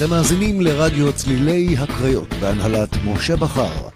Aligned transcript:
אתם 0.00 0.10
מאזינים 0.10 0.60
לרדיו 0.60 1.12
צלילי 1.12 1.76
הקריות 1.78 2.34
בהנהלת 2.40 2.88
משה 3.04 3.36
בכר. 3.36 3.88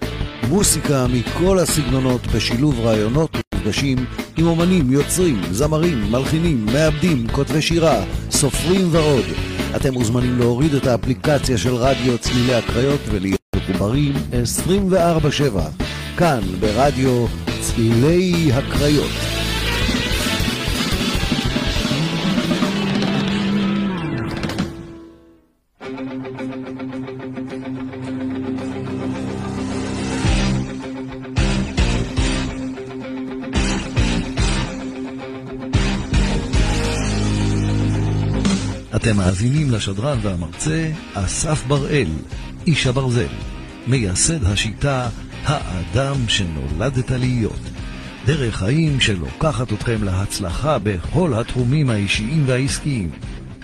מוסיקה 0.49 1.07
מכל 1.13 1.59
הסגנונות 1.59 2.27
בשילוב 2.27 2.81
רעיונות 2.81 3.37
ומפגשים 3.55 4.05
עם 4.37 4.47
אומנים, 4.47 4.93
יוצרים, 4.93 5.41
זמרים, 5.51 6.11
מלחינים, 6.11 6.67
מעבדים, 6.67 7.29
כותבי 7.29 7.63
שירה, 7.63 8.05
סופרים 8.31 8.89
ועוד. 8.91 9.25
אתם 9.77 9.95
מוזמנים 9.95 10.39
להוריד 10.39 10.75
את 10.75 10.87
האפליקציה 10.87 11.59
של 11.59 11.75
רדיו 11.75 12.19
צלילי 12.19 12.55
הקריות 12.55 13.01
ולהיות 13.11 13.41
מחוברים 13.57 14.13
24/7 14.33 15.71
כאן 16.17 16.41
ברדיו 16.61 17.27
צלילי 17.61 18.53
הקריות. 18.53 19.44
אתם 39.05 39.17
מאזינים 39.17 39.71
לשדרן 39.71 40.19
והמרצה 40.23 40.91
אסף 41.15 41.65
בראל, 41.67 42.09
איש 42.67 42.87
הברזל, 42.87 43.27
מייסד 43.87 44.45
השיטה 44.45 45.09
האדם 45.45 46.17
שנולדת 46.29 47.11
להיות. 47.11 47.61
דרך 48.27 48.57
חיים 48.57 49.01
שלוקחת 49.01 49.73
אתכם 49.73 50.05
להצלחה 50.05 50.79
בכל 50.83 51.35
התחומים 51.35 51.91
האישיים 51.91 52.43
והעסקיים. 52.47 53.11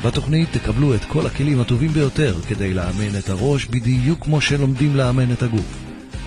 בתוכנית 0.04 0.48
תקבלו 0.52 0.94
את 0.94 1.04
כל 1.04 1.26
הכלים 1.26 1.60
הטובים 1.60 1.90
ביותר 1.90 2.34
כדי 2.48 2.74
לאמן 2.74 3.18
את 3.18 3.28
הראש 3.28 3.66
בדיוק 3.66 4.24
כמו 4.24 4.40
שלומדים 4.40 4.96
לאמן 4.96 5.32
את 5.32 5.42
הגוף. 5.42 5.76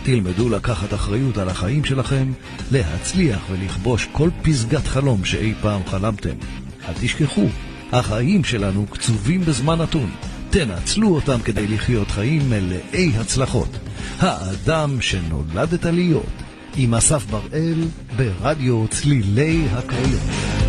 תלמדו 0.03 0.49
לקחת 0.49 0.93
אחריות 0.93 1.37
על 1.37 1.49
החיים 1.49 1.85
שלכם, 1.85 2.31
להצליח 2.71 3.39
ולכבוש 3.51 4.07
כל 4.11 4.29
פסגת 4.41 4.87
חלום 4.87 5.25
שאי 5.25 5.53
פעם 5.61 5.81
חלמתם. 5.85 6.35
אל 6.87 6.93
תשכחו, 7.01 7.47
החיים 7.93 8.43
שלנו 8.43 8.85
קצובים 8.89 9.41
בזמן 9.41 9.81
נתון. 9.81 10.11
תנצלו 10.49 11.15
אותם 11.15 11.39
כדי 11.43 11.67
לחיות 11.67 12.11
חיים 12.11 12.49
מלאי 12.49 13.11
הצלחות. 13.19 13.69
האדם 14.19 15.01
שנולדת 15.01 15.85
להיות, 15.85 16.33
עם 16.75 16.93
אסף 16.93 17.25
בראל, 17.25 17.83
ברדיו 18.17 18.85
צלילי 18.87 19.65
הקריות. 19.71 20.62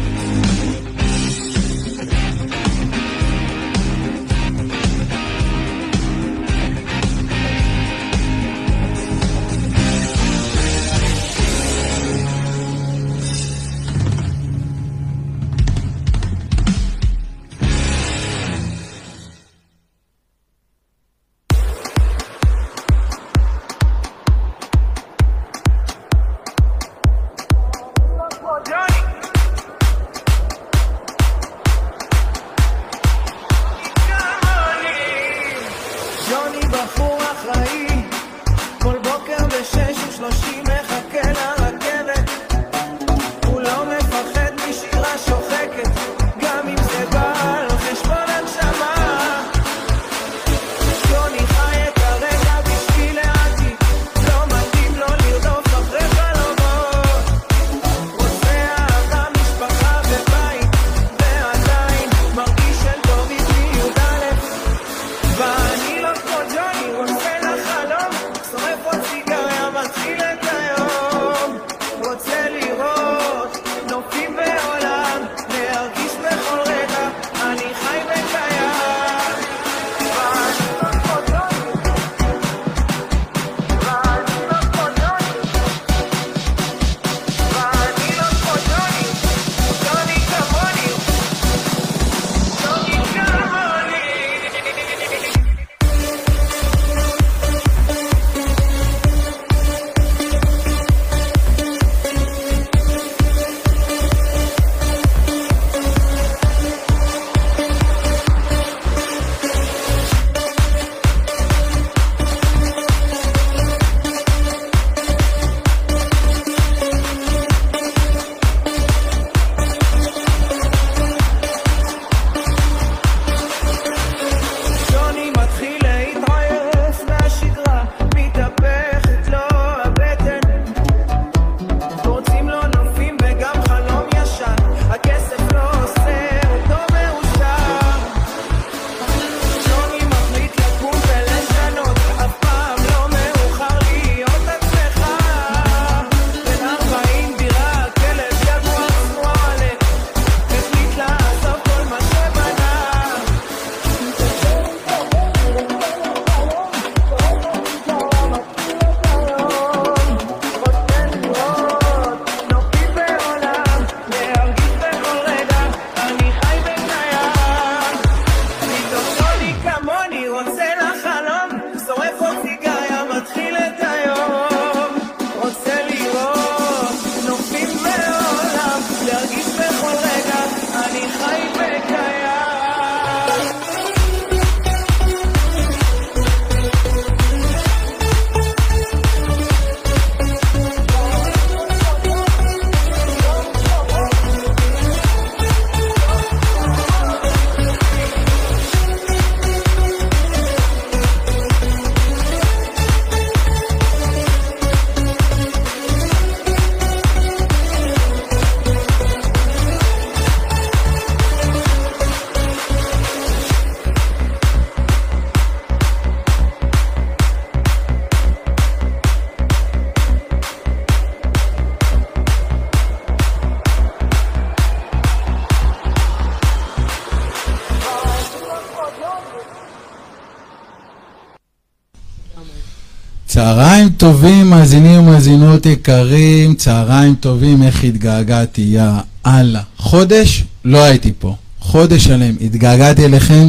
טובים, 234.04 234.50
מאזינים 234.50 235.00
ומאזינות 235.00 235.66
יקרים, 235.66 236.54
צהריים 236.54 237.14
טובים, 237.14 237.62
איך 237.62 237.84
התגעגעתי, 237.84 238.62
יא 238.62 238.82
אללה. 239.26 239.62
חודש 239.76 240.44
לא 240.64 240.78
הייתי 240.78 241.12
פה, 241.18 241.34
חודש 241.60 242.04
שלם, 242.04 242.34
התגעגעתי 242.40 243.04
אליכם 243.04 243.48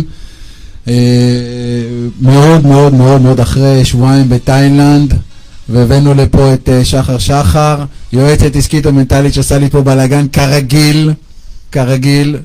אה, 0.88 0.94
מאוד 2.22 2.66
מאוד 2.66 2.94
מאוד 2.94 3.22
מאוד 3.22 3.40
אחרי 3.40 3.86
שבועיים 3.86 4.30
בתאילנד, 4.30 5.14
והבאנו 5.70 6.14
לפה 6.14 6.54
את 6.54 6.70
אה, 6.70 6.86
שחר 6.86 7.18
שחר, 7.18 7.84
יועצת 8.14 8.56
עסקית 8.56 8.86
ומנטלית 8.86 9.34
שעושה 9.34 9.58
לי 9.58 9.70
פה 9.70 9.82
בלאגן, 9.82 10.28
כרגיל, 10.28 11.12
כרגיל. 11.72 12.38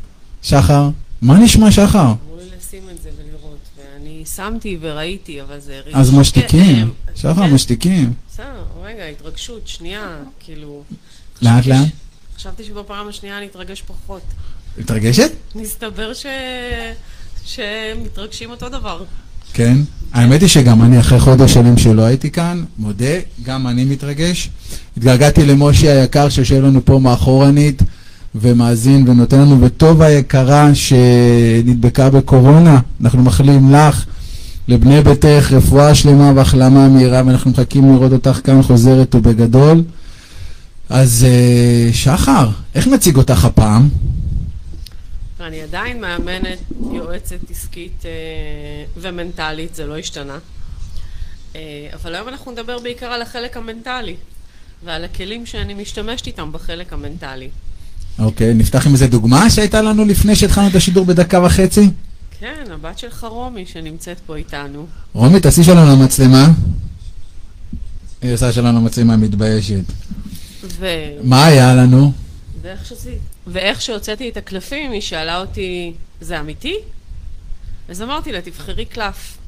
שחר, 0.42 0.88
מה 1.22 1.38
נשמע 1.38 1.70
שחר? 1.70 2.00
אמרו 2.00 2.16
לי 2.38 2.44
לשים 2.58 2.82
את 2.94 3.02
זה 3.02 3.08
ולראות, 3.18 3.58
ואני 3.78 4.22
שמתי 4.36 4.78
וראיתי, 4.80 5.40
אבל 5.40 5.56
זה. 5.60 5.72
אז 5.92 6.14
משתיקים, 6.14 6.90
שחר 7.14 7.34
כן. 7.34 7.54
משתיקים. 7.54 8.12
בסדר, 8.32 8.64
רגע, 8.82 9.04
התרגשות, 9.04 9.68
שנייה, 9.68 10.16
כאילו... 10.40 10.82
לאט 11.42 11.66
לאט. 11.66 11.88
חשבתי 12.36 12.64
שבפעם 12.64 13.08
השנייה 13.08 13.38
אני 13.38 13.46
אתרגש 13.46 13.82
פחות. 13.82 14.22
מתרגשת? 14.78 15.30
מסתבר 15.54 16.14
ש... 16.14 16.26
שמתרגשים 17.44 18.50
אותו 18.50 18.68
דבר. 18.68 19.04
כן. 19.52 19.76
האמת 20.12 20.40
היא 20.40 20.48
שגם 20.48 20.82
אני 20.82 21.00
אחרי 21.00 21.20
חודש 21.20 21.54
שלם 21.54 21.78
שלא 21.78 22.02
הייתי 22.02 22.30
כאן, 22.30 22.64
מודה, 22.78 23.04
גם 23.42 23.66
אני 23.66 23.84
מתרגש. 23.84 24.50
התגעגעתי 24.96 25.46
למושי 25.46 25.88
היקר 25.88 26.28
שיושב 26.28 26.62
לנו 26.62 26.84
פה 26.84 26.98
מאחורנית 26.98 27.82
ומאזין 28.34 29.08
ונותן 29.08 29.40
לנו 29.40 29.58
בטוב 29.58 30.02
היקרה 30.02 30.70
שנדבקה 30.74 32.10
בקורונה. 32.10 32.80
אנחנו 33.00 33.22
מאחלים 33.22 33.72
לך, 33.72 34.04
לבני 34.70 35.02
ביתך, 35.02 35.52
רפואה 35.52 35.94
שלמה 35.94 36.32
והחלמה 36.36 36.88
מהירה, 36.88 37.22
ואנחנו 37.26 37.50
מחכים 37.50 37.92
לראות 37.92 38.12
אותך 38.12 38.40
כאן 38.44 38.62
חוזרת 38.62 39.14
ובגדול. 39.14 39.82
אז 40.88 41.26
אה, 41.28 41.92
שחר, 41.92 42.48
איך 42.74 42.86
נציג 42.86 43.16
אותך 43.16 43.44
הפעם? 43.44 43.88
ואני 45.38 45.60
עדיין 45.62 46.00
מאמנת 46.00 46.58
יועצת 46.92 47.50
עסקית 47.50 48.02
אה, 48.04 48.10
ומנטלית, 48.96 49.74
זה 49.74 49.86
לא 49.86 49.98
השתנה. 49.98 50.38
אה, 51.56 51.60
אבל 51.94 52.14
היום 52.14 52.28
אנחנו 52.28 52.52
נדבר 52.52 52.78
בעיקר 52.78 53.06
על 53.06 53.22
החלק 53.22 53.56
המנטלי, 53.56 54.16
ועל 54.84 55.04
הכלים 55.04 55.46
שאני 55.46 55.74
משתמשת 55.74 56.26
איתם 56.26 56.52
בחלק 56.52 56.92
המנטלי. 56.92 57.48
אוקיי, 58.18 58.54
נפתח 58.54 58.86
עם 58.86 58.92
איזה 58.92 59.06
דוגמה 59.06 59.50
שהייתה 59.50 59.82
לנו 59.82 60.04
לפני 60.04 60.36
שהתחלנו 60.36 60.68
את 60.68 60.74
השידור 60.74 61.04
בדקה 61.04 61.44
וחצי? 61.44 61.90
כן, 62.40 62.64
הבת 62.70 62.98
שלך 62.98 63.24
רומי 63.24 63.66
שנמצאת 63.66 64.20
פה 64.26 64.36
איתנו. 64.36 64.86
רומי, 65.12 65.40
תעשי 65.40 65.64
שלום 65.64 65.88
למצלמה. 65.88 66.46
היא 68.22 68.34
עושה 68.34 68.52
שלום 68.52 68.76
למצלמה, 68.76 69.16
מתביישת. 69.16 69.84
ו... 70.64 70.86
מה 71.22 71.46
היה 71.46 71.74
לנו? 71.74 72.12
ואיך, 72.62 72.86
שזה... 72.86 73.14
ואיך 73.46 73.82
שהוצאתי 73.82 74.28
את 74.28 74.36
הקלפים, 74.36 74.92
היא 74.92 75.00
שאלה 75.00 75.40
אותי, 75.40 75.92
זה 76.20 76.40
אמיתי? 76.40 76.74
אז 77.88 78.02
אמרתי 78.02 78.32
לה, 78.32 78.40
תבחרי 78.40 78.84
קלף. 78.84 79.38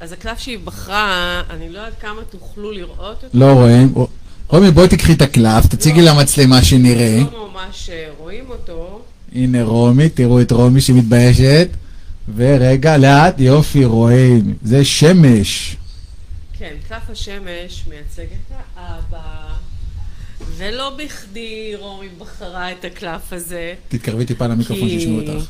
אז 0.00 0.12
הקלף 0.12 0.38
שהיא 0.38 0.58
בחרה, 0.64 1.42
אני 1.50 1.70
לא 1.70 1.78
יודעת 1.78 2.00
כמה 2.00 2.22
תוכלו 2.30 2.72
לראות 2.72 3.24
אותו. 3.24 3.38
לא 3.38 3.52
רואים. 3.52 3.94
רומי, 4.48 4.70
בואי 4.70 4.88
תקחי 4.88 5.12
את 5.12 5.22
הקלף, 5.22 5.66
תציגי 5.66 6.02
למצלמה 6.02 6.64
שנראה. 6.64 7.18
לא 7.32 7.50
ממש 7.52 7.90
אה, 7.90 8.10
רואים 8.18 8.44
אותו. 8.50 9.02
הנה 9.34 9.62
רומי, 9.64 10.08
תראו 10.08 10.40
את 10.40 10.50
רומי 10.52 10.80
שמתביישת. 10.80 11.68
ורגע, 12.36 12.96
לאט, 12.96 13.40
יופי, 13.40 13.84
רואים. 13.84 14.54
זה 14.62 14.84
שמש. 14.84 15.76
כן, 16.58 16.74
קלף 16.88 17.10
השמש 17.10 17.84
מייצג 17.88 18.22
את 18.22 18.52
האבא, 18.76 19.54
ולא 20.56 20.96
בכדי 20.98 21.72
רומי 21.78 22.08
בחרה 22.18 22.72
את 22.72 22.84
הקלף 22.84 23.32
הזה. 23.32 23.74
תתקרבי 23.88 24.24
טיפה 24.26 24.46
למיקרופון 24.46 24.88
כי- 24.88 25.00
שישמעו 25.00 25.20
אותך. 25.20 25.46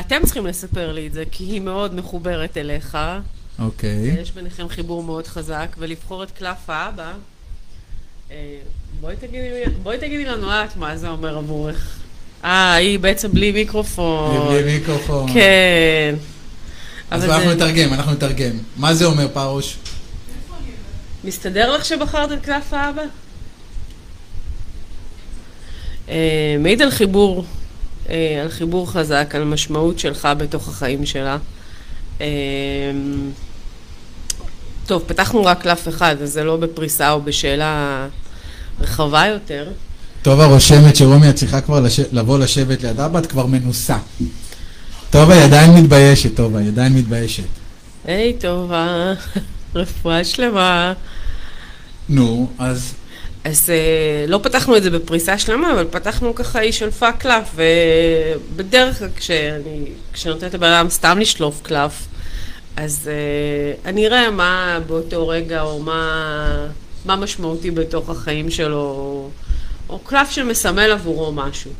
אתם 0.00 0.16
צריכים 0.24 0.46
לספר 0.46 0.92
לי 0.92 1.06
את 1.06 1.12
זה, 1.12 1.24
כי 1.30 1.44
היא 1.44 1.60
מאוד 1.60 1.94
מחוברת 1.94 2.56
אליך. 2.56 2.98
אוקיי. 3.58 4.16
יש 4.22 4.30
ביניכם 4.30 4.68
חיבור 4.68 5.02
מאוד 5.02 5.26
חזק, 5.26 5.76
ולבחור 5.78 6.22
את 6.22 6.30
קלף 6.30 6.70
האבא. 6.70 7.12
אה, 8.30 8.56
בואי 9.00 9.16
תגידי, 9.16 9.48
בואי 9.82 9.98
תגידי 9.98 10.24
לנו 10.24 10.50
את 10.50 10.76
מה 10.76 10.96
זה 10.96 11.08
אומר 11.08 11.36
עבורך. 11.38 11.99
אה, 12.44 12.74
היא 12.74 12.98
בעצם 12.98 13.32
בלי 13.32 13.52
מיקרופון. 13.52 14.48
בלי 14.48 14.78
מיקרופון. 14.78 15.32
כן. 15.32 16.14
אז 17.10 17.24
אנחנו 17.24 17.54
נתרגם, 17.54 17.92
אנחנו 17.92 18.12
נתרגם. 18.12 18.58
מה 18.76 18.94
זה 18.94 19.04
אומר, 19.04 19.28
פרוש? 19.32 19.76
מסתדר 21.24 21.76
לך 21.76 21.84
שבחרת 21.84 22.32
את 22.32 22.44
קלף 22.44 22.72
האבא? 22.72 23.02
אה, 26.08 26.56
מעיד 26.58 26.82
על 26.82 26.90
חיבור, 26.90 27.44
אה, 28.08 28.38
על 28.42 28.48
חיבור 28.48 28.90
חזק, 28.92 29.32
על 29.34 29.44
משמעות 29.44 29.98
שלך 29.98 30.28
בתוך 30.38 30.68
החיים 30.68 31.06
שלה. 31.06 31.38
אה, 32.20 32.26
טוב, 34.86 35.04
פתחנו 35.06 35.44
רק 35.44 35.62
קלף 35.62 35.88
אחד, 35.88 36.16
אז 36.22 36.32
זה 36.32 36.44
לא 36.44 36.56
בפריסה 36.56 37.12
או 37.12 37.22
בשאלה 37.22 38.06
רחבה 38.80 39.26
יותר. 39.26 39.68
טובה 40.22 40.46
רושמת 40.46 40.96
שרומי 40.96 41.30
את 41.30 41.34
צריכה 41.34 41.60
כבר 41.60 41.80
לש... 41.80 42.00
לבוא 42.12 42.38
לשבת 42.38 42.82
ליד 42.82 43.00
אבא, 43.00 43.18
את 43.18 43.26
כבר 43.26 43.46
מנוסה. 43.46 43.96
טובה, 45.10 45.34
היא 45.34 45.44
עדיין 45.44 45.74
מתביישת, 45.74 46.36
טובה, 46.36 46.58
היא 46.58 46.68
עדיין 46.68 46.92
מתביישת. 46.92 47.44
היי, 48.04 48.32
טובה, 48.32 49.12
רפואה 49.74 50.24
שלמה. 50.24 50.92
נו, 52.08 52.48
אז 52.58 52.94
אז 53.44 53.70
אה, 53.70 54.24
לא 54.28 54.40
פתחנו 54.42 54.76
את 54.76 54.82
זה 54.82 54.90
בפריסה 54.90 55.38
שלמה, 55.38 55.72
אבל 55.72 55.86
פתחנו 55.90 56.34
ככה, 56.34 56.58
היא 56.58 56.72
שלפה 56.72 57.12
קלף, 57.12 57.54
ובדרך 57.54 58.98
כלל 58.98 59.08
כשאני, 59.16 59.84
כשאני 60.12 60.34
נותנת 60.34 60.54
לבן 60.54 60.72
אדם 60.72 60.90
סתם 60.90 61.18
לשלוף 61.20 61.60
קלף, 61.62 62.06
אז 62.76 63.10
אה, 63.12 63.90
אני 63.90 64.06
אראה 64.06 64.30
מה 64.30 64.78
באותו 64.86 65.28
רגע, 65.28 65.62
או 65.62 65.82
מה, 65.82 66.66
מה 67.04 67.16
משמעותי 67.16 67.70
בתוך 67.70 68.10
החיים 68.10 68.50
שלו, 68.50 69.30
או, 69.90 69.98
קלף 69.98 70.30
שמסמל 70.30 70.90
עבורו 70.92 71.32
משהו. 71.32 71.70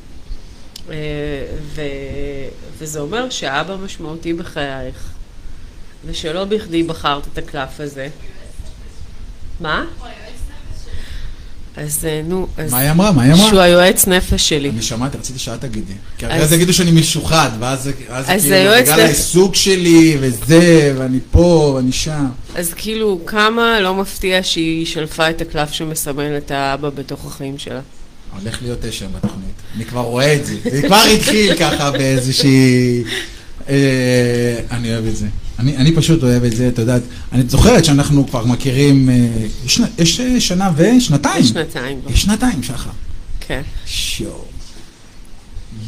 אה, 0.90 0.94
ו, 1.74 1.82
וזה 2.78 3.00
אומר 3.00 3.30
שהאבא 3.30 3.76
משמעותי 3.76 4.32
בחייך, 4.32 4.96
ושלא 6.06 6.44
בכדי 6.44 6.82
בחרת 6.82 7.22
את 7.32 7.38
הקלף 7.38 7.80
הזה. 7.80 8.08
מה? 9.60 9.84
אז 11.76 12.04
אה, 12.08 12.22
נו, 12.24 12.46
אז... 12.56 12.70
מה 12.72 12.78
היא 12.78 12.90
אמרה? 12.90 13.12
מה 13.12 13.22
היא 13.22 13.32
אמרה? 13.32 13.48
שהוא 13.48 13.60
היועץ 13.60 14.06
נפש 14.06 14.48
שלי. 14.48 14.70
אני 14.70 14.82
שמעתי, 14.82 15.18
רציתי 15.18 15.38
שאת 15.38 15.60
תגידי. 15.60 15.92
כי 16.18 16.26
אז- 16.26 16.32
אחרי 16.32 16.46
זה 16.46 16.54
יגידו 16.54 16.72
שאני 16.72 16.90
משוחד, 16.90 17.50
ואז 17.58 17.82
זה 17.82 17.92
כאילו, 17.92 18.14
בגלל 18.82 19.00
העיסוק 19.00 19.54
שלי, 19.54 20.16
וזה, 20.20 20.94
ואני 20.98 21.18
פה, 21.30 21.72
ואני 21.76 21.92
שם. 21.92 22.26
אז 22.54 22.74
כאילו, 22.74 23.20
כמה 23.26 23.80
לא 23.80 23.94
מפתיע 23.94 24.42
שהיא 24.42 24.86
שלפה 24.86 25.30
את 25.30 25.40
הקלף 25.40 25.72
שמסמל 25.72 26.36
את 26.36 26.50
האבא 26.50 26.90
בתוך 26.90 27.26
החיים 27.26 27.58
שלה. 27.58 27.80
הולך 28.38 28.62
להיות 28.62 28.78
תשע 28.82 29.06
בתוכנית. 29.06 29.54
אני 29.76 29.84
כבר 29.84 30.00
רואה 30.00 30.34
את 30.34 30.46
זה. 30.46 30.56
זה 30.70 30.82
כבר 30.82 31.02
התחיל 31.14 31.54
ככה 31.54 31.90
באיזושהי... 31.90 33.02
אה, 33.68 34.56
אני 34.70 34.94
אוהב 34.94 35.06
את 35.06 35.16
זה. 35.16 35.26
אני, 35.58 35.76
אני 35.76 35.96
פשוט 35.96 36.22
אוהב 36.22 36.44
את 36.44 36.56
זה, 36.56 36.68
את 36.68 36.78
יודעת. 36.78 37.02
אני 37.32 37.42
זוכרת 37.48 37.84
שאנחנו 37.84 38.26
כבר 38.26 38.44
מכירים... 38.44 39.10
אה, 39.10 39.26
יש, 39.66 39.80
יש 39.98 40.20
אה, 40.20 40.40
שנה 40.40 40.70
ושנתיים. 40.76 41.44
שנתיים. 41.44 42.00
כבר. 42.00 42.12
יש 42.12 42.22
שנתיים, 42.22 42.62
שחר. 42.62 42.90
כן. 43.40 43.62
שיו. 43.86 44.28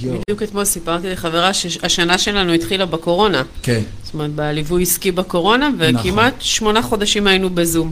יו. 0.00 0.14
בדיוק 0.28 0.42
אתמול 0.42 0.64
סיפרתי 0.64 1.10
לחברה 1.10 1.54
שהשנה 1.54 2.18
שלנו 2.18 2.52
התחילה 2.52 2.86
בקורונה. 2.86 3.42
כן, 3.62 3.80
זאת 4.04 4.14
אומרת, 4.14 4.30
בליווי 4.30 4.82
עסקי 4.82 5.12
בקורונה, 5.12 5.70
וכמעט 5.78 6.34
שמונה 6.40 6.82
חודשים 6.82 7.26
היינו 7.26 7.50
בזום. 7.50 7.90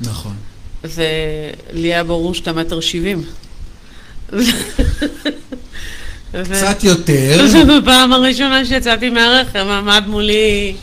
נכון. 0.00 0.34
ולי 0.84 1.94
היה 1.94 2.04
ברור 2.04 2.34
שאתה 2.34 2.52
מטר 2.52 2.80
שבעים. 2.80 3.22
קצת 6.44 6.84
יותר. 6.84 7.46
ובפעם 7.54 8.12
הראשונה 8.12 8.64
שיצאתי 8.64 9.10
מהרכב 9.10 9.66
עמד 9.68 10.02
מולי 10.06 10.74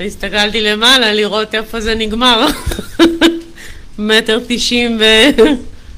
והסתכלתי 0.00 0.60
למעלה 0.60 1.12
לראות 1.12 1.54
איפה 1.54 1.80
זה 1.80 1.94
נגמר. 1.94 2.46
מטר 3.98 4.40
תשעים 4.48 5.00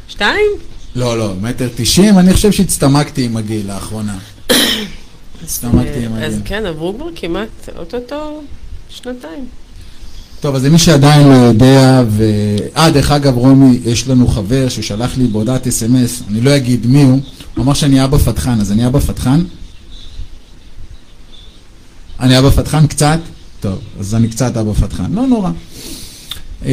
ושתיים? 0.09 0.51
לא, 0.97 1.19
לא, 1.19 1.33
מטר 1.41 1.69
תשעים, 1.77 2.19
אני 2.19 2.35
חושב 2.35 2.53
שהצטמקתי 2.53 3.25
עם 3.25 3.37
הגיל 3.37 3.67
לאחרונה. 3.67 4.19
הצטמקתי 5.43 6.05
עם 6.05 6.15
אז 6.15 6.33
הגיל. 6.33 6.43
כן, 6.45 6.67
עברו 6.67 6.95
כבר 6.95 7.09
כמעט 7.17 7.69
אוטוטו 7.77 8.43
שנתיים. 8.89 9.47
טוב, 10.47 10.55
אז 10.55 10.65
למי 10.65 10.79
שעדיין 10.79 11.29
לא 11.29 11.35
יודע, 11.35 12.03
ו... 12.09 12.25
אה, 12.77 12.91
דרך 12.91 13.11
אגב, 13.11 13.37
רומי, 13.37 13.79
יש 13.85 14.09
לנו 14.09 14.29
חבר 14.29 14.69
ששלח 14.69 15.17
לי 15.19 15.27
בהודעת 15.27 15.67
אס.אם.אס, 15.67 16.23
אני 16.29 16.41
לא 16.41 16.57
אגיד 16.57 16.87
מי 16.87 17.03
הוא, 17.03 17.21
הוא 17.55 17.65
אמר 17.65 17.75
שאני 17.75 18.05
אבא 18.05 18.19
פתחן, 18.19 18.61
אז 18.61 18.73
אני 18.73 18.87
אבא 18.87 18.99
פתחן? 18.99 19.41
אני 22.21 22.39
אבא 22.39 22.51
פתחן 22.51 22.87
קצת? 22.87 23.19
טוב, 23.61 23.79
אז 24.01 24.15
אני 24.15 24.29
קצת 24.29 24.57
אבא 24.57 24.73
פתחן, 24.73 25.13
לא 25.13 25.27
נורא. 25.27 25.51
אה, 26.67 26.73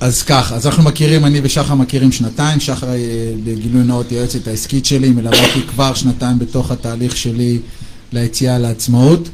אז 0.00 0.22
ככה, 0.22 0.56
אז 0.56 0.66
אנחנו 0.66 0.82
מכירים, 0.82 1.24
אני 1.24 1.40
ושחר 1.42 1.74
מכירים 1.74 2.12
שנתיים, 2.12 2.60
שחר 2.60 2.88
אה, 2.88 2.96
בגילוי 3.44 3.82
נאות 3.82 4.10
היועצת 4.10 4.48
העסקית 4.48 4.86
שלי, 4.86 5.08
מלווה 5.08 5.46
אותי 5.46 5.62
כבר 5.68 5.94
שנתיים 5.94 6.38
בתוך 6.38 6.70
התהליך 6.70 7.16
שלי 7.16 7.58
ליציאה 8.12 8.58
לעצמאות. 8.58 9.28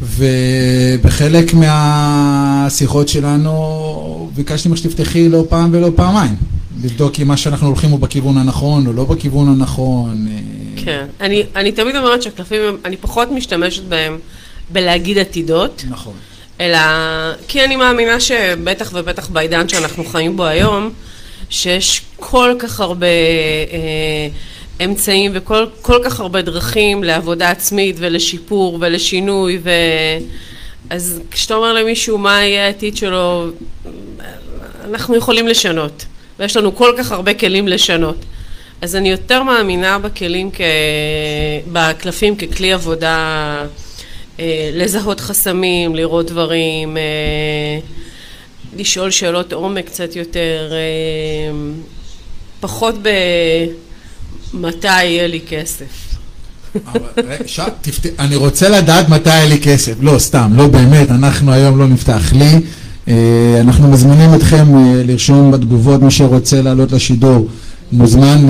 ובחלק 0.00 1.54
מהשיחות 1.54 3.08
שלנו 3.08 4.30
ביקשתי 4.34 4.68
ממך 4.68 4.78
שתפתחי 4.78 5.28
לא 5.28 5.44
פעם 5.48 5.70
ולא 5.72 5.90
פעמיים, 5.96 6.36
לבדוק 6.82 7.20
אם 7.20 7.28
מה 7.28 7.36
שאנחנו 7.36 7.66
הולכים 7.66 7.90
הוא 7.90 8.00
בכיוון 8.00 8.38
הנכון 8.38 8.86
או 8.86 8.92
לא 8.92 9.04
בכיוון 9.04 9.48
הנכון. 9.48 10.26
אה, 10.30 10.82
כן, 10.84 11.06
אני, 11.20 11.42
אני 11.56 11.72
תמיד 11.72 11.96
אומרת 11.96 12.22
שהקלפים, 12.22 12.60
אני 12.84 12.96
פחות 12.96 13.30
משתמשת 13.30 13.82
בהם 13.82 14.18
בלהגיד 14.70 15.18
עתידות. 15.18 15.84
נכון. 15.88 16.14
אלא 16.60 16.78
כי 17.48 17.64
אני 17.64 17.76
מאמינה 17.76 18.20
שבטח 18.20 18.90
ובטח 18.94 19.28
בעידן 19.28 19.68
שאנחנו 19.68 20.04
חיים 20.04 20.36
בו 20.36 20.44
היום, 20.44 20.90
שיש 21.50 22.02
כל 22.16 22.54
כך 22.58 22.80
הרבה 22.80 23.06
אה, 23.06 24.28
אמצעים 24.84 25.30
וכל 25.34 25.66
כל 25.82 26.00
כך 26.04 26.20
הרבה 26.20 26.42
דרכים 26.42 27.04
לעבודה 27.04 27.50
עצמית 27.50 27.96
ולשיפור 27.98 28.78
ולשינוי 28.80 29.58
ו... 29.62 29.70
אז 30.90 31.20
כשאתה 31.30 31.54
אומר 31.54 31.72
למישהו 31.72 32.18
מה 32.18 32.44
יהיה 32.44 32.66
העתיד 32.66 32.96
שלו, 32.96 33.46
אנחנו 34.84 35.16
יכולים 35.16 35.48
לשנות, 35.48 36.04
ויש 36.38 36.56
לנו 36.56 36.76
כל 36.76 36.94
כך 36.98 37.12
הרבה 37.12 37.34
כלים 37.34 37.68
לשנות. 37.68 38.16
אז 38.82 38.96
אני 38.96 39.10
יותר 39.10 39.42
מאמינה 39.42 39.98
בכלים, 39.98 40.50
כ... 40.50 40.60
בקלפים 41.72 42.36
ככלי 42.36 42.72
עבודה 42.72 43.64
אה, 44.40 44.70
לזהות 44.72 45.20
חסמים, 45.20 45.94
לראות 45.94 46.26
דברים, 46.26 46.96
אה, 46.96 47.02
לשאול 48.76 49.10
שאלות 49.10 49.52
עומק 49.52 49.86
קצת 49.86 50.16
יותר, 50.16 50.72
אה, 50.72 51.56
פחות 52.60 52.94
במתי 54.54 55.04
יהיה 55.04 55.26
לי 55.26 55.40
כסף. 55.48 56.16
תפת... 57.80 58.06
אני 58.18 58.36
רוצה 58.36 58.68
לדעת 58.68 59.08
מתי 59.08 59.30
יהיה 59.30 59.48
לי 59.48 59.60
כסף. 59.60 59.92
לא, 60.00 60.18
סתם, 60.18 60.52
לא 60.54 60.66
באמת, 60.66 61.10
אנחנו 61.10 61.52
היום 61.52 61.78
לא 61.78 61.88
נפתח 61.88 62.32
לי. 62.32 62.60
אנחנו 63.60 63.88
מזמינים 63.88 64.34
אתכם 64.34 64.66
לרשום 65.04 65.50
בתגובות, 65.50 66.02
מי 66.02 66.10
שרוצה 66.10 66.62
לעלות 66.62 66.92
לשידור 66.92 67.48
מוזמן 67.92 68.46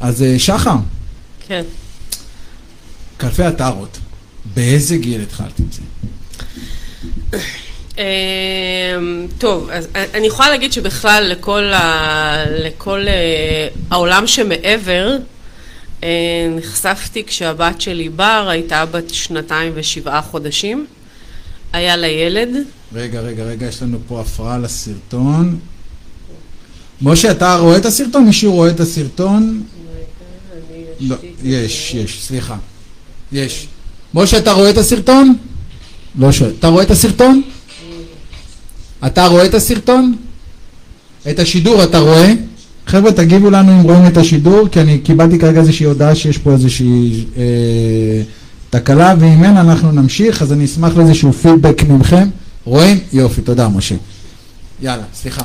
אז 0.00 0.24
שחר. 0.38 0.76
כן. 1.48 1.62
קלפי 3.16 3.42
הטארות 3.42 3.98
באיזה 4.54 4.96
גיל 4.96 5.20
התחלת 5.20 5.60
עם 5.60 5.66
זה? 5.72 5.82
אמ, 7.98 9.26
טוב, 9.38 9.70
אז 9.72 9.88
אני 9.94 10.26
יכולה 10.26 10.50
להגיד 10.50 10.72
שבכלל 10.72 11.26
לכל, 11.30 11.72
ה... 11.72 12.44
לכל 12.50 13.04
אה, 13.08 13.68
העולם 13.90 14.26
שמעבר 14.26 15.08
אה, 15.12 15.16
נחשפתי 16.56 17.24
כשהבת 17.24 17.80
שלי 17.80 18.08
בר 18.08 18.46
הייתה 18.50 18.86
בת 18.86 19.14
שנתיים 19.14 19.72
ושבעה 19.74 20.22
חודשים, 20.22 20.86
היה 21.72 21.96
לה 21.96 22.06
ילד. 22.06 22.48
רגע, 22.94 23.20
רגע, 23.20 23.44
רגע, 23.44 23.66
יש 23.66 23.82
לנו 23.82 23.98
פה 24.08 24.20
הפרעה 24.20 24.58
לסרטון. 24.58 25.58
משה, 27.02 27.30
אתה 27.30 27.56
רואה 27.56 27.76
את 27.76 27.84
הסרטון? 27.84 28.24
מישהו 28.24 28.52
רואה 28.52 28.70
את 28.70 28.80
הסרטון? 28.80 29.62
לא, 31.00 31.16
יש, 31.42 31.94
יש, 31.94 32.24
סליחה. 32.24 32.56
יש. 33.32 33.66
משה, 34.14 34.38
אתה 34.38 34.52
רואה 34.52 34.70
את 34.70 34.78
הסרטון? 34.78 35.36
לא 36.18 36.32
שואל. 36.32 36.52
אתה 36.58 36.68
רואה 36.68 36.82
את 36.82 36.90
הסרטון? 36.90 37.42
אתה 39.06 39.26
רואה 39.26 39.46
את 39.46 39.54
הסרטון? 39.54 40.16
את 41.30 41.38
השידור 41.38 41.84
אתה 41.84 41.98
רואה? 41.98 42.32
חבר'ה 42.86 43.12
תגיבו 43.12 43.50
לנו 43.50 43.72
אם 43.72 43.82
רואים 43.82 44.06
את 44.06 44.16
השידור 44.16 44.68
כי 44.68 44.80
אני 44.80 44.98
קיבלתי 44.98 45.38
כרגע 45.38 45.60
איזושהי 45.60 45.86
הודעה 45.86 46.14
שיש 46.14 46.38
פה 46.38 46.52
איזושהי 46.52 47.24
אה, 47.36 47.42
תקלה 48.70 49.14
ואם 49.18 49.44
אין 49.44 49.56
אנחנו 49.56 49.92
נמשיך 49.92 50.42
אז 50.42 50.52
אני 50.52 50.64
אשמח 50.64 50.96
לאיזשהו 50.96 51.32
פידבק 51.32 51.82
ממכם. 51.82 52.28
רואים? 52.64 52.98
יופי 53.12 53.42
תודה 53.42 53.68
משה. 53.68 53.94
יאללה 54.82 55.02
סליחה. 55.14 55.42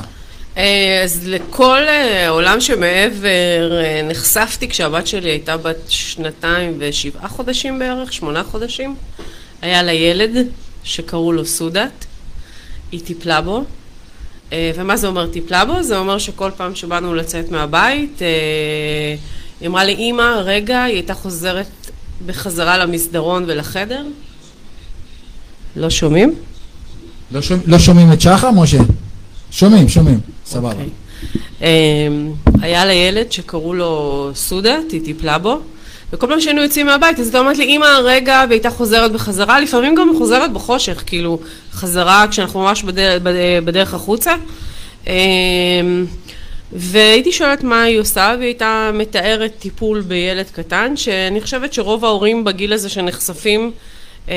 אה, 0.56 1.00
אז 1.04 1.20
לכל 1.26 1.82
אה, 1.88 2.28
עולם 2.28 2.60
שמעבר 2.60 3.80
אה, 3.84 4.02
נחשפתי 4.08 4.68
כשהבת 4.68 5.06
שלי 5.06 5.30
הייתה 5.30 5.56
בת 5.56 5.76
שנתיים 5.88 6.76
ושבעה 6.78 7.28
חודשים 7.28 7.78
בערך, 7.78 8.12
שמונה 8.12 8.42
חודשים. 8.44 8.94
היה 9.62 9.82
לה 9.82 9.92
ילד 9.92 10.46
שקראו 10.84 11.32
לו 11.32 11.46
סודת. 11.46 12.04
היא 12.92 13.00
טיפלה 13.00 13.40
בו. 13.40 13.64
אה, 14.52 14.70
ומה 14.76 14.96
זה 14.96 15.06
אומר 15.06 15.26
טיפלה 15.26 15.64
בו? 15.64 15.82
זה 15.82 15.98
אומר 15.98 16.18
שכל 16.18 16.50
פעם 16.56 16.74
שבאנו 16.74 17.14
לצאת 17.14 17.50
מהבית, 17.50 18.22
אה, 18.22 18.28
היא 19.60 19.68
אמרה 19.68 19.84
לי, 19.84 19.94
אמא, 19.94 20.40
רגע, 20.44 20.82
היא 20.82 20.94
הייתה 20.94 21.14
חוזרת 21.14 21.66
בחזרה 22.26 22.78
למסדרון 22.78 23.44
ולחדר. 23.46 24.04
לא 25.76 25.90
שומעים? 25.90 26.34
לא, 27.32 27.42
שומע, 27.42 27.60
לא 27.66 27.78
שומעים 27.78 28.12
את 28.12 28.20
שחר, 28.20 28.50
משה? 28.50 28.78
שומעים, 29.50 29.88
שומעים, 29.88 30.20
סבבה. 30.46 30.70
Okay. 30.70 30.74
אוקיי. 30.74 30.88
אה, 31.62 32.08
היה 32.62 32.84
לה 32.84 32.92
ילד 32.92 33.32
שקראו 33.32 33.74
לו 33.74 34.30
סודת, 34.34 34.92
היא 34.92 35.04
טיפלה 35.04 35.38
בו. 35.38 35.60
וכל 36.12 36.26
פעם 36.26 36.40
שהיינו 36.40 36.62
יוצאים 36.62 36.86
מהבית, 36.86 37.18
אז 37.18 37.26
הייתה 37.26 37.38
אומרת 37.38 37.58
לי, 37.58 37.64
אמא, 37.64 37.98
רגע, 38.04 38.44
והייתה 38.48 38.70
חוזרת 38.70 39.12
בחזרה, 39.12 39.60
לפעמים 39.60 39.94
גם 39.94 40.10
חוזרת 40.18 40.52
בחושך, 40.52 41.02
כאילו, 41.06 41.38
חזרה 41.72 42.26
כשאנחנו 42.30 42.60
ממש 42.60 42.82
בדרך, 42.82 43.22
בדרך 43.64 43.94
החוצה. 43.94 44.34
אמ, 45.06 45.12
והייתי 46.72 47.32
שואלת 47.32 47.64
מה 47.64 47.82
היא 47.82 47.98
עושה, 47.98 48.34
והיא 48.38 48.46
הייתה 48.46 48.90
מתארת 48.94 49.52
טיפול 49.58 50.00
בילד 50.00 50.46
קטן, 50.52 50.96
שאני 50.96 51.40
חושבת 51.40 51.72
שרוב 51.72 52.04
ההורים 52.04 52.44
בגיל 52.44 52.72
הזה 52.72 52.88
שנחשפים 52.88 53.70
אה, 54.28 54.34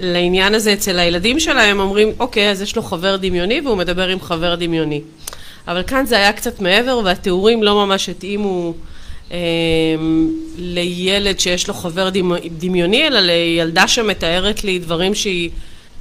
לעניין 0.00 0.54
הזה 0.54 0.72
אצל 0.72 0.98
הילדים 0.98 1.40
שלהם, 1.40 1.80
אומרים, 1.80 2.12
אוקיי, 2.18 2.50
אז 2.50 2.62
יש 2.62 2.76
לו 2.76 2.82
חבר 2.82 3.16
דמיוני 3.16 3.60
והוא 3.60 3.76
מדבר 3.76 4.08
עם 4.08 4.20
חבר 4.20 4.54
דמיוני. 4.54 5.00
אבל 5.68 5.82
כאן 5.82 6.06
זה 6.06 6.16
היה 6.16 6.32
קצת 6.32 6.60
מעבר, 6.60 7.00
והתיאורים 7.04 7.62
לא 7.62 7.86
ממש 7.86 8.08
התאימו 8.08 8.72
אמ, 8.72 8.97
לילד 10.58 11.40
שיש 11.40 11.68
לו 11.68 11.74
חבר 11.74 12.10
דמיוני, 12.58 13.06
אלא 13.06 13.20
לילדה 13.20 13.88
שמתארת 13.88 14.64
לי 14.64 14.78
דברים 14.78 15.14
שהיא 15.14 15.50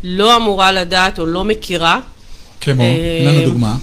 לא 0.03 0.35
אמורה 0.35 0.71
לדעת 0.71 1.19
או 1.19 1.25
לא 1.25 1.43
מכירה. 1.43 1.99
כמו? 2.61 2.83
תן 2.83 3.25
לנו 3.27 3.39
אמ, 3.39 3.45
דוגמה. 3.45 3.75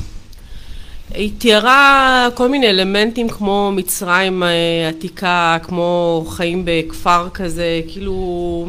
היא 1.15 1.31
תיארה 1.39 2.29
כל 2.35 2.49
מיני 2.49 2.71
אלמנטים 2.71 3.29
כמו 3.29 3.73
מצרים 3.77 4.43
אה, 4.43 4.49
עתיקה, 4.89 5.59
כמו 5.63 6.25
חיים 6.29 6.63
בכפר 6.65 7.29
כזה, 7.35 7.81
כאילו, 7.89 8.67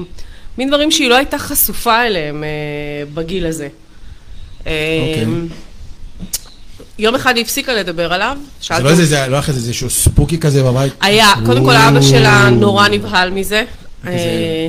מין 0.58 0.68
דברים 0.68 0.92
שהיא 0.92 1.10
לא 1.10 1.16
הייתה 1.16 1.38
חשופה 1.38 2.06
אליהם 2.06 2.44
אה, 2.44 2.50
בגיל 3.14 3.46
הזה. 3.46 3.68
אוקיי. 4.60 5.24
אמ, 5.24 5.48
יום 7.00 7.16
אחד 7.16 7.36
היא 7.36 7.44
הפסיקה 7.44 7.74
לדבר 7.74 8.14
עליו. 8.14 8.38
זה 8.62 8.84
לא 8.84 8.90
איזה, 8.90 9.16
לא 9.16 9.20
היה 9.20 9.40
לך 9.40 9.50
איזשהו 9.50 9.90
ספוקי 9.90 10.40
כזה 10.40 10.64
בבית? 10.64 10.94
היה, 11.02 11.34
קודם 11.46 11.66
כל 11.66 11.76
אבא 11.76 12.02
שלה 12.02 12.50
נורא 12.50 12.88
נבהל 12.88 13.30
מזה. 13.30 13.64
אה, 14.08 14.68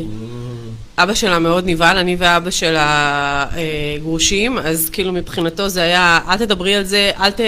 אבא 0.98 1.14
שלה 1.14 1.38
מאוד 1.38 1.64
נבהל, 1.66 1.98
אני 1.98 2.16
ואבא 2.18 2.50
שלה 2.50 3.46
אה, 3.56 3.96
גרושים, 4.00 4.58
אז 4.58 4.90
כאילו 4.92 5.12
מבחינתו 5.12 5.68
זה 5.68 5.82
היה, 5.82 6.18
אל 6.28 6.36
תדברי 6.36 6.74
על 6.74 6.84
זה, 6.84 7.10
אל 7.20 7.30
ת... 7.30 7.40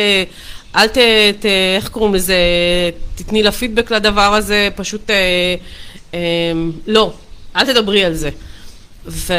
אל 0.77 0.87
ת... 0.87 0.99
ת 1.41 1.47
איך 1.77 1.89
קוראים 1.89 2.15
לזה? 2.15 2.37
תתני 3.15 3.43
לה 3.43 3.53
פידבק 3.53 3.91
לדבר 3.91 4.35
הזה, 4.35 4.69
פשוט... 4.77 5.11
אה, 5.11 5.17
אה, 6.15 6.19
לא, 6.87 7.13
אל 7.57 7.73
תדברי 7.73 8.05
על 8.05 8.15
זה. 8.15 8.31
ו... 9.07 9.33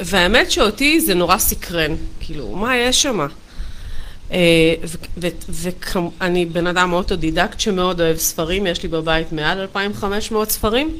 והאמת 0.00 0.50
שאותי 0.50 1.00
זה 1.00 1.14
נורא 1.14 1.38
סקרן, 1.38 1.94
כאילו, 2.20 2.48
מה 2.48 2.76
יש 2.76 3.02
שם? 3.02 3.26
אה, 4.32 4.74
ואני 5.48 6.46
בן 6.46 6.66
אדם 6.66 6.92
אוטודידקט 6.92 7.60
שמאוד 7.60 8.00
אוהב 8.00 8.16
ספרים, 8.16 8.66
יש 8.66 8.82
לי 8.82 8.88
בבית 8.88 9.32
מעל 9.32 9.60
2,500 9.60 10.50
ספרים, 10.50 10.90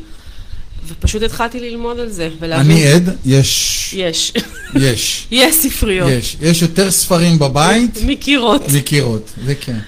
ופשוט 0.88 1.22
התחלתי 1.22 1.60
ללמוד 1.60 1.98
על 1.98 2.08
זה, 2.08 2.28
ולהבין... 2.40 2.70
אני 2.70 2.86
עד, 2.86 3.16
יש... 3.24 3.94
יש. 3.96 4.32
יש. 4.74 5.26
יש 5.30 5.54
ספריות. 5.54 6.10
יש. 6.10 6.36
יש 6.40 6.62
יותר 6.62 6.90
ספרים 6.90 7.38
בבית 7.38 7.98
מקירות. 8.06 8.62
מקירות, 8.74 9.30
זה 9.44 9.54
כן. 9.54 9.78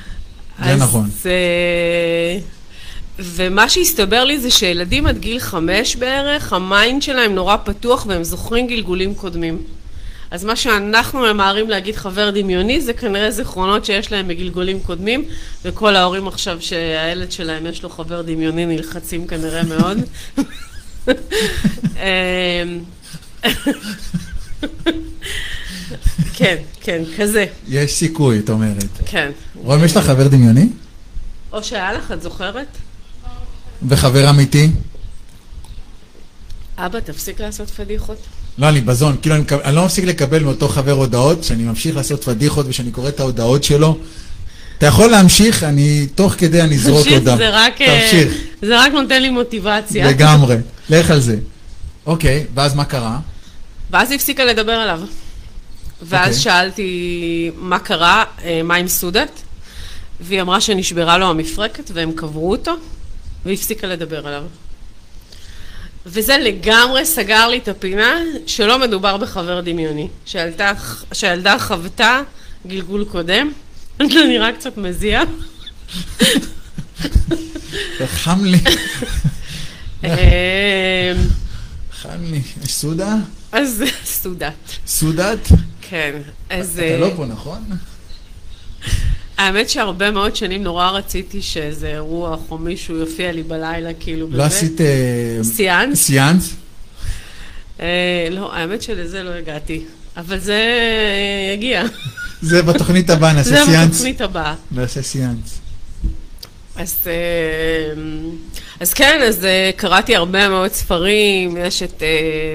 זה 0.65 0.71
אז, 0.71 0.81
נכון. 0.81 1.11
אה, 1.27 2.39
ומה 3.19 3.69
שהסתבר 3.69 4.25
לי 4.25 4.39
זה 4.39 4.51
שילדים 4.51 5.07
עד 5.07 5.19
גיל 5.19 5.39
חמש 5.39 5.97
בערך, 5.97 6.53
ה 6.53 6.63
mind 6.63 7.03
שלהם 7.03 7.35
נורא 7.35 7.57
פתוח 7.65 8.07
והם 8.09 8.25
זוכרים 8.25 8.67
גלגולים 8.67 9.15
קודמים. 9.15 9.59
אז 10.35 10.45
מה 10.45 10.57
שאנחנו 10.57 11.21
ממהרים 11.21 11.71
להגיד 11.71 11.97
חבר 11.97 12.31
דמיוני 12.31 12.81
זה 12.81 12.93
כנראה 12.93 13.31
זיכרונות 13.31 13.85
שיש 13.85 14.13
להם 14.13 14.29
בגלגולים 14.29 14.81
קודמים 14.81 15.25
וכל 15.65 15.97
ההורים 15.97 16.29
עכשיו 16.29 16.57
שהילד 16.61 17.33
שלהם 17.33 17.67
יש 17.67 17.83
לו 17.83 17.91
חבר 17.91 18.23
דמיוני 18.23 18.67
נלחצים 18.67 19.27
כנראה 19.27 19.63
מאוד. 19.63 19.99
אמ, 21.97 22.81
כן, 26.35 26.57
כן, 26.81 27.03
כזה, 27.19 27.47
יש 27.69 27.93
סיכוי, 27.93 28.39
את 28.39 28.51
אומרת. 28.51 28.85
כן. 29.07 29.31
רום, 29.55 29.85
יש 29.85 29.97
לך 29.97 30.07
חבר 30.07 30.29
דמיוני? 30.29 30.69
או 31.53 31.65
שהיה 31.65 31.93
לך, 31.93 32.13
את 32.13 32.23
זוכרת? 32.23 32.69
וחבר 33.89 34.31
אמיתי? 34.31 34.71
אבא, 36.77 37.01
תפסיק 37.01 37.41
לעשות 37.41 37.71
פדיחות. 37.71 38.19
לא, 38.59 38.69
אני 38.69 38.81
בזון. 38.81 39.17
כאילו, 39.23 39.35
אני, 39.35 39.45
אני 39.65 39.77
לא 39.77 39.85
מפסיק 39.85 40.05
לקבל 40.05 40.43
מאותו 40.43 40.69
חבר 40.69 40.93
הודעות, 40.93 41.45
שאני 41.45 41.63
ממשיך 41.63 41.97
לעשות 41.97 42.25
פדיחות 42.25 42.67
ושאני 42.69 42.91
קורא 42.91 43.09
את 43.09 43.21
ההודעות 43.21 43.65
שלו. 43.65 43.99
אתה 44.79 44.87
יכול 44.87 45.11
להמשיך, 45.11 45.63
אני, 45.63 46.07
תוך 46.15 46.33
כדי 46.39 46.63
אני 46.63 46.75
אזרוק 46.75 47.07
הודעה. 47.07 47.37
זה 47.37 47.49
רק, 47.51 47.81
אה, 47.81 48.01
תמשיך, 48.11 48.35
זה 48.63 48.81
רק 48.81 48.93
נותן 48.93 49.23
לי 49.23 49.31
מוטיבציה. 49.31 50.11
לגמרי. 50.11 50.57
לך 50.91 51.11
על 51.11 51.21
זה. 51.21 51.37
אוקיי, 52.07 52.45
ואז 52.55 52.75
מה 52.75 52.85
קרה? 52.85 53.19
ואז 53.91 54.11
היא 54.11 54.17
הפסיקה 54.17 54.45
לדבר 54.45 54.73
עליו. 54.73 55.01
ואז 56.03 56.29
אוקיי. 56.29 56.43
שאלתי 56.43 57.51
מה 57.57 57.79
קרה, 57.79 58.25
אה, 58.45 58.61
מה 58.65 58.75
עם 58.75 58.89
סודת, 58.89 59.31
והיא 60.21 60.41
אמרה 60.41 60.61
שנשברה 60.61 61.19
לו 61.19 61.27
המפרקת 61.31 61.91
והם 61.95 62.13
קברו 62.13 62.51
אותו, 62.51 62.73
והיא 63.45 63.57
הפסיקה 63.59 63.87
לדבר 63.87 64.27
עליו. 64.27 64.43
וזה 66.07 66.39
לגמרי 66.39 67.07
סגר 67.07 67.49
לי 67.49 67.59
את 67.59 67.69
הפינה 67.69 68.21
שלא 68.47 68.79
מדובר 68.79 69.17
בחבר 69.17 69.61
דמיוני, 69.61 70.09
שהילדה, 70.27 70.73
שהילדה 71.13 71.59
חוותה 71.59 72.21
גלגול 72.67 73.05
קודם, 73.05 73.53
זה 74.15 74.25
נראה 74.29 74.53
קצת 74.53 74.77
מזיע. 74.77 75.23
חם 78.07 78.45
לי, 78.45 78.59
אה, 80.05 81.13
חם 81.93 82.25
לי. 82.31 82.41
סודה? 82.67 83.15
אז 83.53 83.85
סודת, 84.05 84.53
סודת? 84.87 85.49
כן. 85.81 86.19
אז... 86.51 86.73
אתה 86.79 86.83
אה, 86.83 86.99
לא 86.99 87.11
פה, 87.17 87.27
נכון? 87.27 87.65
האמת 89.39 89.71
שהרבה 89.71 90.11
מאוד 90.11 90.37
שנים 90.37 90.63
נורא 90.63 90.91
רציתי 90.91 91.43
שאיזה 91.43 91.99
רוח 91.99 92.41
או 92.51 92.59
מישהו 92.59 92.97
יופיע 92.97 93.33
לי 93.33 93.43
בלילה, 93.43 93.91
כאילו, 94.01 94.27
לא 94.31 94.43
עשית 94.43 94.81
אה, 94.81 95.39
סיאנס? 95.43 96.03
סיאנס? 96.03 96.55
אה, 97.81 98.29
לא, 98.31 98.55
האמת 98.55 98.83
שלזה 98.83 99.23
לא 99.23 99.31
הגעתי, 99.31 99.83
אבל 100.17 100.39
זה 100.39 100.63
יגיע. 101.55 101.85
זה 102.43 102.63
בתוכנית 102.63 103.11
הבאה, 103.11 103.35
זה 103.43 103.51
נעשה 103.55 103.65
סיאנס. 103.67 103.95
בתוכנית 103.95 104.21
הבאה. 104.21 104.55
נעשה 104.71 105.03
סיאנס. 105.03 105.61
אז, 106.77 106.97
אה, 107.07 107.13
אז 108.81 108.95
כן, 108.95 109.21
אז 109.23 109.45
אה, 109.45 109.71
קראתי 109.77 110.17
הרבה 110.17 110.49
מאוד 110.49 110.73
ספרים, 110.73 111.57
יש 111.57 111.83
את 111.83 112.03
אה, 112.03 112.09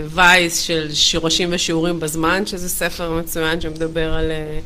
וייס 0.10 0.60
של 0.60 0.90
שורשים 0.94 1.50
ושיעורים 1.52 2.00
בזמן, 2.00 2.46
שזה 2.46 2.70
ספר 2.70 3.12
מצוין 3.12 3.62
שמדבר 3.62 4.14
על, 4.14 4.32
אה, 4.32 4.60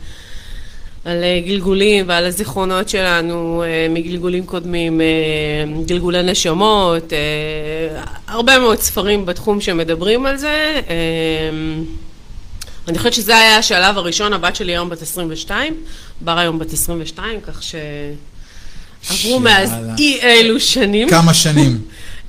על 1.05 1.23
אה, 1.23 1.41
גלגולים 1.45 2.05
ועל 2.07 2.25
הזיכרונות 2.25 2.89
שלנו 2.89 3.63
אה, 3.65 3.87
מגלגולים 3.89 4.45
קודמים, 4.45 5.01
אה, 5.01 5.05
גלגולי 5.85 6.23
נשמות, 6.23 7.13
הרבה 8.27 8.59
מאוד 8.59 8.79
ספרים 8.79 9.25
בתחום 9.25 9.61
שמדברים 9.61 10.25
על 10.25 10.37
זה. 10.37 10.81
אני 12.87 12.97
חושבת 12.97 13.13
שזה 13.13 13.37
היה 13.37 13.57
השלב 13.57 13.97
הראשון, 13.97 14.33
הבת 14.33 14.55
שלי 14.55 14.71
היום 14.71 14.89
בת 14.89 15.01
22, 15.01 15.75
בר 16.21 16.37
היום 16.37 16.59
בת 16.59 16.73
22, 16.73 17.41
כך 17.41 17.63
ש... 17.63 17.75
עברו 19.09 19.39
מאז. 19.39 19.73
אי 19.97 20.19
אלו 20.21 20.59
שנים. 20.59 21.09
כמה 21.09 21.33
שנים. 21.43 21.81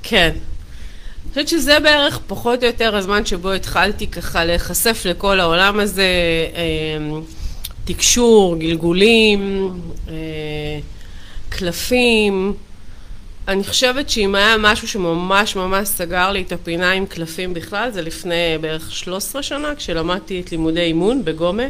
כן. 0.03 0.29
אני 0.29 1.29
חושבת 1.29 1.47
שזה 1.47 1.79
בערך 1.79 2.19
פחות 2.27 2.63
או 2.63 2.67
יותר 2.67 2.95
הזמן 2.95 3.25
שבו 3.25 3.51
התחלתי 3.51 4.07
ככה 4.07 4.45
להיחשף 4.45 5.01
לכל 5.05 5.39
העולם 5.39 5.79
הזה, 5.79 6.07
תקשור, 7.85 8.55
גלגולים, 8.57 9.71
אה, 10.09 10.13
קלפים. 11.49 12.53
אני 13.47 13.63
חושבת 13.63 14.09
שאם 14.09 14.35
היה 14.35 14.55
משהו 14.59 14.87
שממש 14.87 15.55
ממש 15.55 15.87
סגר 15.87 16.31
לי 16.31 16.41
את 16.41 16.51
הפינה 16.51 16.91
עם 16.91 17.05
קלפים 17.05 17.53
בכלל, 17.53 17.89
זה 17.91 18.01
לפני 18.01 18.33
בערך 18.61 18.91
13 18.91 19.43
שנה, 19.43 19.75
כשלמדתי 19.77 20.41
את 20.45 20.51
לימודי 20.51 20.81
אימון 20.81 21.25
בגומה, 21.25 21.63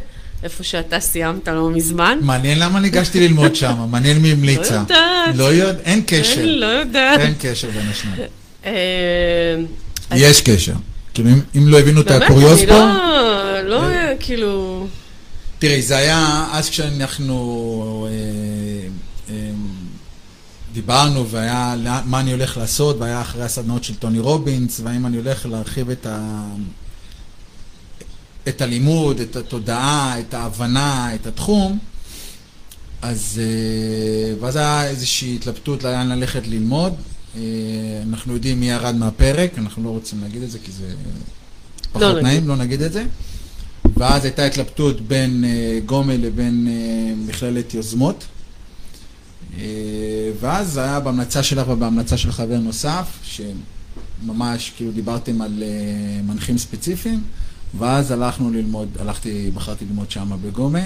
איפה 0.43 0.63
שאתה 0.63 0.99
סיימת 0.99 1.47
לא 1.47 1.69
מזמן. 1.69 2.19
מעניין 2.21 2.59
למה 2.59 2.79
ניגשתי 2.79 3.19
ללמוד 3.27 3.55
שם, 3.61 3.75
מעניין 3.91 4.17
מי 4.17 4.31
המליצה. 4.31 4.75
לא 4.75 4.79
יודעת. 4.79 5.35
לא 5.35 5.43
יודע, 5.43 5.79
אין 5.85 6.01
קשר. 6.07 6.39
אני 6.41 6.47
לא 6.59 6.65
יודעת. 6.65 7.19
אין 7.19 7.33
קשר 7.39 7.69
בין 7.69 7.87
השניים. 7.91 8.17
אה, 8.65 9.55
יש 10.15 10.41
קשר. 10.41 10.73
כאילו, 11.13 11.29
אם- 11.55 11.67
לא 11.67 11.79
הבינו 11.79 12.01
את 12.01 12.07
באמת, 12.07 12.21
הקוריוז 12.21 12.59
אני 12.59 12.67
פה, 12.67 12.79
לא, 13.63 13.63
לא, 13.63 13.81
כאילו... 14.19 14.87
תראי, 15.59 15.81
זה 15.81 15.97
היה 15.97 16.47
אז 16.51 16.69
כשאנחנו 16.69 18.07
אה, 18.09 18.87
אה, 19.33 19.51
דיברנו 20.73 21.29
והיה 21.29 21.75
מה 22.05 22.19
אני 22.19 22.31
הולך 22.31 22.57
לעשות, 22.57 22.95
והיה 22.99 23.21
אחרי 23.21 23.43
הסדנאות 23.43 23.83
של 23.83 23.95
טוני 23.95 24.19
רובינס, 24.19 24.79
והאם 24.83 25.05
אני 25.05 25.17
הולך 25.17 25.45
להרחיב 25.45 25.89
את 25.89 26.05
ה... 26.05 26.43
את 28.47 28.61
הלימוד, 28.61 29.19
את 29.19 29.35
התודעה, 29.35 30.19
את 30.19 30.33
ההבנה, 30.33 31.15
את 31.15 31.27
התחום, 31.27 31.79
אז 33.01 33.41
אה, 33.43 34.35
ואז 34.39 34.55
היה 34.55 34.87
איזושהי 34.87 35.35
התלבטות 35.35 35.83
לאן 35.83 36.09
ללכת 36.09 36.47
ללמוד. 36.47 36.93
אנחנו 38.09 38.33
יודעים 38.33 38.59
מי 38.59 38.69
ירד 38.69 38.95
מהפרק, 38.95 39.51
אנחנו 39.57 39.83
לא 39.83 39.89
רוצים 39.89 40.21
להגיד 40.21 40.43
את 40.43 40.51
זה 40.51 40.59
כי 40.63 40.71
זה 40.71 40.93
פחות 41.91 42.01
לא 42.01 42.11
נגיד. 42.11 42.23
נעים, 42.23 42.47
לא 42.47 42.55
נגיד 42.55 42.81
את 42.81 42.93
זה. 42.93 43.05
ואז 43.97 44.25
הייתה 44.25 44.45
התלבטות 44.45 45.01
בין 45.01 45.45
אה, 45.45 45.79
גומל 45.85 46.15
לבין 46.15 46.67
אה, 46.67 47.13
מכללת 47.27 47.73
יוזמות. 47.73 48.25
אה, 49.59 49.65
ואז 50.39 50.77
היה 50.77 50.99
בהמלצה 50.99 51.43
שלך 51.43 51.67
ובהמלצה 51.67 52.17
של 52.17 52.31
חבר 52.31 52.59
נוסף, 52.59 53.19
שממש 53.23 54.71
כאילו 54.75 54.91
דיברתם 54.91 55.41
על 55.41 55.63
מנחים 56.23 56.57
ספציפיים, 56.57 57.23
ואז 57.77 58.11
הלכנו 58.11 58.51
ללמוד, 58.51 58.87
הלכתי, 58.99 59.51
בחרתי 59.53 59.85
ללמוד 59.85 60.11
שם 60.11 60.31
בגומה. 60.41 60.85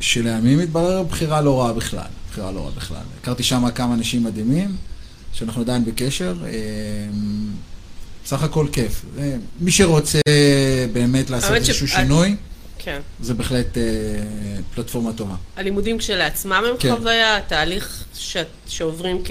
שלימים 0.00 0.58
התברר 0.60 1.02
בחירה 1.02 1.40
לא 1.40 1.60
רעה 1.60 1.72
בכלל, 1.72 2.06
בחירה 2.30 2.52
לא 2.52 2.60
רעה 2.60 2.70
בכלל. 2.76 3.02
הכרתי 3.20 3.42
שם 3.42 3.70
כמה 3.70 3.94
אנשים 3.94 4.24
מדהימים, 4.24 4.76
שאנחנו 5.32 5.62
עדיין 5.62 5.84
בקשר. 5.84 6.34
סך 8.26 8.42
הכל 8.42 8.66
כיף. 8.72 9.04
מי 9.60 9.70
שרוצה 9.70 10.18
באמת 10.92 11.30
לעשות 11.30 11.50
האמת 11.50 11.64
ש- 11.64 11.68
איזשהו 11.68 11.88
שינוי, 11.88 12.36
כן. 12.78 13.00
זה 13.20 13.34
בהחלט 13.34 13.78
אה, 13.78 13.82
פלטפורמה 14.74 15.12
טובה. 15.12 15.34
הלימודים 15.56 15.98
כשלעצמם 15.98 16.52
הם 16.52 16.76
כן. 16.78 16.96
חוויה, 16.96 17.36
התהליך 17.36 18.04
ש... 18.18 18.36
שעוברים 18.68 19.22
כ... 19.24 19.30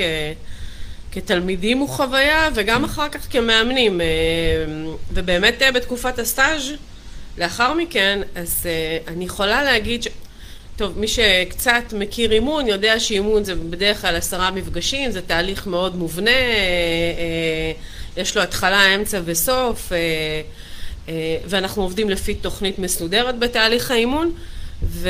כתלמידים 1.12 1.78
הוא 1.78 1.90
חוויה, 1.90 2.50
וגם 2.56 2.84
אחר 2.84 3.10
כך 3.10 3.28
כמאמנים. 3.30 4.02
אה, 4.02 4.06
ובאמת 5.14 5.62
אה, 5.62 5.72
בתקופת 5.72 6.20
הסטאז' 6.20 6.64
לאחר 7.38 7.74
מכן, 7.74 8.22
אז 8.36 8.56
אה, 8.66 8.98
אני 9.14 9.26
יכולה 9.26 9.64
להגיד 9.64 10.04
ש... 10.04 10.08
טוב, 10.76 11.00
מי 11.00 11.08
שקצת 11.08 11.94
מכיר 12.00 12.32
אימון, 12.32 12.68
יודע 12.68 13.00
שאימון 13.00 13.44
זה 13.44 13.56
בדרך 13.56 14.02
כלל 14.02 14.16
עשרה 14.16 14.52
מפגשים, 14.52 15.12
זה 15.12 15.22
תהליך 15.22 15.68
מאוד 15.68 15.96
מובנה, 15.96 16.32
אה, 16.32 16.36
אה, 17.18 17.72
יש 18.18 18.38
לו 18.38 18.44
התחלה, 18.44 18.96
אמצע 18.96 19.22
וסוף, 19.26 19.92
אה, 19.92 19.98
אה, 21.10 21.38
ואנחנו 21.46 21.82
עובדים 21.82 22.10
לפי 22.10 22.36
תוכנית 22.36 22.80
מסודרת 22.80 23.40
בתהליך 23.40 23.92
האימון, 23.92 24.32
ויש 24.84 25.10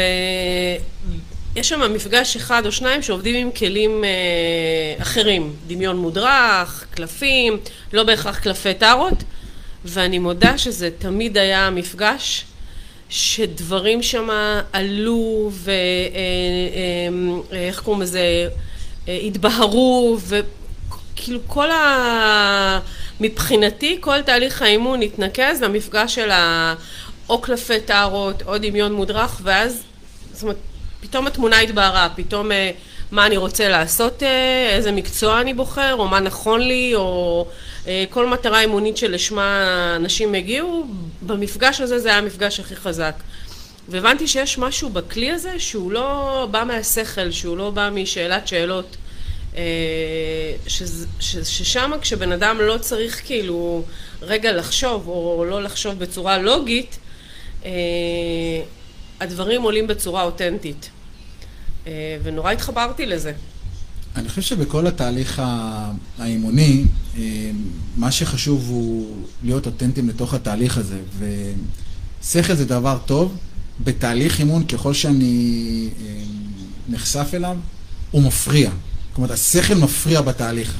שם 1.70 1.94
מפגש 1.94 2.36
אחד 2.36 2.66
או 2.66 2.72
שניים 2.72 3.02
שעובדים 3.02 3.36
עם 3.36 3.52
כלים 3.52 4.04
אה, 4.04 4.10
אחרים, 5.02 5.54
דמיון 5.68 5.98
מודרך, 5.98 6.86
קלפים, 6.92 7.58
לא 7.94 8.04
בהכרח 8.04 8.40
קלפי 8.40 8.74
טארות, 8.74 9.24
ואני 9.86 10.20
מודה 10.20 10.58
שזה 10.58 10.90
תמיד 11.00 11.38
היה 11.38 11.70
מפגש 11.70 12.46
שדברים 13.10 14.04
שם 14.04 14.30
עלו 14.74 15.52
ואיך 17.52 17.80
קוראים 17.80 18.02
לזה, 18.02 18.48
אה, 19.08 19.20
התבהרו 19.24 20.18
כאילו 21.16 21.40
כל 21.48 21.72
ה... 21.72 22.80
מבחינתי, 23.20 23.98
כל 24.02 24.22
תהליך 24.22 24.62
האימון 24.62 25.02
התנקז 25.02 25.62
למפגש 25.62 26.16
של 26.16 26.32
ה... 26.32 26.76
או 27.30 27.42
קלפי 27.42 27.80
טהרות, 27.80 28.44
או 28.48 28.58
דמיון 28.58 28.94
מודרך, 28.94 29.40
ואז, 29.44 29.84
זאת 30.34 30.44
אומרת, 30.44 30.56
פתאום 31.02 31.28
התמונה 31.28 31.60
התבהרה, 31.60 32.10
פתאום 32.16 32.52
אה, 32.52 32.72
מה 33.12 33.26
אני 33.26 33.38
רוצה 33.38 33.70
לעשות, 33.70 34.24
אה, 34.24 34.70
איזה 34.76 34.92
מקצוע 34.92 35.42
אני 35.42 35.54
בוחר, 35.54 35.96
או 35.96 36.08
מה 36.08 36.20
נכון 36.20 36.62
לי, 36.62 36.96
או 36.96 37.46
אה, 37.88 38.04
כל 38.10 38.28
מטרה 38.28 38.62
אימונית 38.62 38.98
שלשמה 38.98 39.94
אנשים 39.96 40.34
הגיעו, 40.34 40.86
במפגש 41.22 41.82
הזה 41.82 42.00
זה 42.00 42.10
היה 42.10 42.18
המפגש 42.18 42.60
הכי 42.60 42.76
חזק. 42.76 43.16
והבנתי 43.90 44.28
שיש 44.28 44.58
משהו 44.58 44.90
בכלי 44.90 45.32
הזה 45.32 45.60
שהוא 45.60 45.92
לא 45.92 46.48
בא 46.52 46.64
מהשכל, 46.64 47.32
שהוא 47.32 47.58
לא 47.58 47.70
בא 47.70 47.90
משאלת 47.94 48.48
שאלות. 48.48 48.98
ששם 51.44 51.92
כשבן 52.02 52.32
אדם 52.32 52.58
לא 52.60 52.78
צריך 52.78 53.22
כאילו 53.26 53.84
רגע 54.22 54.52
לחשוב 54.52 55.08
או 55.08 55.46
לא 55.50 55.64
לחשוב 55.64 56.00
בצורה 56.00 56.38
לוגית, 56.38 56.98
הדברים 59.20 59.62
עולים 59.62 59.88
בצורה 59.88 60.24
אותנטית. 60.24 60.90
ונורא 62.24 62.52
התחברתי 62.52 63.06
לזה. 63.06 63.34
אני 64.16 64.30
חושב 64.30 64.42
שבכל 64.42 64.88
התהליך 64.88 65.42
האימוני, 66.18 66.84
מה 67.96 68.12
שחשוב 68.12 68.70
הוא 68.70 69.16
להיות 69.44 69.66
אותנטיים 69.66 70.10
לתוך 70.10 70.34
התהליך 70.34 70.78
הזה. 70.78 71.00
ושכל 71.20 72.54
זה 72.54 72.66
דבר 72.66 72.98
טוב. 73.06 73.38
בתהליך 73.80 74.40
אימון, 74.40 74.66
ככל 74.66 74.94
שאני 74.94 75.90
נחשף 76.90 77.28
אליו, 77.34 77.58
הוא 78.12 78.22
מפריע. 78.22 78.72
אומרת, 79.18 79.32
השכל 79.32 79.74
מפריע 79.74 80.22
בתהליך. 80.22 80.74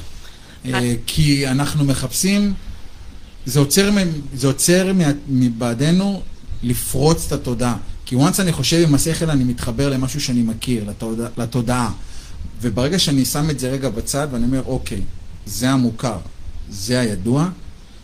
כי 1.06 1.48
אנחנו 1.48 1.84
מחפשים, 1.84 2.54
זה 3.46 3.58
עוצר, 3.58 3.90
זה 4.34 4.46
עוצר 4.46 4.92
מבעדנו 5.28 6.22
לפרוץ 6.62 7.26
את 7.26 7.32
התודעה. 7.32 7.76
כי 8.06 8.16
once 8.16 8.40
אני 8.40 8.52
חושב 8.52 8.84
עם 8.88 8.94
השכל, 8.94 9.30
אני 9.30 9.44
מתחבר 9.44 9.88
למשהו 9.88 10.20
שאני 10.20 10.42
מכיר, 10.42 10.84
לתודעה, 10.84 11.28
לתודעה. 11.38 11.90
וברגע 12.60 12.98
שאני 12.98 13.24
שם 13.24 13.50
את 13.50 13.58
זה 13.58 13.70
רגע 13.70 13.88
בצד, 13.88 14.28
ואני 14.30 14.44
אומר, 14.44 14.62
אוקיי, 14.66 15.00
זה 15.46 15.70
המוכר, 15.70 16.18
זה 16.70 17.00
הידוע, 17.00 17.48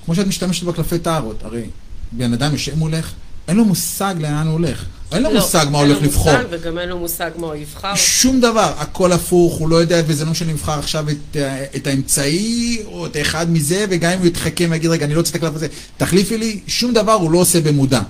כמו 0.04 0.14
שאת 0.14 0.26
משתמשת 0.26 0.62
בקלפי 0.62 0.98
טהרות, 0.98 1.42
הרי 1.42 1.64
בן 2.12 2.32
אדם 2.32 2.52
יושב 2.52 2.78
מולך, 2.78 3.12
אין 3.48 3.56
לו 3.56 3.64
מושג 3.64 4.14
לאן 4.20 4.46
הוא 4.46 4.52
הולך. 4.52 4.84
אין 5.14 5.22
לו 5.22 5.30
לא, 5.32 5.40
מושג 5.40 5.66
מה 5.70 5.78
הולך 5.78 6.02
לבחור. 6.02 6.32
אין 6.32 6.40
לו 6.42 6.48
מושג 6.48 6.62
וגם 6.62 6.78
אין 6.78 6.88
לו 6.88 6.98
מושג 6.98 7.30
מה 7.36 7.46
הוא 7.46 7.54
יבחר. 7.54 7.94
שום 7.94 8.40
דבר, 8.40 8.72
הכל 8.78 9.12
הפוך, 9.12 9.54
הוא 9.54 9.68
לא 9.68 9.76
יודע, 9.76 10.02
וזה 10.06 10.24
לא 10.24 10.30
משנה 10.30 10.52
לבחר 10.52 10.78
עכשיו 10.78 11.06
את, 11.10 11.36
את 11.76 11.86
האמצעי, 11.86 12.82
או 12.86 13.06
את 13.06 13.16
אחד 13.20 13.50
מזה, 13.50 13.84
וגם 13.90 14.12
אם 14.12 14.18
הוא 14.18 14.26
יתחכם 14.26 14.68
ויגיד, 14.70 14.90
רגע, 14.90 15.06
אני 15.06 15.14
לא 15.14 15.18
רוצה 15.18 15.30
את 15.30 15.34
הקלף 15.34 15.54
הזה, 15.54 15.66
תחליפי 15.96 16.38
לי, 16.38 16.60
שום 16.66 16.92
דבר 16.92 17.12
הוא 17.12 17.30
לא 17.30 17.38
עושה 17.38 17.60
במודע. 17.60 18.00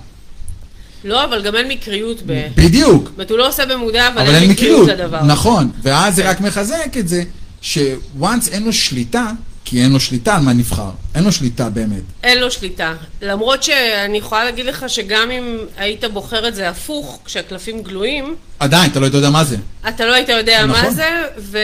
לא, 1.03 1.23
אבל 1.23 1.41
גם 1.41 1.55
אין 1.55 1.67
מקריות 1.67 2.21
ב... 2.25 2.47
בדיוק. 2.55 3.03
זאת 3.03 3.13
אומרת, 3.15 3.29
הוא 3.29 3.37
לא 3.37 3.47
עושה 3.47 3.65
במודע, 3.65 4.07
אבל, 4.07 4.21
אבל 4.21 4.35
אין 4.35 4.49
מקריות 4.49 4.87
לדבר. 4.87 5.23
נכון, 5.23 5.69
ואז 5.83 6.15
זה 6.15 6.29
רק 6.29 6.41
מחזק 6.41 6.97
את 6.99 7.07
זה, 7.07 7.23
שוואנס 7.61 8.49
אין 8.49 8.63
לו 8.63 8.73
שליטה, 8.73 9.31
כי 9.65 9.81
אין 9.83 9.91
לו 9.91 9.99
שליטה 9.99 10.35
על 10.35 10.41
מה 10.41 10.53
נבחר. 10.53 10.89
אין 11.15 11.23
לו 11.23 11.31
שליטה 11.31 11.69
באמת. 11.69 12.01
אין 12.23 12.39
לו 12.39 12.51
שליטה. 12.51 12.93
למרות 13.21 13.63
שאני 13.63 14.17
יכולה 14.17 14.45
להגיד 14.45 14.65
לך 14.65 14.85
שגם 14.87 15.31
אם 15.31 15.57
היית 15.77 16.03
בוחר 16.13 16.47
את 16.47 16.55
זה 16.55 16.69
הפוך, 16.69 17.19
כשהקלפים 17.25 17.83
גלויים... 17.83 18.35
עדיין, 18.59 18.91
אתה 18.91 18.99
לא 18.99 19.05
יודע 19.05 19.29
מה 19.29 19.43
זה. 19.43 19.57
אתה 19.89 20.05
לא 20.05 20.13
היית 20.13 20.29
יודע 20.29 20.65
נכון. 20.65 20.81
מה 20.81 20.91
זה, 20.91 21.09
ו... 21.37 21.57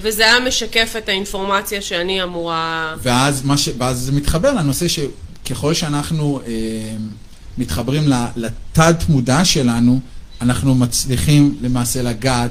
וזה 0.00 0.24
היה 0.24 0.40
משקף 0.40 0.94
את 0.98 1.08
האינפורמציה 1.08 1.82
שאני 1.82 2.22
אמורה... 2.22 2.94
ואז, 3.02 3.42
ש... 3.56 3.68
ואז 3.78 3.98
זה 3.98 4.12
מתחבר 4.12 4.52
לנושא 4.52 4.86
שככל 4.88 5.74
שאנחנו... 5.74 6.40
אה... 6.46 6.52
מתחברים 7.58 8.12
לתת 8.36 9.08
מודע 9.08 9.44
שלנו, 9.44 10.00
אנחנו 10.40 10.74
מצליחים 10.74 11.56
למעשה 11.60 12.02
לגעת 12.02 12.50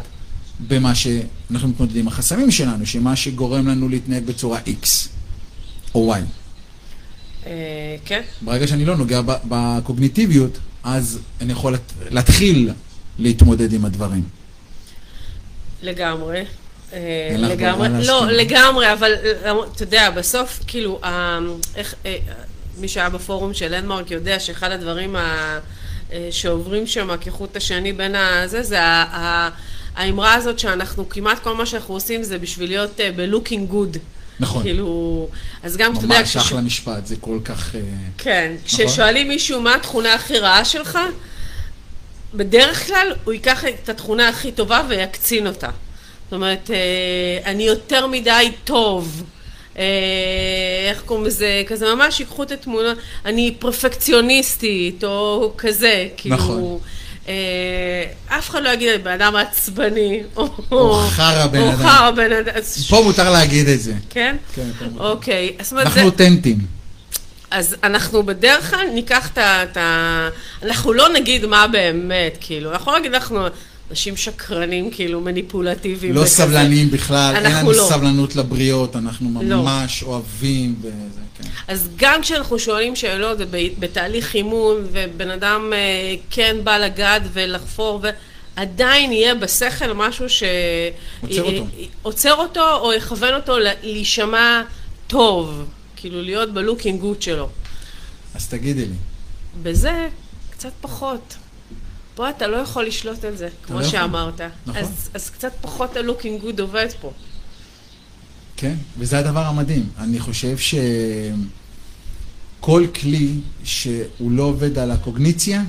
במה 0.60 0.96
שאנחנו 0.96 1.70
מתמודדים, 1.70 2.08
החסמים 2.08 2.52
שלנו, 2.52 2.86
שמה 2.86 3.16
שגורם 3.16 3.68
לנו 3.68 3.90
להתנהג 3.90 4.24
בצורה 4.26 4.60
X 4.60 5.08
או 5.96 6.16
Y. 6.16 6.18
אה, 7.46 7.96
כן. 8.06 8.22
ברגע 8.42 8.68
שאני 8.68 8.86
לא 8.86 8.98
נוגע 8.98 9.22
בקוגניטיביות, 9.26 10.58
אז 10.84 11.20
אני 11.42 11.52
יכול 11.52 11.76
להתחיל 12.10 12.72
להתמודד 13.20 13.74
עם 13.74 13.86
הדברים. 13.86 14.24
לגמרי. 15.82 16.46
אה, 16.94 17.36
לגמרי, 17.38 17.90
לא, 18.06 18.28
לגמרי, 18.32 18.94
אבל 18.94 19.14
אתה 19.76 19.84
יודע, 19.84 20.10
בסוף, 20.10 20.60
כאילו, 20.68 21.00
איך, 21.76 21.96
אה, 22.06 22.18
מי 22.78 22.88
שהיה 22.88 23.10
בפורום 23.10 23.54
של 23.54 23.76
לנדמרק 23.76 24.12
יודע 24.12 24.40
שאחד 24.40 24.72
הדברים 24.72 25.16
ה... 25.16 25.60
אה, 26.12 26.28
שעוברים 26.32 26.88
שם 26.88 27.10
כחוט 27.22 27.58
השני 27.58 27.94
בין 27.94 28.16
הזה, 28.16 28.64
זה 28.64 28.80
האמרה 29.96 30.34
הזאת 30.34 30.60
שאנחנו, 30.60 31.10
כמעט 31.10 31.40
כל 31.40 31.56
מה 31.56 31.66
שאנחנו 31.66 31.94
עושים 31.94 32.24
זה 32.24 32.38
בשביל 32.38 32.70
להיות 32.70 33.00
אה, 33.00 33.10
ב-looking 33.16 33.72
good. 33.74 33.98
נכון. 34.40 34.64
כאילו, 34.64 35.28
אז 35.64 35.78
גם, 35.78 35.94
אתה 35.94 36.06
יודע... 36.06 36.20
ממש 36.20 36.38
אחלה 36.38 36.62
משפט, 36.62 37.06
זה 37.06 37.16
כל 37.22 37.40
כך... 37.46 37.76
אה, 37.76 37.82
כן, 38.18 38.56
נכון? 38.66 38.88
כששואלים 38.88 39.28
מישהו 39.28 39.62
מה 39.62 39.76
התכונה 39.76 40.14
הכי 40.14 40.40
רעה 40.40 40.66
שלך, 40.66 41.00
בדרך 42.34 42.88
כלל 42.88 43.14
הוא 43.24 43.34
ייקח 43.34 43.66
את 43.66 43.90
התכונה 43.90 44.30
הכי 44.30 44.52
טובה 44.52 44.82
ויקצין 44.90 45.48
אותה. 45.48 45.70
זאת 46.24 46.34
אומרת, 46.34 46.70
אני 47.46 47.64
יותר 47.64 48.08
מדי 48.08 48.52
טוב. 48.64 49.24
אה, 49.78 49.84
איך 50.90 51.02
קוראים 51.06 51.26
לזה, 51.26 51.64
כזה 51.68 51.96
ממש 51.96 52.20
ייקחו 52.20 52.44
את 52.44 52.52
התמונה, 52.52 52.94
אני 53.26 53.56
פרפקציוניסטית, 53.60 55.04
או 55.04 55.54
כזה, 55.58 56.08
כאילו... 56.18 56.36
נכון. 56.36 56.80
אה, 57.28 58.04
אף 58.28 58.50
אחד 58.50 58.64
לא 58.64 58.70
יגיד, 58.70 59.04
בן 59.04 59.12
אדם 59.12 59.36
עצבני, 59.36 60.24
או 60.72 60.94
חרא 61.10 61.48
בן 61.48 61.62
אדם. 61.62 61.68
או 61.68 61.78
חרא 61.78 62.12
בן 62.12 62.32
אדם. 62.32 62.54
פה 62.90 63.02
מותר 63.04 63.32
להגיד 63.32 63.68
את 63.68 63.82
זה. 63.82 63.94
כן? 64.10 64.36
כן, 64.56 64.70
פה 64.80 64.86
מותר. 64.86 65.04
אוקיי. 65.04 65.52
אנחנו 65.72 66.02
אותנטים. 66.02 66.58
אז 67.52 67.76
אנחנו 67.84 68.24
בדרך 68.24 68.70
כלל 68.70 68.88
ניקח 68.94 69.30
את 69.38 69.78
ה... 69.78 70.30
אנחנו 70.64 70.94
לא 70.94 71.10
נגיד 71.10 71.46
מה 71.46 71.68
באמת, 71.68 72.38
כאילו, 72.42 72.72
אנחנו 72.72 72.92
לא 72.92 73.00
נגיד 73.00 73.14
אנחנו... 73.14 73.48
אנשים 73.90 74.18
שקרנים, 74.18 74.92
כאילו 74.92 75.22
מניפולטיביים. 75.22 76.14
לא 76.14 76.26
סבלניים 76.26 76.92
בכלל, 76.92 77.36
אין 77.36 77.44
לנו 77.44 77.72
לא. 77.72 77.88
סבלנות 77.90 78.36
לבריות, 78.36 78.96
אנחנו 78.96 79.42
לא. 79.44 79.58
ממש 79.58 80.04
לא. 80.04 80.08
אוהבים 80.08 80.76
וזה, 80.82 81.22
כן. 81.38 81.50
אז 81.68 81.90
גם 81.96 82.22
כשאנחנו 82.22 82.60
שואלים 82.60 82.96
שאלות 82.96 83.38
בתהליך 83.80 84.36
אימון, 84.36 84.78
ובן 84.92 85.30
אדם 85.30 85.74
אה, 85.74 86.16
כן 86.30 86.58
בא 86.64 86.78
לגעת 86.78 87.22
ולחפור, 87.34 88.02
ועדיין 88.58 89.12
יהיה 89.12 89.36
בשכל 89.36 89.94
משהו 89.94 90.30
ש... 90.30 90.44
עוצר 91.22 91.44
אותו. 91.44 91.66
עוצר 92.02 92.34
אותו 92.34 92.78
או 92.78 92.94
יכוון 92.94 93.34
אותו 93.34 93.58
להישמע 93.60 94.62
טוב, 95.08 95.66
כאילו 95.96 96.22
להיות 96.22 96.54
ב 96.54 96.60
looking 96.60 97.02
good 97.02 97.22
שלו. 97.22 97.50
אז 98.36 98.48
תגידי 98.48 98.86
לי. 98.86 98.96
בזה 99.64 100.08
קצת 100.50 100.72
פחות. 100.82 101.36
פה 102.16 102.30
אתה 102.30 102.48
לא 102.48 102.58
יכול 102.58 102.86
לשלוט 102.86 103.24
על 103.24 103.36
זה, 103.36 103.50
כמו 103.64 103.80
לא 103.80 103.86
שאמרת. 103.86 104.42
נכון. 104.42 104.82
אז, 104.82 105.10
אז 105.14 105.30
קצת 105.30 105.52
פחות 105.62 105.96
ה 105.96 106.02
looking 106.02 106.42
good 106.42 106.60
עובד 106.60 106.88
פה. 107.02 107.12
כן, 108.58 108.76
וזה 108.98 109.20
הדבר 109.20 109.46
המדהים. 109.46 109.90
אני 109.98 110.20
חושב 110.20 110.58
שכל 112.62 112.86
כלי 113.02 113.32
שהוא 113.64 114.32
לא 114.32 114.44
עובד 114.44 114.78
על 114.78 114.92
הקוגניציה, 114.92 115.64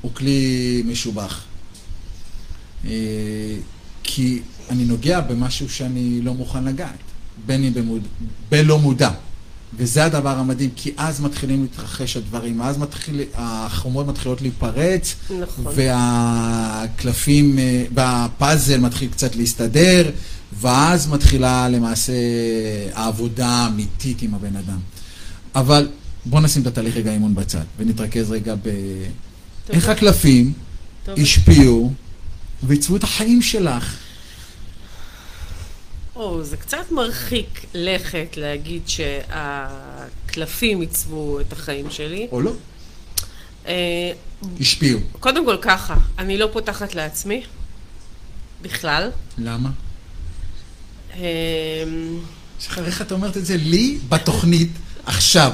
הוא 0.00 0.14
כלי 0.14 0.82
משובח. 0.86 1.44
אה, 2.84 2.90
כי 4.02 4.40
אני 4.70 4.84
נוגע 4.84 5.20
במשהו 5.20 5.68
שאני 5.70 6.20
לא 6.22 6.34
מוכן 6.34 6.64
לגעת, 6.64 6.98
בין 7.46 7.64
אם 7.64 7.74
במוד... 7.74 8.02
בלא 8.48 8.78
מודע. 8.78 9.10
וזה 9.76 10.04
הדבר 10.04 10.38
המדהים, 10.38 10.70
כי 10.76 10.92
אז 10.96 11.20
מתחילים 11.20 11.62
להתרחש 11.62 12.16
הדברים, 12.16 12.62
אז 12.62 12.78
מתחיל, 12.78 13.20
החומות 13.34 14.06
מתחילות 14.06 14.42
להיפרץ, 14.42 15.14
נכון. 15.40 15.72
והקלפים, 15.76 17.58
אה, 17.58 17.84
והפאזל 17.94 18.80
מתחיל 18.80 19.08
קצת 19.10 19.36
להסתדר, 19.36 20.10
ואז 20.60 21.08
מתחילה 21.08 21.68
למעשה 21.68 22.12
העבודה 22.94 23.48
האמיתית 23.48 24.22
עם 24.22 24.34
הבן 24.34 24.56
אדם. 24.56 24.78
אבל 25.54 25.88
בואו 26.26 26.42
נשים 26.42 26.62
את 26.62 26.66
התהליך 26.66 26.96
רגע 26.96 27.12
אימון 27.12 27.34
בצד, 27.34 27.64
ונתרכז 27.78 28.30
רגע 28.30 28.54
ב... 28.54 28.68
איך 29.70 29.88
הקלפים 29.88 30.52
השפיעו 31.08 31.92
ועיצבו 32.62 32.96
את 32.96 33.04
החיים 33.04 33.42
שלך. 33.42 33.96
או, 36.18 36.44
זה 36.44 36.56
קצת 36.56 36.90
מרחיק 36.90 37.64
לכת 37.74 38.36
להגיד 38.36 38.82
שהקלפים 38.86 40.80
עיצבו 40.80 41.40
את 41.40 41.52
החיים 41.52 41.90
שלי. 41.90 42.28
או 42.32 42.40
לא. 42.40 42.52
אה, 43.66 44.12
השפיעו. 44.60 45.00
קודם 45.20 45.44
כל 45.44 45.56
ככה, 45.60 45.94
אני 46.18 46.38
לא 46.38 46.48
פותחת 46.52 46.94
לעצמי, 46.94 47.42
בכלל. 48.62 49.10
למה? 49.38 49.70
אה, 51.14 51.84
שחר, 52.60 52.86
איך 52.86 53.02
את 53.02 53.12
אומרת 53.12 53.36
את 53.36 53.46
זה 53.46 53.56
לי 53.56 53.98
בתוכנית 54.08 54.70
עכשיו? 55.06 55.52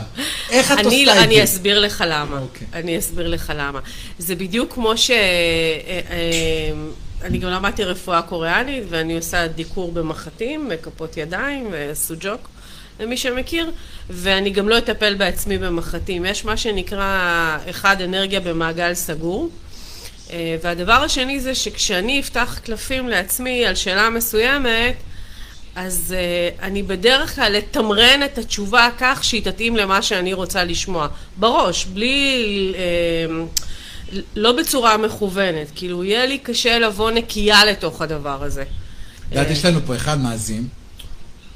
איך 0.50 0.72
את 0.72 0.85
עושה 0.85 1.03
את 1.03 1.07
לא, 1.07 1.14
זה? 1.14 1.22
אני 1.24 1.44
אסביר 1.44 1.81
לך 1.81 2.05
למה. 2.07 2.38
אוקיי. 2.38 2.66
אני 2.72 2.98
אסביר 2.98 3.29
לך 3.29 3.53
למה. 3.57 3.81
זה 4.18 4.35
בדיוק 4.35 4.74
כמו 4.74 4.96
ש... 4.96 5.11
אני 7.24 7.38
גם 7.38 7.50
למדתי 7.50 7.84
רפואה 7.84 8.22
קוריאנית, 8.22 8.84
ואני 8.88 9.16
עושה 9.16 9.46
דיקור 9.46 9.92
במחטים, 9.92 10.70
כפות 10.82 11.16
ידיים 11.16 11.68
וסוג'וק, 11.70 12.48
למי 13.00 13.16
שמכיר, 13.16 13.70
ואני 14.10 14.50
גם 14.50 14.68
לא 14.68 14.78
אטפל 14.78 15.14
בעצמי 15.14 15.58
במחטים. 15.58 16.24
יש 16.24 16.44
מה 16.44 16.56
שנקרא, 16.56 17.58
אחד, 17.70 18.00
אנרגיה 18.00 18.40
במעגל 18.40 18.94
סגור. 18.94 19.50
אה, 20.30 20.56
והדבר 20.62 20.92
השני 20.92 21.40
זה 21.40 21.54
שכשאני 21.54 22.20
אפתח 22.20 22.60
קלפים 22.64 23.08
לעצמי 23.08 23.66
על 23.66 23.74
שאלה 23.74 24.10
מסוימת, 24.10 24.94
אז 25.76 26.14
uh, 26.16 26.62
אני 26.62 26.82
בדרך 26.82 27.34
כלל 27.34 27.52
לתמרן 27.52 28.20
את 28.24 28.38
התשובה 28.38 28.88
כך 28.98 29.24
שהיא 29.24 29.44
תתאים 29.44 29.76
למה 29.76 30.02
שאני 30.02 30.32
רוצה 30.32 30.64
לשמוע. 30.64 31.08
בראש, 31.37 31.84
בלי... 31.84 32.74
Uh, 32.74 33.60
לא 34.37 34.53
בצורה 34.53 34.96
מכוונת. 34.96 35.66
כאילו, 35.74 36.05
יהיה 36.05 36.27
לי 36.27 36.38
קשה 36.38 36.79
לבוא 36.79 37.11
נקייה 37.11 37.64
לתוך 37.64 38.03
הדבר 38.03 38.44
הזה. 38.44 38.62
את 38.62 39.33
יודעת, 39.33 39.50
יש 39.50 39.64
לנו 39.64 39.81
פה 39.87 39.96
אחד 39.96 40.20
מאזין. 40.20 40.66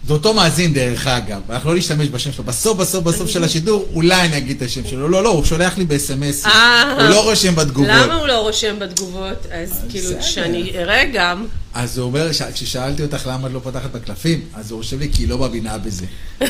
זה 0.07 0.13
אותו 0.13 0.35
מאזין 0.35 0.75
דרך 0.75 1.07
אגב, 1.07 1.41
אנחנו 1.51 1.71
לא 1.71 1.79
נשתמש 1.79 2.09
בשם 2.09 2.33
שלו. 2.33 2.45
בסוף, 2.45 2.79
בסוף, 2.79 3.05
בסוף 3.05 3.31
של 3.31 3.45
השידור, 3.45 3.89
אולי 3.95 4.21
אני 4.21 4.37
אגיד 4.37 4.57
את 4.57 4.63
השם 4.63 4.87
שלו. 4.87 5.09
לא, 5.09 5.23
לא, 5.23 5.29
הוא 5.29 5.45
שולח 5.45 5.79
לי 5.79 5.85
בסמס. 5.85 6.47
אה. 6.47 6.93
הוא 6.93 7.03
לא 7.03 7.25
רושם 7.25 7.55
בתגובות. 7.55 7.91
למה 7.91 8.15
הוא 8.15 8.27
לא 8.27 8.41
רושם 8.41 8.79
בתגובות? 8.79 9.47
אז 9.51 9.81
כאילו, 9.91 10.09
בסדר. 10.09 10.23
שאני 10.23 10.73
אראה 10.79 11.05
גם. 11.13 11.47
אז 11.75 11.99
הוא 11.99 12.07
אומר, 12.07 12.31
כששאלתי 12.55 13.03
אותך 13.03 13.27
למה 13.27 13.49
את 13.49 13.53
לא 13.53 13.61
פותחת 13.65 13.91
בקלפים, 13.93 14.41
אז 14.55 14.71
הוא 14.71 14.77
רושם 14.77 14.99
לי 14.99 15.09
כי 15.13 15.23
היא 15.23 15.29
לא 15.29 15.39
מבינה 15.39 15.79
בזה. 15.79 16.07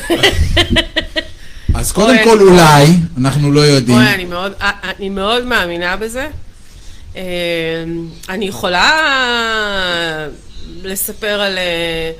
אז 1.75 1.91
קודם 1.91 2.17
כל 2.23 2.41
אולי, 2.41 2.85
אנחנו 3.17 3.51
לא 3.51 3.59
יודעים. 3.59 3.99
אני 3.99 4.25
מאוד, 4.25 4.53
אה, 4.61 4.71
אני 4.83 5.09
מאוד 5.09 5.45
מאמינה 5.45 5.95
בזה. 5.95 6.27
אה, 7.15 7.21
אני 8.29 8.45
יכולה 8.45 8.91
לספר 10.83 11.41
על... 11.41 11.57
אה, 11.57 12.11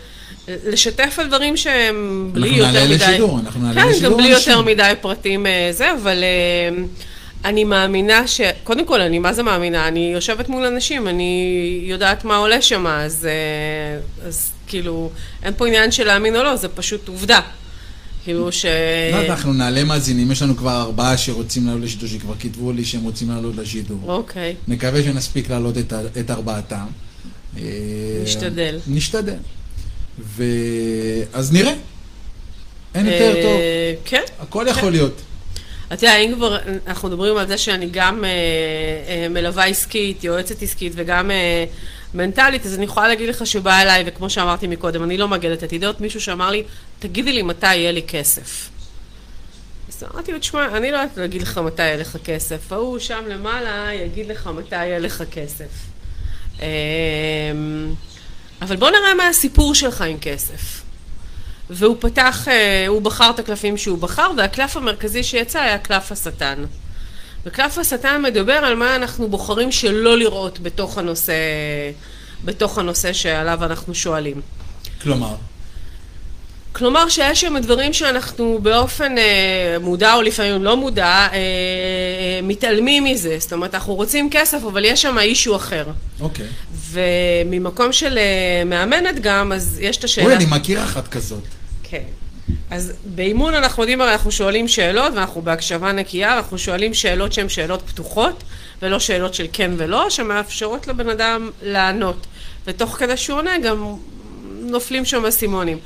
לשתף 0.65 1.15
על 1.19 1.27
דברים 1.27 1.57
שהם 1.57 2.29
בלי 2.33 2.49
אנחנו 2.49 2.57
יותר 2.57 2.71
נעלה 2.73 2.95
מדי... 2.95 3.05
לשידור, 3.05 3.39
אנחנו 3.39 3.62
נעלה 3.62 3.81
כן, 3.81 3.89
לשידור 3.89 4.12
גם 4.12 4.17
בלי. 4.17 4.27
יותר 4.27 4.62
מדי 4.62 4.93
פרטים 5.01 5.47
אה, 5.47 5.69
זה, 5.71 5.93
אבל 5.93 6.23
אה, 6.23 6.83
אני 7.45 7.63
מאמינה 7.63 8.27
ש... 8.27 8.41
קודם 8.63 8.85
כל, 8.85 9.01
אני 9.01 9.19
מה 9.19 9.33
זה 9.33 9.43
מאמינה? 9.43 9.88
אני 9.88 10.12
יושבת 10.13 10.49
מול 10.49 10.65
אנשים, 10.65 11.07
אני 11.07 11.81
יודעת 11.83 12.25
מה 12.25 12.38
עולה 12.38 12.62
שם, 12.62 12.88
אז, 12.88 13.27
אה, 13.29 14.27
אז 14.27 14.51
כאילו, 14.67 15.09
אין 15.43 15.53
פה 15.57 15.67
עניין 15.67 15.91
של 15.91 16.03
להאמין 16.03 16.35
או 16.35 16.43
לא, 16.43 16.55
זה 16.55 16.67
פשוט 16.67 17.07
עובדה. 17.07 17.39
כאילו 18.23 18.51
ש... 18.51 18.65
לא, 19.12 19.25
אנחנו 19.25 19.53
נעלה 19.53 19.84
מאזינים, 19.84 20.32
יש 20.32 20.41
לנו 20.41 20.58
כבר 20.58 20.82
ארבעה 20.82 21.17
שרוצים 21.17 21.67
לעלות 21.67 21.84
לשידור, 21.84 22.10
שכבר 22.10 22.34
כתבו 22.39 22.71
לי 22.71 22.86
שהם 22.86 23.03
רוצים 23.03 23.29
לעלות 23.29 23.55
לשידור. 23.55 23.99
אוקיי. 24.08 24.55
נקווה 24.67 25.03
שנספיק 25.03 25.49
להעלות 25.49 25.77
את, 25.77 25.93
את 26.19 26.32
ארבעתם. 26.32 26.86
אה, 27.58 27.63
נשתדל. 28.23 28.79
נשתדל. 28.88 29.38
ו... 30.19 30.43
אז 31.34 31.53
נראה. 31.53 31.73
אין 32.95 33.05
יותר 33.05 33.36
אה, 33.36 33.41
טוב. 33.41 33.62
כן. 34.05 34.23
הכל 34.39 34.65
יכול 34.69 34.91
להיות. 34.91 35.21
אתה 35.88 36.05
יודע, 36.05 36.17
אם 36.17 36.34
כבר 36.36 36.58
אנחנו 36.88 37.10
מדברים 37.10 37.38
על 37.38 37.47
זה 37.47 37.58
שאני 37.58 37.89
גם 37.91 38.25
אה, 38.25 39.27
מלווה 39.29 39.65
עסקית, 39.65 40.23
יועצת 40.23 40.62
עסקית 40.62 40.93
וגם 40.95 41.32
מנטלית, 42.13 42.65
אז 42.65 42.76
אני 42.76 42.86
יכולה 42.86 43.08
להגיד 43.08 43.30
לך 43.30 43.48
שבא 43.48 43.82
אליי, 43.82 44.04
וכמו 44.06 44.30
שאמרתי 44.30 44.67
מקודם, 44.67 45.04
אני 45.04 45.17
לא 45.17 45.28
מגדת 45.28 45.63
עתידות, 45.63 46.02
מישהו 46.02 46.22
שאמר 46.22 46.50
לי, 46.50 46.63
תגידי 47.00 47.34
לי 47.34 47.41
מתי 47.41 47.76
יהיה 47.76 47.91
לי 47.91 48.04
כסף. 48.08 48.69
אז 49.89 50.04
אמרתי 50.13 50.32
לו, 50.32 50.39
תשמע, 50.39 50.78
אני 50.78 50.91
לא 50.91 50.98
יודעת 50.98 51.17
להגיד 51.17 51.41
לך 51.41 51.58
מתי 51.58 51.82
יהיה 51.82 51.98
לך 51.98 52.17
כסף, 52.24 52.72
ההוא 52.72 53.00
שם 53.00 53.24
למעלה 53.28 53.93
יגיד 53.93 54.28
לך 54.28 54.48
מתי 54.48 54.76
יהיה 54.76 55.00
לך 55.00 55.24
כסף. 55.32 55.69
אה, 56.62 56.67
אבל 58.62 58.76
בוא 58.76 58.89
נראה 58.89 59.13
מה 59.13 59.28
הסיפור 59.28 59.76
שלך 59.76 60.02
עם 60.02 60.17
כסף. 60.22 60.82
והוא 61.69 61.98
פתח, 62.00 62.48
אה, 62.48 62.88
הוא 62.88 63.02
בחר 63.02 63.30
את 63.30 63.39
הקלפים 63.39 63.78
שהוא 63.78 63.98
בחר, 63.98 64.32
והקלף 64.38 64.78
המרכזי 64.78 65.24
שיצא 65.24 65.60
היה 65.60 65.78
קלף 65.78 66.12
השטן. 66.12 66.63
וקלף 67.45 67.78
השטן 67.78 68.21
מדבר 68.21 68.54
על 68.54 68.75
מה 68.75 68.95
אנחנו 68.95 69.30
בוחרים 69.30 69.71
שלא 69.71 70.17
לראות 70.17 70.60
בתוך 70.60 70.97
הנושא, 70.97 71.34
בתוך 72.45 72.78
הנושא 72.78 73.13
שעליו 73.13 73.65
אנחנו 73.65 73.95
שואלים. 73.95 74.41
כלומר, 75.02 75.36
כלומר 76.71 77.10
שיש 77.10 77.41
שם 77.41 77.58
דברים 77.58 77.93
שאנחנו 77.93 78.60
באופן 78.62 79.17
אה, 79.17 79.78
מודע 79.82 80.13
או 80.13 80.21
לפעמים 80.21 80.63
לא 80.63 80.78
מודע 80.78 81.06
אה, 81.06 81.28
אה, 81.34 82.39
מתעלמים 82.43 83.04
מזה. 83.04 83.36
זאת 83.39 83.54
אומרת, 83.54 83.75
אנחנו 83.75 83.95
רוצים 83.95 84.30
כסף, 84.32 84.58
אבל 84.63 84.86
יש 84.86 85.02
שם 85.02 85.17
אישו 85.19 85.56
אחר. 85.56 85.86
אוקיי. 86.19 86.45
וממקום 86.91 87.93
של 87.93 88.17
אה, 88.17 88.63
מאמנת 88.65 89.19
גם, 89.21 89.52
אז 89.52 89.80
יש 89.82 89.97
את 89.97 90.04
השאלה... 90.04 90.25
אוי, 90.28 90.36
אני 90.36 90.45
מכיר 90.49 90.84
אחת 90.84 91.08
כזאת. 91.08 91.43
כן. 91.84 92.04
אז 92.71 92.93
באימון 93.05 93.53
אנחנו 93.53 93.83
יודעים, 93.83 94.01
הרי 94.01 94.12
אנחנו 94.12 94.31
שואלים 94.31 94.67
שאלות, 94.67 95.13
ואנחנו 95.13 95.41
בהקשבה 95.41 95.91
נקייה, 95.91 96.38
אנחנו 96.38 96.57
שואלים 96.57 96.93
שאלות 96.93 97.33
שהן 97.33 97.49
שאלות 97.49 97.81
פתוחות, 97.81 98.43
ולא 98.81 98.99
שאלות 98.99 99.33
של 99.33 99.47
כן 99.53 99.71
ולא, 99.77 100.09
שמאפשרות 100.09 100.88
לבן 100.88 101.09
אדם 101.09 101.49
לענות. 101.62 102.27
ותוך 102.65 102.95
כדי 102.97 103.17
שהוא 103.17 103.38
עונה, 103.38 103.59
גם 103.59 103.95
נופלים 104.62 105.05
שם 105.05 105.25
אסימונים. 105.25 105.77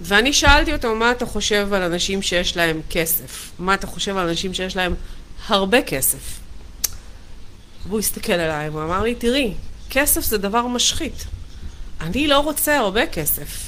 ואני 0.00 0.32
שאלתי 0.32 0.72
אותו, 0.72 0.94
מה 0.94 1.10
אתה 1.10 1.26
חושב 1.26 1.72
על 1.72 1.82
אנשים 1.82 2.22
שיש 2.22 2.56
להם 2.56 2.80
כסף? 2.90 3.50
מה 3.58 3.74
אתה 3.74 3.86
חושב 3.86 4.16
על 4.16 4.28
אנשים 4.28 4.54
שיש 4.54 4.76
להם 4.76 4.94
הרבה 5.46 5.82
כסף? 5.82 6.38
והוא 7.88 7.98
הסתכל 7.98 8.32
עליי, 8.32 8.68
והוא 8.68 8.82
אמר 8.82 9.02
לי, 9.02 9.14
תראי, 9.14 9.54
כסף 9.90 10.20
זה 10.20 10.38
דבר 10.38 10.66
משחית. 10.66 11.24
אני 12.00 12.26
לא 12.26 12.38
רוצה 12.38 12.78
הרבה 12.78 13.06
כסף. 13.06 13.65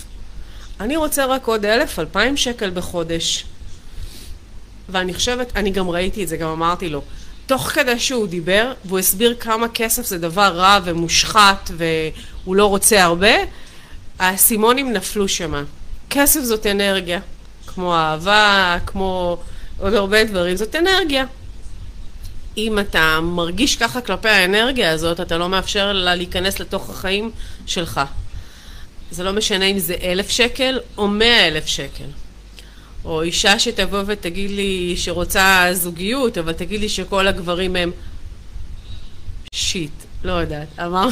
אני 0.81 0.97
רוצה 0.97 1.27
רק 1.27 1.47
עוד 1.47 1.65
אלף, 1.65 1.99
אלפיים 1.99 2.37
שקל 2.37 2.71
בחודש. 2.71 3.45
ואני 4.89 5.15
חושבת, 5.15 5.57
אני 5.57 5.71
גם 5.71 5.89
ראיתי 5.91 6.23
את 6.23 6.29
זה, 6.29 6.37
גם 6.37 6.49
אמרתי 6.49 6.89
לו, 6.89 7.03
תוך 7.47 7.63
כדי 7.63 7.99
שהוא 7.99 8.29
דיבר, 8.29 8.73
והוא 8.85 8.99
הסביר 8.99 9.35
כמה 9.41 9.69
כסף 9.69 10.07
זה 10.07 10.19
דבר 10.19 10.53
רע 10.57 10.79
ומושחת, 10.85 11.71
והוא 11.77 12.57
לא 12.57 12.67
רוצה 12.67 13.05
הרבה, 13.05 13.35
האסימונים 14.19 14.93
נפלו 14.93 15.29
שמה. 15.29 15.63
כסף 16.11 16.41
זאת 16.41 16.67
אנרגיה, 16.67 17.21
כמו 17.67 17.95
אהבה, 17.95 18.77
כמו 18.87 19.39
עוד 19.79 19.95
הרבה 19.95 20.25
דברים, 20.25 20.57
זאת 20.57 20.77
אנרגיה. 20.77 21.25
אם 22.57 22.79
אתה 22.79 23.19
מרגיש 23.23 23.77
ככה 23.77 24.01
כלפי 24.01 24.29
האנרגיה 24.29 24.93
הזאת, 24.93 25.21
אתה 25.21 25.39
לא 25.39 25.49
מאפשר 25.49 25.93
לה 25.93 26.15
להיכנס 26.15 26.61
לתוך 26.61 26.91
החיים 26.91 27.31
שלך. 27.67 28.01
זה 29.11 29.25
לא 29.25 29.33
משנה 29.33 29.65
אם 29.65 29.79
זה 29.79 29.95
אלף 30.03 30.31
שקל 30.31 30.81
או 30.97 31.09
מאה 31.09 31.49
אלף 31.49 31.67
שקל. 31.67 32.05
או 33.05 33.23
אישה 33.23 33.59
שתבוא 33.59 34.03
ותגיד 34.07 34.51
לי 34.51 34.95
שרוצה 34.97 35.69
זוגיות, 35.73 36.39
אבל 36.39 36.53
תגיד 36.53 36.81
לי 36.81 36.89
שכל 36.89 37.27
הגברים 37.27 37.77
הם 37.77 37.91
שיט, 39.55 39.91
לא 40.25 40.33
יודעת. 40.33 40.69
אמר, 40.79 41.09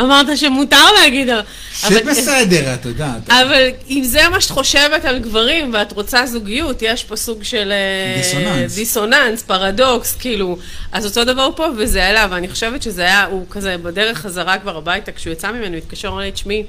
אמרת 0.00 0.38
שמותר 0.38 0.92
להגיד, 1.00 1.28
אבל... 1.28 1.42
שבסדר, 1.72 2.74
את 2.74 2.86
יודעת. 2.86 3.30
אבל 3.30 3.68
אם 3.90 4.02
זה 4.04 4.28
מה 4.28 4.40
שאת 4.40 4.50
חושבת 4.50 5.04
על 5.04 5.18
גברים 5.18 5.74
ואת 5.74 5.92
רוצה 5.92 6.26
זוגיות, 6.26 6.82
יש 6.82 7.04
פה 7.04 7.16
סוג 7.16 7.42
של 7.42 7.72
אה, 7.72 8.22
דיסוננס. 8.22 8.74
דיסוננס, 8.74 9.42
פרדוקס, 9.42 10.16
כאילו. 10.16 10.58
אז 10.92 11.06
אותו 11.06 11.24
דבר 11.24 11.48
פה, 11.56 11.66
וזה 11.76 12.06
עלה, 12.06 12.26
ואני 12.30 12.48
חושבת 12.48 12.82
שזה 12.82 13.02
היה, 13.02 13.24
הוא 13.24 13.46
כזה 13.50 13.76
בדרך 13.78 14.18
חזרה 14.18 14.58
כבר 14.58 14.76
הביתה, 14.76 15.12
כשהוא 15.12 15.32
יצא 15.32 15.52
ממנו, 15.52 15.76
התקשר, 15.76 16.08
אמר 16.08 16.18
לי, 16.18 16.32
תשמעי, 16.32 16.64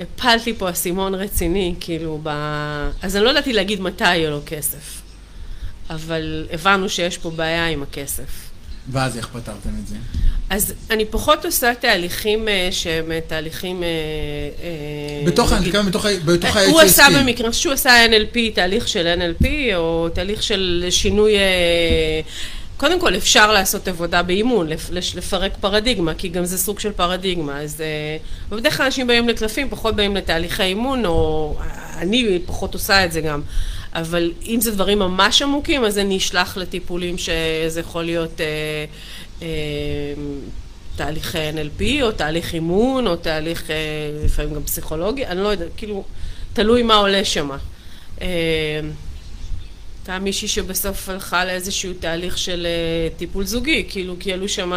הפלתי 0.00 0.54
פה 0.58 0.70
אסימון 0.70 1.14
רציני, 1.14 1.74
כאילו, 1.80 2.20
ב... 2.22 2.28
אז 3.02 3.16
אני 3.16 3.24
לא 3.24 3.30
ידעתי 3.30 3.52
להגיד 3.52 3.80
מתי 3.80 4.04
יהיה 4.16 4.30
לו 4.30 4.40
כסף. 4.46 5.02
אבל 5.90 6.46
הבנו 6.52 6.88
שיש 6.88 7.18
פה 7.18 7.30
בעיה 7.30 7.66
עם 7.68 7.82
הכסף. 7.82 8.46
ואז 8.92 9.16
איך 9.16 9.26
פתרתם 9.28 9.70
את 9.82 9.86
זה? 9.88 9.96
אז 10.50 10.74
אני 10.90 11.04
פחות 11.04 11.44
עושה 11.44 11.72
תהליכים 11.74 12.48
אה, 12.48 12.68
שהם 12.70 13.12
אה, 13.12 13.18
תהליכים... 13.26 13.82
אה, 13.82 13.88
אה, 14.62 15.26
בתוך, 15.26 15.52
מתכוון, 15.52 15.86
בתוך 15.86 16.04
ה- 16.06 16.08
בתוך 16.24 16.56
העץ 16.56 16.68
הוא 16.68 16.80
עשה. 16.80 17.06
במקרה, 17.18 17.52
שהוא 17.52 17.72
עשה 17.72 18.06
NLP, 18.06 18.38
תהליך 18.54 18.88
של 18.88 19.14
NLP, 19.20 19.46
או 19.74 20.08
תהליך 20.14 20.42
של 20.42 20.86
שינוי... 20.90 21.32
קודם 22.76 23.00
כל, 23.00 23.16
אפשר 23.16 23.52
לעשות 23.52 23.88
עבודה 23.88 24.22
באימון, 24.22 24.68
לפרק 25.16 25.52
פרדיגמה, 25.60 26.14
כי 26.14 26.28
גם 26.28 26.44
זה 26.44 26.58
סוג 26.58 26.80
של 26.80 26.92
פרדיגמה. 26.92 27.60
אז 27.60 27.80
אה, 27.80 28.16
ובדרך 28.48 28.76
כלל 28.76 28.86
אנשים 28.86 29.06
באים 29.06 29.28
לקלפים, 29.28 29.70
פחות 29.70 29.96
באים 29.96 30.16
לתהליכי 30.16 30.62
אימון, 30.62 31.06
או 31.06 31.56
אני 31.96 32.38
פחות 32.46 32.74
עושה 32.74 33.04
את 33.04 33.12
זה 33.12 33.20
גם. 33.20 33.42
אבל 33.92 34.32
אם 34.46 34.60
זה 34.60 34.70
דברים 34.70 34.98
ממש 34.98 35.42
עמוקים, 35.42 35.84
אז 35.84 35.98
אני 35.98 36.16
אשלח 36.16 36.56
לטיפולים 36.56 37.18
שזה 37.18 37.80
יכול 37.80 38.04
להיות... 38.04 38.40
אה, 38.40 38.84
אה, 39.42 40.14
תהליך 40.96 41.36
NLP, 41.36 42.02
או 42.02 42.12
תהליך 42.12 42.54
אימון, 42.54 43.06
או 43.06 43.16
תהליך, 43.16 43.70
אה, 43.70 43.76
לפעמים 44.24 44.54
גם 44.54 44.62
פסיכולוגי, 44.62 45.26
אני 45.26 45.42
לא 45.42 45.48
יודעת, 45.48 45.68
כאילו, 45.76 46.04
תלוי 46.52 46.82
מה 46.82 46.94
עולה 46.94 47.24
שם. 47.24 47.50
אה, 48.20 48.80
הייתה 50.08 50.24
מישהי 50.24 50.48
שבסוף 50.48 51.08
הלכה 51.08 51.44
לאיזשהו 51.44 51.92
תהליך 52.00 52.38
של 52.38 52.66
טיפול 53.16 53.44
זוגי, 53.44 53.86
כאילו, 53.88 54.16
כי 54.20 54.32
עלו 54.32 54.48
שם 54.48 54.72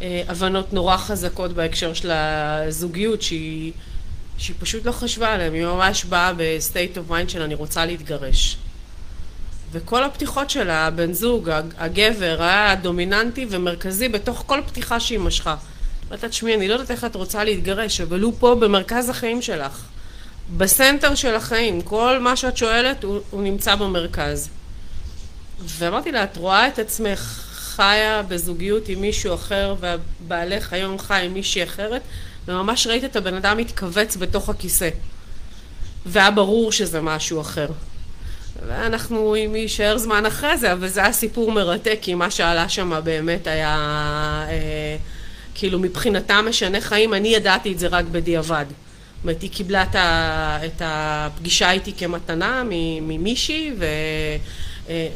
הבנות 0.00 0.72
נורא 0.72 0.96
חזקות 0.96 1.52
בהקשר 1.52 1.94
של 1.94 2.10
הזוגיות, 2.10 3.22
שהיא, 3.22 3.72
שהיא 4.38 4.56
פשוט 4.58 4.84
לא 4.84 4.92
חשבה 4.92 5.34
עליהן, 5.34 5.54
היא 5.54 5.64
ממש 5.64 6.04
באה 6.04 6.32
ב 6.36 6.46
state 6.46 6.98
of 6.98 7.10
mind 7.10 7.30
של 7.30 7.42
אני 7.42 7.54
רוצה 7.54 7.86
להתגרש. 7.86 8.56
וכל 9.72 10.04
הפתיחות 10.04 10.50
של 10.50 10.70
הבן 10.70 11.12
זוג, 11.12 11.50
הגבר, 11.78 12.42
היה 12.42 12.74
דומיננטי 12.74 13.46
ומרכזי 13.50 14.08
בתוך 14.08 14.44
כל 14.46 14.60
פתיחה 14.66 15.00
שהיא 15.00 15.18
משכה. 15.18 15.56
אמרת, 16.08 16.24
תשמעי, 16.24 16.54
אני 16.54 16.68
לא 16.68 16.72
יודעת 16.72 16.90
איך 16.90 17.04
את 17.04 17.14
רוצה 17.14 17.44
להתגרש, 17.44 18.00
אבל 18.00 18.20
הוא 18.20 18.32
פה 18.38 18.54
במרכז 18.54 19.08
החיים 19.08 19.42
שלך. 19.42 19.82
בסנטר 20.56 21.14
של 21.14 21.34
החיים, 21.34 21.82
כל 21.82 22.18
מה 22.20 22.36
שאת 22.36 22.56
שואלת, 22.56 23.04
הוא, 23.04 23.20
הוא 23.30 23.42
נמצא 23.42 23.74
במרכז. 23.74 24.48
ואמרתי 25.64 26.12
לה, 26.12 26.24
את 26.24 26.36
רואה 26.36 26.68
את 26.68 26.78
עצמך 26.78 27.20
חיה 27.50 28.22
בזוגיות 28.28 28.88
עם 28.88 29.00
מישהו 29.00 29.34
אחר, 29.34 29.74
ובעלך 29.80 30.72
היום 30.72 30.98
חי 30.98 31.22
עם 31.24 31.34
מישהי 31.34 31.64
אחרת, 31.64 32.02
וממש 32.48 32.86
ראית 32.86 33.04
את 33.04 33.16
הבן 33.16 33.34
אדם 33.34 33.56
מתכווץ 33.56 34.16
בתוך 34.16 34.48
הכיסא. 34.48 34.88
והיה 36.06 36.30
ברור 36.30 36.72
שזה 36.72 37.00
משהו 37.00 37.40
אחר. 37.40 37.68
ואנחנו, 38.66 39.36
אם 39.36 39.56
יישאר 39.56 39.98
זמן 39.98 40.26
אחרי 40.26 40.56
זה, 40.56 40.72
אבל 40.72 40.88
זה 40.88 41.00
היה 41.00 41.12
סיפור 41.12 41.52
מרתק, 41.52 41.98
כי 42.02 42.14
מה 42.14 42.30
שעלה 42.30 42.68
שם 42.68 43.00
באמת 43.04 43.46
היה, 43.46 43.76
אה, 44.48 44.96
כאילו 45.54 45.78
מבחינתה 45.78 46.42
משנה 46.42 46.80
חיים, 46.80 47.14
אני 47.14 47.28
ידעתי 47.28 47.72
את 47.72 47.78
זה 47.78 47.86
רק 47.86 48.04
בדיעבד. 48.04 48.64
זאת 49.20 49.24
אומרת, 49.24 49.42
היא 49.42 49.50
קיבלה 49.50 49.82
את, 49.82 49.94
ה, 49.94 50.58
את 50.66 50.82
הפגישה 50.84 51.70
איתי 51.70 51.92
כמתנה 51.92 52.62
ממישהי, 53.02 53.70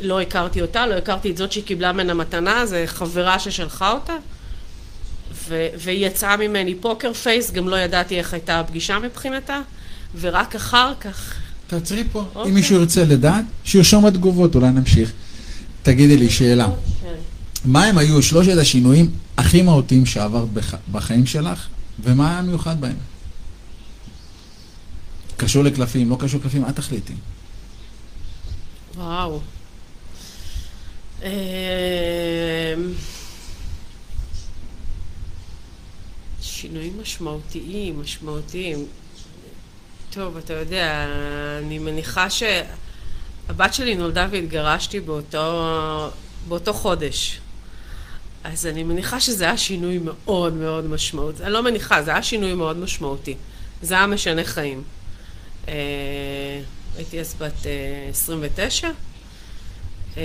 ולא 0.03 0.21
הכרתי 0.21 0.63
אותה, 0.63 0.87
לא 0.87 0.95
הכרתי 0.95 1.31
את 1.31 1.37
זאת 1.37 1.53
שהיא 1.53 1.65
קיבלה 1.65 1.93
ממנה 1.93 2.15
מתנה, 2.15 2.67
זה 2.67 2.85
חברה 2.87 3.39
ששלחה 3.39 3.93
אותה. 3.93 4.13
ו- 5.49 5.69
והיא 5.79 6.07
יצאה 6.07 6.37
ממני 6.37 6.75
פוקר 6.75 7.13
פייס, 7.13 7.51
גם 7.51 7.69
לא 7.69 7.77
ידעתי 7.77 8.19
איך 8.19 8.35
הייתה 8.35 8.61
הפגישה 8.61 8.99
מבחינתה, 8.99 9.61
ורק 10.21 10.55
אחר 10.55 10.93
כך 11.01 11.35
תעצרי 11.67 12.05
פה. 12.13 12.25
אוקיי. 12.35 12.51
אם 12.51 12.55
מישהו 12.55 12.77
ירצה 12.77 13.05
לדעת, 13.05 13.45
שירשום 13.65 14.07
בתגובות, 14.07 14.55
אולי 14.55 14.71
נמשיך. 14.71 15.13
תגידי 15.83 16.17
לי 16.17 16.31
שאלה. 16.31 16.69
כן. 17.03 17.09
מה 17.65 17.85
הם 17.85 17.99
היו 17.99 18.23
שלושת 18.23 18.59
השינויים 18.59 19.11
הכי 19.37 19.63
מהותיים 19.63 20.07
שעברת 20.07 20.49
בח... 20.49 20.75
בחיים 20.93 21.27
שלך, 21.27 21.67
ומה 22.05 22.31
היה 22.31 22.43
מיוחד 22.43 22.81
בהם? 22.81 22.97
קשור 25.45 25.65
לקלפים, 25.65 26.11
לא 26.11 26.17
קשור 26.21 26.41
לקלפים, 26.41 26.65
את 26.69 26.77
תחליטי. 26.77 27.13
וואו. 28.95 29.41
אמ, 31.23 31.29
שינויים 36.41 37.01
משמעותיים, 37.03 38.01
משמעותיים. 38.01 38.87
טוב, 40.11 40.37
אתה 40.37 40.53
יודע, 40.53 41.07
אני 41.59 41.79
מניחה 41.79 42.27
שהבת 42.31 43.75
שלי 43.75 43.95
נולדה 43.95 44.27
והתגרשתי 44.31 45.01
באותו, 45.01 46.11
באותו 46.49 46.73
חודש. 46.73 47.41
אז 48.45 48.67
אני 48.67 48.83
מניחה 48.83 49.21
שזה 49.21 49.45
היה 49.45 49.57
שינוי 49.57 49.99
מאוד 49.99 50.55
מאוד 50.55 50.87
משמעותי. 50.87 51.43
אני 51.43 51.53
לא 51.53 51.63
מניחה, 51.63 52.03
זה 52.03 52.11
היה 52.11 52.23
שינוי 52.23 52.55
מאוד 52.55 52.77
משמעותי. 52.77 53.35
זה 53.83 53.95
היה 53.95 54.07
משנה 54.07 54.45
חיים. 54.45 54.83
אה, 55.69 56.61
הייתי 56.97 57.21
אז 57.21 57.35
בת 57.39 57.67
29. 58.11 58.89
אה, 60.17 60.23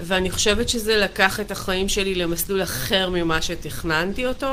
ואני 0.00 0.30
חושבת 0.30 0.68
שזה 0.68 0.96
לקח 0.96 1.40
את 1.40 1.50
החיים 1.50 1.88
שלי 1.88 2.14
למסלול 2.14 2.62
אחר 2.62 3.10
ממה 3.10 3.42
שתכננתי 3.42 4.26
אותו. 4.26 4.46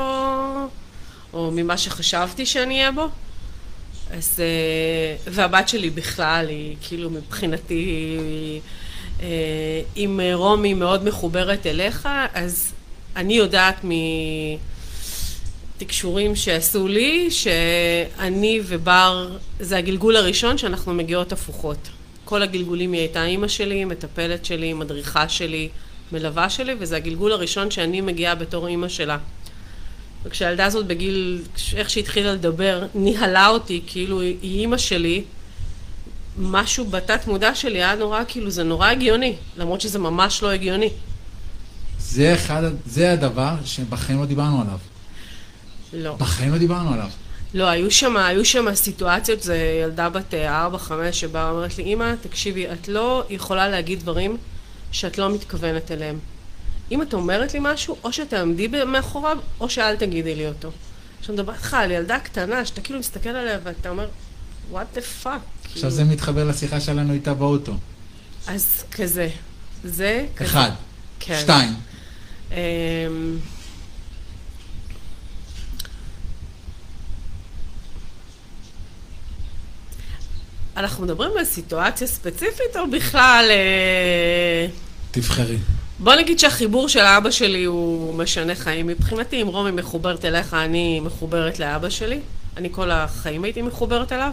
או 1.32 1.50
ממה 1.52 1.78
שחשבתי 1.78 2.46
שאני 2.46 2.74
אהיה 2.78 2.92
בו. 2.92 3.08
אז, 4.10 4.40
אה, 4.40 5.32
והבת 5.32 5.68
שלי 5.68 5.90
בכלל, 5.90 6.46
היא 6.48 6.76
כאילו 6.80 7.10
מבחינתי, 7.10 8.08
אה, 9.20 9.26
אם 9.96 10.20
רומי 10.34 10.74
מאוד 10.74 11.04
מחוברת 11.04 11.66
אליך, 11.66 12.08
אז 12.34 12.72
אני 13.16 13.34
יודעת 13.34 13.84
מתקשורים 15.82 16.36
שעשו 16.36 16.88
לי, 16.88 17.30
שאני 17.30 18.60
ובר, 18.64 19.36
זה 19.60 19.76
הגלגול 19.76 20.16
הראשון 20.16 20.58
שאנחנו 20.58 20.94
מגיעות 20.94 21.32
הפוכות. 21.32 21.88
כל 22.24 22.42
הגלגולים 22.42 22.92
היא 22.92 23.00
הייתה 23.00 23.24
אימא 23.24 23.48
שלי, 23.48 23.84
מטפלת 23.84 24.44
שלי, 24.44 24.72
מדריכה 24.72 25.28
שלי, 25.28 25.68
מלווה 26.12 26.50
שלי, 26.50 26.72
וזה 26.78 26.96
הגלגול 26.96 27.32
הראשון 27.32 27.70
שאני 27.70 28.00
מגיעה 28.00 28.34
בתור 28.34 28.66
אימא 28.66 28.88
שלה. 28.88 29.18
וכשהילדה 30.24 30.64
הזאת 30.64 30.86
בגיל, 30.86 31.42
איך 31.76 31.90
שהיא 31.90 32.02
התחילה 32.02 32.32
לדבר, 32.32 32.86
ניהלה 32.94 33.48
אותי, 33.48 33.82
כאילו 33.86 34.20
היא 34.20 34.36
אימא 34.42 34.76
שלי, 34.76 35.22
משהו 36.38 36.84
בתת 36.84 37.26
מודע 37.26 37.54
שלי 37.54 37.78
היה 37.78 37.94
נורא, 37.94 38.22
כאילו 38.28 38.50
זה 38.50 38.62
נורא 38.62 38.88
הגיוני, 38.88 39.34
למרות 39.56 39.80
שזה 39.80 39.98
ממש 39.98 40.42
לא 40.42 40.50
הגיוני. 40.50 40.90
זה 41.98 42.34
אחד, 42.34 42.62
זה 42.86 43.12
הדבר 43.12 43.54
שבחיים 43.64 44.20
לא 44.20 44.26
דיברנו 44.26 44.60
עליו. 44.60 44.78
לא. 45.92 46.16
בחיים 46.16 46.52
לא 46.52 46.58
דיברנו 46.58 46.92
עליו. 46.94 47.08
לא, 47.54 47.64
היו 47.64 47.90
שם, 47.90 48.16
היו 48.16 48.44
שם 48.44 48.74
סיטואציות, 48.74 49.42
זו 49.42 49.52
ילדה 49.52 50.08
בת 50.08 50.34
4-5 50.34 50.36
אה, 50.92 51.12
שבאה 51.12 51.52
ואומרת 51.52 51.78
לי, 51.78 51.84
אמא, 51.84 52.14
תקשיבי, 52.20 52.72
את 52.72 52.88
לא 52.88 53.24
יכולה 53.30 53.68
להגיד 53.68 54.00
דברים 54.00 54.36
שאת 54.92 55.18
לא 55.18 55.34
מתכוונת 55.34 55.90
אליהם. 55.90 56.18
אם 56.90 57.02
את 57.02 57.14
אומרת 57.14 57.54
לי 57.54 57.58
משהו, 57.62 57.96
או 58.04 58.12
שתעמדי 58.12 58.68
מאחוריו, 58.86 59.38
או 59.60 59.70
שאל 59.70 59.96
תגידי 59.96 60.34
לי 60.34 60.48
אותו. 60.48 60.70
עכשיו 61.20 61.34
מדבר 61.34 61.52
איתך 61.52 61.74
על 61.74 61.90
ילדה 61.90 62.18
קטנה, 62.18 62.64
שאתה 62.64 62.80
כאילו 62.80 62.98
מסתכל 62.98 63.28
עליה 63.28 63.58
ואתה 63.62 63.90
אומר, 63.90 64.08
what 64.72 64.96
the 64.96 65.24
fuck. 65.24 65.68
עכשיו 65.72 65.90
זה 65.90 66.04
מתחבר 66.04 66.44
לשיחה 66.44 66.80
שלנו 66.80 67.12
איתה 67.12 67.34
באוטו. 67.34 67.74
אז 68.46 68.84
כזה. 68.90 69.28
זה 69.84 70.26
כזה. 70.36 70.50
אחד. 70.50 70.70
כן. 71.20 71.40
שתיים. 71.40 71.74
אנחנו 80.78 81.04
מדברים 81.04 81.30
על 81.38 81.44
סיטואציה 81.44 82.06
ספציפית, 82.06 82.76
או 82.76 82.90
בכלל... 82.90 83.46
אה, 83.50 84.66
תבחרי. 85.10 85.56
בוא 85.98 86.14
נגיד 86.14 86.38
שהחיבור 86.38 86.88
של 86.88 87.00
האבא 87.00 87.30
שלי 87.30 87.64
הוא 87.64 88.14
משנה 88.14 88.54
חיים. 88.54 88.86
מבחינתי, 88.86 89.42
אם 89.42 89.46
רומי 89.46 89.70
מחוברת 89.70 90.24
אליך, 90.24 90.54
אני 90.54 91.00
מחוברת 91.00 91.58
לאבא 91.58 91.90
שלי. 91.90 92.20
אני 92.56 92.68
כל 92.72 92.90
החיים 92.90 93.44
הייתי 93.44 93.62
מחוברת 93.62 94.12
אליו. 94.12 94.32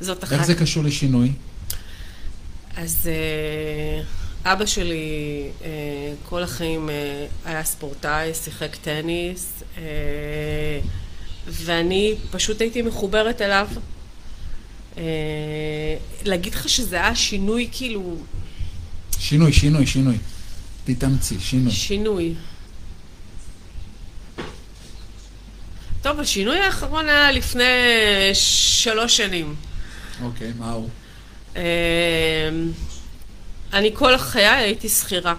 זאת 0.00 0.24
אחת. 0.24 0.32
איך 0.32 0.46
זה 0.46 0.54
קשור 0.54 0.84
לשינוי? 0.84 1.32
אז 2.76 3.08
אה, 3.08 4.52
אבא 4.52 4.66
שלי 4.66 5.48
אה, 5.64 5.68
כל 6.28 6.42
החיים 6.42 6.90
אה, 6.90 7.26
היה 7.44 7.64
ספורטאי, 7.64 8.34
שיחק 8.34 8.76
טניס, 8.76 9.62
ואני 11.48 12.14
פשוט 12.30 12.60
הייתי 12.60 12.82
מחוברת 12.82 13.42
אליו. 13.42 13.68
להגיד 16.24 16.54
לך 16.54 16.68
שזה 16.68 16.96
היה 16.96 17.14
שינוי 17.14 17.68
כאילו... 17.72 18.16
שינוי, 19.18 19.52
שינוי, 19.52 19.86
שינוי. 19.86 20.16
תתאמצי, 20.84 21.40
שינוי. 21.40 21.72
שינוי. 21.72 22.34
טוב, 26.02 26.20
השינוי 26.20 26.58
האחרון 26.58 27.08
היה 27.08 27.32
לפני 27.32 27.64
שלוש 28.32 29.16
שנים. 29.16 29.54
אוקיי, 30.22 30.52
מה 30.58 30.72
הוא? 30.72 30.88
אמ, 31.56 31.62
אני 33.72 33.90
כל 33.94 34.18
חיי 34.18 34.46
הייתי 34.46 34.88
שכירה. 34.88 35.34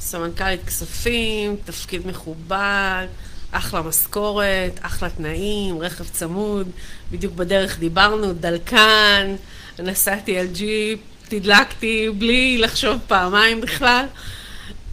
סמנכ"לית 0.00 0.64
כספים, 0.66 1.56
תפקיד 1.64 2.06
מכובד, 2.06 3.06
אחלה 3.50 3.82
משכורת, 3.82 4.80
אחלה 4.82 5.10
תנאים, 5.10 5.82
רכב 5.82 6.04
צמוד, 6.04 6.68
בדיוק 7.10 7.34
בדרך 7.34 7.78
דיברנו, 7.78 8.32
דלקן, 8.32 9.36
נסעתי 9.78 10.38
על 10.38 10.46
ג'יפ, 10.46 10.98
תדלקתי 11.28 12.08
בלי 12.18 12.58
לחשוב 12.58 12.98
פעמיים 13.06 13.60
בכלל. 13.60 14.04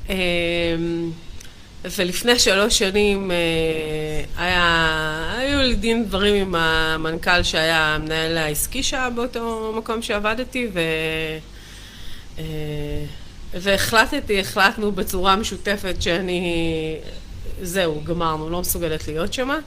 אמ, 0.09 0.15
ולפני 1.83 2.39
שלוש 2.39 2.77
שנים 2.79 3.31
אה, 3.31 3.35
היה, 4.37 5.33
היו 5.37 5.59
לי 5.59 5.75
דין 5.75 6.05
דברים 6.05 6.35
עם 6.35 6.55
המנכ"ל 6.55 7.43
שהיה 7.43 7.95
המנהל 7.95 8.37
העסקי 8.37 8.83
שהיה 8.83 9.09
באותו 9.09 9.73
מקום 9.77 10.01
שעבדתי, 10.01 10.67
והחלטתי, 13.53 14.39
החלטנו 14.39 14.91
בצורה 14.91 15.35
משותפת 15.35 16.01
שאני... 16.01 16.97
זהו, 17.61 18.01
גמרנו, 18.03 18.49
לא 18.49 18.61
מסוגלת 18.61 19.07
להיות 19.07 19.33
שמה. 19.33 19.57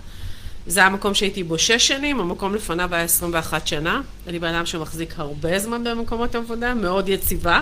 זה 0.66 0.84
המקום 0.84 1.14
שהייתי 1.14 1.43
בו 1.43 1.59
שש 1.59 1.89
שנים, 1.89 2.20
המקום 2.20 2.55
לפניו 2.55 2.95
היה 2.95 3.05
21 3.05 3.66
שנה. 3.66 4.01
אני 4.26 4.39
בן 4.39 4.55
אדם 4.55 4.66
שמחזיק 4.66 5.14
הרבה 5.16 5.59
זמן 5.59 5.84
במקומות 5.84 6.34
עבודה, 6.34 6.74
מאוד 6.74 7.09
יציבה. 7.09 7.61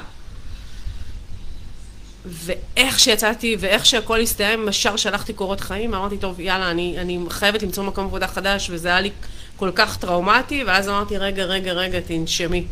ואיך 2.26 2.98
שיצאתי, 2.98 3.56
ואיך 3.60 3.86
שהכל 3.86 4.20
הסתיים, 4.20 4.68
ישר 4.68 4.96
שלחתי 4.96 5.32
קורות 5.32 5.60
חיים, 5.60 5.94
אמרתי, 5.94 6.18
טוב, 6.18 6.40
יאללה, 6.40 6.70
אני, 6.70 6.98
אני 6.98 7.18
חייבת 7.30 7.62
למצוא 7.62 7.84
מקום 7.84 8.04
עבודה 8.04 8.26
חדש, 8.26 8.70
וזה 8.70 8.88
היה 8.88 9.00
לי 9.00 9.10
כל 9.56 9.70
כך 9.74 9.96
טראומטי, 9.96 10.64
ואז 10.64 10.88
אמרתי, 10.88 11.18
רגע, 11.18 11.44
רגע, 11.44 11.72
רגע, 11.72 12.00
תנשמי. 12.00 12.66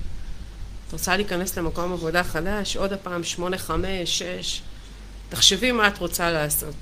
את 0.88 0.92
רוצה 0.92 1.16
להיכנס 1.16 1.58
למקום 1.58 1.92
עבודה 1.92 2.24
חדש? 2.24 2.76
עוד 2.76 2.92
הפעם, 2.92 3.24
שמונה, 3.24 3.58
חמש, 3.58 4.18
שש. 4.18 4.60
תחשבי 5.28 5.72
מה 5.72 5.88
את 5.88 5.98
רוצה 5.98 6.30
לעשות. 6.30 6.74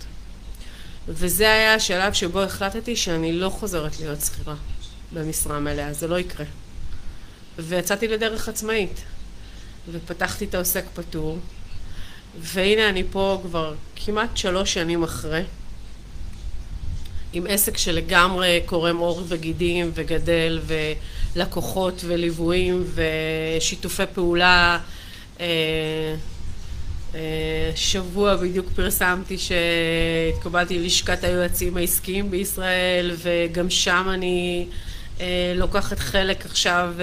וזה 1.09 1.53
היה 1.53 1.75
השלב 1.75 2.13
שבו 2.13 2.43
החלטתי 2.43 2.97
שאני 2.97 3.33
לא 3.33 3.49
חוזרת 3.49 4.01
להיות 4.01 4.21
שכירה 4.21 4.55
במשרה 5.13 5.61
מלאה, 5.61 5.93
זה 5.93 6.09
לא 6.09 6.19
יקרה. 6.19 6.47
ויצאתי 7.59 8.09
לדרך 8.09 8.49
עצמאית, 8.49 9.05
ופתחתי 9.93 10.45
את 10.45 10.55
העוסק 10.55 10.85
פטור, 10.95 11.39
והנה 12.41 12.89
אני 12.89 13.05
פה 13.11 13.41
כבר 13.43 13.75
כמעט 13.97 14.37
שלוש 14.37 14.75
שנים 14.75 15.03
אחרי, 15.03 15.43
עם 17.33 17.47
עסק 17.49 17.79
שלגמרי 17.79 18.61
קורם 18.67 18.97
עור 18.97 19.23
וגידים 19.29 19.91
וגדל, 19.95 20.61
ולקוחות 21.37 22.05
וליוויים 22.07 22.85
ושיתופי 22.95 24.03
פעולה. 24.15 24.79
אה, 25.41 26.15
שבוע 27.75 28.37
בדיוק 28.37 28.67
פרסמתי 28.75 29.37
שהתקבלתי 29.39 30.79
ללשכת 30.79 31.25
היועצים 31.25 31.77
העסקיים 31.77 32.31
בישראל, 32.31 33.17
וגם 33.17 33.71
שם 33.71 34.09
אני 34.15 34.67
אה, 35.21 35.53
לוקחת 35.57 35.99
חלק 35.99 36.47
עכשיו, 36.47 36.95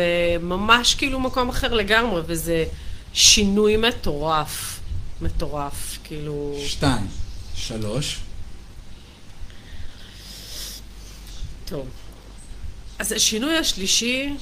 ממש 0.42 0.96
כאילו 0.96 1.20
מקום 1.20 1.50
אחר 1.50 1.74
לגמרי, 1.74 2.22
וזה 2.26 2.66
שינוי 3.14 3.78
מטורף. 3.78 4.80
מטורף, 5.22 5.98
כאילו... 6.04 6.56
שתיים, 6.66 7.08
שלוש. 7.56 8.20
טוב. 11.66 11.88
אז 13.00 13.12
השינוי 13.12 13.58
השלישי 13.58 14.34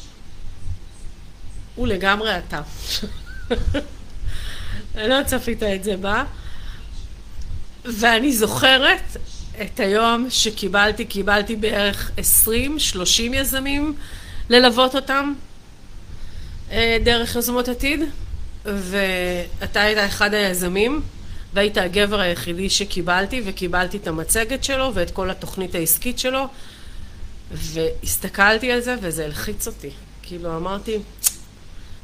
הוא 1.75 1.87
לגמרי 1.87 2.37
אתה. 2.37 2.61
לא 4.95 5.23
צפית 5.25 5.63
את 5.63 5.83
זה 5.83 5.97
בה. 5.97 6.23
ואני 7.85 8.33
זוכרת 8.33 9.17
את 9.61 9.79
היום 9.79 10.27
שקיבלתי, 10.29 11.05
קיבלתי 11.05 11.55
בערך 11.55 12.11
20-30 12.47 12.51
יזמים 13.33 13.93
ללוות 14.49 14.95
אותם 14.95 15.33
אה, 16.71 16.97
דרך 17.03 17.35
יוזמות 17.35 17.67
עתיד, 17.67 18.01
ואתה 18.65 19.81
היית 19.81 19.97
אחד 19.97 20.33
היזמים, 20.33 21.01
והיית 21.53 21.77
הגבר 21.77 22.19
היחידי 22.19 22.69
שקיבלתי, 22.69 23.41
וקיבלתי 23.45 23.97
את 23.97 24.07
המצגת 24.07 24.63
שלו 24.63 24.91
ואת 24.93 25.11
כל 25.11 25.29
התוכנית 25.29 25.75
העסקית 25.75 26.19
שלו, 26.19 26.47
והסתכלתי 27.51 28.71
על 28.71 28.81
זה 28.81 28.95
וזה 29.01 29.25
הלחיץ 29.25 29.67
אותי. 29.67 29.89
כאילו 30.23 30.57
אמרתי, 30.57 30.97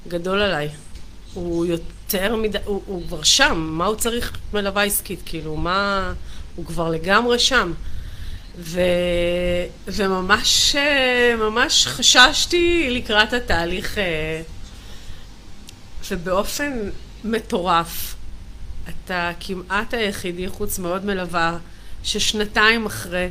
גדול 0.08 0.42
עליי. 0.42 0.70
הוא 1.34 1.66
יותר 1.66 2.36
מדי, 2.36 2.58
הוא, 2.66 2.82
הוא 2.86 3.08
כבר 3.08 3.24
שם, 3.24 3.58
מה 3.58 3.86
הוא 3.86 3.96
צריך 3.96 4.38
מלווה 4.54 4.84
עסקית? 4.84 5.22
כאילו, 5.26 5.56
מה... 5.56 6.14
הוא 6.56 6.66
כבר 6.66 6.90
לגמרי 6.90 7.40
שם. 7.40 7.74
ו... 8.58 8.82
וממש 9.88 10.76
ממש 11.38 11.88
חששתי 11.88 12.88
לקראת 12.92 13.34
התהליך, 13.34 13.98
אה, 13.98 14.42
ובאופן 16.10 16.90
מטורף, 17.24 18.16
אתה 18.90 19.32
כמעט 19.40 19.94
היחידי, 19.94 20.48
חוץ 20.48 20.80
מאוד 20.80 21.06
מלווה, 21.06 21.58
ששנתיים 22.04 22.86
אחרי, 22.86 23.28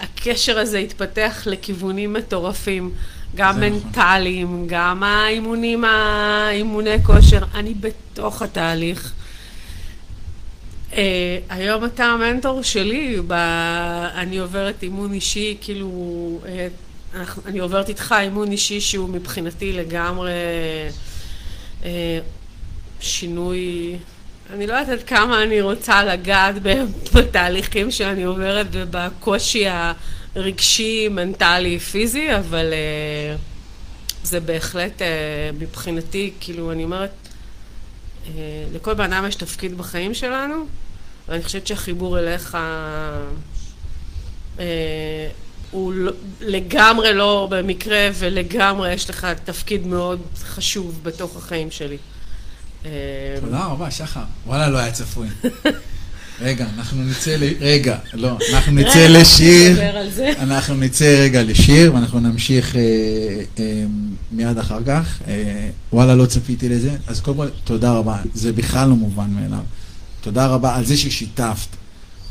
הקשר 0.00 0.58
הזה 0.58 0.78
התפתח 0.78 1.42
לכיוונים 1.46 2.12
מטורפים. 2.12 2.90
גם 3.36 3.50
נכון. 3.50 3.62
מנטליים, 3.62 4.64
גם 4.66 5.02
האימונים, 5.02 5.84
האימוני 5.84 7.04
כושר, 7.04 7.40
אני 7.54 7.74
בתוך 7.74 8.42
התהליך. 8.42 9.12
Uh, 10.90 10.96
היום 11.48 11.84
אתה 11.84 12.04
המנטור 12.04 12.62
שלי, 12.62 13.16
ב... 13.26 13.32
אני 14.14 14.38
עוברת 14.38 14.82
אימון 14.82 15.12
אישי, 15.12 15.56
כאילו, 15.60 15.90
uh, 17.14 17.18
אני 17.46 17.58
עוברת 17.58 17.88
איתך 17.88 18.14
אימון 18.20 18.52
אישי 18.52 18.80
שהוא 18.80 19.08
מבחינתי 19.08 19.72
לגמרי 19.72 20.32
uh, 21.82 21.86
שינוי, 23.00 23.96
אני 24.52 24.66
לא 24.66 24.74
יודעת 24.74 24.98
עד 24.98 25.06
כמה 25.06 25.42
אני 25.42 25.60
רוצה 25.60 26.04
לגעת 26.04 26.54
בתהליכים 27.14 27.90
שאני 27.90 28.22
עוברת 28.24 28.66
ובקושי 28.72 29.68
ה... 29.68 29.92
רגשי, 30.36 31.08
מנטלי, 31.08 31.78
פיזי, 31.78 32.36
אבל 32.36 32.72
uh, 32.72 34.26
זה 34.26 34.40
בהחלט 34.40 35.02
uh, 35.02 35.04
מבחינתי, 35.58 36.32
כאילו, 36.40 36.72
אני 36.72 36.84
אומרת, 36.84 37.10
uh, 38.24 38.28
לכל 38.72 38.94
בן 38.94 39.12
אדם 39.12 39.26
יש 39.28 39.34
תפקיד 39.34 39.78
בחיים 39.78 40.14
שלנו, 40.14 40.66
ואני 41.28 41.42
חושבת 41.42 41.66
שהחיבור 41.66 42.18
אליך 42.18 42.58
uh, 44.56 44.58
הוא 45.70 45.92
לא, 45.92 46.12
לגמרי 46.40 47.14
לא 47.14 47.48
במקרה, 47.50 48.08
ולגמרי 48.14 48.92
יש 48.92 49.10
לך 49.10 49.26
תפקיד 49.44 49.86
מאוד 49.86 50.20
חשוב 50.38 51.00
בתוך 51.02 51.36
החיים 51.36 51.70
שלי. 51.70 51.96
תודה 53.40 53.64
רבה, 53.64 53.90
שחר. 53.90 54.20
וואלה, 54.46 54.68
לא 54.68 54.78
היה 54.78 54.92
צפוי. 54.92 55.28
רגע, 56.40 56.66
אנחנו 56.78 57.04
נצא 57.04 57.36
ל... 57.36 57.42
רגע, 57.60 57.98
לא, 58.14 58.38
אנחנו 58.52 58.72
נצא 58.72 59.06
לשיר. 59.06 59.80
אנחנו 60.38 60.74
נצא 60.74 61.20
רגע 61.22 61.42
לשיר, 61.42 61.94
ואנחנו 61.94 62.20
נמשיך 62.20 62.76
אה, 62.76 62.80
אה, 63.58 63.84
מיד 64.32 64.58
אחר 64.58 64.78
כך. 64.86 65.18
אה, 65.28 65.68
וואלה, 65.92 66.14
לא 66.14 66.26
צפיתי 66.26 66.68
לזה. 66.68 66.96
אז 67.06 67.20
קודם 67.20 67.36
כל, 67.36 67.48
תודה 67.64 67.92
רבה. 67.92 68.16
זה 68.34 68.52
בכלל 68.52 68.88
לא 68.88 68.96
מובן 68.96 69.30
מאליו. 69.30 69.64
תודה 70.20 70.46
רבה 70.46 70.76
על 70.76 70.84
זה 70.84 70.96
ששיתפת 70.96 71.68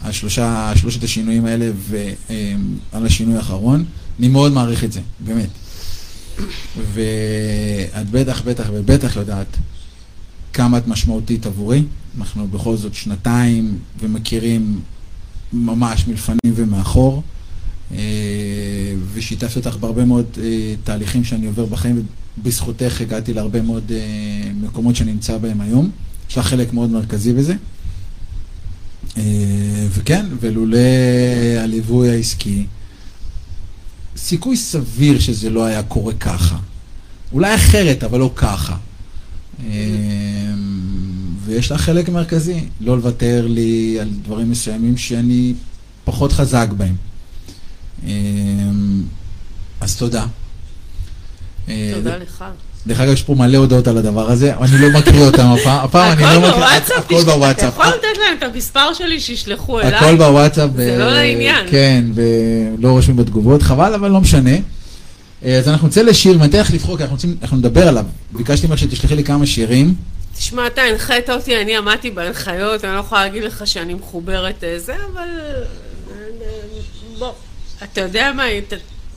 על 0.03 0.12
שלושה, 0.12 0.72
שלושת 0.76 1.03
השינויים 1.03 1.45
האלה 1.45 1.70
ועל 1.89 3.06
השינוי 3.06 3.36
האחרון. 3.36 3.86
אני 4.20 4.28
מאוד 4.28 4.51
מעריך 4.51 4.84
את 4.84 4.91
זה, 4.91 4.99
באמת. 5.20 5.49
ואת 6.93 8.10
בטח, 8.12 8.41
בטח 8.41 8.66
ובטח 8.74 9.16
יודעת 9.16 9.58
כמה 10.56 10.78
את 10.78 10.88
משמעותית 10.88 11.45
עבורי. 11.45 11.84
אנחנו 12.20 12.47
בכל 12.47 12.78
זאת 12.78 12.93
שנתיים 12.93 13.80
ומכירים 13.99 14.80
ממש 15.53 16.08
מלפנים 16.08 16.53
ומאחור, 16.56 17.24
אה, 17.91 17.97
ושיתפתי 19.14 19.60
אותך 19.60 19.78
בהרבה 19.78 20.06
מאוד 20.06 20.26
אה, 20.43 20.74
תהליכים 20.84 21.24
שאני 21.24 21.45
עובר 21.45 21.66
בחיים, 21.66 22.03
ובזכותך 22.38 23.01
הגעתי 23.01 23.34
להרבה 23.34 23.62
מאוד 23.62 23.91
אה, 23.91 24.51
מקומות 24.62 24.95
שאני 24.95 25.12
נמצא 25.12 25.38
בהם 25.38 25.62
היום. 25.62 25.89
יש 26.30 26.38
לך 26.38 26.45
חלק 26.47 26.74
מאוד 26.74 26.89
מרכזי 26.89 27.34
בזה. 27.34 27.56
וכן, 29.89 30.26
ולולא 30.39 30.78
הליווי 31.60 32.10
העסקי, 32.10 32.66
סיכוי 34.18 34.58
סביר 34.58 35.20
שזה 35.20 35.49
לא 35.49 35.66
היה 35.66 35.84
קורה 35.84 36.14
ככה. 36.14 36.58
אולי 37.32 37.56
אחרת, 37.56 38.03
אבל 38.03 38.20
לא 38.20 38.32
ככה. 38.36 38.78
ויש 41.45 41.72
לה 41.72 41.78
חלק 41.78 42.10
מרכזי, 42.10 42.60
לא 42.82 42.95
לוותר 42.95 43.45
לי 43.49 43.97
על 44.01 44.10
דברים 44.24 44.51
מסוימים 44.51 44.97
שאני 44.97 45.53
פחות 46.03 46.32
חזק 46.32 46.68
בהם. 46.78 46.95
אמ, 48.03 49.03
אז 49.82 49.97
תודה. 49.97 50.26
אה, 51.70 51.91
תודה 51.95 52.18
לך. 52.18 52.43
דרך 52.88 52.99
אגב, 52.99 53.14
יש 53.14 53.24
פה 53.24 53.36
מלא 53.36 53.58
הודעות 53.58 53.88
על 53.88 53.97
הדבר 53.97 54.32
הזה, 54.32 54.56
אני 54.56 54.78
לא 54.78 54.99
מקריא 54.99 55.26
אותם 55.26 55.45
הפעם, 55.45 55.86
הפעם 55.86 56.12
אני 56.12 56.41
לא 56.41 56.49
מקריא, 56.49 56.66
הכל 56.97 57.24
בוואטסאפ. 57.24 57.74
אתה 57.74 57.82
יכול 57.82 57.86
לתת 57.86 58.18
להם 58.20 58.38
את 58.38 58.43
המספר 58.43 58.93
שלי, 58.93 59.20
שישלחו 59.20 59.80
אליי. 59.80 59.95
הכל 59.95 60.16
בוואטסאפ. 60.16 60.70
זה 60.76 60.97
לא 60.97 61.14
לעניין. 61.14 61.66
כן, 61.72 62.06
ולא 62.16 62.89
רושמים 62.89 63.18
בתגובות, 63.18 63.62
חבל, 63.62 63.93
אבל 63.93 64.12
לא 64.12 64.22
משנה. 64.22 64.56
אה, 65.45 65.57
אז 65.57 65.69
אנחנו 65.69 65.87
נצא 65.87 66.01
לשיר, 66.01 66.37
ואני 66.39 66.49
אתן 66.49 66.59
לך 66.59 66.73
לבחור, 66.73 66.97
כי 66.97 67.03
אנחנו 67.41 67.57
נדבר 67.57 67.87
עליו. 67.87 68.05
ביקשתי 68.31 68.67
ממך 68.67 68.77
שתשלחי 68.77 69.15
לי 69.15 69.23
כמה 69.23 69.45
שירים. 69.45 69.93
תשמע, 70.37 70.67
אתה 70.67 70.81
הנחית 70.81 71.29
אותי, 71.29 71.61
אני 71.61 71.77
עמדתי 71.77 72.11
בהנחיות, 72.11 72.85
אני 72.85 72.93
לא 72.93 72.99
יכולה 72.99 73.25
להגיד 73.25 73.43
לך 73.43 73.67
שאני 73.67 73.93
מחוברת 73.93 74.63
אה, 74.63 74.77
אבל... 75.13 75.27
אה, 76.11 76.15
בוא, 77.19 77.31
אתה 77.83 78.01
יודע 78.01 78.31
מה, 78.35 78.43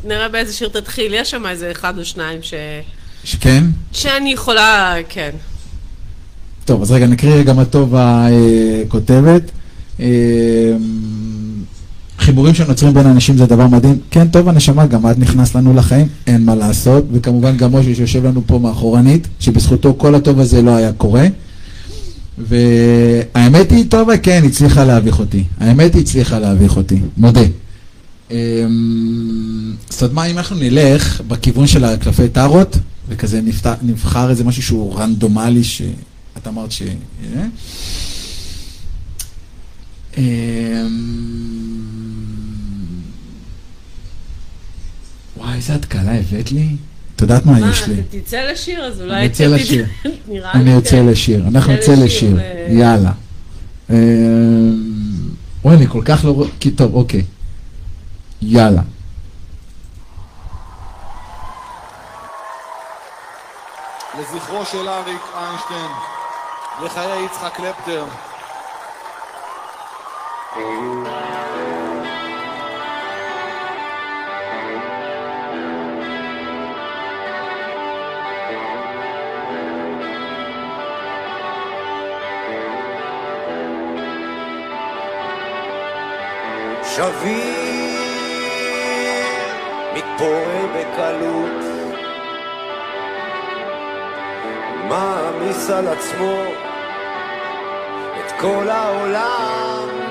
נראה 0.05 0.29
באיזה 0.29 0.53
שיר 0.53 0.69
תתחיל, 0.69 1.15
יש 1.15 1.31
שם 1.31 1.47
איזה 1.47 1.71
אחד 1.71 1.99
או 1.99 2.05
שניים 2.05 2.43
ש... 2.43 2.55
שכן? 3.25 3.65
שאני 3.93 4.33
יכולה, 4.33 4.95
כן. 5.09 5.31
טוב, 6.65 6.83
אז 6.83 6.91
רגע, 6.91 7.07
נקריא 7.07 7.35
רגע 7.35 7.53
מה 7.53 7.65
טובה 7.65 8.27
כותבת. 8.89 9.43
אה, 12.29 12.33
חיבורים 12.33 12.55
שנוצרים 12.55 12.95
בין 12.95 13.07
אנשים 13.07 13.37
זה 13.37 13.47
דבר 13.47 13.67
מדהים. 13.67 13.99
כן, 14.11 14.29
טוב 14.29 14.49
הנשמה, 14.49 14.87
גם 14.87 15.11
את 15.11 15.19
נכנס 15.19 15.55
לנו 15.55 15.75
לחיים, 15.75 16.09
אין 16.27 16.45
מה 16.45 16.55
לעשות. 16.55 17.05
וכמובן 17.13 17.57
גם 17.57 17.77
משה 17.77 17.95
שיושב 17.95 18.25
לנו 18.27 18.43
פה 18.47 18.59
מאחורנית, 18.59 19.29
שבזכותו 19.41 19.95
כל 19.99 20.15
הטוב 20.15 20.41
הזה 20.41 20.63
לא 20.63 20.77
היה 20.77 20.93
קורה. 20.93 21.27
והאמת 22.39 23.71
היא, 23.71 23.85
טובה 23.89 24.19
כן, 24.19 24.43
הצליחה 24.47 24.85
להביך 24.85 25.19
אותי. 25.19 25.45
האמת 25.61 25.95
היא, 25.95 26.03
הצליחה 26.03 26.39
להביך 26.39 26.77
אותי, 26.77 27.01
מודה. 27.17 27.41
אמ, 28.31 28.37
זאת 29.91 30.03
אומרת, 30.03 30.15
מה 30.15 30.25
אם 30.25 30.39
אנחנו 30.39 30.57
נלך 30.57 31.21
בכיוון 31.29 31.67
של 31.67 31.85
הקלפי 31.85 32.29
טארות, 32.29 32.79
וכזה 33.09 33.41
נבחר 33.83 34.31
איזה 34.31 34.45
משהו 34.45 34.63
שהוא 34.63 34.99
רנדומלי, 34.99 35.65
שאת 35.65 36.47
אמרת 36.47 36.73
ש... 36.73 36.83
אה? 40.19 40.83
וואי, 45.37 45.55
איזה 45.55 45.75
התקלה 45.75 46.15
הבאת 46.15 46.53
לי. 46.53 46.77
את 47.17 47.21
יודעת 47.21 47.47
מה 47.47 47.71
יש 47.71 47.89
לי? 47.89 47.95
מה, 47.95 48.03
תצא 48.11 48.41
לשיר, 48.53 48.85
אז 48.85 49.01
אולי... 49.01 49.17
אני 49.17 49.27
אצא 49.27 49.45
לשיר. 49.45 49.87
אני 50.55 50.71
יוצא 50.71 50.97
לשיר. 50.97 51.47
אנחנו 51.49 51.73
נצא 51.73 51.93
לשיר. 51.93 52.39
יאללה. 52.69 53.13
אמ, 53.91 53.97
וואי, 55.65 55.77
אני 55.77 55.87
כל 55.87 56.03
כך 56.05 56.25
לא... 56.25 56.47
טוב, 56.77 56.95
אוקיי. 56.95 57.25
יאללה. 58.43 58.83
לזכרו 64.19 64.65
של 64.65 64.89
אריק 64.89 65.23
איינשטיין, 65.35 65.91
לחיי 66.85 67.25
יצחק 67.25 67.53
קלפטר. 67.57 68.05
שביר 70.53 70.61
מתפורר 89.95 90.67
בקלות. 90.75 91.65
מעמיס 94.89 95.71
על 95.71 95.89
עצמו 95.89 96.43
את 98.19 98.33
כל 98.41 98.69
העולם 98.69 100.08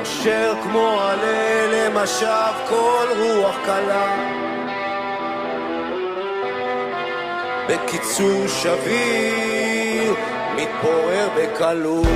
קושר 0.00 0.54
כמו 0.62 1.00
עלה 1.00 1.66
למשב 1.66 2.52
כל 2.68 3.06
רוח 3.18 3.56
קלה. 3.66 4.16
בקיצור 7.68 8.48
שביר 8.48 10.14
מתפורר 10.56 11.28
בקלות. 11.36 12.06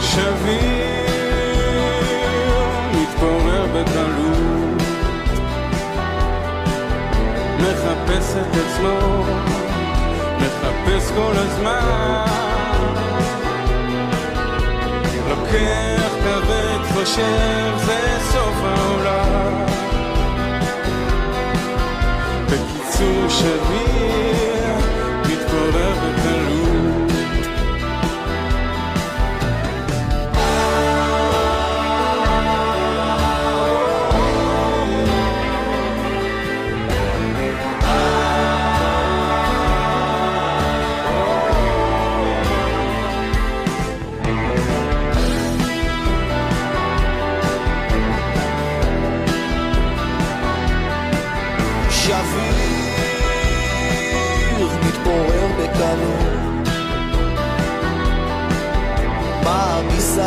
שביר 0.00 1.08
מתפורר 2.94 3.66
בקלות. 3.74 4.82
מחפש 7.60 8.36
את 8.36 8.56
עצמו 8.56 9.24
מחפש 10.86 11.10
כל 11.10 11.32
הזמן. 11.34 12.24
לוקח 15.28 16.12
כבד 16.24 16.78
חושב 16.94 17.72
זה 17.76 18.18
סוף 18.32 18.56
העולם. 18.62 19.64
בקיצור 22.46 23.28
שביר 23.28 24.74
מתפורר 25.28 26.17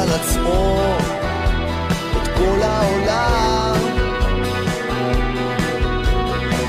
על 0.01 0.09
עצמו 0.13 0.77
את 2.21 2.27
כל 2.37 2.61
העולם. 2.63 3.75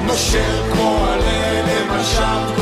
נושר 0.06 0.72
כמו 0.72 1.06
עלה 1.06 1.62
למשל 1.62 2.61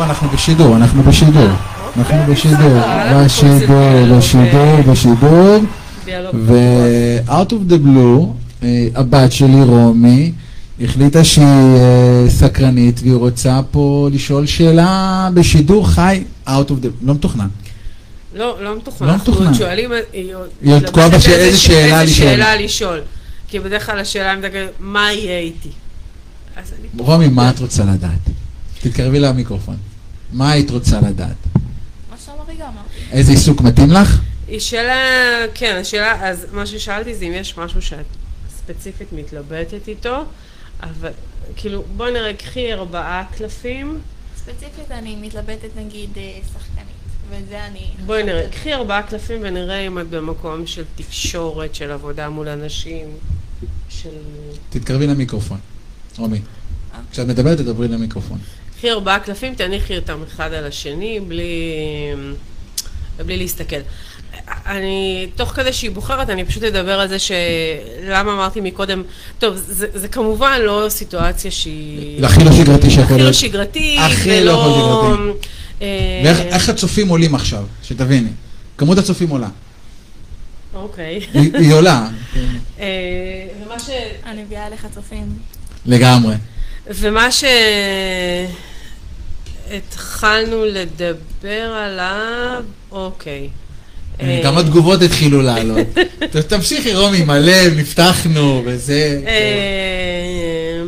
מאחר 0.00 0.08
ואנחנו 0.08 0.28
בשידור, 0.28 0.76
אנחנו 0.76 1.02
בשידור. 1.02 1.48
אנחנו 1.96 2.32
בשידור, 2.32 2.80
בסדר, 3.24 3.24
בשידור, 3.24 4.16
בשידור, 4.16 4.82
בשידור. 4.92 5.58
דיאלוג. 6.04 6.34
ו-out 6.38 7.50
of 7.50 7.70
the 7.70 7.86
blue, 7.86 8.26
אה, 8.62 8.88
הבת 8.94 9.32
שלי, 9.32 9.62
רומי, 9.62 10.32
החליטה 10.84 11.24
שהיא 11.24 11.44
אה, 11.44 12.24
סקרנית 12.28 13.00
והיא 13.02 13.14
רוצה 13.14 13.60
פה 13.70 14.08
לשאול 14.12 14.46
שאלה 14.46 15.28
בשידור 15.34 15.88
חי, 15.88 16.24
out 16.46 16.50
of 16.50 16.84
the... 16.84 16.88
לא 17.02 17.14
מתוכנן. 17.14 17.48
לא, 18.34 18.56
לא 18.62 18.76
מתוכנן. 18.76 19.08
לא 19.08 19.12
אנחנו 19.12 19.32
מתוכנן. 19.32 19.46
עוד 19.46 19.56
שואלים, 19.56 19.90
היא 20.12 20.34
עוד 20.74 20.80
תקועה 20.86 21.08
בשאלה 21.08 21.36
איזה 21.36 22.10
שאלה 22.14 22.56
לשאול. 22.56 23.00
כי 23.48 23.58
בדרך 23.58 23.86
כלל 23.86 23.98
השאלה 23.98 24.36
מדגלת, 24.36 24.70
מה 24.80 25.12
יהיה 25.12 25.38
איתי? 25.38 25.70
רומי, 26.98 27.28
מה 27.28 27.50
את 27.50 27.60
רוצה 27.60 27.84
לדעת? 27.84 28.30
תתקרבי 28.82 29.20
למיקרופון. 29.20 29.89
מה 30.32 30.50
היית 30.50 30.70
רוצה 30.70 31.00
לדעת? 31.00 31.36
מה 32.10 32.16
שהרגע 32.26 32.68
אמרתי. 32.68 33.00
איזה 33.12 33.32
עיסוק 33.32 33.60
מתאים 33.60 33.90
לך? 33.90 34.20
היא 34.48 34.60
שאלה, 34.60 34.94
כן, 35.54 35.78
השאלה, 35.80 36.28
אז 36.28 36.46
מה 36.52 36.66
ששאלתי 36.66 37.14
זה 37.14 37.24
אם 37.24 37.32
יש 37.32 37.58
משהו 37.58 37.82
שאת 37.82 38.06
ספציפית 38.56 39.12
מתלבטת 39.12 39.88
איתו, 39.88 40.24
אבל 40.82 41.10
כאילו, 41.56 41.82
בואי 41.96 42.12
נראה, 42.12 42.34
קחי 42.34 42.72
ארבעה 42.72 43.24
קלפים, 43.36 43.98
ספציפית 44.36 44.90
אני 44.90 45.16
מתלבטת 45.16 45.68
נגיד 45.76 46.10
אה, 46.16 46.38
שחקנית, 46.46 46.86
וזה 47.30 47.66
אני... 47.66 47.86
בואי 48.06 48.22
נראה. 48.22 48.48
קחי 48.50 48.74
ארבעה 48.74 49.02
קלפים 49.02 49.40
ונראה 49.42 49.86
אם 49.86 49.98
את 49.98 50.10
במקום 50.10 50.66
של 50.66 50.84
תקשורת, 50.94 51.74
של 51.74 51.90
עבודה 51.90 52.28
מול 52.28 52.48
אנשים, 52.48 53.08
של... 53.88 54.08
תתקרבי 54.70 55.06
למיקרופון. 55.06 55.58
רומי. 56.18 56.40
כשאת 57.12 57.26
מדברת, 57.26 57.58
תדברי 57.58 57.88
למיקרופון. 57.88 58.38
קחי 58.80 58.90
ארבעה 58.90 59.18
קלפים, 59.20 59.54
תניחי 59.54 59.96
אותם 59.96 60.22
אחד 60.28 60.52
על 60.52 60.66
השני, 60.66 61.20
בלי, 61.20 61.72
בלי 63.26 63.36
להסתכל. 63.36 63.76
אני, 64.48 65.26
תוך 65.36 65.48
כדי 65.48 65.72
שהיא 65.72 65.90
בוחרת, 65.90 66.30
אני 66.30 66.44
פשוט 66.44 66.62
אדבר 66.62 67.00
על 67.00 67.08
זה 67.08 67.16
שלמה 67.18 68.32
אמרתי 68.32 68.60
מקודם, 68.60 69.02
טוב, 69.38 69.56
זה, 69.56 69.86
זה 69.94 70.08
כמובן 70.08 70.60
לא 70.64 70.86
סיטואציה 70.88 71.50
שהיא... 71.50 72.24
הכי 72.24 72.44
לא 72.44 72.52
שגרתי 72.52 72.90
שיכול 72.90 73.04
הכי 73.04 73.12
לא 73.12 73.18
להיות. 73.18 73.34
שגרתי, 73.34 73.98
הכי 73.98 74.44
לא. 74.44 74.52
שגרתי. 74.52 75.48
אה, 75.82 75.86
ואיך 76.24 76.40
איך 76.40 76.68
הצופים 76.68 77.08
עולים 77.08 77.34
עכשיו? 77.34 77.64
שתביני. 77.82 78.30
כמות 78.78 78.98
הצופים 78.98 79.28
עולה. 79.28 79.48
אוקיי. 80.74 81.20
היא 81.34 81.56
היא 81.56 81.72
עולה. 81.72 82.08
אה, 82.80 82.86
ומה 83.64 83.78
ש... 83.78 83.90
אני 84.26 84.42
מביאה 84.42 84.68
לך 84.68 84.86
צופים. 84.94 85.26
לגמרי. 85.86 86.34
ומה 86.86 87.28
שהתחלנו 89.70 90.64
לדבר 90.64 91.72
עליו, 91.74 92.62
אוקיי. 92.90 93.48
אה, 94.20 94.40
גם 94.44 94.58
התגובות 94.58 95.02
התחילו 95.02 95.42
לעלות. 95.42 95.86
תמשיכי 96.48 96.94
רומי, 96.94 97.22
מלא, 97.22 97.68
נפתחנו, 97.76 98.62
וזה. 98.66 99.22
אה, 99.26 100.82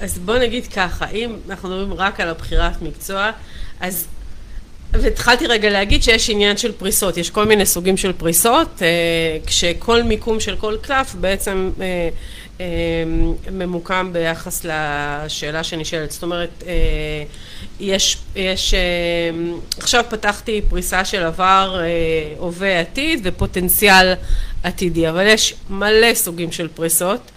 אז 0.00 0.18
בוא 0.18 0.38
נגיד 0.38 0.66
ככה, 0.66 1.10
אם 1.10 1.36
אנחנו 1.48 1.68
מדברים 1.68 1.92
רק 1.92 2.20
על 2.20 2.28
הבחירת 2.28 2.82
מקצוע, 2.82 3.30
אז... 3.80 4.06
והתחלתי 4.92 5.46
רגע 5.46 5.70
להגיד 5.70 6.02
שיש 6.02 6.30
עניין 6.30 6.56
של 6.56 6.72
פריסות, 6.72 7.16
יש 7.16 7.30
כל 7.30 7.44
מיני 7.44 7.66
סוגים 7.66 7.96
של 7.96 8.12
פריסות, 8.12 8.82
אה, 8.82 8.88
כשכל 9.46 10.02
מיקום 10.02 10.40
של 10.40 10.56
כל 10.56 10.76
קלף 10.82 11.14
בעצם 11.14 11.70
אה, 11.80 11.84
אה, 11.84 12.08
ממוקם 13.52 14.10
ביחס 14.12 14.64
לשאלה 14.64 15.64
שנשאלת. 15.64 16.10
זאת 16.10 16.22
אומרת, 16.22 16.62
אה, 16.66 16.72
יש, 17.80 18.18
יש, 18.36 18.74
אה, 18.74 18.80
עכשיו 19.78 20.04
פתחתי 20.08 20.62
פריסה 20.68 21.04
של 21.04 21.22
עבר, 21.22 21.80
אה, 21.80 21.86
הווה, 22.38 22.80
עתיד 22.80 23.20
ופוטנציאל 23.24 24.14
עתידי, 24.62 25.08
אבל 25.08 25.26
יש 25.26 25.54
מלא 25.70 26.14
סוגים 26.14 26.52
של 26.52 26.68
פריסות, 26.68 27.30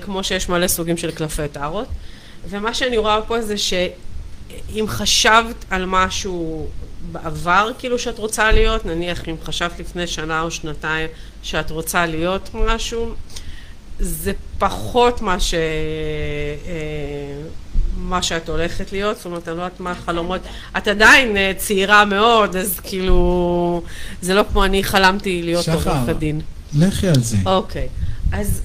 כמו 0.00 0.24
שיש 0.24 0.48
מלא 0.48 0.68
סוגים 0.68 0.96
של 0.96 1.10
קלפי 1.10 1.48
טארות, 1.52 1.88
ומה 2.48 2.74
שאני 2.74 2.96
רואה 2.98 3.22
פה 3.22 3.42
זה 3.42 3.54
שאם 3.58 4.84
חשבת 4.88 5.64
על 5.70 5.86
משהו 5.86 6.68
בעבר, 7.12 7.70
כאילו 7.78 7.98
שאת 7.98 8.18
רוצה 8.18 8.52
להיות, 8.52 8.86
נניח 8.86 9.28
אם 9.28 9.34
חשבת 9.44 9.80
לפני 9.80 10.06
שנה 10.06 10.42
או 10.42 10.50
שנתיים 10.50 11.08
שאת 11.42 11.70
רוצה 11.70 12.06
להיות 12.06 12.50
משהו, 12.54 13.14
זה 14.00 14.32
פחות 14.58 15.22
מה 15.22 15.40
ש... 15.40 15.54
אה, 15.54 15.60
מה 17.96 18.22
שאת 18.22 18.48
הולכת 18.48 18.92
להיות, 18.92 19.16
זאת 19.16 19.26
אומרת, 19.26 19.48
אני 19.48 19.56
לא 19.56 19.62
יודעת 19.62 19.80
מה 19.80 19.90
החלומות, 19.90 20.40
את 20.76 20.88
עדיין 20.88 21.36
אה, 21.36 21.52
צעירה 21.56 22.04
מאוד, 22.04 22.56
אז 22.56 22.80
כאילו, 22.80 23.82
זה 24.22 24.34
לא 24.34 24.44
כמו 24.52 24.64
אני 24.64 24.84
חלמתי 24.84 25.42
להיות 25.42 25.64
שחר. 25.64 25.98
עורכת 25.98 26.16
דין. 26.16 26.40
לכי 26.78 27.08
על 27.08 27.20
זה. 27.20 27.36
אוקיי, 27.46 27.88
אז 28.32 28.62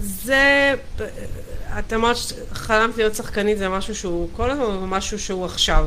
זה, 0.00 0.74
את 1.78 1.92
אמרת 1.92 2.16
שחלמת 2.16 2.96
להיות 2.96 3.14
שחקנית 3.14 3.58
זה 3.58 3.68
משהו 3.68 3.94
שהוא 3.94 4.28
כל 4.36 4.50
הזמן, 4.50 4.64
משהו 4.88 5.18
שהוא 5.18 5.44
עכשיו? 5.44 5.86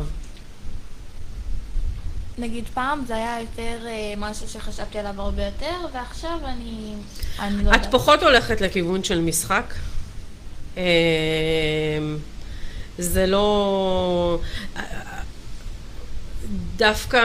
נגיד 2.37 2.65
פעם 2.73 3.03
זה 3.07 3.15
היה 3.15 3.37
יותר 3.41 3.87
אה, 3.87 4.13
משהו 4.17 4.47
שחשבתי 4.47 4.99
עליו 4.99 5.21
הרבה 5.21 5.45
יותר, 5.45 5.75
ועכשיו 5.93 6.39
אני... 6.43 6.93
אני 7.39 7.63
לא 7.63 7.69
את 7.71 7.75
יודעת. 7.75 7.91
פחות 7.91 8.23
הולכת 8.23 8.61
לכיוון 8.61 9.03
של 9.03 9.21
משחק. 9.21 9.73
אמ, 10.77 10.81
זה 12.97 13.25
לא... 13.25 14.39
דווקא 16.77 17.23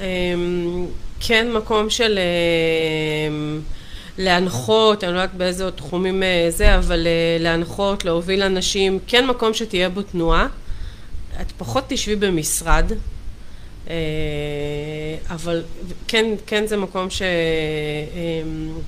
אמ, 0.00 0.86
כן 1.20 1.52
מקום 1.52 1.90
של 1.90 2.18
להנחות, 4.18 5.04
אני 5.04 5.12
לא 5.12 5.18
יודעת 5.18 5.36
באיזה 5.36 5.70
תחומים 5.70 6.22
אה, 6.22 6.46
זה, 6.48 6.76
אבל 6.76 7.06
אה, 7.06 7.36
להנחות, 7.40 8.04
להוביל 8.04 8.42
אנשים, 8.42 8.98
כן 9.06 9.26
מקום 9.26 9.54
שתהיה 9.54 9.88
בו 9.88 10.02
תנועה. 10.02 10.46
את 11.40 11.52
פחות 11.58 11.84
תשבי 11.88 12.16
במשרד, 12.16 12.92
אה, 12.92 12.96
אבל 15.30 15.62
כן, 16.08 16.26
כן 16.46 16.66
זה 16.66 16.76
מקום 16.76 17.10
ש... 17.10 17.22
אמ, 17.22 18.78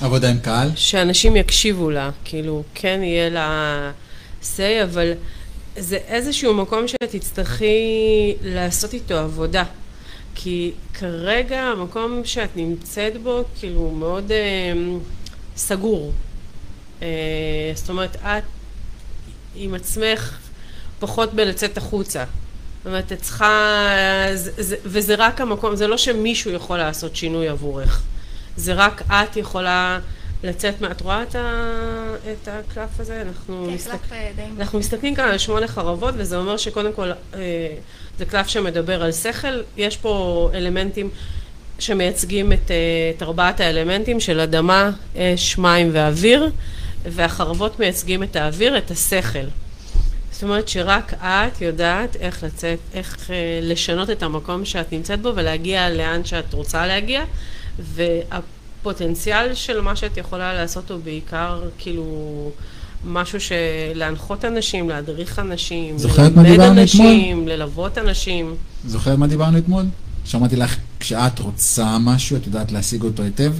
עבודה 0.00 0.30
עם 0.30 0.38
קהל. 0.38 0.68
שאנשים 0.76 1.36
יקשיבו 1.36 1.90
לה, 1.90 2.10
כאילו, 2.24 2.62
כן 2.74 3.00
יהיה 3.02 3.28
לה 3.28 3.90
say, 4.42 4.84
אבל 4.84 5.12
זה 5.76 5.96
איזשהו 5.96 6.54
מקום 6.54 6.88
שתצטרכי 6.88 8.34
לעשות 8.42 8.94
איתו 8.94 9.18
עבודה. 9.18 9.64
כי 10.34 10.72
כרגע 10.94 11.60
המקום 11.60 12.20
שאת 12.24 12.56
נמצאת 12.56 13.22
בו, 13.22 13.44
כאילו, 13.58 13.90
מאוד 13.90 14.32
אה, 14.32 14.72
סגור. 15.56 16.12
אה, 17.02 17.08
זאת 17.74 17.88
אומרת, 17.88 18.16
את 18.16 18.44
עם 19.54 19.74
עצמך 19.74 20.38
פחות 21.00 21.34
בלצאת 21.34 21.76
החוצה. 21.76 22.24
זאת 22.78 22.86
אומרת, 22.86 23.12
את 23.12 23.22
צריכה... 23.22 23.80
זה, 24.34 24.50
זה, 24.56 24.76
וזה 24.84 25.14
רק 25.18 25.40
המקום, 25.40 25.76
זה 25.76 25.86
לא 25.86 25.96
שמישהו 25.96 26.50
יכול 26.50 26.78
לעשות 26.78 27.16
שינוי 27.16 27.48
עבורך. 27.48 28.02
זה 28.56 28.74
רק 28.74 29.02
את 29.10 29.36
יכולה 29.36 29.98
לצאת 30.42 30.80
מה... 30.80 30.90
את 30.90 31.00
רואה 31.00 31.22
את, 31.22 31.34
ה, 31.34 31.64
את 32.32 32.48
הקלף 32.48 33.00
הזה? 33.00 33.22
אנחנו, 33.22 33.64
כן, 33.66 33.74
מסתכל... 33.74 34.14
אה, 34.14 34.30
אנחנו 34.58 34.78
מסתכלים 34.78 35.14
כאן 35.14 35.28
על 35.28 35.38
שמונה 35.38 35.68
חרבות, 35.68 36.14
וזה 36.16 36.36
אומר 36.36 36.56
שקודם 36.56 36.92
כל 36.92 37.10
אה, 37.34 37.38
זה 38.18 38.24
קלף 38.24 38.48
שמדבר 38.48 39.02
על 39.02 39.12
שכל. 39.12 39.62
יש 39.76 39.96
פה 39.96 40.50
אלמנטים 40.54 41.10
שמייצגים 41.78 42.52
את, 42.52 42.70
אה, 42.70 42.76
את 43.16 43.22
ארבעת 43.22 43.60
האלמנטים 43.60 44.20
של 44.20 44.40
אדמה, 44.40 44.90
אש, 45.16 45.58
מים 45.58 45.90
ואוויר, 45.92 46.50
והחרבות 47.02 47.80
מייצגים 47.80 48.22
את 48.22 48.36
האוויר, 48.36 48.78
את 48.78 48.90
השכל. 48.90 49.46
זאת 50.38 50.42
אומרת 50.42 50.68
שרק 50.68 51.14
את 51.22 51.60
יודעת 51.60 52.16
איך 52.16 52.42
לצאת, 52.42 52.78
איך 52.94 53.30
אה, 53.30 53.36
לשנות 53.62 54.10
את 54.10 54.22
המקום 54.22 54.64
שאת 54.64 54.92
נמצאת 54.92 55.22
בו 55.22 55.32
ולהגיע 55.36 55.90
לאן 55.90 56.24
שאת 56.24 56.54
רוצה 56.54 56.86
להגיע, 56.86 57.22
והפוטנציאל 57.78 59.54
של 59.54 59.80
מה 59.80 59.96
שאת 59.96 60.16
יכולה 60.16 60.54
לעשות 60.54 60.90
הוא 60.90 61.00
בעיקר 61.04 61.62
כאילו 61.78 62.04
משהו 63.04 63.40
של 63.40 63.54
להנחות 63.94 64.44
אנשים, 64.44 64.88
להדריך 64.88 65.38
אנשים, 65.38 65.96
ללמד 66.36 66.60
אנשים, 66.60 67.48
ללוות 67.48 67.98
אנשים. 67.98 68.54
זוכרת 68.86 69.18
מה 69.18 69.26
דיברנו 69.26 69.58
אתמול? 69.58 69.84
שמעתי 70.24 70.56
לך, 70.56 70.76
כשאת 71.00 71.38
רוצה 71.38 71.96
משהו, 72.00 72.36
את 72.36 72.46
יודעת 72.46 72.72
להשיג 72.72 73.02
אותו 73.02 73.22
היטב? 73.22 73.52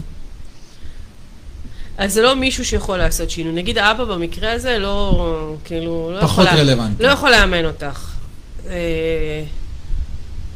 אז 1.98 2.12
זה 2.12 2.22
לא 2.22 2.34
מישהו 2.36 2.64
שיכול 2.64 2.96
לעשות 2.98 3.30
שינוי. 3.30 3.52
נגיד 3.52 3.78
האבא 3.78 4.04
במקרה 4.04 4.52
הזה 4.52 4.78
לא, 4.78 5.54
כאילו, 5.64 6.10
לא 6.14 6.20
פחות 6.20 6.30
יכול... 6.30 6.44
לה- 6.44 6.54
רלוונטי. 6.62 7.02
לא 7.02 7.08
יכול 7.08 7.30
לאמן 7.30 7.64
אותך. 7.64 8.10
אה, 8.66 9.42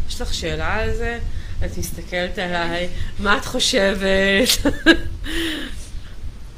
יש 0.08 0.20
לך 0.20 0.34
שאלה 0.34 0.74
על 0.74 0.94
זה? 0.94 1.18
את 1.64 1.78
מסתכלת 1.78 2.38
עליי, 2.38 2.88
מה 3.18 3.36
את 3.38 3.44
חושבת? 3.44 4.48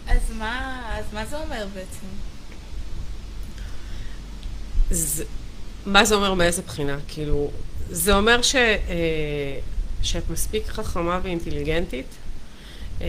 אז 0.09 0.19
מה, 0.39 0.81
אז 0.99 1.05
מה 1.13 1.25
זה 1.27 1.37
אומר 1.37 1.67
בעצם? 1.75 2.07
זה, 4.91 5.25
מה 5.87 6.05
זה 6.05 6.15
אומר 6.15 6.35
מאיזה 6.35 6.63
בחינה? 6.63 6.97
כאילו, 7.09 7.51
זה 7.91 8.15
אומר 8.17 8.43
ש, 8.43 8.55
אה, 8.55 8.71
שאת 10.03 10.31
מספיק 10.31 10.67
חכמה 10.69 11.21
ואינטליגנטית 11.23 12.07
אה, 13.01 13.07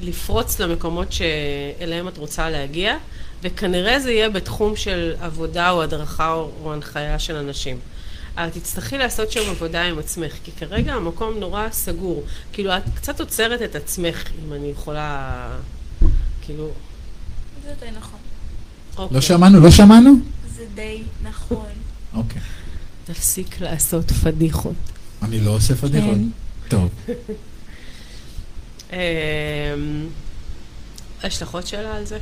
לפרוץ 0.00 0.60
למקומות 0.60 1.12
שאליהם 1.12 2.08
את 2.08 2.18
רוצה 2.18 2.50
להגיע, 2.50 2.96
וכנראה 3.42 4.00
זה 4.00 4.12
יהיה 4.12 4.30
בתחום 4.30 4.76
של 4.76 5.14
עבודה 5.20 5.70
או 5.70 5.82
הדרכה 5.82 6.32
או, 6.32 6.50
או 6.62 6.72
הנחיה 6.72 7.18
של 7.18 7.36
אנשים. 7.36 7.78
אבל 8.36 8.50
תצטרכי 8.50 8.98
לעשות 8.98 9.32
שם 9.32 9.50
עבודה 9.50 9.82
עם 9.82 9.98
עצמך, 9.98 10.32
כי 10.44 10.50
כרגע 10.58 10.94
המקום 10.94 11.38
נורא 11.38 11.66
סגור. 11.72 12.24
כאילו, 12.52 12.76
את 12.76 12.82
קצת 12.94 13.20
עוצרת 13.20 13.62
את 13.62 13.74
עצמך, 13.74 14.24
אם 14.44 14.52
אני 14.52 14.66
יכולה... 14.68 15.48
כאילו... 16.42 16.70
זה 17.64 17.74
די 17.80 17.90
נכון. 17.98 18.18
אוקיי. 18.96 19.14
לא 19.14 19.20
שמענו? 19.20 19.60
לא 19.60 19.70
שמענו? 19.70 20.10
זה 20.56 20.64
די 20.74 21.02
נכון. 21.22 21.66
אוקיי. 22.14 22.40
תפסיק 23.04 23.60
לעשות 23.60 24.10
פדיחות. 24.10 24.74
אני 25.22 25.40
לא 25.40 25.50
עושה 25.50 25.74
פדיחות. 25.74 26.14
כן. 26.14 26.68
טוב. 26.68 26.88
אמ, 28.92 30.08
לך 31.42 31.54
עוד 31.54 31.66
שאלה 31.66 31.96
על 31.96 32.04
זה? 32.04 32.18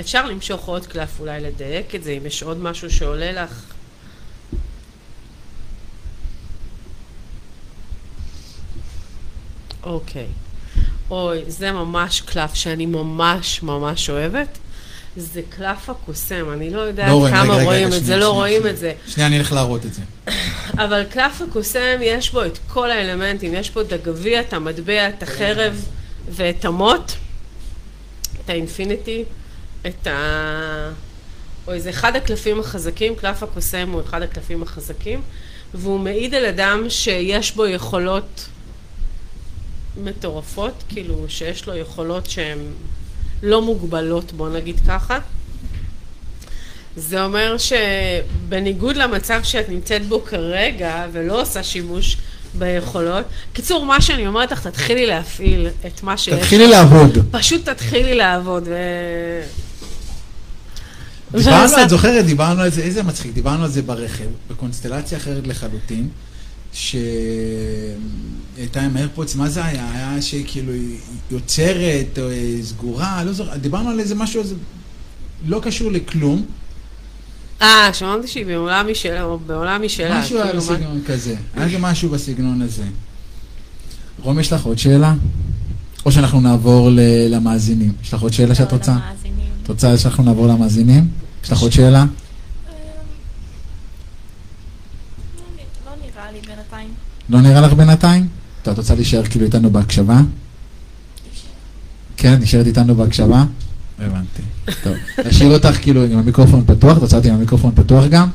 אפשר 0.00 0.26
למשוך 0.26 0.66
עוד 0.66 0.86
קלף, 0.86 1.20
אולי 1.20 1.40
לדייק 1.40 1.94
את 1.94 2.04
זה, 2.04 2.10
אם 2.10 2.26
יש 2.26 2.42
עוד 2.42 2.58
משהו 2.58 2.90
שעולה 2.90 3.32
לך. 3.32 3.62
אוקיי. 9.82 10.26
אוי, 11.10 11.42
זה 11.48 11.72
ממש 11.72 12.20
קלף 12.20 12.54
שאני 12.54 12.86
ממש 12.86 13.62
ממש 13.62 14.10
אוהבת. 14.10 14.58
זה 15.16 15.40
קלף 15.48 15.90
הקוסם, 15.90 16.52
אני 16.52 16.70
לא 16.70 16.80
יודעת 16.80 17.08
לא 17.08 17.26
רגע, 17.26 17.36
כמה 17.36 17.54
רגע, 17.54 17.64
רואים 17.64 17.86
רגע, 17.86 17.96
את 17.96 18.04
זה, 18.04 18.06
שנייה, 18.06 18.18
לא 18.18 18.26
שנייה, 18.26 18.38
רואים 18.38 18.60
שנייה. 18.60 18.74
את 18.74 18.78
זה. 18.78 18.92
שנייה, 19.06 19.26
אני 19.26 19.38
אלך 19.38 19.52
להראות 19.52 19.86
את 19.86 19.94
זה. 19.94 20.02
אבל 20.84 21.04
קלף 21.10 21.42
הקוסם, 21.48 21.98
יש 22.00 22.32
בו 22.32 22.44
את 22.44 22.58
כל 22.68 22.90
האלמנטים. 22.90 23.54
יש 23.54 23.70
בו 23.70 23.80
את 23.80 23.92
הגביע, 23.92 24.40
את 24.40 24.52
המטבע, 24.52 25.08
את 25.08 25.22
החרב 25.22 25.86
ואת 26.30 26.64
המוט, 26.64 27.12
את 28.44 28.50
האינפיניטי, 28.50 29.24
את 29.86 30.06
ה... 30.06 30.90
אוי, 31.66 31.80
זה 31.80 31.90
אחד 31.90 32.16
הקלפים 32.16 32.60
החזקים, 32.60 33.14
קלף 33.16 33.42
הקוסם 33.42 33.90
הוא 33.90 34.02
אחד 34.02 34.22
הקלפים 34.22 34.62
החזקים, 34.62 35.22
והוא 35.74 36.00
מעיד 36.00 36.34
על 36.34 36.44
אדם 36.44 36.84
שיש 36.88 37.56
בו 37.56 37.66
יכולות 37.66 38.46
מטורפות, 39.96 40.84
כאילו 40.88 41.24
שיש 41.28 41.66
לו 41.66 41.76
יכולות 41.76 42.30
שהן 42.30 42.58
לא 43.42 43.62
מוגבלות, 43.62 44.32
בוא 44.32 44.48
נגיד 44.48 44.80
ככה. 44.88 45.18
זה 46.96 47.24
אומר 47.24 47.56
שבניגוד 47.58 48.96
למצב 48.96 49.40
שאת 49.42 49.68
נמצאת 49.68 50.06
בו 50.06 50.24
כרגע 50.24 51.06
ולא 51.12 51.42
עושה 51.42 51.62
שימוש 51.62 52.16
ביכולות, 52.54 53.24
קיצור, 53.52 53.84
מה 53.84 54.00
שאני 54.00 54.26
אומרת 54.26 54.52
לך, 54.52 54.66
תתחילי 54.66 55.06
להפעיל 55.06 55.68
את 55.86 56.02
מה 56.02 56.16
שיש. 56.16 56.34
תתחילי 56.34 56.68
לעבוד. 56.68 57.18
פשוט 57.30 57.68
תתחילי 57.68 58.14
לעבוד. 58.14 58.62
ו... 58.66 58.74
דיברנו, 61.32 61.82
את 61.82 61.88
זוכרת, 61.88 62.24
דיברנו 62.24 62.62
על 62.62 62.70
זה, 62.70 62.82
איזה 62.82 63.02
מצחיק, 63.02 63.32
דיברנו 63.32 63.64
על 63.64 63.70
זה 63.70 63.82
ברכב, 63.82 64.24
בקונסטלציה 64.50 65.18
אחרת 65.18 65.46
לחלוטין, 65.46 66.08
שהייתה 68.56 68.82
עם 68.82 68.96
איירפודס, 68.96 69.34
מה 69.34 69.48
זה 69.48 69.64
היה? 69.64 69.90
היה 69.94 70.22
שכאילו 70.22 70.72
היא 70.72 70.98
יוצרת, 71.30 72.18
או 72.18 72.30
אה, 72.30 72.56
סגורה, 72.62 73.24
לא 73.24 73.32
זוכר, 73.32 73.56
דיברנו 73.56 73.90
על 73.90 74.00
איזה 74.00 74.14
משהו, 74.14 74.40
איזה- 74.42 74.54
לא 75.46 75.60
קשור 75.62 75.92
לכלום, 75.92 76.44
אה, 77.62 77.90
שמעתי 77.94 78.26
שהיא 78.28 78.46
בעולם 78.46 78.86
משלה, 78.90 79.22
או 79.22 79.38
בעולם 79.38 79.82
משלה. 79.84 80.20
משהו 80.20 80.36
היה 80.36 80.46
כאילו, 80.46 80.62
מה- 80.64 80.72
בסגנון 80.72 81.00
כזה, 81.06 81.34
היה 81.54 81.68
גם 81.68 81.82
משהו 81.82 82.08
בסגנון 82.08 82.62
הזה. 82.62 82.84
רום, 84.22 84.40
יש 84.40 84.52
לך 84.52 84.64
עוד 84.64 84.78
שאלה? 84.78 85.14
או 86.06 86.12
שאנחנו 86.12 86.40
נעבור 86.40 86.90
ל- 86.90 87.00
למאזינים. 87.34 87.92
יש 88.02 88.14
לך 88.14 88.22
עוד 88.22 88.32
שאלה 88.32 88.54
שאת 88.54 88.72
לא, 88.72 88.76
רוצה? 88.76 88.92
למאזינים. 88.92 89.46
את 89.62 89.68
רוצה 89.68 89.98
שאנחנו 89.98 90.24
נעבור 90.24 90.46
למאזינים? 90.46 91.08
יש 91.44 91.52
לך 91.52 91.58
עוד 91.58 91.72
שאלה? 91.72 92.02
אמ, 92.02 92.08
לא 95.86 95.92
לא 95.92 95.96
נראה 96.02 96.32
לי 96.32 96.38
בינתיים. 96.46 96.88
לא 97.28 97.40
נראה 97.40 97.60
לך 97.60 97.72
בינתיים? 97.72 98.28
טוב, 98.66 98.72
את 98.72 98.78
רוצה 98.78 98.94
להישאר 98.94 99.24
כאילו 99.24 99.44
איתנו 99.44 99.70
בהקשבה? 99.70 100.20
כן, 102.16 102.34
נשארת 102.40 102.66
איתנו 102.66 102.94
בהקשבה? 102.94 103.44
הבנתי. 103.98 104.42
טוב. 104.82 104.96
נשאיר 105.26 105.52
אותך 105.54 105.82
כאילו 105.82 106.04
עם 106.04 106.18
המיקרופון 106.18 106.64
פתוח, 106.66 106.96
את 106.96 107.02
רוצה 107.02 107.16
אותי 107.16 107.28
עם 107.28 107.34
המיקרופון 107.34 107.72
פתוח 107.74 108.04
גם? 108.04 108.28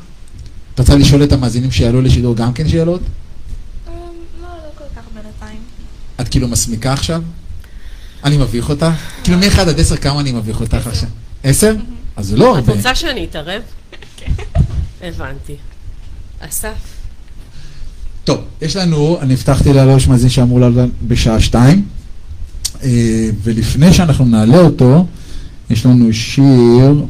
את 0.74 0.80
רוצה 0.80 0.96
לשאול 0.96 1.24
את 1.24 1.32
המאזינים 1.32 1.70
שיעלו 1.70 2.02
לשידור 2.02 2.36
גם 2.36 2.52
כן 2.52 2.68
שאלות? 2.68 3.00
אמ, 3.00 3.92
לא, 4.42 4.48
לא 4.48 4.52
כל 4.78 4.84
כך 4.96 5.02
בינתיים. 5.14 5.58
את 6.20 6.28
כאילו 6.28 6.48
מסמיקה 6.48 6.92
עכשיו? 6.92 7.22
אני 8.24 8.36
מביך 8.36 8.70
אותך? 8.70 8.86
כאילו 9.24 9.38
מ-1 9.38 9.60
עד 9.60 9.80
10 9.80 9.96
כמה 9.96 10.20
אני 10.20 10.32
מביך 10.32 10.60
אותך 10.60 10.86
עכשיו? 10.86 11.08
10? 11.44 11.74
אז 12.16 12.26
זה 12.26 12.36
לא 12.36 12.58
את 12.58 12.58
הרבה. 12.58 12.72
רוצה 12.72 12.94
שאני 12.94 13.24
אתערב? 13.24 13.62
כן. 14.16 14.32
הבנתי. 15.02 15.56
אסף. 16.40 16.91
טוב, 18.24 18.40
יש 18.62 18.76
לנו, 18.76 19.18
אני 19.20 19.34
הבטחתי 19.34 19.72
לעלות 19.72 19.96
יש 19.96 20.08
מאזין 20.08 20.28
שאמור 20.28 20.60
לעלות 20.60 20.90
בשעה 21.08 21.40
שתיים, 21.40 21.84
אה, 22.82 23.28
ולפני 23.42 23.92
שאנחנו 23.92 24.24
נעלה 24.24 24.58
אותו, 24.58 25.06
יש 25.70 25.86
לנו 25.86 26.12
שיר 26.12 27.04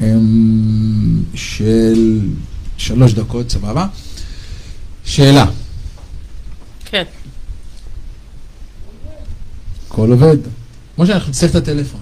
אמ, 0.00 1.22
של 1.34 2.20
שלוש 2.76 3.12
דקות, 3.12 3.50
סבבה? 3.50 3.86
שאלה, 5.04 5.46
כן. 6.84 7.02
הכל 9.86 10.10
עובד? 10.10 10.36
משה, 10.98 11.14
אנחנו 11.14 11.30
נצטרך 11.30 11.50
את 11.50 11.56
הטלפון. 11.56 12.00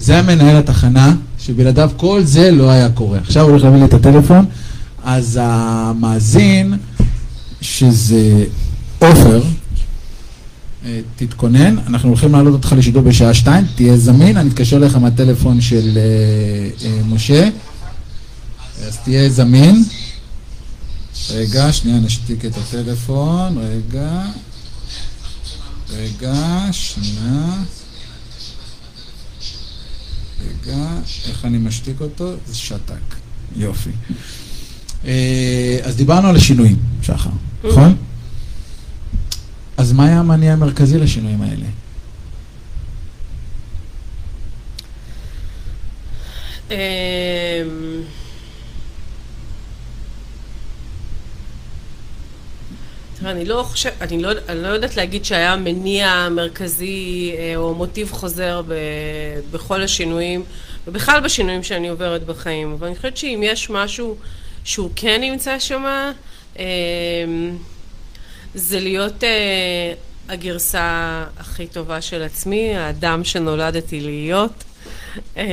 זה 0.00 0.18
המנהל 0.18 0.56
התחנה, 0.56 1.14
שבלעדיו 1.38 1.90
כל 1.96 2.22
זה 2.22 2.50
לא 2.50 2.70
היה 2.70 2.90
קורה. 2.90 3.18
עכשיו 3.18 3.42
הוא 3.42 3.50
הולך 3.50 3.64
להביא 3.64 3.78
לי 3.78 3.84
את 3.84 3.94
הטלפון, 3.94 4.46
אז 5.10 5.38
המאזין, 5.42 6.74
שזה 7.60 8.44
עופר, 8.98 9.42
אה, 10.84 11.00
תתכונן, 11.16 11.78
אנחנו 11.78 12.08
הולכים 12.08 12.32
להעלות 12.32 12.52
אותך 12.52 12.74
לשידור 12.78 13.02
בשעה 13.02 13.34
שתיים, 13.34 13.64
תהיה 13.74 13.96
זמין, 13.96 14.36
אני 14.36 14.50
אתקשר 14.50 14.76
אליך 14.76 14.96
מהטלפון 14.96 15.60
של 15.60 15.98
אה, 15.98 16.88
אה, 16.88 17.02
משה, 17.04 17.48
אז 18.86 18.96
תהיה 18.96 19.28
זמין. 19.30 19.84
רגע, 21.30 21.72
שנייה, 21.72 21.98
נשתיק 21.98 22.44
את 22.44 22.52
הטלפון, 22.56 23.58
רגע. 23.58 24.22
רגע, 25.90 26.66
שנייה. 26.72 27.46
רגע, 30.40 30.86
איך 31.28 31.44
אני 31.44 31.58
משתיק 31.58 32.00
אותו? 32.00 32.32
זה 32.46 32.54
שתק. 32.54 33.14
יופי. 33.56 33.90
אה, 35.04 35.78
אז 35.82 35.96
דיברנו 35.96 36.28
על 36.28 36.36
השינויים, 36.36 36.76
שחר, 37.02 37.30
נכון? 37.64 37.96
אז 39.76 39.92
מה 39.92 40.06
היה 40.06 40.18
המניע 40.18 40.52
המרכזי 40.52 40.98
לשינויים 40.98 41.42
האלה? 41.42 41.66
אמ, 46.70 46.76
תראה, 53.18 53.30
אני 53.30 53.44
לא 53.44 53.62
חושב, 53.62 53.90
אני 54.00 54.22
לא, 54.22 54.30
אני 54.48 54.62
לא 54.62 54.68
יודעת 54.68 54.96
להגיד 54.96 55.24
שהיה 55.24 55.56
מניע 55.56 56.28
מרכזי 56.30 57.32
אה, 57.38 57.56
או 57.56 57.74
מוטיב 57.74 58.12
חוזר 58.12 58.62
ב, 58.68 58.74
בכל 59.50 59.82
השינויים, 59.82 60.42
ובכלל 60.86 61.20
בשינויים 61.20 61.62
שאני 61.62 61.88
עוברת 61.88 62.26
בחיים, 62.26 62.72
אבל 62.72 62.86
אני 62.86 62.96
חושבת 62.96 63.16
שאם 63.16 63.40
יש 63.44 63.70
משהו 63.70 64.16
שהוא 64.68 64.90
כן 64.96 65.20
נמצא 65.20 65.58
שם, 65.58 65.84
אה, 66.58 66.64
זה 68.54 68.80
להיות 68.80 69.24
אה, 69.24 69.92
הגרסה 70.28 71.24
הכי 71.36 71.66
טובה 71.66 72.00
של 72.00 72.22
עצמי, 72.22 72.76
האדם 72.76 73.24
שנולדתי 73.24 74.00
להיות. 74.00 74.64
אה, 75.36 75.44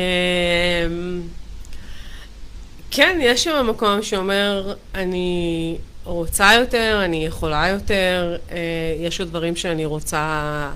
כן, 2.92 3.20
יש 3.22 3.44
שם 3.44 3.68
מקום 3.70 4.04
שאומר, 4.04 4.74
אני 4.96 5.78
רוצה 6.04 6.50
יותר, 6.60 7.02
אני 7.06 7.26
יכולה 7.26 7.68
יותר, 7.68 8.38
אה, 8.52 8.58
יש 9.00 9.20
עוד 9.20 9.30
דברים 9.30 9.56
שאני 9.56 9.86
רוצה 9.86 10.70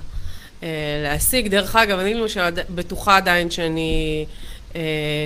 אה, 0.64 0.68
להשיג. 1.04 1.48
דרך 1.48 1.76
אגב, 1.76 2.00
אני 2.00 2.14
למשל 2.14 2.42
בטוחה 2.70 3.18
עדיין 3.18 3.52
שאני 3.52 4.26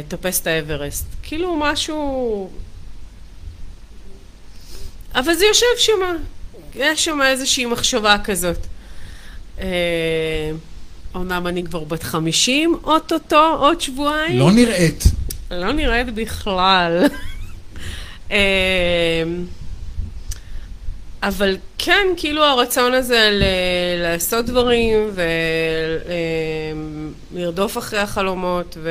אטפס 0.07 0.41
את 0.41 0.47
האברסט. 0.47 1.05
כאילו 1.24 1.55
משהו... 1.59 2.49
אבל 5.16 5.34
זה 5.34 5.45
יושב 5.45 5.66
שם, 5.78 5.99
יש 6.76 7.05
שם 7.05 7.22
איזושהי 7.22 7.66
מחשבה 7.66 8.16
כזאת. 8.24 8.57
אה, 9.59 10.51
אמנם 11.16 11.47
אני 11.47 11.64
כבר 11.64 11.84
בת 11.84 12.03
50, 12.03 12.78
אוטוטו, 12.84 13.55
עוד 13.59 13.82
שבועיים. 13.82 14.39
לא 14.39 14.51
נראית. 14.51 15.03
לא 15.51 15.72
נראית 15.72 16.14
בכלל. 16.16 17.05
אמ, 18.32 18.36
אבל 21.24 21.57
כן, 21.78 22.07
כאילו 22.18 22.43
הרצון 22.43 22.93
הזה 22.93 23.30
ל- 23.32 23.43
לעשות 24.03 24.45
דברים 24.45 25.09
ולרדוף 27.34 27.78
אחרי 27.78 27.99
החלומות, 27.99 28.78
ו... 28.84 28.89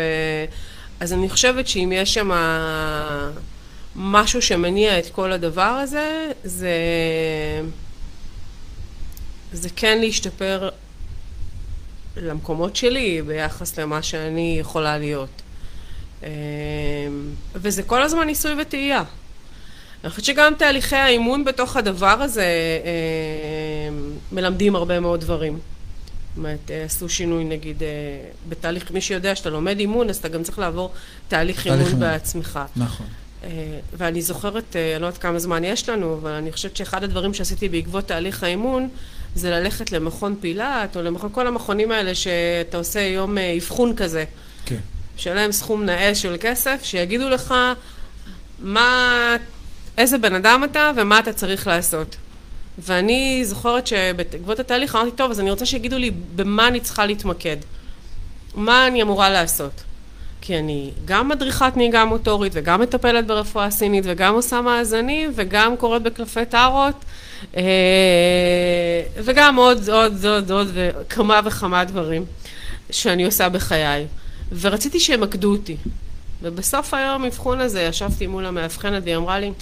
אז 1.01 1.12
אני 1.12 1.29
חושבת 1.31 1.68
שאם 1.68 1.93
יש 1.95 2.14
שם 2.14 2.31
משהו 3.97 4.43
שמניע 4.43 4.99
את 4.99 5.11
כל 5.11 5.32
הדבר 5.32 5.62
הזה, 5.62 6.30
זה, 6.45 6.76
זה 9.53 9.68
כן 9.76 9.99
להשתפר 10.01 10.68
למקומות 12.16 12.76
שלי 12.76 13.22
ביחס 13.22 13.78
למה 13.78 14.03
שאני 14.03 14.57
יכולה 14.61 14.99
להיות. 14.99 15.43
אמ, 16.22 16.28
וזה 17.55 17.82
כל 17.82 18.03
הזמן 18.03 18.26
ניסוי 18.26 18.53
וטעייה. 18.62 19.03
אני 20.05 20.11
חושבת 20.11 20.24
שגם 20.24 20.53
תהליכי 20.59 20.97
האימון 20.97 21.45
בתוך 21.45 21.76
הדבר 21.76 22.22
הזה 22.22 22.43
אה, 22.84 23.97
מלמדים 24.32 24.76
הרבה 24.76 25.01
מאוד 25.01 25.20
דברים. 25.20 25.53
זאת 25.53 26.36
אומרת, 26.36 26.70
אה, 26.70 26.84
עשו 26.84 27.09
שינוי 27.09 27.45
נגיד 27.45 27.82
אה, 27.82 27.88
בתהליך, 28.49 28.90
מי 28.90 29.01
שיודע 29.01 29.34
שאתה 29.34 29.51
לומד 29.51 29.78
אימון, 29.78 30.09
אז 30.09 30.16
אתה 30.16 30.28
גם 30.28 30.43
צריך 30.43 30.59
לעבור 30.59 30.93
תהליך 31.28 31.62
תהליך 31.62 31.66
אימון 31.66 31.86
אימון. 31.86 32.01
בעצמך. 32.01 32.61
נכון. 32.76 33.07
אה, 33.45 33.49
ואני 33.93 34.22
זוכרת, 34.22 34.76
אה, 34.76 34.93
אני 34.93 35.03
לא 35.03 35.07
יודעת 35.07 35.22
כמה 35.22 35.38
זמן 35.38 35.64
יש 35.64 35.88
לנו, 35.88 36.14
אבל 36.14 36.30
אני 36.30 36.53
חושבת 36.53 36.76
שאחד 36.76 37.05
הדברים 37.05 37.34
שעשיתי 37.34 37.68
בעקבות 37.68 38.07
תהליך 38.07 38.43
האימון, 38.43 38.88
זה 39.34 39.51
ללכת 39.51 39.93
למכון 39.93 40.36
פילאט, 40.40 40.97
או 40.97 41.03
למכון, 41.03 41.30
כל 41.32 41.47
המכונים 41.47 41.90
האלה 41.90 42.14
שאתה 42.14 42.76
עושה 42.76 43.01
יום 43.01 43.38
אה, 43.38 43.55
אבחון 43.57 43.97
כזה. 43.97 44.24
כן. 44.66 44.78
משלם 45.16 45.53
סכום 45.53 45.84
נאה 45.84 46.14
של 46.14 46.36
כסף, 46.40 46.80
שיגידו 46.82 47.28
לך 47.28 47.55
מה, 48.59 49.36
איזה 49.99 50.18
בן 50.18 50.34
אדם 50.34 50.64
אתה 50.64 50.90
ומה 50.97 51.18
אתה 51.18 51.32
צריך 51.32 51.66
לעשות. 51.66 52.16
ואני 52.78 53.45
זוכרת 53.45 53.86
שבעקבות 53.86 54.61
התהליך 54.61 54.97
אמרתי, 54.97 55.11
טוב, 55.11 55.30
אז 55.30 55.40
אני 55.40 55.51
רוצה 55.51 55.66
שיגידו 55.66 55.99
לי 55.99 56.11
במה 56.36 56.68
אני 56.68 56.80
צריכה 56.80 57.07
להתמקד. 57.07 57.57
מה 58.55 58.86
אני 58.86 59.03
אמורה 59.03 59.30
לעשות. 59.30 59.82
כי 60.45 60.59
אני 60.59 60.90
גם 61.05 61.28
מדריכת 61.28 61.72
נהיגה 61.76 62.05
מוטורית, 62.05 62.53
וגם 62.57 62.80
מטפלת 62.80 63.26
ברפואה 63.26 63.70
סינית, 63.70 64.05
וגם 64.07 64.34
עושה 64.34 64.61
מאזנים, 64.61 65.32
וגם 65.34 65.76
קוראת 65.76 66.03
בקלפי 66.03 66.45
טארות, 66.45 67.05
אה, 67.57 67.62
וגם 69.16 69.57
עוד, 69.57 69.88
עוד, 69.88 70.26
עוד, 70.26 70.51
עוד, 70.51 70.68
וכמה 70.74 71.40
וכמה 71.45 71.84
דברים 71.84 72.24
שאני 72.90 73.24
עושה 73.24 73.49
בחיי. 73.49 74.07
ורציתי 74.61 75.01
שימקדו 75.01 75.53
אותי. 75.53 75.76
ובסוף 76.43 76.95
היום 76.95 77.24
האבחון 77.24 77.61
הזה 77.61 77.82
ישבתי 77.82 78.26
מול 78.26 78.47
המאבחנת 78.47 79.03
והיא 79.03 79.16
אמרה 79.16 79.40
לי, 79.40 79.53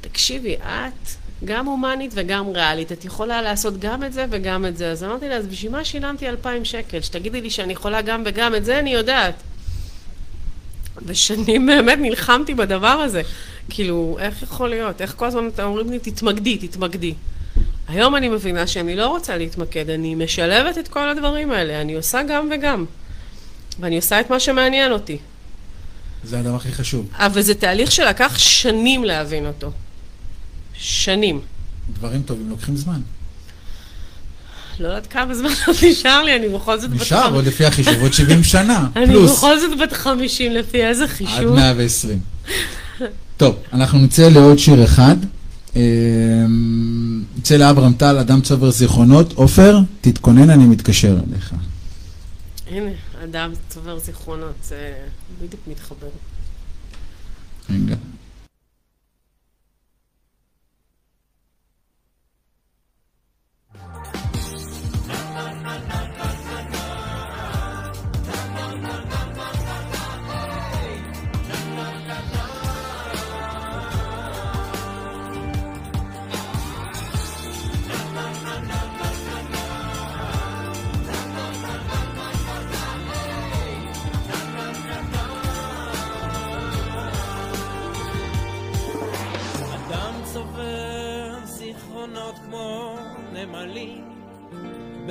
תקשיבי, 0.00 0.56
את 0.56 1.08
גם 1.44 1.66
הומנית 1.66 2.12
וגם 2.14 2.48
ריאלית, 2.48 2.92
את 2.92 3.04
יכולה 3.04 3.42
לעשות 3.42 3.78
גם 3.78 4.04
את 4.04 4.12
זה 4.12 4.26
וגם 4.30 4.66
את 4.66 4.76
זה. 4.76 4.90
אז 4.90 5.04
אמרתי 5.04 5.28
לה, 5.28 5.34
אז 5.34 5.46
בשביל 5.46 5.72
מה 5.72 5.84
שילמתי 5.84 6.28
אלפיים 6.28 6.64
שקל? 6.64 7.00
שתגידי 7.00 7.40
לי 7.40 7.50
שאני 7.50 7.72
יכולה 7.72 8.02
גם 8.02 8.22
וגם 8.26 8.54
את 8.54 8.64
זה, 8.64 8.78
אני 8.78 8.92
יודעת. 8.92 9.34
ושנים 11.06 11.66
באמת 11.66 11.98
נלחמתי 12.00 12.54
בדבר 12.54 12.86
הזה. 12.86 13.22
כאילו, 13.68 14.16
איך 14.20 14.42
יכול 14.42 14.70
להיות? 14.70 15.00
איך 15.00 15.14
כל 15.16 15.26
הזמן 15.26 15.48
אתם 15.48 15.62
אומרים 15.62 15.90
לי, 15.90 15.98
תתמקדי, 15.98 16.58
תתמקדי. 16.58 17.14
היום 17.88 18.16
אני 18.16 18.28
מבינה 18.28 18.66
שאני 18.66 18.96
לא 18.96 19.08
רוצה 19.08 19.36
להתמקד, 19.36 19.90
אני 19.90 20.14
משלבת 20.14 20.78
את 20.78 20.88
כל 20.88 21.08
הדברים 21.08 21.50
האלה, 21.50 21.80
אני 21.80 21.94
עושה 21.94 22.22
גם 22.28 22.48
וגם. 22.52 22.84
ואני 23.80 23.96
עושה 23.96 24.20
את 24.20 24.30
מה 24.30 24.40
שמעניין 24.40 24.92
אותי. 24.92 25.18
זה 26.24 26.38
הדבר 26.38 26.56
הכי 26.56 26.72
חשוב. 26.72 27.08
אבל 27.12 27.42
זה 27.42 27.54
תהליך 27.54 27.92
שלקח 27.92 28.38
שנים 28.38 29.04
להבין 29.04 29.46
אותו. 29.46 29.70
שנים. 30.74 31.40
דברים 31.92 32.22
טובים 32.22 32.50
לוקחים 32.50 32.76
זמן. 32.76 33.00
לא 34.80 34.88
יודעת 34.88 35.06
כמה 35.06 35.34
זמן 35.34 35.50
עוד 35.66 35.76
נשאר 35.82 36.22
לי, 36.22 36.36
אני 36.36 36.48
בכל 36.48 36.80
זאת 36.80 36.90
בת 36.90 37.00
נשאר, 37.00 37.34
עוד 37.34 37.46
לפי 37.46 37.64
החישוב, 37.66 37.94
עוד 38.02 38.12
70 38.12 38.44
שנה. 38.44 38.88
אני 38.96 39.06
פלוס. 39.06 39.30
בכל 39.38 39.58
זאת 39.58 39.78
בת 39.78 39.92
50 39.92 40.52
לפי 40.52 40.84
איזה 40.86 41.04
עד 41.04 41.10
חישוב. 41.10 41.54
120. 41.54 42.18
טוב, 43.36 43.56
אנחנו 43.72 43.98
נצא 43.98 44.28
לעוד 44.28 44.58
שיר 44.58 44.84
אחד. 44.84 45.16
אמ, 45.76 47.22
נצא 47.38 47.56
לאברהם 47.56 47.92
טל, 47.92 48.18
אדם 48.18 48.40
צובר 48.40 48.70
זיכרונות. 48.70 49.32
עופר, 49.32 49.78
תתכונן, 50.00 50.50
אני 50.50 50.64
מתקשר 50.64 51.16
אליך. 51.28 51.54
הנה, 52.66 52.90
אדם 53.24 53.52
צובר 53.68 53.98
זיכרונות, 53.98 54.54
זה 54.62 54.92
בדיוק 55.42 55.62
מתחבר. 55.66 56.08
רגע. 57.70 57.96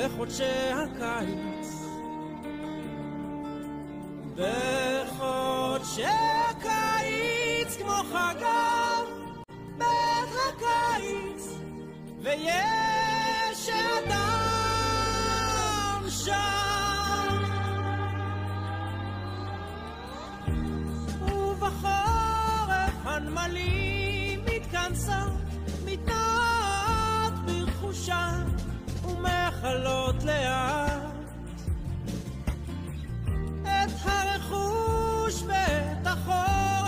בחודשי 0.04 0.44
הקיץ. 0.74 1.68
בחודשי 4.36 6.06
הקיץ 6.50 7.78
כמו 7.78 7.96
חגר 8.10 9.06
בית 9.78 10.32
הקיץ 10.48 11.44
ויש 12.22 13.70
אדם 13.70 14.20
שם. 16.10 17.44
ובחורף 21.22 22.96
הנמלים 23.04 24.46
מתכנסות, 24.46 25.42
מתנעות 25.86 27.34
ברכושן 27.46 28.61
ומכלות 29.24 30.24
לאט. 30.24 31.02
את 33.62 33.92
הרכוש 34.06 35.44
ואת 35.48 36.08
החורף 36.08 36.81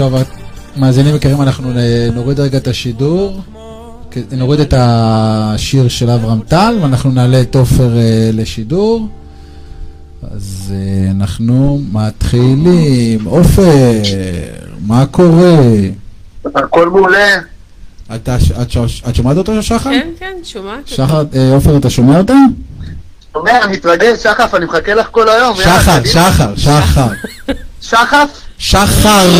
טוב, 0.00 0.14
מאזינים 0.76 1.16
יקרים, 1.16 1.42
אנחנו 1.42 1.72
נוריד 2.14 2.40
רגע 2.40 2.58
את 2.58 2.68
השידור, 2.68 3.40
נוריד 4.32 4.60
את 4.60 4.74
השיר 4.76 5.88
של 5.88 6.10
אברהם 6.10 6.40
טל, 6.48 6.78
ואנחנו 6.82 7.10
נעלה 7.10 7.40
את 7.40 7.54
עופר 7.56 7.96
אה, 7.98 8.30
לשידור. 8.32 9.08
אז 10.34 10.72
אה, 10.74 11.10
אנחנו 11.10 11.80
מתחילים. 11.92 13.24
עופר, 13.24 14.02
מה 14.86 15.06
קורה? 15.06 15.58
הכל 16.54 16.88
מעולה. 16.88 17.36
אתה, 18.14 18.36
את, 18.62 18.70
ש- 18.70 19.02
את 19.08 19.14
שומעת 19.14 19.36
אותו, 19.36 19.62
שחר? 19.62 19.90
כן, 19.90 20.08
כן, 20.18 20.36
שומעת. 20.44 20.88
שחר, 20.88 21.24
אה, 21.34 21.52
עופר, 21.54 21.76
אתה 21.76 21.90
שומע 21.90 22.18
אותה? 22.18 22.34
אני 23.46 23.72
מתרגש, 23.72 24.22
שחף, 24.22 24.54
אני 24.54 24.64
מחכה 24.64 24.94
לך 24.94 25.08
כל 25.10 25.28
היום. 25.28 25.56
יאללה, 25.60 25.80
שחר. 25.80 26.04
שחר, 26.04 26.56
שחר. 26.56 27.08
שחף? 27.80 28.49
שחר. 28.62 29.30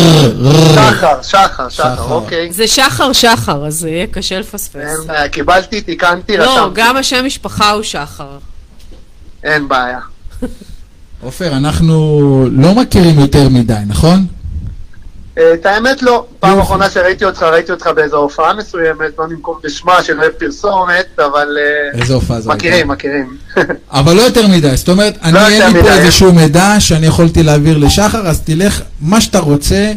שחר, 0.75 1.21
שחר, 1.21 1.21
שחר. 1.21 1.69
שחר, 1.69 2.11
אוקיי. 2.13 2.53
זה 2.53 2.67
שחר 2.67 3.13
שחר, 3.13 3.67
אז 3.67 3.73
זה 3.73 3.89
יהיה 3.89 4.07
קשה 4.07 4.39
לפספס. 4.39 4.99
קיבלתי, 5.31 5.81
תיקנתי, 5.81 6.37
לא, 6.37 6.43
רשמתי. 6.43 6.81
גם 6.81 6.97
השם 6.97 7.25
משפחה 7.25 7.71
הוא 7.71 7.83
שחר. 7.83 8.37
אין 9.43 9.67
בעיה. 9.67 9.99
עופר, 11.21 11.57
אנחנו 11.57 12.47
לא 12.51 12.75
מכירים 12.75 13.19
יותר 13.19 13.49
מדי, 13.49 13.73
נכון? 13.87 14.25
אה, 15.37 15.53
את 15.53 15.65
האמת 15.65 16.01
לא. 16.01 16.25
פעם. 16.39 16.59
אחרונה 16.59 16.89
שראיתי 16.89 17.25
אותך, 17.25 17.43
ראיתי 17.43 17.71
אותך 17.71 17.87
באיזו 17.95 18.17
הופעה 18.17 18.53
מסוימת, 18.53 19.17
לא 19.19 19.27
ננקוב 19.27 19.59
בשמה 19.63 20.03
של 20.03 20.19
אוהב 20.19 20.31
פרסומת, 20.31 21.19
אבל 21.19 21.57
אה, 21.57 21.99
איזה 22.01 22.13
הופעה 22.13 22.41
זו 22.41 22.51
הייתה? 22.51 22.67
מכירים, 22.67 22.87
מכירים. 22.87 23.37
אבל 23.91 24.13
לא 24.13 24.21
יותר 24.21 24.47
מדי, 24.47 24.77
זאת 24.77 24.89
אומרת, 24.89 25.17
אני 25.23 25.39
יותר 25.39 25.65
אין 25.65 25.73
לי 25.73 25.83
פה. 25.83 25.89
איזשהו 25.89 26.33
מידע 26.33 26.75
שאני 26.79 27.07
יכולתי 27.07 27.43
להעביר 27.43 27.77
לשחר, 27.77 28.27
אז 28.27 28.41
תלך, 28.41 28.81
מה 29.01 29.21
שאתה 29.21 29.39
רוצה, 29.39 29.91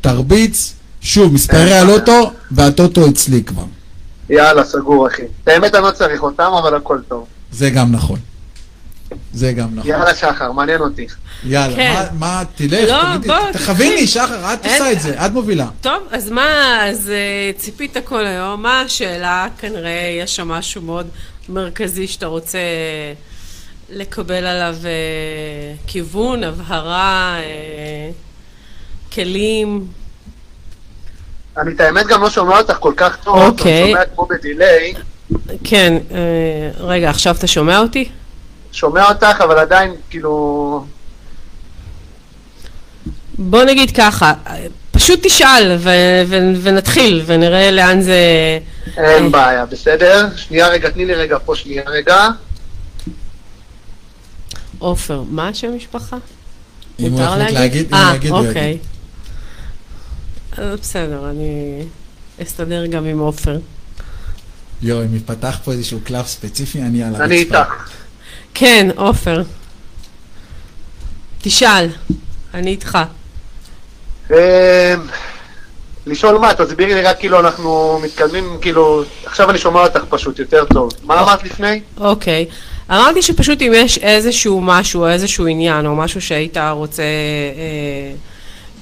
תרביץ, 0.00 0.72
שוב, 1.00 1.32
מספרי 1.32 1.64
בעיה. 1.64 1.80
הלוטו, 1.80 2.32
והטוטו 2.50 3.08
אצלי 3.08 3.42
כבר. 3.42 3.64
יאללה, 4.30 4.64
סגור, 4.64 5.08
אחי. 5.08 5.22
האמת 5.46 5.74
אני 5.74 5.84
לא 5.84 5.90
צריך 5.90 6.22
אותם, 6.22 6.50
אבל 6.62 6.76
הכל 6.76 6.98
טוב. 7.08 7.26
זה 7.52 7.70
גם 7.70 7.92
נכון. 7.92 8.18
זה 9.32 9.52
גם 9.52 9.68
נכון. 9.74 9.90
יאללה, 9.90 10.14
שחר, 10.14 10.52
מעניין 10.52 10.80
אותי. 10.80 11.06
יאללה, 11.44 11.76
כן. 11.76 11.92
מה- 11.94 12.06
מה, 12.18 12.42
תלך, 12.54 12.88
לא, 12.88 13.02
תגידי, 13.16 13.28
בוא, 13.28 13.52
תכוויני. 13.52 14.06
שחר, 14.06 14.54
את 14.54 14.64
אין- 14.66 14.72
עושה 14.82 14.92
את 14.92 15.00
זה, 15.00 15.26
את 15.26 15.32
מובילה. 15.32 15.66
טוב, 15.80 16.02
אז 16.10 16.30
מה, 16.30 16.46
אז 16.88 17.10
אה, 17.10 17.52
ציפית 17.58 17.96
כל 18.04 18.26
היום, 18.26 18.62
מה 18.62 18.80
השאלה? 18.80 19.46
כנראה 19.58 19.90
יש 20.22 20.36
שם 20.36 20.48
משהו 20.48 20.82
מאוד 20.82 21.06
מרכזי 21.48 22.06
שאתה 22.06 22.26
רוצה 22.26 22.58
לקבל 23.90 24.46
עליו 24.46 24.76
אה, 24.84 24.90
כיוון, 25.86 26.44
הבהרה, 26.44 27.36
אה, 27.38 28.10
כלים. 29.12 29.86
אני 31.58 31.72
את 31.74 31.80
האמת 31.80 32.06
גם 32.06 32.22
לא 32.22 32.30
שומע 32.30 32.58
אותך 32.58 32.76
כל 32.80 32.92
כך 32.96 33.16
טוב, 33.24 33.36
אוקיי. 33.38 33.82
אני 33.82 33.90
שומע 33.92 34.04
כמו 34.14 34.26
בדיליי. 34.30 34.94
כן, 35.64 35.96
אה, 36.10 36.18
רגע, 36.86 37.10
עכשיו 37.10 37.34
אתה 37.38 37.46
שומע 37.46 37.78
אותי? 37.78 38.08
שומע 38.72 39.08
אותך, 39.08 39.40
אבל 39.44 39.58
עדיין, 39.58 39.94
כאילו... 40.10 40.84
בוא 43.38 43.64
נגיד 43.64 43.96
ככה, 43.96 44.32
אה, 44.46 44.66
פשוט 44.90 45.20
תשאל 45.22 45.76
ו- 45.78 45.90
ו- 46.26 46.52
ונתחיל 46.62 47.22
ונראה 47.26 47.70
לאן 47.70 48.00
זה... 48.00 48.18
אה. 48.98 49.14
אין 49.14 49.32
בעיה, 49.32 49.66
בסדר? 49.66 50.28
שנייה 50.36 50.68
רגע, 50.68 50.90
תני 50.90 51.04
לי 51.06 51.14
רגע 51.14 51.38
פה, 51.44 51.56
שנייה 51.56 51.82
רגע. 51.86 52.28
עופר, 54.78 55.22
מה 55.30 55.48
השם 55.48 55.76
משפחה? 55.76 56.16
אם 57.00 57.04
הוא 57.04 57.10
מותר 57.10 57.40
יחליט 57.40 57.54
להגיד, 57.54 57.94
אה, 57.94 58.12
אוקיי. 58.30 58.78
אז 60.56 60.80
בסדר, 60.80 61.30
אני 61.30 61.82
אסתדר 62.42 62.86
גם 62.86 63.04
עם 63.04 63.18
עופר. 63.18 63.58
יואו, 64.82 65.02
אם 65.02 65.16
יפתח 65.16 65.58
פה 65.64 65.72
איזשהו 65.72 66.00
קלף 66.04 66.26
ספציפי, 66.26 66.82
אני 66.82 67.02
על 67.02 67.08
הרצפה. 67.08 67.24
אני 67.24 67.36
איתך. 67.36 67.56
כן, 68.54 68.88
עופר. 68.96 69.42
תשאל, 71.42 71.88
אני 72.54 72.70
איתך. 72.70 72.98
אמ, 74.30 74.36
לשאול 76.06 76.38
מה, 76.38 76.54
תסבירי 76.54 76.94
לי 76.94 77.02
רק 77.02 77.18
כאילו 77.18 77.40
אנחנו 77.40 78.00
מתקדמים, 78.02 78.58
כאילו, 78.60 79.04
עכשיו 79.24 79.50
אני 79.50 79.58
שומע 79.58 79.82
אותך 79.82 80.04
פשוט 80.08 80.38
יותר 80.38 80.64
טוב. 80.64 80.92
מה 81.04 81.22
אמרת 81.22 81.42
לפני? 81.42 81.80
אוקיי. 81.98 82.46
אמרתי 82.90 83.22
שפשוט 83.22 83.62
אם 83.62 83.72
יש 83.74 83.98
איזשהו 83.98 84.60
משהו, 84.60 85.06
איזשהו 85.06 85.46
עניין, 85.46 85.86
או 85.86 85.96
משהו 85.96 86.20
שהיית 86.20 86.56
רוצה 86.70 87.02
אה, 87.02 88.12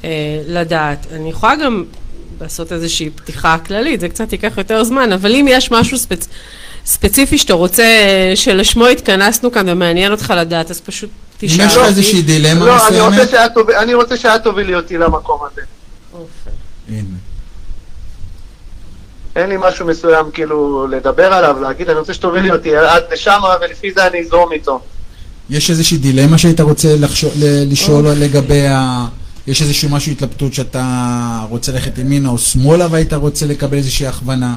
אה, 0.04 0.40
לדעת, 0.46 1.06
אני 1.12 1.30
יכולה 1.30 1.56
גם 1.56 1.84
לעשות 2.40 2.72
איזושהי 2.72 3.10
פתיחה 3.10 3.56
כללית, 3.66 4.00
זה 4.00 4.08
קצת 4.08 4.32
ייקח 4.32 4.58
יותר 4.58 4.84
זמן, 4.84 5.12
אבל 5.12 5.34
אם 5.34 5.46
יש 5.48 5.70
משהו 5.70 5.98
ספצ... 5.98 6.28
ספציפי 6.92 7.38
שאתה 7.38 7.54
רוצה, 7.54 7.82
אה, 7.82 8.32
שלשמו 8.36 8.86
התכנסנו 8.86 9.52
כאן 9.52 9.68
ומעניין 9.68 10.12
אותך 10.12 10.32
לדעת, 10.36 10.70
אז 10.70 10.80
פשוט 10.80 11.10
אם 11.42 11.48
תשאל. 11.48 11.66
יש 11.66 11.76
לך 11.76 11.84
איזושהי 11.86 12.22
דילמה 12.22 12.64
לא, 12.66 12.88
אני 12.88 13.00
רוצה 13.00 13.10
מסוימת, 13.10 13.30
שאת 13.30 13.54
תוביל- 13.54 13.76
אני 13.76 13.94
רוצה 13.94 14.16
שאת 14.16 14.42
תובילי 14.44 14.74
אותי 14.74 14.98
למקום 14.98 15.40
הזה. 15.52 15.60
הנה. 16.88 17.02
אין 19.36 19.48
לי 19.48 19.56
משהו 19.60 19.86
מסוים 19.86 20.26
כאילו 20.32 20.86
לדבר 20.90 21.32
עליו, 21.32 21.56
להגיד, 21.62 21.90
אני 21.90 21.98
רוצה 21.98 22.14
שתובילי 22.14 22.50
אותי 22.50 22.76
עד 22.76 23.02
לשם, 23.12 23.40
ולפי 23.60 23.92
זה 23.92 24.06
אני 24.06 24.20
אזרום 24.20 24.52
איתו. 24.52 24.80
יש 25.50 25.70
איזושהי 25.70 25.98
דילמה 25.98 26.38
שהיית 26.38 26.60
רוצה 26.60 26.88
לחשוב, 27.00 27.32
ל- 27.38 27.72
לשאול 27.72 28.08
לגבי 28.08 28.66
ה... 28.66 29.06
יש 29.46 29.62
איזשהו 29.62 29.88
משהו 29.88 30.12
התלבטות 30.12 30.54
שאתה 30.54 30.84
רוצה 31.50 31.72
ללכת 31.72 31.98
ימינה 31.98 32.28
או 32.28 32.38
שמאלה 32.38 32.86
והיית 32.90 33.12
רוצה 33.12 33.46
לקבל 33.46 33.76
איזושהי 33.76 34.06
הכוונה? 34.06 34.54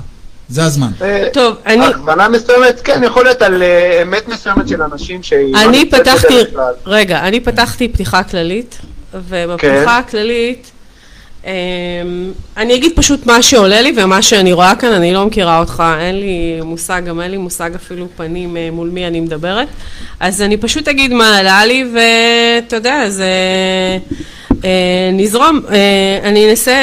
זה 0.51 0.63
הזמן. 0.63 0.91
אה, 1.01 1.27
טוב, 1.33 1.55
אני... 1.65 1.85
הכוונה 1.85 2.29
מסוימת, 2.29 2.81
כן, 2.83 3.01
יכול 3.03 3.23
להיות 3.23 3.41
על 3.41 3.63
אה, 3.63 4.01
אמת 4.01 4.27
מסוימת 4.27 4.67
של 4.67 4.81
אנשים 4.81 5.23
שהיא... 5.23 5.55
אני 5.55 5.89
פתחתי. 5.89 6.35
רגע, 6.85 7.19
אני 7.19 7.39
פתחתי 7.39 7.87
פתיחה 7.87 8.23
כללית, 8.23 8.77
ובפתיחה 9.13 9.85
כן. 9.85 9.87
הכללית, 9.87 10.71
אמ, 11.45 11.51
אני 12.57 12.75
אגיד 12.75 12.91
פשוט 12.95 13.25
מה 13.25 13.41
שעולה 13.41 13.81
לי 13.81 13.93
ומה 13.97 14.21
שאני 14.21 14.53
רואה 14.53 14.75
כאן, 14.75 14.91
אני 14.91 15.13
לא 15.13 15.25
מכירה 15.25 15.59
אותך, 15.59 15.83
אין 15.99 16.19
לי 16.19 16.61
מושג, 16.63 17.01
גם 17.05 17.21
אין 17.21 17.31
לי 17.31 17.37
מושג 17.37 17.75
אפילו 17.75 18.07
פנים 18.15 18.57
אה, 18.57 18.69
מול 18.71 18.89
מי 18.89 19.07
אני 19.07 19.19
מדברת, 19.19 19.67
אז 20.19 20.41
אני 20.41 20.57
פשוט 20.57 20.87
אגיד 20.87 21.13
מה 21.13 21.37
עלה 21.37 21.65
לי, 21.65 21.85
ואתה 21.93 22.75
יודע, 22.75 23.09
זה... 23.09 23.27
נזרום, 25.13 25.59
אני 26.23 26.49
אנסה, 26.49 26.73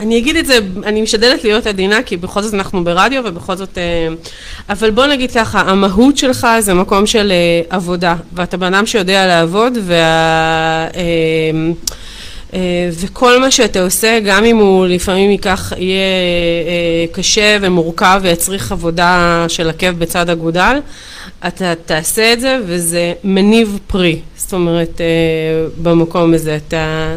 אני 0.00 0.18
אגיד 0.18 0.36
את 0.36 0.46
זה, 0.46 0.58
אני 0.84 1.02
משתדלת 1.02 1.44
להיות 1.44 1.66
עדינה, 1.66 2.02
כי 2.02 2.16
בכל 2.16 2.42
זאת 2.42 2.54
אנחנו 2.54 2.84
ברדיו, 2.84 3.22
ובכל 3.24 3.56
זאת... 3.56 3.78
אה, 3.78 4.08
אבל 4.68 4.90
בוא 4.90 5.06
נגיד 5.06 5.30
ככה, 5.32 5.60
המהות 5.60 6.16
שלך 6.16 6.46
זה 6.60 6.74
מקום 6.74 7.06
של 7.06 7.32
אה, 7.32 7.76
עבודה, 7.76 8.16
ואתה 8.32 8.56
בן 8.56 8.74
אדם 8.74 8.86
שיודע 8.86 9.26
לעבוד, 9.26 9.78
וה... 9.82 10.88
אה, 10.96 12.88
וכל 13.00 13.40
מה 13.40 13.50
שאתה 13.50 13.82
עושה, 13.82 14.20
גם 14.24 14.44
אם 14.44 14.56
הוא 14.56 14.86
לפעמים 14.86 15.30
ייקח, 15.30 15.72
יהיה 15.76 17.06
קשה 17.12 17.56
ומורכב 17.60 18.20
ויצריך 18.22 18.72
עבודה 18.72 19.44
של 19.48 19.68
עקב 19.68 19.90
בצד 19.90 20.30
אגודל, 20.30 20.78
אתה 21.46 21.72
תעשה 21.86 22.32
את 22.32 22.40
זה 22.40 22.58
וזה 22.66 23.12
מניב 23.24 23.78
פרי. 23.86 24.20
זאת 24.36 24.52
אומרת, 24.52 25.00
במקום 25.82 26.34
הזה 26.34 26.58
אתה 26.68 27.16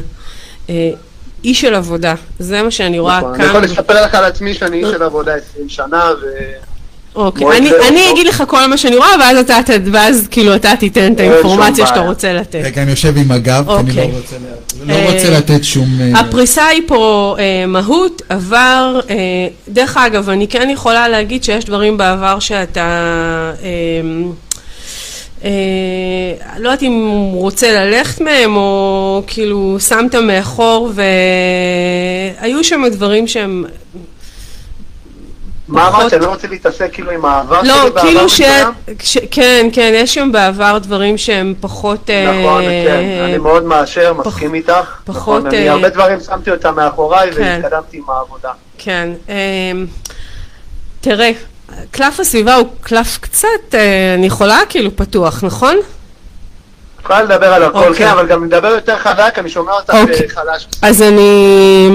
איש 1.43 1.61
של 1.61 1.75
עבודה. 1.75 2.15
זה 2.39 2.63
מה 2.63 2.71
שאני 2.71 2.99
רואה 2.99 3.19
נכון, 3.19 3.33
כאן. 3.33 3.41
אני 3.41 3.49
יכול 3.49 3.63
לספר 3.63 4.05
לך 4.05 4.15
על 4.15 4.25
עצמי 4.25 4.53
שאני 4.53 4.77
איש 4.77 4.89
של 4.91 5.03
עבודה 5.03 5.35
20 5.35 5.69
שנה, 5.69 6.11
ו... 6.21 6.25
אוקיי, 7.15 7.47
אני, 7.57 7.71
אני. 7.87 8.11
אגיד 8.11 8.27
לך 8.27 8.43
כל 8.47 8.65
מה 8.65 8.77
שאני 8.77 8.95
רואה, 8.97 9.09
ואז 9.19 9.37
אתה, 9.37 9.73
ואז 9.91 10.27
כאילו 10.31 10.55
אתה 10.55 10.71
תיתן 10.79 11.13
את 11.13 11.19
האינפורמציה 11.19 11.87
שאתה. 11.87 11.99
רוצה 11.99 12.33
לתת. 12.33 12.59
רגע, 12.63 12.81
אני 12.83 12.91
יושב 12.91 13.17
עם 13.17 13.31
הגב, 13.31 13.65
כי 13.67 13.73
אני 13.79 13.91
לא 13.95 14.01
אוקיי. 14.01 14.11
רוצה 14.17 14.35
לא 14.85 14.93
אה, 14.93 15.13
רוצה 15.13 15.29
לתת 15.37 15.63
שום... 15.63 15.87
אה, 16.01 16.19
הפריסה 16.19 16.65
היא 16.65 16.81
פה 16.87 17.35
אה, 17.39 17.65
מהות, 17.65 18.21
עבר, 18.29 18.99
אה, 19.09 19.15
דרך 19.67 19.97
אגב, 19.97 20.29
אני 20.29 20.47
כן 20.47 20.69
יכולה 20.69 21.07
להגיד 21.07 21.43
שיש 21.43 21.65
דברים 21.65 21.97
בעבר 21.97 22.39
שאתה, 22.39 23.51
לא 25.43 25.49
יודעת 26.69 26.83
אם 26.83 26.91
הוא 26.91 27.41
רוצה 27.41 27.71
ללכת 27.71 28.21
מהם, 28.21 28.55
או 28.55 29.23
כאילו 29.27 29.77
שמת 29.79 30.15
מאחור, 30.15 30.91
והיו 32.39 32.63
שם 32.63 32.81
דברים 32.91 33.27
שהם, 33.27 33.65
מה 35.69 35.87
אמרת, 35.87 36.09
שאני 36.09 36.21
לא 36.21 36.29
רוצה 36.29 36.47
להתעסק 36.47 36.93
כאילו 36.93 37.11
עם 37.11 37.25
העבר 37.25 37.63
שלי 37.63 37.67
לא, 37.69 37.83
בעבר 37.83 38.01
כאילו 38.01 38.29
ש... 38.29 38.41
כן, 39.31 39.67
כן, 39.73 39.91
יש 39.95 40.13
שם 40.13 40.31
בעבר 40.31 40.77
דברים 40.77 41.17
שהם 41.17 41.53
פחות... 41.59 42.09
אה, 42.09 42.41
נכון, 42.41 42.63
כן, 42.63 43.03
אני 43.23 43.37
מאוד 43.37 43.63
מאשר, 43.63 44.13
מסכים 44.13 44.53
איתך. 44.53 44.99
פחות, 45.05 45.37
נכון, 45.37 45.45
אני 45.45 45.67
אה, 45.67 45.73
הרבה 45.73 45.89
דברים 45.89 46.19
שמתי 46.19 46.51
אותם 46.51 46.75
מאחוריי 46.75 47.31
כן. 47.31 47.41
והתקדמתי 47.41 47.97
עם 47.97 48.03
העבודה. 48.07 48.51
כן. 48.77 49.09
אמ, 49.29 49.85
תראה, 51.01 51.31
קלף 51.91 52.19
הסביבה 52.19 52.55
הוא 52.55 52.67
קלף 52.81 53.17
קצת, 53.21 53.47
אה, 53.73 54.13
אני 54.13 54.27
יכולה 54.27 54.59
כאילו 54.69 54.95
פתוח, 54.95 55.43
נכון? 55.43 55.77
יכולה 57.01 57.23
לדבר 57.23 57.53
על 57.53 57.63
הכל, 57.63 57.77
אוקיי. 57.77 57.95
כן, 57.95 58.07
אבל 58.07 58.27
גם 58.27 58.45
לדבר 58.45 58.67
יותר 58.67 58.97
חזק, 58.97 59.35
אני 59.37 59.49
שומע 59.49 59.71
אותך 59.71 59.93
אוקיי. 59.93 60.15
אה, 60.15 60.29
חלש. 60.29 60.67
אז 60.81 61.01
אני... 61.01 61.89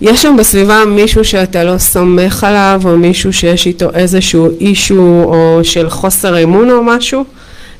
יש 0.00 0.22
שם 0.22 0.36
בסביבה 0.38 0.84
מישהו 0.84 1.24
שאתה 1.24 1.64
לא 1.64 1.78
סומך 1.78 2.44
עליו, 2.44 2.80
או 2.84 2.96
מישהו 2.96 3.32
שיש 3.32 3.66
איתו 3.66 3.90
איזשהו 3.94 4.48
אישו, 4.60 5.22
או 5.24 5.60
של 5.62 5.90
חוסר 5.90 6.42
אמון 6.42 6.70
או 6.70 6.82
משהו? 6.82 7.24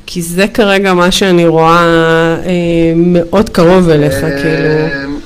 כי 0.05 0.21
זה 0.21 0.45
כרגע 0.53 0.93
מה 0.93 1.11
שאני 1.11 1.47
רואה 1.47 1.85
אה, 2.45 2.93
מאוד 2.95 3.49
קרוב 3.49 3.89
אליך, 3.89 4.15
כאילו. 4.19 5.16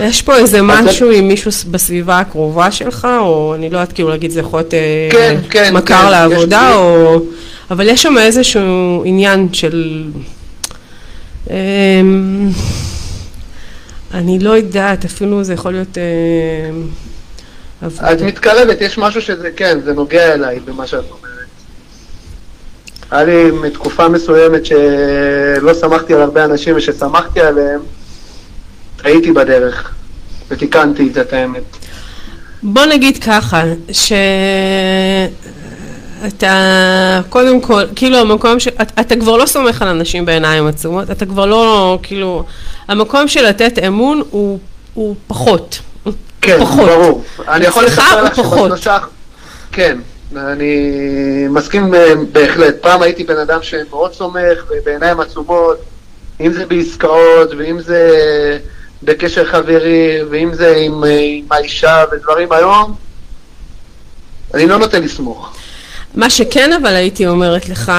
יש 0.00 0.22
פה 0.22 0.36
איזה 0.36 0.62
משהו 0.62 1.10
עם 1.10 1.28
מישהו 1.28 1.50
בסביבה 1.70 2.18
הקרובה 2.18 2.70
שלך, 2.70 3.08
או 3.20 3.54
אני 3.54 3.70
לא 3.70 3.78
יודעת 3.78 3.92
כאילו 3.92 4.08
להגיד 4.08 4.30
זה 4.30 4.40
יכול 4.40 4.60
להיות 4.60 4.74
אה, 4.74 5.08
כן, 5.12 5.36
כן, 5.50 5.74
מכר 5.74 6.02
כן, 6.04 6.10
לעבודה, 6.10 6.68
יש 6.70 6.70
לי- 6.70 6.74
או... 6.74 7.20
אבל 7.70 7.88
יש 7.88 8.02
שם 8.02 8.18
איזשהו 8.18 9.02
עניין 9.04 9.48
של... 9.52 10.04
אמ, 11.50 12.48
אני 14.14 14.38
לא 14.38 14.50
יודעת, 14.50 15.04
אפילו 15.04 15.44
זה 15.44 15.54
יכול 15.54 15.72
להיות... 15.72 15.98
אמ. 15.98 16.82
את 18.12 18.20
מתקרבת, 18.22 18.80
יש 18.80 18.98
משהו 18.98 19.22
שזה, 19.22 19.50
כן, 19.56 19.78
זה 19.84 19.92
נוגע 19.92 20.34
אליי 20.34 20.60
במה 20.64 20.86
שאת 20.86 21.04
אומרת. 21.10 21.32
היה 23.10 23.24
לי 23.24 23.50
מתקופה 23.50 24.08
מסוימת 24.08 24.66
שלא 24.66 25.74
שמחתי 25.74 26.14
על 26.14 26.20
הרבה 26.22 26.44
אנשים, 26.44 26.76
וששמחתי 26.76 27.40
עליהם, 27.40 27.80
הייתי 29.06 29.32
בדרך, 29.32 29.94
ותיקנתי 30.48 31.08
את 31.08 31.14
זה, 31.14 31.20
את 31.20 31.32
האמת. 31.32 31.62
בוא 32.62 32.84
נגיד 32.84 33.24
ככה, 33.24 33.62
שאתה 33.92 34.40
קודם 37.28 37.60
כל, 37.60 37.82
כאילו 37.96 38.18
המקום 38.18 38.60
ש... 38.60 38.68
אתה, 38.68 39.00
אתה 39.00 39.16
כבר 39.16 39.36
לא 39.36 39.46
סומך 39.46 39.82
על 39.82 39.88
אנשים 39.88 40.24
בעיניים 40.24 40.66
עצומות, 40.66 41.10
אתה 41.10 41.26
כבר 41.26 41.46
לא, 41.46 41.98
כאילו, 42.02 42.44
המקום 42.88 43.28
של 43.28 43.48
לתת 43.48 43.78
אמון 43.86 44.22
הוא, 44.30 44.58
הוא 44.94 45.14
פחות. 45.26 45.78
כן, 46.40 46.58
פחות. 46.60 46.88
ברור. 46.88 47.24
אני 47.48 47.64
יכול 47.64 47.84
לספר 47.84 48.24
לך. 48.24 48.36
שבשלושה... 48.36 48.98
כן, 49.72 49.98
אני 50.36 50.90
מסכים 51.50 51.94
אה, 51.94 52.12
בהחלט. 52.32 52.74
פעם 52.80 53.02
הייתי 53.02 53.24
בן 53.24 53.38
אדם 53.38 53.62
שמאוד 53.62 54.12
סומך, 54.12 54.64
ובעיניים 54.70 55.20
עצומות, 55.20 55.76
אם 56.40 56.52
זה 56.52 56.66
בעסקאות, 56.66 57.50
ואם 57.58 57.80
זה 57.80 58.10
בקשר 59.02 59.44
חברי, 59.44 60.18
ואם 60.30 60.54
זה 60.54 60.76
עם, 60.76 61.04
אה, 61.04 61.20
עם 61.20 61.44
האישה 61.50 62.04
ודברים 62.12 62.52
היום, 62.52 62.94
אני 64.54 64.66
לא 64.66 64.78
נוטה 64.78 64.98
לסמוך. 64.98 65.56
מה 66.16 66.30
שכן 66.30 66.70
אבל 66.82 66.94
הייתי 66.94 67.26
אומרת 67.26 67.68
לך, 67.68 67.92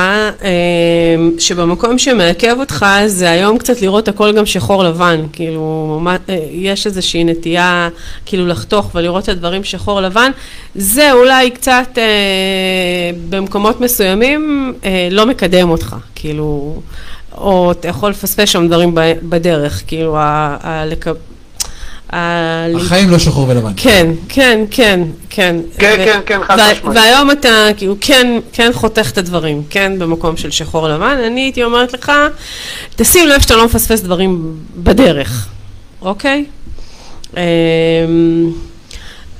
אמ, 0.44 1.32
שבמקום 1.40 1.98
שמעכב 1.98 2.56
אותך 2.60 2.86
זה 3.06 3.30
היום 3.32 3.58
קצת 3.58 3.82
לראות 3.82 4.08
הכל 4.08 4.34
גם 4.34 4.46
שחור 4.46 4.84
לבן, 4.84 5.26
כאילו 5.34 6.00
אה, 6.08 6.38
יש 6.52 6.86
איזושהי 6.86 7.24
נטייה 7.24 7.90
כאילו 8.26 8.48
לחתוך 8.48 8.92
ולראות 8.96 9.24
את 9.24 9.30
הדברים 9.30 9.64
שחור 9.64 10.02
לבן, 10.02 10.32
זה 10.76 11.12
אולי 11.12 11.52
קצת 11.52 11.88
אה, 11.98 13.12
במקומות 13.30 13.82
מסוימים 13.82 14.74
אה, 14.86 15.08
לא 15.12 15.26
מקדם 15.26 15.70
אותך, 15.70 15.96
כאילו, 16.16 16.82
או 17.38 17.72
אתה 17.72 17.88
יכול 17.88 18.10
לפספס 18.10 18.50
שם 18.50 18.68
דברים 18.68 18.92
בדרך, 19.24 19.84
כאילו, 19.88 20.18
ה- 20.18 20.22
ה- 20.62 20.86
לק- 20.86 21.08
ה- 22.14 22.66
החיים 22.76 23.10
לא 23.10 23.20
שחור 23.20 23.50
ולבן. 23.50 23.72
כן, 23.78 24.12
כן, 24.30 24.64
כן, 24.72 25.00
כן. 25.30 25.56
כן, 25.78 25.96
כן, 26.06 26.20
כן, 26.26 26.40
חד 26.48 26.58
משמעית. 26.72 26.98
והיום 26.98 27.32
אתה 27.32 27.50
כאילו 27.78 27.96
כן, 28.02 28.40
כן 28.54 28.72
חותך 28.74 29.10
את 29.12 29.18
הדברים, 29.18 29.64
כן 29.70 30.00
במקום 30.00 30.38
של 30.38 30.52
שחור 30.52 30.88
לבן, 30.90 31.18
אני 31.28 31.42
הייתי 31.42 31.64
אומרת 31.64 31.94
לך, 31.94 32.12
תשים 32.96 33.28
לב 33.28 33.42
שאתה 33.42 33.56
לא 33.56 33.66
מפספס 33.66 34.02
דברים 34.02 34.54
בדרך, 34.78 35.48
אוקיי? 36.02 36.46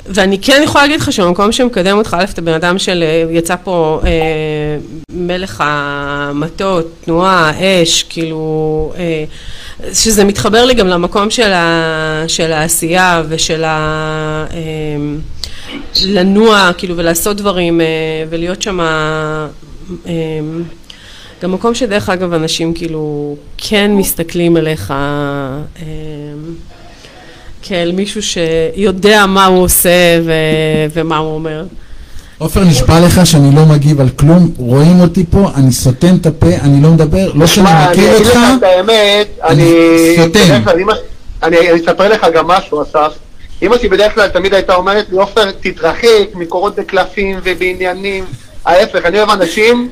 ואני 0.10 0.42
כן 0.42 0.62
יכולה 0.64 0.84
להגיד 0.84 1.02
לך 1.02 1.12
שבמקום 1.12 1.52
שמקדם 1.52 1.98
אותך, 1.98 2.18
א', 2.20 2.26
אתה 2.34 2.42
בן 2.42 2.54
אדם 2.54 2.78
של, 2.78 3.04
אה, 3.04 3.26
יצא 3.32 3.56
פה 3.64 4.02
אה, 4.06 4.10
מלך 5.12 5.64
המטות, 5.66 6.92
תנועה, 7.06 7.52
אש, 7.84 8.04
כאילו, 8.04 8.94
אה, 8.98 9.24
שזה 9.94 10.24
מתחבר 10.24 10.66
לי 10.66 10.74
גם 10.74 10.88
למקום 10.88 11.30
של, 11.30 11.52
ה, 11.54 12.24
של 12.28 12.54
העשייה 12.54 13.24
ושל 13.30 13.64
ה... 13.64 14.46
אה, 14.54 14.58
לנוע, 16.06 16.72
כאילו, 16.78 16.98
ולעשות 16.98 17.38
דברים, 17.38 17.82
אה, 17.82 17.86
ולהיות 18.30 18.62
שם... 18.62 18.80
אה, 18.80 20.14
גם 21.44 21.52
מקום 21.52 21.76
שדרך 21.76 22.10
אגב 22.10 22.34
אנשים 22.34 22.74
כאילו 22.74 23.36
כן 23.58 23.92
מסתכלים 23.96 24.58
אליך 24.58 24.92
אה, 24.92 25.86
כאל 27.68 27.92
מישהו 27.92 28.22
שיודע 28.24 29.26
מה 29.26 29.46
הוא 29.46 29.64
עושה 29.64 30.20
ו- 30.26 30.32
ומה 30.94 31.18
הוא 31.18 31.36
אומר. 31.36 31.64
עופר, 32.38 32.64
נשבע 32.64 33.00
לך 33.00 33.26
שאני 33.26 33.56
לא 33.56 33.66
מגיב 33.66 34.02
על 34.02 34.10
כלום, 34.10 34.52
רואים 34.58 35.00
אותי 35.00 35.26
פה, 35.30 35.52
אני 35.56 35.72
סותם 35.72 36.16
את 36.22 36.26
הפה, 36.26 36.48
אני 36.62 36.84
לא 36.84 36.90
מדבר, 36.90 37.32
לא 37.34 37.48
שאני 37.48 37.68
אני 37.70 37.92
מכיר 37.92 38.16
אגיד 38.16 38.28
אותך, 38.28 38.38
לך 38.38 38.58
את 38.58 38.64
האמת, 38.64 39.28
אני 39.44 39.64
אני... 39.64 40.16
סותם. 40.18 40.80
אני 41.44 41.76
אספר 41.76 42.10
לך 42.10 42.28
גם 42.34 42.48
משהו, 42.48 42.82
אסף. 42.82 43.14
אמא 43.62 43.78
שלי 43.78 43.90
בדרך 43.90 44.16
כלל 44.16 44.28
תמיד 44.28 44.54
הייתה 44.54 44.76
אומרת 44.76 45.06
לי, 45.12 45.18
עופר, 45.18 45.52
תתרחק 45.52 46.36
מקורות 46.36 46.76
בקלפים 46.76 47.40
ובעניינים. 47.44 48.26
ההפך, 48.66 49.06
אני 49.06 49.18
אוהב 49.18 49.30
אנשים 49.30 49.90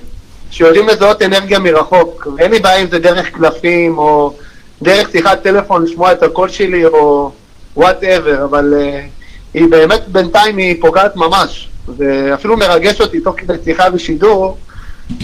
שיודעים 0.51 0.87
לזהות 0.87 1.21
אנרגיה 1.21 1.59
מרחוק. 1.59 2.27
ואין 2.37 2.51
לי 2.51 2.59
בעיה 2.59 2.81
אם 2.81 2.87
זה 2.91 2.99
דרך 2.99 3.29
קלפים, 3.29 3.97
או 3.97 4.33
דרך 4.81 5.09
שיחת 5.11 5.43
טלפון 5.43 5.85
לשמוע 5.85 6.11
את 6.11 6.23
הקול 6.23 6.49
שלי, 6.49 6.85
או 6.85 7.31
וואטאבר, 7.75 8.43
אבל 8.43 8.73
uh, 8.73 9.09
היא 9.53 9.67
באמת 9.69 10.07
בינתיים 10.07 10.57
היא 10.57 10.81
פוגעת 10.81 11.15
ממש. 11.15 11.69
ואפילו 11.97 12.57
מרגש 12.57 13.01
אותי 13.01 13.19
תוך 13.19 13.35
כדי 13.37 13.53
שיחה 13.63 13.89
בשידור. 13.89 14.57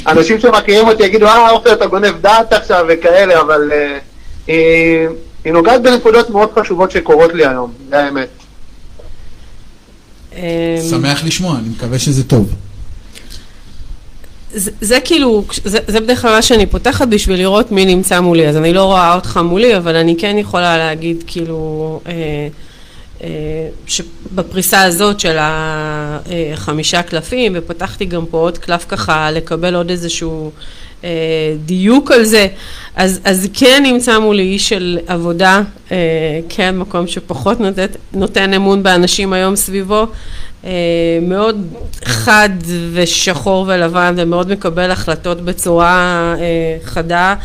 אנשים 0.07 0.39
שמכירים 0.39 0.87
אותי 0.87 1.03
יגידו, 1.03 1.27
אה, 1.27 1.49
עופר, 1.49 1.73
אתה 1.73 1.85
גונב 1.85 2.21
דעת 2.21 2.53
עכשיו 2.53 2.85
וכאלה, 2.89 3.41
אבל 3.41 3.71
uh, 3.71 4.01
היא, 4.47 5.07
היא 5.43 5.53
נוגעת 5.53 5.81
בנקודות 5.81 6.29
מאוד 6.29 6.49
חשובות 6.59 6.91
שקורות 6.91 7.33
לי 7.33 7.45
היום, 7.45 7.73
זה 7.89 8.03
האמת. 8.03 8.29
אה, 10.35 10.77
שמח 10.89 11.23
לשמוע, 11.23 11.57
אני 11.57 11.69
מקווה 11.69 11.99
שזה 11.99 12.23
טוב. 12.23 12.53
זה, 14.53 14.71
זה 14.81 14.99
כאילו, 15.03 15.43
זה, 15.65 15.79
זה 15.87 15.99
בדרך 15.99 16.21
כלל 16.21 16.35
מה 16.35 16.41
שאני 16.41 16.65
פותחת 16.65 17.07
בשביל 17.07 17.39
לראות 17.39 17.71
מי 17.71 17.85
נמצא 17.85 18.19
מולי, 18.19 18.47
אז 18.47 18.57
אני 18.57 18.73
לא 18.73 18.83
רואה 18.83 19.15
אותך 19.15 19.39
מולי, 19.43 19.77
אבל 19.77 19.95
אני 19.95 20.15
כן 20.17 20.37
יכולה 20.37 20.77
להגיד 20.77 21.23
כאילו, 21.27 21.99
אה, 22.07 22.47
אה, 23.23 23.29
שבפריסה 23.87 24.81
הזאת 24.83 25.19
של 25.19 25.37
החמישה 25.39 27.01
קלפים, 27.03 27.51
ופתחתי 27.55 28.05
גם 28.05 28.25
פה 28.25 28.37
עוד 28.37 28.57
קלף 28.57 28.85
ככה 28.89 29.31
לקבל 29.31 29.75
עוד 29.75 29.89
איזשהו 29.89 30.51
אה, 31.03 31.09
דיוק 31.65 32.11
על 32.11 32.23
זה, 32.23 32.47
אז, 32.95 33.19
אז 33.23 33.47
כן 33.53 33.83
נמצא 33.85 34.19
מולי 34.19 34.43
איש 34.43 34.69
של 34.69 34.99
עבודה, 35.07 35.61
אה, 35.91 35.97
כן 36.49 36.77
מקום 36.77 37.07
שפחות 37.07 37.59
נותן, 37.59 37.85
נותן 38.13 38.53
אמון 38.53 38.83
באנשים 38.83 39.33
היום 39.33 39.55
סביבו, 39.55 40.01
אה, 40.01 40.05
מאוד 41.21 41.67
חד 42.05 42.49
ושחור 42.93 43.65
ולבן 43.67 44.13
ומאוד 44.17 44.51
מקבל 44.51 44.91
החלטות 44.91 45.41
בצורה 45.41 46.35
אה, 46.39 46.77
חדה. 46.83 47.35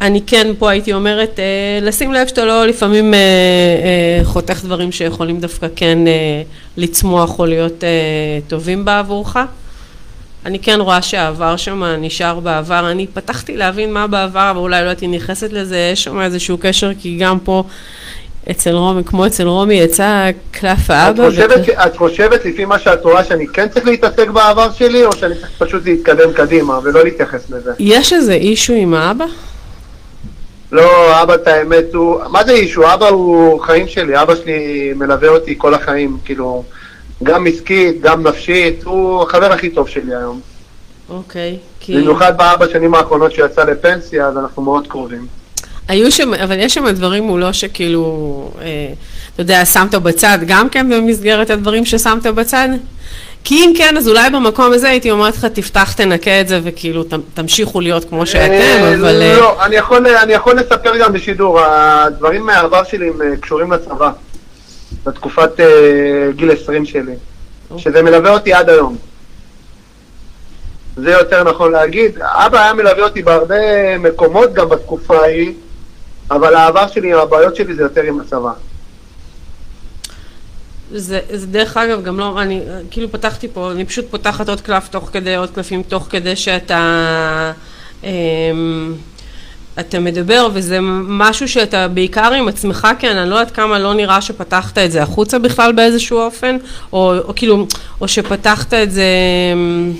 אני 0.00 0.20
כן 0.26 0.46
פה 0.58 0.70
הייתי 0.70 0.92
אומרת, 0.92 1.38
אה, 1.38 1.78
לשים 1.82 2.12
לב 2.12 2.26
שאתה 2.26 2.44
לא 2.44 2.66
לפעמים 2.66 3.14
אה, 3.14 3.18
אה, 3.18 4.24
חותך 4.24 4.64
דברים 4.64 4.92
שיכולים 4.92 5.40
דווקא 5.40 5.66
כן 5.76 6.06
אה, 6.06 6.42
לצמוח 6.76 7.38
או 7.38 7.46
להיות 7.46 7.84
אה, 7.84 7.88
טובים 8.48 8.84
בעבורך. 8.84 9.36
אני 10.46 10.58
כן 10.58 10.80
רואה 10.80 11.02
שהעבר 11.02 11.56
שם 11.56 11.84
נשאר 11.84 12.40
בעבר, 12.40 12.90
אני 12.90 13.06
פתחתי 13.06 13.56
להבין 13.56 13.92
מה 13.92 14.06
בעבר, 14.06 14.50
אבל 14.50 14.58
אולי 14.58 14.82
לא 14.82 14.88
הייתי 14.88 15.06
נכנסת 15.06 15.52
לזה, 15.52 15.90
יש 15.92 16.04
שם 16.04 16.20
איזשהו 16.20 16.58
קשר, 16.60 16.90
כי 17.00 17.16
גם 17.16 17.38
פה 17.38 17.64
אצל 18.50 18.74
רומי, 18.74 19.04
כמו 19.04 19.26
אצל 19.26 19.48
רומי, 19.48 19.74
יצא 19.74 20.30
קלף 20.50 20.84
את 20.84 20.90
האבא. 20.90 21.30
חושבת, 21.30 21.64
ש- 21.64 21.68
את 21.68 21.96
חושבת 21.96 22.44
לפי 22.44 22.64
מה 22.64 22.78
שאת 22.78 23.04
רואה 23.04 23.24
שאני 23.24 23.46
כן 23.46 23.68
צריך 23.68 23.86
להתעסק 23.86 24.28
בעבר 24.28 24.72
שלי, 24.72 25.04
או 25.04 25.12
שאני 25.12 25.34
צריך 25.34 25.50
פשוט 25.58 25.84
להתקדם 25.84 26.32
קדימה 26.32 26.78
ולא 26.82 27.04
להתייחס 27.04 27.50
לזה? 27.50 27.72
יש 27.78 28.12
איזה 28.12 28.32
אישו 28.32 28.72
עם 28.72 28.94
האבא? 28.94 29.24
לא, 30.72 31.22
אבא, 31.22 31.34
את 31.34 31.46
האמת, 31.46 31.84
הוא... 31.94 32.20
מה 32.30 32.44
זה 32.44 32.52
אישו? 32.52 32.94
אבא 32.94 33.08
הוא 33.08 33.60
חיים 33.60 33.88
שלי, 33.88 34.22
אבא 34.22 34.34
שלי 34.34 34.92
מלווה 34.96 35.28
אותי 35.28 35.54
כל 35.58 35.74
החיים, 35.74 36.16
כאילו, 36.24 36.64
גם 37.22 37.46
עסקית, 37.46 38.00
גם 38.00 38.26
נפשית, 38.26 38.84
הוא 38.84 39.22
החבר 39.22 39.52
הכי 39.52 39.70
טוב 39.70 39.88
שלי 39.88 40.14
היום. 40.14 40.40
אוקיי, 41.10 41.58
כי... 41.80 41.96
במיוחד 41.96 42.36
בארבע 42.38 42.66
שנים 42.72 42.94
האחרונות 42.94 43.32
שיצא 43.32 43.64
לפנסיה, 43.64 44.26
אז 44.26 44.36
אנחנו 44.38 44.62
מאוד 44.62 44.86
קרובים. 44.86 45.26
היו 45.88 46.12
שם, 46.12 46.34
אבל 46.34 46.58
יש 46.58 46.74
שם 46.74 46.88
דברים 46.90 47.24
מולו 47.24 47.54
שכאילו, 47.54 48.04
אה, 48.60 48.66
אתה 49.34 49.42
יודע, 49.42 49.64
שמת 49.64 49.94
בצד, 49.94 50.38
גם 50.46 50.68
כן 50.68 50.88
במסגרת 50.90 51.50
הדברים 51.50 51.84
ששמת 51.84 52.26
בצד? 52.26 52.68
כי 53.44 53.54
אם 53.54 53.72
כן, 53.76 53.96
אז 53.96 54.08
אולי 54.08 54.30
במקום 54.30 54.72
הזה 54.72 54.88
הייתי 54.88 55.10
אומרת 55.10 55.36
לך, 55.36 55.44
תפתח, 55.44 55.92
תנקה 55.92 56.40
את 56.40 56.48
זה, 56.48 56.60
וכאילו, 56.64 57.04
ת- 57.04 57.12
תמשיכו 57.34 57.80
להיות 57.80 58.04
כמו 58.04 58.26
שאתם, 58.26 58.52
אה, 58.52 58.94
אבל... 58.94 59.22
אה, 59.22 59.36
לא, 59.36 59.64
אני 59.64 59.76
יכול, 59.76 60.06
אני 60.06 60.32
יכול 60.32 60.56
לספר 60.58 60.96
גם 60.98 61.12
בשידור, 61.12 61.60
הדברים 61.60 62.46
מהעבר 62.46 62.84
שלי 62.84 63.08
הם 63.08 63.22
אה, 63.22 63.36
קשורים 63.36 63.72
לצבא, 63.72 64.10
בתקופת 65.06 65.60
אה, 65.60 65.66
גיל 66.36 66.50
20 66.62 66.84
שלי, 66.84 67.12
שזה 67.76 68.02
מלווה 68.02 68.30
אותי 68.30 68.52
עד 68.52 68.68
היום. 68.70 68.96
זה 70.96 71.10
יותר 71.10 71.44
נכון 71.44 71.72
להגיד. 71.72 72.18
אבא 72.22 72.60
היה 72.62 72.74
מלווה 72.74 73.02
אותי 73.04 73.22
בהרבה 73.22 73.54
מקומות 73.98 74.52
גם 74.54 74.68
בתקופה 74.68 75.16
ההיא, 75.18 75.52
אבל 76.30 76.54
העבר 76.54 76.88
שלי, 76.88 77.12
הבעיות 77.12 77.56
שלי 77.56 77.74
זה 77.74 77.82
יותר 77.82 78.02
עם 78.02 78.20
הצבא. 78.20 78.52
זה, 80.92 81.20
זה 81.32 81.46
דרך 81.46 81.76
אגב 81.76 82.02
גם 82.02 82.18
לא, 82.18 82.42
אני 82.42 82.62
כאילו 82.90 83.12
פתחתי 83.12 83.48
פה, 83.48 83.72
אני 83.72 83.84
פשוט 83.84 84.04
פותחת 84.10 84.48
עוד 84.48 84.60
קלף 84.60 84.88
תוך 84.88 85.10
כדי, 85.12 85.36
עוד 85.36 85.50
קלפים 85.50 85.82
תוך 85.82 86.06
כדי 86.10 86.36
שאתה 86.36 87.52
אמ, 88.04 88.94
אתה 89.80 89.98
מדבר 89.98 90.48
וזה 90.52 90.78
משהו 91.08 91.48
שאתה 91.48 91.88
בעיקר 91.88 92.32
עם 92.32 92.48
עצמך 92.48 92.88
כן, 92.98 93.16
אני 93.16 93.30
לא 93.30 93.34
יודעת 93.34 93.54
כמה 93.54 93.78
לא 93.78 93.94
נראה 93.94 94.20
שפתחת 94.20 94.78
את 94.78 94.92
זה 94.92 95.02
החוצה 95.02 95.38
בכלל 95.38 95.72
באיזשהו 95.72 96.18
אופן, 96.18 96.56
או, 96.92 97.18
או 97.18 97.32
כאילו, 97.36 97.66
או 98.00 98.08
שפתחת 98.08 98.74
את 98.74 98.90
זה 98.90 99.04
אמ, 99.52 99.92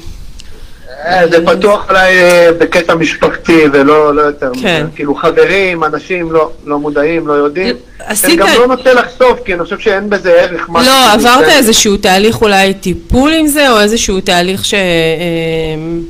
זה 1.30 1.46
פתוח 1.46 1.86
אולי 1.90 2.22
אה, 2.22 2.50
בקטע 2.58 2.94
משפחתי 2.94 3.64
ולא 3.72 4.14
לא 4.14 4.22
יותר 4.22 4.50
כן. 4.62 4.86
כאילו 4.94 5.14
חברים, 5.14 5.84
אנשים 5.84 6.32
לא, 6.32 6.50
לא 6.64 6.78
מודעים, 6.78 7.26
לא 7.28 7.32
יודעים. 7.32 7.76
עשית- 7.98 8.24
אני 8.24 8.36
גם 8.36 8.60
לא 8.60 8.66
נוטה 8.66 8.92
לחשוף, 8.94 9.38
כי 9.44 9.54
אני 9.54 9.64
חושב 9.64 9.78
שאין 9.78 10.10
בזה 10.10 10.32
ערך. 10.32 10.68
משהו 10.68 10.92
לא, 10.92 11.12
עברת 11.12 11.44
אתן. 11.44 11.50
איזשהו 11.50 11.96
תהליך 11.96 12.42
אולי 12.42 12.74
טיפול 12.74 13.32
עם 13.32 13.46
זה, 13.46 13.70
או 13.70 13.80
איזשהו 13.80 14.20
תהליך 14.20 14.64
ש... 14.64 14.74
אמ, 14.74 16.02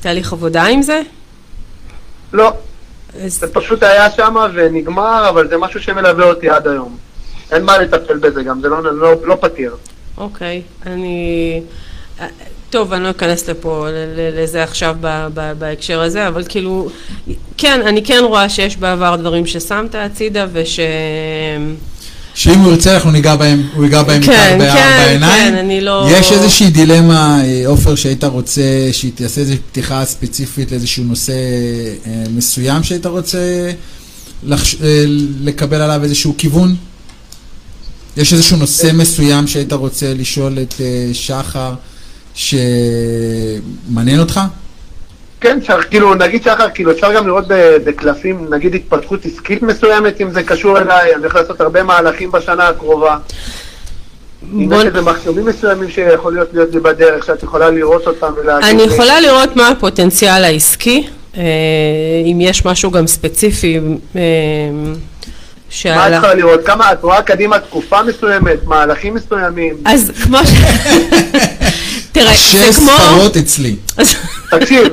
תהליך 0.00 0.32
עבודה 0.32 0.64
עם 0.64 0.82
זה? 0.82 1.00
לא, 2.32 2.52
אז- 3.24 3.38
זה 3.40 3.46
פשוט 3.52 3.82
היה 3.82 4.10
שם 4.10 4.34
ונגמר, 4.54 5.28
אבל 5.28 5.48
זה 5.48 5.56
משהו 5.58 5.80
שמלווה 5.82 6.24
אותי 6.24 6.50
עד 6.50 6.68
היום. 6.68 6.96
אין 7.52 7.62
מה 7.62 7.78
לטפל 7.78 8.16
בזה 8.18 8.42
גם, 8.42 8.60
זה 8.60 8.68
לא, 8.68 8.82
לא, 8.94 9.12
לא 9.24 9.36
פתיר. 9.40 9.76
אוקיי, 10.18 10.62
אני... 10.86 11.60
טוב, 12.70 12.92
אני 12.92 13.04
לא 13.04 13.10
אכנס 13.10 13.48
לפה 13.48 13.86
לזה 14.16 14.62
עכשיו 14.62 14.96
ב- 15.00 15.26
ב- 15.34 15.52
בהקשר 15.58 16.00
הזה, 16.00 16.28
אבל 16.28 16.44
כאילו, 16.48 16.88
כן, 17.56 17.80
אני 17.86 18.02
כן 18.04 18.20
רואה 18.24 18.48
שיש 18.48 18.76
בעבר 18.76 19.16
דברים 19.16 19.46
ששמת 19.46 19.94
הצידה 19.94 20.46
וש... 20.52 20.80
שאם 22.34 22.58
הוא 22.58 22.72
ירצה 22.72 22.94
אנחנו 22.94 23.10
ניגע 23.10 23.36
בהם, 23.36 23.62
הוא 23.74 23.84
ייגע 23.84 24.02
בהם 24.02 24.22
כן, 24.22 24.32
איתך 24.32 24.58
בארבע 24.58 25.04
כן, 25.04 25.08
עיניים. 25.08 25.52
כן, 25.52 25.58
אני 25.58 25.80
לא- 25.80 26.06
יש 26.10 26.32
איזושהי 26.32 26.70
דילמה, 26.70 27.40
אה, 27.44 27.62
עופר, 27.66 27.94
שהיית 27.94 28.24
רוצה 28.24 28.62
שהיא 28.92 29.12
תעשה 29.14 29.40
איזושהי 29.40 29.60
פתיחה 29.70 30.04
ספציפית 30.04 30.70
לאיזשהו 30.70 31.04
נושא 31.04 31.32
אה, 32.06 32.24
מסוים 32.30 32.82
שהיית 32.82 33.06
רוצה 33.06 33.70
לחש... 34.42 34.74
אה, 34.82 35.04
לקבל 35.40 35.80
עליו 35.80 36.04
איזשהו 36.04 36.34
כיוון? 36.38 36.76
יש 38.16 38.32
איזשהו 38.32 38.56
נושא 38.56 38.90
מסוים 38.94 39.46
שהיית 39.46 39.72
רוצה 39.72 40.14
לשאול 40.14 40.58
את 40.62 40.74
שחר 41.12 41.74
שמעניין 42.38 44.20
אותך? 44.20 44.40
כן, 45.40 45.58
שחר, 45.62 45.82
כאילו, 45.82 46.14
נגיד 46.14 46.42
שחר, 46.42 46.66
כאילו, 46.74 46.92
אפשר 46.92 47.12
גם 47.14 47.26
לראות 47.26 47.44
ב- 47.48 47.76
בקלפים, 47.84 48.46
נגיד 48.50 48.74
התפתחות 48.74 49.26
עסקית 49.26 49.62
מסוימת, 49.62 50.20
אם 50.20 50.30
זה 50.30 50.42
קשור 50.42 50.78
אליי, 50.78 51.14
אני 51.14 51.22
הולך 51.22 51.34
לעשות 51.34 51.60
הרבה 51.60 51.82
מהלכים 51.82 52.32
בשנה 52.32 52.68
הקרובה. 52.68 53.16
אם 54.52 54.72
יש 54.72 54.84
איזה 54.84 55.00
מחשבים 55.02 55.46
מסוימים 55.46 55.90
שיכול 55.90 56.32
להיות 56.32 56.48
להיות 56.52 56.72
לי 56.74 56.80
בדרך, 56.80 57.24
שאת 57.24 57.42
יכולה 57.42 57.70
לראות 57.70 58.06
אותם 58.06 58.32
ולהגיד 58.42 58.80
אני. 58.80 58.82
יכולה 58.82 59.20
לראות 59.20 59.56
מה 59.56 59.68
הפוטנציאל 59.68 60.44
העסקי, 60.44 61.06
אה, 61.36 61.42
אם 62.32 62.40
יש 62.40 62.64
משהו 62.64 62.90
גם 62.90 63.06
ספציפי 63.06 63.80
אה, 64.16 64.20
מה 64.72 64.92
את 64.92 64.98
שעלה. 65.70 66.16
יכולה 66.16 66.34
לראות? 66.34 66.66
כמה 66.66 66.92
את 66.92 67.02
רואה 67.02 67.22
קדימה 67.22 67.58
תקופה 67.58 68.02
מסוימת, 68.02 68.64
מהלכים 68.64 69.14
מסוימים? 69.14 69.74
אז 69.84 70.12
כמו 70.24 70.38
ש... 70.44 70.50
תראה, 72.12 72.34
שש 72.34 72.56
זה 72.56 72.80
כמו... 72.80 72.90
ספרות 72.98 73.36
אצלי. 73.36 73.76
תקשיב, 74.50 74.88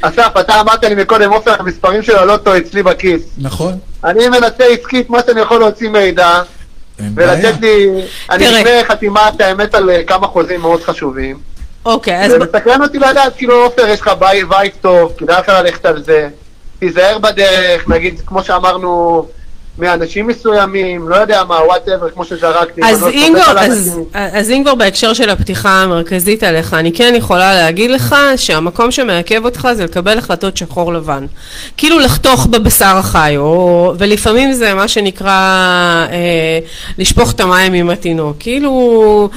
אסף, 0.00 0.32
אתה 0.40 0.60
אמרת 0.60 0.84
לי 0.84 0.94
מקודם, 0.94 1.32
עופר, 1.32 1.54
המספרים 1.58 2.02
של 2.02 2.16
הלוטו 2.16 2.56
אצלי 2.56 2.82
בכיס. 2.82 3.22
נכון? 3.38 3.78
אני 4.04 4.28
מנסה 4.28 4.64
עסקית 4.64 5.10
מה 5.10 5.18
שאני 5.26 5.40
יכול 5.40 5.60
להוציא 5.60 5.88
מידע. 5.88 6.42
ולתת 7.14 7.60
לי... 7.60 7.88
אני. 8.30 8.46
לפני 8.48 8.84
חתימת 8.88 9.40
האמת 9.40 9.74
על 9.74 9.90
אה, 9.90 10.02
כמה 10.06 10.26
חוזים 10.26 10.60
מאוד 10.60 10.82
חשובים. 10.82 11.38
אוקיי, 11.84 12.24
אז... 12.24 12.30
זה 12.30 12.38
ב- 12.38 12.42
מסקרן 12.42 12.82
אותי 12.82 12.98
לדעת, 12.98 13.36
כאילו, 13.36 13.64
עופר, 13.64 13.86
יש 13.86 14.00
לך 14.00 14.10
בית 14.48 14.74
טוב, 14.80 15.12
כדאי 15.18 15.40
לך 15.40 15.48
ללכת 15.48 15.86
על 15.86 16.02
זה. 16.02 16.28
תיזהר 16.78 17.18
בדרך, 17.18 17.88
נגיד, 17.88 18.20
כמו 18.26 18.44
שאמרנו, 18.44 19.26
מאנשים 19.78 20.26
מסוימים, 20.26 21.08
לא 21.08 21.16
יודע 21.16 21.44
מה, 21.44 21.54
וואטאבר, 21.54 22.10
כמו 22.10 22.24
שזרקתי. 22.24 22.80
אז 22.84 23.02
לא 23.02 23.10
אם 23.10 23.32
כבר, 23.42 23.50
על 23.50 23.58
אז. 23.58 24.00
אז 24.12 24.50
אם 24.50 24.62
כבר 24.64 24.74
בהקשר 24.74 25.12
של 25.12 25.30
הפתיחה 25.30 25.82
המרכזית 25.82 26.42
עליך, 26.42 26.74
אני 26.74 26.92
כן 26.92 27.14
יכולה 27.16 27.54
להגיד 27.54 27.90
לך 27.90 28.16
שהמקום 28.36 28.90
שמעכב 28.90 29.44
אותך 29.44 29.68
זה 29.74 29.84
לקבל 29.84 30.18
החלטות 30.18 30.56
שחור 30.56 30.92
לבן. 30.92 31.26
כאילו 31.76 31.98
לחתוך 31.98 32.46
בבשר 32.46 32.96
החי, 32.96 33.34
או, 33.36 33.94
ולפעמים 33.98 34.52
זה 34.52 34.74
מה 34.74 34.88
שנקרא 34.88 35.30
אה, 36.10 36.58
לשפוך 36.98 37.32
את 37.32 37.40
המים 37.40 37.72
עם 37.72 37.90
התינוק. 37.90 38.36
כאילו, 38.38 39.28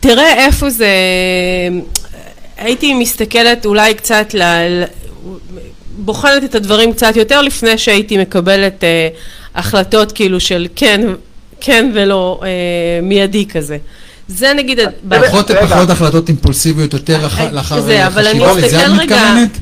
תראה 0.00 0.46
איפה 0.46 0.70
זה... 0.70 0.88
הייתי 2.56 2.94
מסתכלת 2.94 3.66
אולי 3.66 3.94
קצת. 3.94 4.34
ל- 4.34 4.84
בוחנת 5.98 6.44
את 6.44 6.54
הדברים 6.54 6.92
קצת 6.92 7.16
יותר 7.16 7.42
לפני 7.42 7.78
שהייתי 7.78 8.18
מקבלת 8.18 8.84
אה, 8.84 9.08
החלטות 9.54 10.12
כאילו 10.12 10.40
של 10.40 10.66
כן, 10.76 11.00
כן 11.60 11.90
ולא 11.94 12.40
אה, 12.42 12.48
מיידי 13.02 13.46
כזה. 13.48 13.76
זה 14.28 14.52
נגיד... 14.56 14.78
פחות. 15.26 15.50
פחות 15.70 15.90
החלטות 15.90 16.28
אימפולסיביות, 16.28 16.92
יותר 16.92 17.26
אח- 17.26 17.40
לאחר 17.52 17.80
זה, 17.80 18.06
אבל 18.06 18.26
אני 18.26 18.46
חשיבה, 18.46 18.66
לזה 18.66 18.80
את 18.80 18.90
רגע- 18.90 19.02
מתכוונת? 19.04 19.58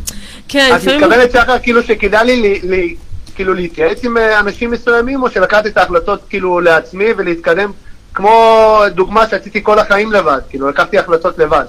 כן, 0.49 0.71
את 0.77 0.83
לפעמים... 0.83 1.01
מתכוונת 1.01 1.33
שחר 1.33 1.59
כאילו 1.63 1.83
שכדאי 1.83 2.37
לי 2.63 2.95
כאילו 3.35 3.55
להתייעץ 3.55 4.05
עם 4.05 4.17
אה, 4.19 4.41
אנשים 4.41 4.71
מסוימים, 4.71 5.23
או 5.23 5.31
שלקחתי 5.31 5.69
את 5.69 5.77
ההחלטות 5.77 6.21
כאילו 6.31 6.61
לעצמי 6.61 7.05
ולהתקדם, 7.17 7.71
כמו 8.15 8.31
דוגמה 8.95 9.25
שעשיתי 9.31 9.61
כל 9.63 9.79
החיים 9.79 10.13
לבד, 10.13 10.39
כאילו 10.51 10.69
לקחתי 10.69 10.99
החלטות 10.99 11.39
לבד. 11.39 11.65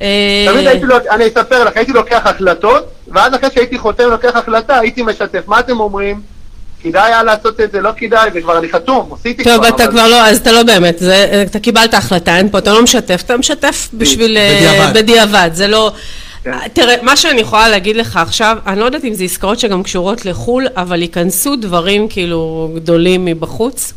אה, 0.00 0.46
תמיד 0.52 0.66
הייתי, 0.66 0.86
אני 1.10 1.26
אספר 1.26 1.64
לך, 1.64 1.76
הייתי 1.76 1.92
לוקח 1.92 2.20
החלטות, 2.24 2.84
ואז 3.08 3.34
אחרי 3.34 3.48
שהייתי 3.54 3.78
חותם 3.78 4.04
לוקח 4.10 4.36
החלטה, 4.36 4.78
הייתי 4.78 5.02
משתף. 5.02 5.42
מה 5.46 5.60
אתם 5.60 5.80
אומרים? 5.80 6.20
כדאי 6.82 7.02
היה 7.02 7.22
לעשות 7.22 7.60
את 7.60 7.72
זה, 7.72 7.80
לא 7.80 7.90
כדאי, 7.96 8.30
וכבר 8.34 8.58
אני 8.58 8.68
חתום, 8.72 9.10
עשיתי 9.20 9.44
טוב, 9.44 9.56
כבר. 9.56 9.68
אתה 9.68 9.84
אבל- 9.84 9.92
כבר 9.92 10.08
לא, 10.08 10.26
אז 10.26 10.38
אתה 10.38 10.52
לא 10.52 10.62
באמת, 10.62 10.98
זה, 10.98 11.42
אתה 11.50 11.58
קיבלת 11.58 11.94
החלטה, 11.94 12.36
אין 12.36 12.48
פה, 12.50 12.58
אתה 12.58 12.72
לא 12.72 12.82
משתף, 12.82 13.22
אתה 13.26 13.36
משתף 13.36 13.88
בשביל... 13.94 14.36
אה, 14.36 14.56
בדיעבד. 14.56 14.94
בדיעבד, 14.94 15.50
זה 15.52 15.66
לא... 15.68 15.92
כן. 16.44 16.50
תראה, 16.72 16.94
מה 17.02 17.16
שאני 17.16 17.40
יכולה 17.40 17.68
להגיד 17.68 17.96
לך 17.96 18.16
עכשיו, 18.16 18.56
אני 18.66 18.80
לא 18.80 18.84
יודעת 18.84 19.04
אם 19.04 19.14
זה 19.14 19.24
עסקאות 19.24 19.58
שגם 19.58 19.82
קשורות 19.82 20.24
לחו"ל, 20.26 20.66
אבל 20.76 21.02
ייכנסו 21.02 21.56
דברים 21.56 22.08
כאילו 22.08 22.70
גדולים 22.74 23.24
מבחוץ. 23.24 23.92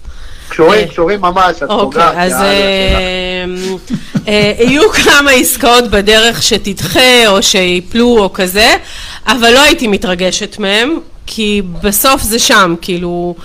קשורים, 0.50 0.80
אה, 0.80 0.88
קשורים 0.88 1.22
ממש, 1.22 1.58
את 1.58 1.70
אוקיי, 1.70 2.02
פוגעת, 2.02 2.14
אז 2.18 2.32
יאללה, 2.32 2.44
אה, 2.44 3.46
אה, 4.28 4.54
יהיו 4.60 4.90
כמה 4.90 5.32
עסקאות 5.32 5.84
בדרך 5.92 6.44
שתדחה 6.44 7.28
או 7.28 7.44
שיפלו 7.44 8.18
או 8.20 8.34
כזה, 8.34 8.76
אבל 9.28 9.54
לא 9.54 9.60
הייתי 9.62 9.88
מתרגשת 9.88 10.60
מהם, 10.60 11.00
כי 11.26 11.62
בסוף 11.84 12.22
זה 12.22 12.40
שם, 12.40 12.76
כאילו, 12.82 13.36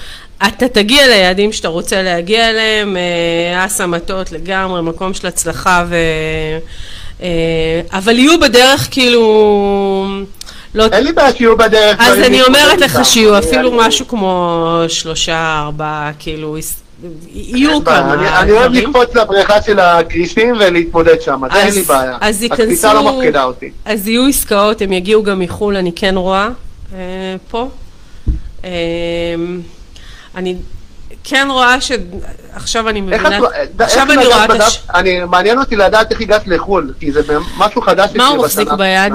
אתה 0.46 0.68
תגיע 0.68 1.06
ליעדים 1.06 1.52
שאתה 1.52 1.68
רוצה 1.68 2.02
להגיע 2.02 2.50
אליהם, 2.50 2.96
אה, 2.96 3.66
אס 3.66 3.80
המטות 3.80 4.32
לגמרי, 4.32 4.82
מקום 4.82 5.14
של 5.14 5.26
הצלחה 5.26 5.84
ו... 5.88 5.96
אה, 7.22 7.28
אבל 7.92 8.18
יהיו 8.18 8.40
בדרך 8.40 8.88
כאילו... 8.90 10.06
לא... 10.74 10.84
אין 10.92 11.04
לי 11.04 11.12
בעיה 11.12 11.32
שיהיו 11.32 11.56
בדרך. 11.56 11.96
אז 12.00 12.06
דברים 12.18 12.24
אני 12.24 12.42
אומרת 12.42 12.80
לך. 12.80 12.98
שיהיו 13.04 13.38
אפילו 13.38 13.72
משהו 13.72 14.08
כמו 14.08 14.58
שלושה, 14.88 15.60
ארבעה, 15.64 16.10
כאילו, 16.18 16.56
יהיו 17.32 17.84
כמה 17.84 18.14
אני- 18.14 18.28
אני 18.28 18.50
אוהב 18.52 18.72
דברים. 18.72 18.90
לקפוץ 18.90 19.16
לבריכה 19.16 19.62
של 19.62 19.78
הכרישים 19.80 20.54
ולהתמודד 20.60 21.20
שם, 21.22 21.40
זה 21.52 21.58
אין 21.58 21.68
אז- 21.68 21.76
לי 21.76 21.82
בעיה. 21.82 22.18
אז 22.20 22.42
הקפיצה 22.42 22.62
ייכנסו- 22.88 22.94
לא 22.94 23.12
מפחידה 23.12 23.44
אותי. 23.44 23.70
אז 23.84 24.08
יהיו 24.08 24.26
עסקאות, 24.26 24.82
הם 24.82 24.92
יגיעו 24.92 25.22
גם 25.22 25.38
מחו"ל, 25.38 25.76
אני 25.76 25.92
כן 25.96 26.14
רואה 26.16 26.44
אה, 26.44 26.48
פה. 27.50 27.68
אה, 28.64 28.70
אני 30.34 30.56
כן 31.24 31.48
רואה 31.50 31.80
ש... 31.80 31.92
עכשיו 32.52 32.88
אני 32.88 33.02
איך 33.12 33.22
מבינה... 33.22 33.38
את- 33.38 33.80
עכשיו 33.80 34.02
אני 34.12 34.16
נגעת 34.16 34.26
רואה 34.32 34.44
את 34.44 34.60
הש... 34.60 34.82
אני, 34.94 35.24
מעניין 35.24 35.58
אותי 35.58 35.76
לדעת 35.76 36.10
איך 36.12 36.20
הגעת 36.20 36.46
לחו"ל, 36.46 36.94
כי 37.00 37.12
זה 37.12 37.20
משהו 37.58 37.82
חדש 37.82 38.10
מה 38.16 38.26
הוא 38.26 38.44
מחזיק 38.44 38.68
ביד? 38.72 39.12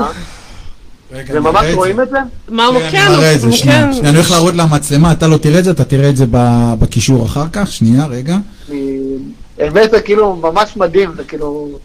נראה 1.11 1.69
את 1.69 1.75
רואים 1.75 2.01
את 2.01 2.09
זה? 2.09 2.17
מה 2.49 2.65
הוא... 2.65 2.79
כן, 2.79 2.89
כן, 2.91 3.37
זה, 3.37 3.47
הוא- 3.47 3.55
שנייה. 3.55 3.81
כן. 3.81 3.93
שנייה, 3.93 4.09
אני 4.09 4.17
הולך 4.17 4.31
להראות 4.31 4.53
למצלמה, 4.55 5.11
אתה 5.11 5.27
לא 5.27 5.37
תראה 5.37 5.59
את 5.59 5.63
זה, 5.63 5.71
אתה 5.71 5.83
תראה 5.83 6.09
את 6.09 6.17
זה 6.17 6.25
ב- 6.31 6.73
בקישור 6.79 7.25
אחר 7.25 7.45
כך, 7.53 7.71
שנייה, 7.71 8.05
רגע. 8.05 8.37
אני- 8.69 8.99
באמת 9.57 9.91
זה 9.91 10.01
כאילו 10.01 10.35
ממש 10.35 10.77
מדהים, 10.77 11.11
זה 11.17 11.23
כאילו... 11.23 11.79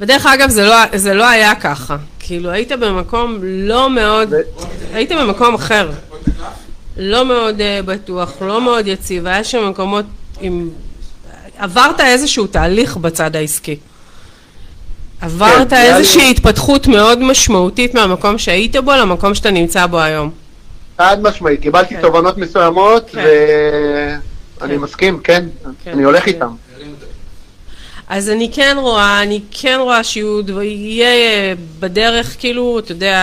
ודרך 0.00 0.26
אגב, 0.26 0.48
זה 0.50 0.64
לא, 0.64 0.76
זה 0.94 1.14
לא 1.14 1.28
היה 1.28 1.54
ככה. 1.54 1.96
כאילו, 2.18 2.50
היית 2.50 2.72
במקום 2.72 3.38
לא 3.42 3.90
מאוד, 3.90 4.32
היית 4.94 5.12
במקום 5.12 5.54
אחר. 5.54 5.90
לא 6.96 7.24
מאוד 7.24 7.58
uh, 7.58 7.86
בטוח, 7.86 8.32
לא 8.40 8.60
מאוד 8.60 8.86
יציב, 8.86 9.26
היה 9.26 9.44
שם 9.44 9.68
מקומות 9.70 10.04
עם... 10.40 10.68
עברת 11.58 12.00
איזשהו 12.00 12.46
תהליך 12.46 12.96
בצד 12.96 13.36
העסקי. 13.36 13.76
עברת 15.20 15.70
כן, 15.70 15.76
איזושהי 15.76 16.20
לי- 16.20 16.30
התפתחות 16.30 16.86
מאוד 16.86 17.18
משמעותית 17.22 17.94
מהמקום 17.94 18.38
שהיית 18.38 18.76
בו 18.76 18.92
למקום 18.92 19.34
שאתה 19.34 19.50
נמצא 19.50 19.86
בו 19.86 20.00
היום. 20.00 20.30
חד 20.98 21.22
משמעית, 21.22 21.60
קיבלתי 21.60 21.94
כן. 21.94 22.02
תובנות 22.02 22.38
מסוימות, 22.38 23.10
כן. 23.12 23.24
ואני 24.60 24.74
כן. 24.74 24.80
מסכים, 24.80 25.18
כן, 25.24 25.44
כן. 25.84 25.90
אני 25.92 26.02
הולך 26.02 26.24
כן. 26.24 26.30
איתם. 26.30 26.54
אז 28.08 28.30
אני 28.30 28.50
כן 28.52 28.76
רואה, 28.80 29.22
אני 29.22 29.40
כן 29.50 29.78
רואה 29.82 30.04
שיהיו, 30.04 30.42
דבר- 30.42 30.62
יהיה 30.62 31.06
אה, 31.08 31.52
בדרך, 31.80 32.36
כאילו, 32.38 32.78
אתה 32.78 32.92
יודע, 32.92 33.16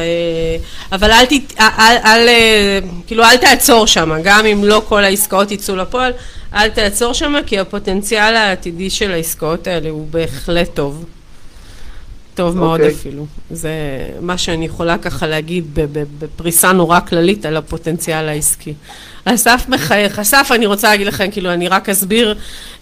אה, 0.00 0.56
אבל 0.92 1.10
אל, 1.10 1.26
תת, 1.26 1.54
אל, 1.60 1.96
אל, 2.04 2.28
אה, 2.28 2.78
כאילו, 3.06 3.24
אל 3.24 3.36
תעצור 3.36 3.86
שם, 3.86 4.10
גם 4.24 4.46
אם 4.46 4.64
לא 4.64 4.82
כל 4.88 5.04
העסקאות 5.04 5.50
יצאו 5.50 5.76
לפועל, 5.76 6.12
אל 6.54 6.68
תעצור 6.68 7.12
שם, 7.12 7.34
כי 7.46 7.58
הפוטנציאל 7.58 8.36
העתידי 8.36 8.90
של 8.90 9.12
העסקאות 9.12 9.66
האלה 9.66 9.90
הוא 9.90 10.06
בהחלט 10.10 10.74
טוב. 10.74 11.04
טוב 12.34 12.56
מאוד 12.56 12.80
אוקיי. 12.80 12.94
אפילו. 12.94 13.26
זה 13.50 13.70
מה 14.20 14.38
שאני 14.38 14.66
יכולה 14.66 14.98
ככה 14.98 15.26
להגיד 15.26 15.64
בפריסה 16.18 16.72
נורא 16.72 17.00
כללית 17.00 17.46
על 17.46 17.56
הפוטנציאל 17.56 18.28
העסקי. 18.28 18.74
אסף 19.34 19.64
מחייך. 19.68 20.18
אסף, 20.18 20.48
אני 20.54 20.66
רוצה 20.66 20.88
להגיד 20.88 21.06
לכם, 21.06 21.30
כאילו, 21.30 21.52
אני 21.52 21.68
רק 21.68 21.88
אסביר 21.88 22.34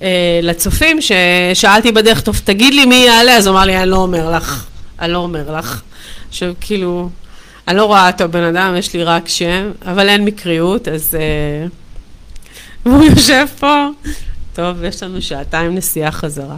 אה, 0.03 0.09
לצופים, 0.43 0.99
ששאלתי 1.01 1.93
בדרך, 1.93 2.21
טוב, 2.21 2.41
תגיד 2.45 2.75
לי 2.75 2.85
מי 2.87 2.95
יעלה, 2.95 3.37
אז 3.37 3.47
הוא 3.47 3.57
אמר 3.57 3.65
לי, 3.65 3.77
אני 3.77 3.91
לא 3.91 3.97
אומר 3.97 4.31
לך. 4.31 4.65
אני 5.01 5.13
לא 5.13 5.19
אומר 5.19 5.53
לך. 5.59 5.83
עכשיו, 6.29 6.53
כאילו, 6.61 7.09
אני 7.69 7.77
לא 7.77 7.85
רואה 7.85 8.11
אותו 8.11 8.29
בן 8.29 8.43
אדם, 8.43 8.75
יש 8.79 8.95
לי 8.95 9.05
רק 9.05 9.29
שם, 9.29 9.71
אבל 9.87 10.09
אין 10.09 10.25
מקריות, 10.25 10.89
אז... 10.89 11.15
אה, 11.21 11.67
והוא 12.87 13.05
יושב 13.05 13.47
פה. 13.61 13.87
טוב, 14.55 14.85
יש 14.85 15.03
לנו 15.03 15.23
שעתיים 15.23 15.75
נסיעה 15.75 16.13
חזרה. 16.13 16.57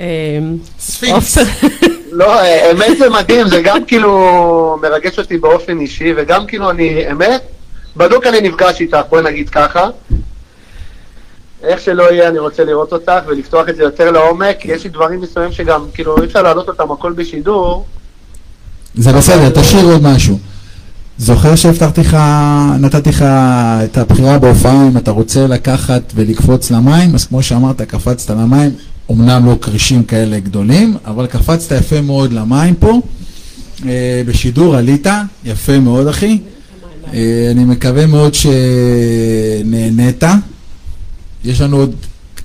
אה. 0.00 0.06
עופר- 1.12 1.42
לא, 2.12 2.40
האמת 2.40 2.98
זה 2.98 3.10
מדהים, 3.10 3.48
זה 3.48 3.62
גם 3.62 3.84
כאילו 3.84 4.12
מרגש 4.82 5.18
אותי 5.18 5.36
באופן 5.38 5.80
אישי, 5.80 6.12
וגם 6.16 6.46
כאילו 6.46 6.70
אני, 6.70 7.10
אמת, 7.10 7.42
בדוק 7.96 8.26
אני 8.26 8.40
נפגש 8.40 8.80
איתך, 8.80 8.98
בואי 9.08 9.22
נגיד 9.22 9.48
ככה. 9.48 9.86
איך 11.62 11.80
שלא 11.80 12.12
יהיה, 12.12 12.28
אני 12.28 12.38
רוצה 12.38 12.64
לראות 12.64 12.92
אותך 12.92 13.12
ולפתוח 13.26 13.68
את 13.68 13.76
זה 13.76 13.82
יותר 13.82 14.10
לעומק, 14.10 14.64
יש 14.64 14.84
לי 14.84 14.90
דברים 14.90 15.20
מסוימים 15.20 15.52
שגם, 15.52 15.84
כאילו, 15.94 16.18
אי 16.20 16.24
אפשר 16.24 16.42
להעלות 16.42 16.68
אותם 16.68 16.92
הכל 16.92 17.12
בשידור. 17.12 17.86
זה 18.94 19.12
בסדר, 19.12 19.60
תשאיר 19.60 19.84
עוד 19.84 20.02
משהו. 20.02 20.38
זוכר 21.18 21.56
שהבטחתי 21.56 22.00
לך, 22.00 22.16
נתתי 22.80 23.10
לך 23.10 23.22
את 23.84 23.98
הבחירה 23.98 24.38
בהופעה 24.38 24.88
אם 24.88 24.96
אתה 24.96 25.10
רוצה 25.10 25.46
לקחת 25.46 26.02
ולקפוץ 26.14 26.70
למים, 26.70 27.14
אז 27.14 27.24
כמו 27.24 27.42
שאמרת, 27.42 27.82
קפצת 27.82 28.30
למים, 28.30 28.70
אמנם 29.10 29.46
לא 29.46 29.56
כרישים 29.60 30.04
כאלה 30.04 30.40
גדולים, 30.40 30.96
אבל 31.06 31.26
קפצת 31.26 31.76
יפה 31.76 32.00
מאוד 32.00 32.32
למים 32.32 32.74
פה. 32.74 33.00
אה, 33.86 34.22
בשידור 34.26 34.76
עלית, 34.76 35.06
יפה 35.44 35.78
מאוד 35.78 36.06
אחי. 36.06 36.38
אה, 37.14 37.48
אני 37.50 37.64
מקווה 37.64 38.06
מאוד 38.06 38.34
שנהנית. 38.34 40.24
יש 41.44 41.60
לנו 41.60 41.76
עוד, 41.76 41.94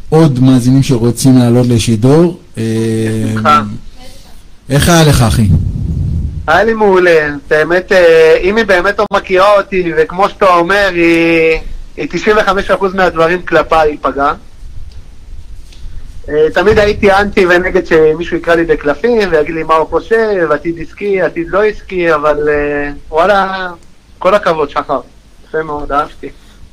עוד 0.10 0.40
מאזינים 0.40 0.84
שרוצים 0.84 1.38
לעלות 1.38 1.68
לשידור. 1.68 2.40
אה, 2.58 2.64
בשמחה. 3.26 3.62
איך 4.70 4.90
היה 4.90 5.04
לך 5.04 5.22
אחי? 5.22 5.48
היה 6.48 6.64
לי 6.64 6.74
מעולה, 6.74 7.30
את 7.48 7.52
האמת, 7.52 7.92
אה, 7.92 8.38
אם 8.42 8.58
היא 8.58 8.66
באמת 8.66 9.00
לא 9.00 9.06
מכירה 9.14 9.58
אותי, 9.58 9.94
וכמו 9.98 10.30
שאתה 10.30 10.46
אומר, 10.46 10.90
היא, 10.94 11.60
היא 11.98 12.08
95% 12.10 12.96
מהדברים 12.96 13.42
כלפיי 13.42 13.90
היא 13.90 13.98
פגעה. 14.02 14.34
אה, 16.30 16.50
תמיד 16.54 16.80
הייתי 16.80 17.12
אנטי 17.12 17.46
ונגד 17.46 17.86
שמישהו 17.86 18.38
יקרא 18.38 18.56
לי 18.56 18.64
בקלפים 18.64 19.30
ויגיד 19.32 19.56
לי 19.56 19.64
מה 19.64 19.76
הוא 19.76 19.88
חושב, 19.88 20.52
עתיד 20.52 20.76
עסקי, 20.82 21.22
עתיד 21.22 21.48
לא 21.50 21.64
עסקי, 21.64 22.14
אבל 22.14 22.50
אה, 22.50 22.92
וואלה, 23.10 23.70
כל 24.26 24.36
הכבוד, 24.36 24.70
שחר. 24.70 25.00
יפה 25.48 25.64
מאוד, 25.64 25.92
אהבתי. 25.92 26.30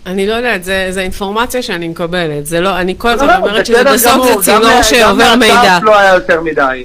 אני 0.07 0.27
לא 0.27 0.35
יודעת, 0.35 0.65
זה, 0.65 0.87
זה 0.91 1.01
אינפורמציה 1.01 1.63
שאני 1.63 1.89
מקבלת, 1.89 2.47
זה 2.47 2.61
לא, 2.61 2.81
אני 2.81 2.95
כל 2.99 3.09
הזמן 3.09 3.27
לא, 3.27 3.37
אומרת 3.37 3.67
שזה 3.67 3.85
בסדר 3.85 3.95
בסוף 3.95 4.13
גמור, 4.13 4.43
זה 4.43 4.53
גם 4.53 4.61
צינור 4.63 4.83
שעובר 4.83 5.25
גם 5.33 5.39
מידע. 5.39 5.55
מהצף 5.55 5.83
לא 5.83 5.99
היה 5.99 6.15
יותר 6.15 6.41
מדי, 6.41 6.85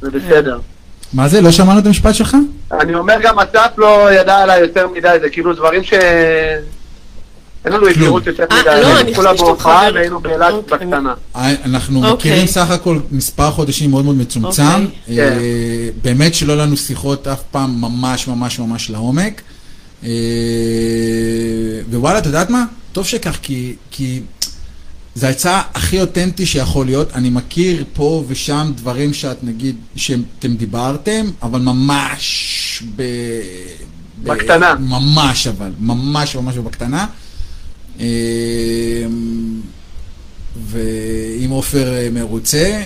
זה 0.00 0.10
בסדר. 0.10 0.58
מה 1.12 1.28
זה? 1.28 1.40
לא 1.40 1.50
שמענו 1.50 1.78
את 1.78 1.86
המשפט 1.86 2.14
שלך? 2.14 2.36
אני 2.80 2.94
אומר 2.94 3.14
גם 3.22 3.38
אסף 3.38 3.70
לא 3.76 4.12
ידע 4.12 4.36
עליי 4.38 4.60
יותר 4.60 4.88
מדי, 4.88 5.16
זה 5.20 5.30
כאילו 5.30 5.54
דברים 5.54 5.84
ש... 5.84 5.92
אין 7.64 7.72
לנו 7.72 7.86
היכרות 7.86 8.26
יותר 8.26 8.44
אה, 8.50 8.60
מדי, 8.60 8.70
היינו 8.70 9.14
כולה 9.14 9.32
בהופעה 9.34 9.82
מחבר- 9.82 9.94
והיינו 9.94 10.20
באילת 10.20 10.52
אוקיי, 10.52 10.78
בקטנה. 10.78 11.14
אנחנו 11.64 11.98
אוקיי. 11.98 12.14
מכירים 12.30 12.46
סך 12.46 12.70
הכל 12.70 12.98
מספר 13.10 13.50
חודשים 13.50 13.90
מאוד 13.90 14.04
מאוד 14.04 14.16
מצומצם. 14.16 14.62
אוקיי. 14.62 15.20
אה, 15.20 15.30
כן. 15.30 15.38
באמת 16.02 16.34
שלא 16.34 16.56
לנו 16.56 16.76
שיחות 16.76 17.28
אף 17.28 17.42
פעם 17.50 17.80
ממש 17.80 18.28
ממש 18.28 18.58
ממש 18.58 18.90
לעומק. 18.90 19.42
אה, 20.04 20.10
ווואלה, 21.90 22.18
את 22.18 22.26
יודעת 22.26 22.50
מה? 22.50 22.64
טוב 22.92 23.06
שכך, 23.06 23.38
כי, 23.42 23.74
כי 23.90 24.20
זה 25.14 25.26
ההצעה 25.26 25.62
הכי 25.74 26.00
אותנטי 26.00 26.46
שיכול 26.46 26.86
להיות. 26.86 27.12
אני 27.12 27.30
מכיר 27.30 27.84
פה 27.92 28.24
ושם 28.28 28.72
דברים 28.74 29.14
שאת 29.14 29.44
נגיד, 29.44 29.76
שאתם 29.96 30.54
דיברתם, 30.56 31.26
אבל 31.42 31.60
ממש 31.60 32.82
ב... 32.96 33.02
ב- 34.22 34.28
בקטנה. 34.28 34.74
ממש 34.74 35.46
אבל, 35.46 35.70
ממש 35.80 36.36
ממש 36.36 36.56
בקטנה. 36.56 37.06
אה, 38.00 38.06
ואם 40.66 41.50
עופר 41.50 41.94
אה, 41.94 42.08
מרוצה, 42.12 42.82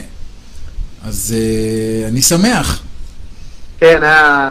אז 1.04 1.34
אני 2.08 2.22
שמח. 2.22 2.82
כן, 3.80 4.02
היה... 4.02 4.50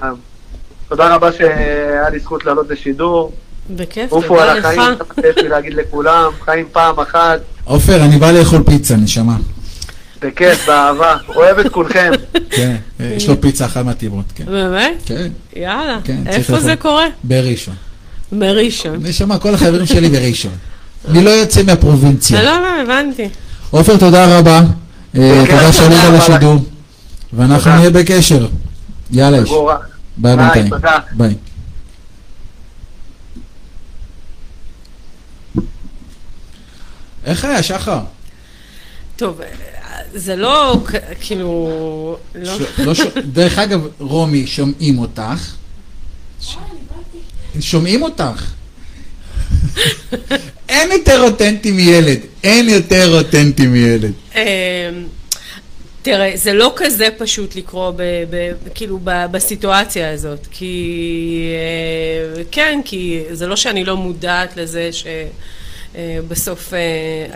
תודה 0.89 1.15
רבה 1.15 1.31
שהיה 1.33 2.09
לי 2.09 2.19
זכות 2.19 2.45
לעלות 2.45 2.69
לשידור. 2.69 3.31
בכיף, 3.69 4.11
עופו 4.11 4.39
על 4.39 4.55
תודה 4.55 4.59
לך. 4.59 4.65
החיים, 4.65 4.97
יש 5.29 5.37
לי 5.43 5.49
להגיד 5.49 5.73
לכולם, 5.73 6.31
חיים 6.45 6.65
פעם 6.71 6.99
אחת, 6.99 7.39
עופר, 7.63 8.03
אני 8.03 8.17
בא 8.17 8.31
לאכול 8.31 8.63
פיצה, 8.65 8.95
נשמה. 8.95 9.37
בכיף, 10.21 10.67
באהבה, 10.67 11.15
אוהב 11.35 11.59
את 11.59 11.71
כולכם. 11.71 12.11
כן, 12.49 12.75
יש 12.99 13.29
לו 13.29 13.41
פיצה 13.41 13.65
אחת 13.65 13.85
מהטבעות, 13.85 14.25
כן. 14.35 14.45
באמת? 14.45 15.01
כן, 15.05 15.27
יאללה. 15.55 15.99
כן, 16.03 16.17
איפה. 16.27 16.59
זה 16.59 16.75
קורה? 16.75 17.05
בראשון. 17.23 17.75
מראשון. 18.31 18.99
נשמה, 19.01 19.39
כל 19.39 19.53
החברים 19.53 19.85
שלי 19.85 20.09
בראשון. 20.09 20.51
אני 21.09 21.23
לא 21.23 21.29
יוצא 21.29 21.63
מהפרובינציה. 21.63 22.43
לא, 22.43 22.61
לא, 22.61 22.81
הבנתי. 22.81 23.29
עופר, 23.71 23.97
תודה 23.97 24.37
רבה. 24.37 24.61
אה, 25.17 25.43
תודה 25.49 25.71
שעלית 25.71 25.99
לשידור. 26.13 26.55
ואנחנו. 27.33 27.71
נהיה 27.71 27.89
בקשר. 27.89 28.47
יאללה. 29.11 29.37
ביי 30.17 30.35
ביי, 30.35 30.45
בינתיים. 30.45 30.69
תודה. 30.69 30.97
ביי. 31.11 31.35
איך 37.25 37.45
היה, 37.45 37.63
שחר? 37.63 37.99
טוב, 39.15 39.41
זה 40.13 40.35
לא 40.35 40.83
כאילו... 41.21 42.17
לא... 42.35 42.57
ש- 42.59 42.79
לא 42.79 42.93
ש- 42.93 43.01
דרך 43.31 43.59
אגב, 43.59 43.87
רומי, 43.99 44.47
שומעים 44.47 44.99
אותך. 44.99 45.53
שומעים 47.59 48.01
אותך. 48.03 48.43
אין 50.69 50.91
יותר 50.91 51.21
אותנטי 51.21 51.71
מילד. 51.71 52.19
אין 52.43 52.69
יותר 52.69 53.17
אותנטי 53.17 53.67
מילד. 53.67 54.11
תראה, 56.07 56.31
זה 56.35 56.53
לא 56.53 56.73
כזה 56.75 57.09
פשוט 57.17 57.55
לקרוא 57.55 57.91
ב, 57.91 58.01
ב, 58.29 58.51
כאילו 58.75 58.99
ב, 59.03 59.25
בסיטואציה 59.31 60.11
הזאת, 60.11 60.47
כי 60.51 61.51
אה, 62.37 62.43
כן, 62.51 62.79
כי 62.85 63.23
זה 63.31 63.47
לא 63.47 63.55
שאני 63.55 63.85
לא 63.85 63.97
מודעת 63.97 64.57
לזה 64.57 64.89
שבסוף 65.93 66.73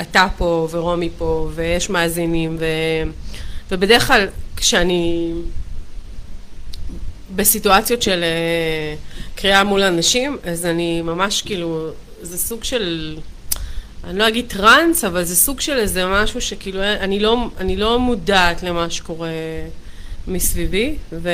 אתה 0.02 0.28
פה 0.38 0.68
ורומי 0.72 1.10
פה 1.18 1.50
ויש 1.56 1.90
מאזינים 1.90 2.58
ו, 2.60 2.66
ובדרך 3.72 4.08
כלל 4.08 4.28
כשאני 4.56 5.34
בסיטואציות 7.36 8.02
של 8.02 8.24
אה, 8.24 8.96
קריאה 9.36 9.64
מול 9.64 9.84
אנשים, 9.84 10.38
אז 10.44 10.66
אני 10.66 11.02
ממש 11.02 11.42
כאילו, 11.42 11.90
זה 12.22 12.38
סוג 12.38 12.64
של... 12.64 13.18
אני 14.04 14.20
לא 14.20 14.28
אגיד 14.28 14.46
טראנס, 14.48 15.04
אבל 15.04 15.24
זה 15.24 15.36
סוג 15.36 15.62
של 15.62 15.78
איזה 15.78 16.06
משהו 16.06 16.42
שכאילו, 16.42 16.84
אני 16.84 17.20
לא, 17.20 17.38
אני 17.58 17.76
לא 17.76 18.00
מודעת 18.00 18.64
למה 18.64 18.90
שקורה 18.90 19.30
מסביבי, 20.28 20.96
ו... 21.12 21.30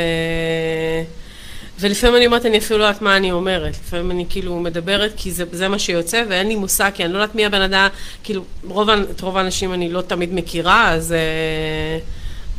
ולפעמים 1.80 2.16
אני 2.16 2.26
אומרת, 2.26 2.46
אני 2.46 2.58
אפילו 2.58 2.80
לא 2.80 2.84
יודעת 2.84 3.02
מה 3.02 3.18
אני 3.18 3.32
אומרת. 3.32 3.74
לפעמים 3.86 4.12
אני 4.12 4.26
כאילו 4.30 4.60
מדברת 4.60 5.14
כי 5.18 5.32
זה, 5.32 5.44
זה 5.52 5.68
מה 5.68 5.80
שיוצא, 5.80 6.24
ואין 6.30 6.48
לי 6.48 6.56
מושג, 6.56 6.92
כי 6.94 7.06
אני 7.06 7.14
לא 7.14 7.18
יודעת 7.18 7.36
מי 7.36 7.46
הבן 7.46 7.62
אדם, 7.62 7.88
כאילו, 8.24 8.44
רוב, 8.64 8.90
את 8.90 9.22
רוב 9.22 9.38
האנשים 9.38 9.74
אני 9.74 9.90
לא 9.90 10.02
תמיד 10.02 10.34
מכירה, 10.34 10.92
אז 10.92 11.12
אה, 11.12 12.00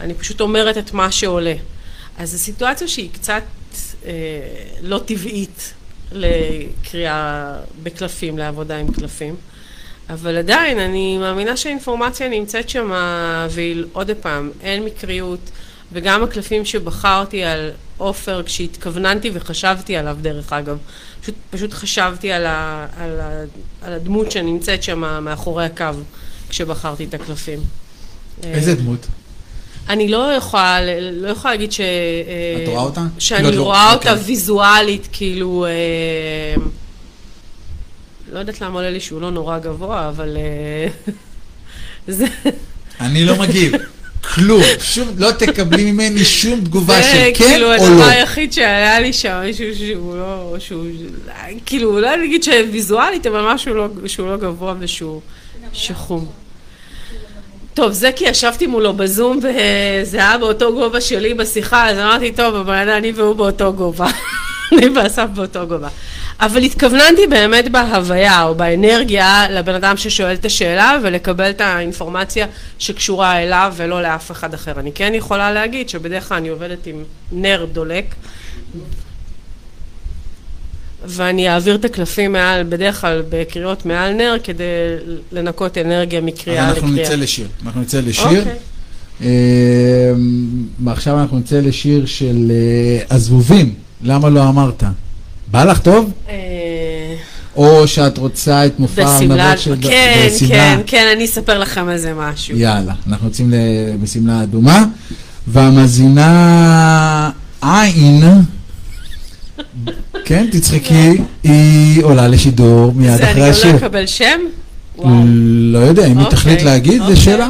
אני 0.01 0.15
פשוט 0.15 0.41
אומרת 0.41 0.79
את 0.79 0.93
מה 0.93 1.13
שעולה. 1.13 1.55
אז 2.19 2.31
זו 2.31 2.39
סיטואציה 2.39 2.89
שהיא 2.89 3.11
קצת 3.13 3.43
אה, 4.07 4.13
לא 4.83 4.99
טבעית 4.99 5.75
לקריאה 6.13 7.55
בקלפים, 7.83 8.39
לעבודה 8.39 8.77
עם 8.77 8.93
קלפים. 8.93 9.37
אבל 10.11 10.37
עדיין, 10.37 10.79
אני 10.79 11.19
מאמינה 11.19 11.57
שהאינפורמציה 11.57 12.29
נמצאת 12.29 12.69
שם, 12.69 12.93
והיא 13.51 13.85
עוד 13.93 14.11
פעם, 14.21 14.51
אין 14.63 14.85
מקריות, 14.85 15.51
וגם 15.93 16.23
הקלפים 16.23 16.65
שבחרתי 16.65 17.45
על 17.45 17.71
עופר, 17.97 18.43
כשהתכווננתי 18.43 19.31
וחשבתי 19.35 19.97
עליו, 19.97 20.17
דרך 20.21 20.53
אגב, 20.53 20.79
פשוט, 21.21 21.35
פשוט 21.51 21.73
חשבתי 21.73 22.33
על, 22.33 22.47
ה, 22.47 22.87
על, 22.97 23.21
ה, 23.21 23.43
על 23.83 23.93
הדמות 23.93 24.31
שנמצאת 24.31 24.83
שם 24.83 25.25
מאחורי 25.25 25.65
הקו, 25.65 25.85
כשבחרתי 26.49 27.05
את 27.05 27.15
הקלפים. 27.15 27.59
איזה 28.45 28.75
דמות? 28.75 29.07
אני 29.89 30.09
לא 30.09 30.33
יכולה, 30.33 30.79
לא 31.13 31.29
יכולה 31.29 31.55
להגיד 31.55 31.73
ש... 31.73 31.81
את 32.65 32.69
רואה 32.69 32.83
אותה? 32.83 33.03
שאני 33.19 33.43
לא, 33.43 33.51
לא, 33.51 33.63
רואה 33.63 33.93
אותה 33.93 34.11
אוקיי. 34.11 34.25
ויזואלית, 34.25 35.09
כאילו... 35.13 35.67
לא 38.33 38.39
יודעת 38.39 38.61
למה 38.61 38.75
עולה 38.75 38.91
לי 38.91 39.01
שהוא 39.01 39.21
לא 39.21 39.31
נורא 39.31 39.59
גבוה, 39.59 40.09
אבל... 40.09 40.37
אה, 40.37 41.13
זה... 42.17 42.27
אני 43.01 43.25
לא 43.25 43.37
מגיב. 43.37 43.73
כלום. 44.35 44.63
שום, 44.81 45.09
לא 45.19 45.31
תקבלי 45.31 45.93
ממני 45.93 46.25
שום 46.25 46.61
תגובה 46.61 46.95
זה 46.95 47.03
של 47.03 47.19
כן 47.35 47.45
כאילו 47.49 47.67
או 47.67 47.73
הדבר 47.73 47.97
לא. 47.97 48.05
היחיד 48.05 48.53
שהיה 48.53 49.01
לי 49.01 49.13
שם, 49.13 49.41
מישהו 49.45 49.67
שהוא 49.75 50.17
לא... 50.17 50.57
שהוא... 50.59 50.87
כאילו, 51.67 52.01
לא 52.01 52.17
נגיד 52.17 52.43
שוויזואלית, 52.43 53.27
אבל 53.27 53.55
משהו 53.55 53.75
לא, 53.75 53.89
שהוא 54.07 54.29
לא 54.29 54.37
גבוה 54.37 54.75
ושהוא 54.79 55.21
שחום. 55.73 56.27
טוב, 57.75 57.93
זה 57.93 58.13
כי 58.17 58.25
ישבתי 58.25 58.67
מולו 58.67 58.93
בזום 58.93 59.39
וזה 59.39 60.17
היה 60.17 60.39
באותו 60.39 60.73
גובה 60.73 61.01
שלי 61.01 61.35
בשיחה, 61.35 61.91
אז 61.91 61.99
אמרתי, 61.99 62.33
טוב, 62.33 62.55
אבל 62.55 62.91
אני 62.91 63.13
והוא 63.13 63.35
באותו 63.35 63.73
גובה. 63.73 64.11
אני 64.73 64.89
ואסף 64.89 65.27
באותו 65.35 65.67
גובה. 65.67 65.89
אבל 66.41 66.63
התכווננתי 66.63 67.27
באמת 67.31 67.71
בהוויה 67.71 68.43
או 68.43 68.55
באנרגיה 68.55 69.47
לבן 69.51 69.75
אדם 69.75 69.97
ששואל 69.97 70.35
את 70.35 70.45
השאלה 70.45 70.99
ולקבל 71.03 71.51
את 71.51 71.61
האינפורמציה 71.61 72.47
שקשורה 72.79 73.43
אליו 73.43 73.73
ולא 73.77 74.03
לאף 74.03 74.31
אחד 74.31 74.55
אחר. 74.55 74.73
אני 74.81 74.93
כן 74.93 75.13
יכולה 75.15 75.53
להגיד 75.53 75.89
שבדרך 75.89 76.29
כלל 76.29 76.37
אני 76.37 76.49
עובדת 76.49 76.87
עם 76.87 77.05
נר 77.33 77.67
דולק 77.73 78.15
ואני 81.05 81.49
אעביר 81.49 81.75
את 81.75 81.85
הקלפים 81.85 82.33
מעל, 82.33 82.63
בדרך 82.69 83.01
כלל 83.01 83.23
בקריאות 83.29 83.87
מעל 83.87 84.13
נר 84.13 84.37
כדי 84.45 84.65
לנקות 85.33 85.79
אנרגיה 85.79 86.21
מקריאה 86.21 86.69
אנחנו 86.69 86.89
לקריאה. 86.89 87.07
נצא 87.07 87.15
לשיר. 87.15 87.49
אנחנו 87.67 87.81
נצא 87.81 88.01
לשיר. 88.01 88.39
אוקיי. 88.39 88.55
אה, 89.23 90.13
ועכשיו 90.85 91.21
אנחנו 91.21 91.39
נצא 91.39 91.61
לשיר 91.61 92.07
של 92.07 92.51
אה, 92.51 93.17
הזבובים. 93.17 93.75
למה 94.03 94.29
לא 94.29 94.49
אמרת? 94.49 94.85
בא 95.51 95.65
לך 95.65 95.79
טוב? 95.79 96.13
אה, 96.29 96.35
או 97.57 97.89
שאת 97.89 98.19
רוצה 98.19 98.67
את 98.67 98.79
מופע 98.79 99.07
הארנבות 99.07 99.59
של... 99.59 99.75
כן, 99.81 100.27
בשמלה? 100.27 100.49
כן, 100.49 100.81
כן, 100.87 101.07
אני 101.17 101.25
אספר 101.25 101.59
לכם 101.59 101.89
איזה 101.89 102.13
משהו. 102.17 102.57
יאללה, 102.57 102.95
אנחנו 103.07 103.27
יוצאים 103.27 103.53
בשמלה 104.03 104.43
אדומה, 104.43 104.85
והמאזינה 105.47 107.31
עין, 107.63 108.25
כן, 110.25 110.47
תצחקי, 110.51 111.19
היא 111.43 112.03
עולה 112.05 112.29
לשידור 112.29 112.93
מיד 112.93 113.17
זה 113.17 113.23
אני 113.23 113.31
אחרי 113.33 113.51
השיר. 113.51 113.73
לא 113.73 113.77
אקבל 113.77 114.07
שם? 114.07 114.41
לא 115.73 115.79
יודע, 115.79 116.07
אם 116.07 116.19
היא 116.19 116.25
אוקיי, 116.25 116.31
תחליט 116.31 116.63
להגיד, 116.63 116.99
זה 116.99 117.03
אוקיי. 117.03 117.17
שאלה. 117.17 117.49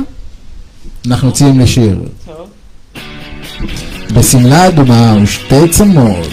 אנחנו 1.07 1.29
יוצאים 1.29 1.61
לשיר. 1.61 1.99
בשמלה 4.15 4.69
אדומה 4.69 5.17
ושתי 5.23 5.69
צמות. 5.71 6.29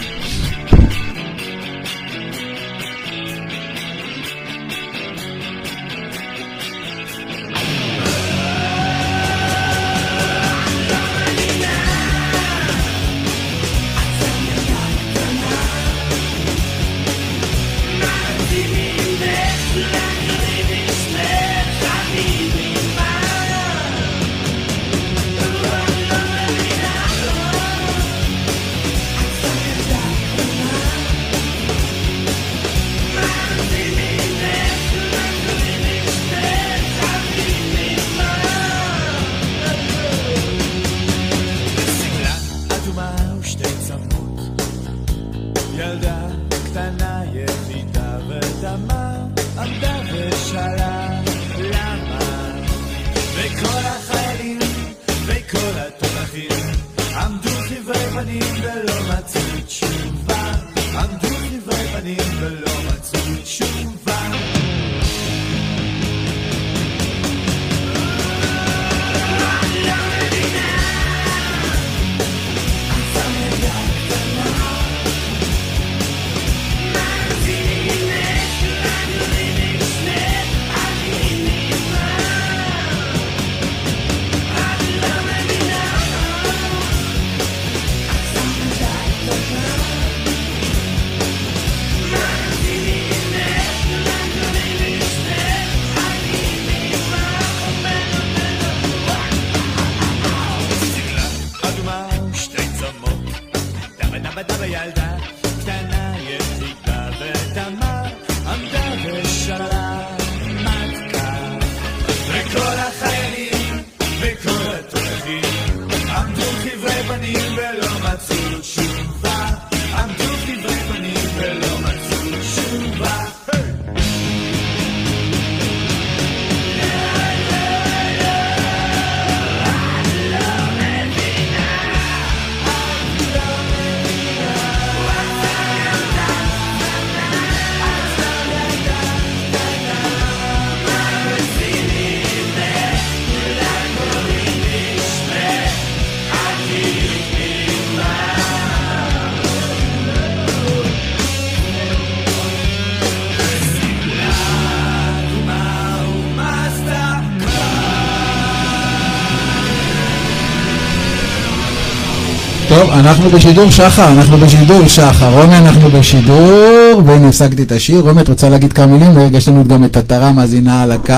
טוב, 162.86 162.94
אנחנו 162.94 163.30
בשידור 163.30 163.70
שחר, 163.72 164.12
אנחנו 164.12 164.38
בשידור 164.38 164.88
שחר. 164.88 165.42
רומי, 165.42 165.58
אנחנו 165.58 165.90
בשידור, 165.90 167.02
והנה 167.06 167.28
הפסקתי 167.28 167.64
את 167.64 167.72
השיר. 167.72 168.00
רומי, 168.00 168.22
את 168.22 168.30
רוצה 168.30 168.50
להגיד 168.50 168.74
כמה 168.74 168.86
מילים? 168.86 169.20
רגע, 169.20 169.38
יש 169.38 169.48
לנו 169.48 169.68
גם 169.68 169.84
את 169.84 169.98
עטרה 169.98 170.32
מאזינה 170.32 170.84
על 170.84 170.92
הקו. 170.92 171.14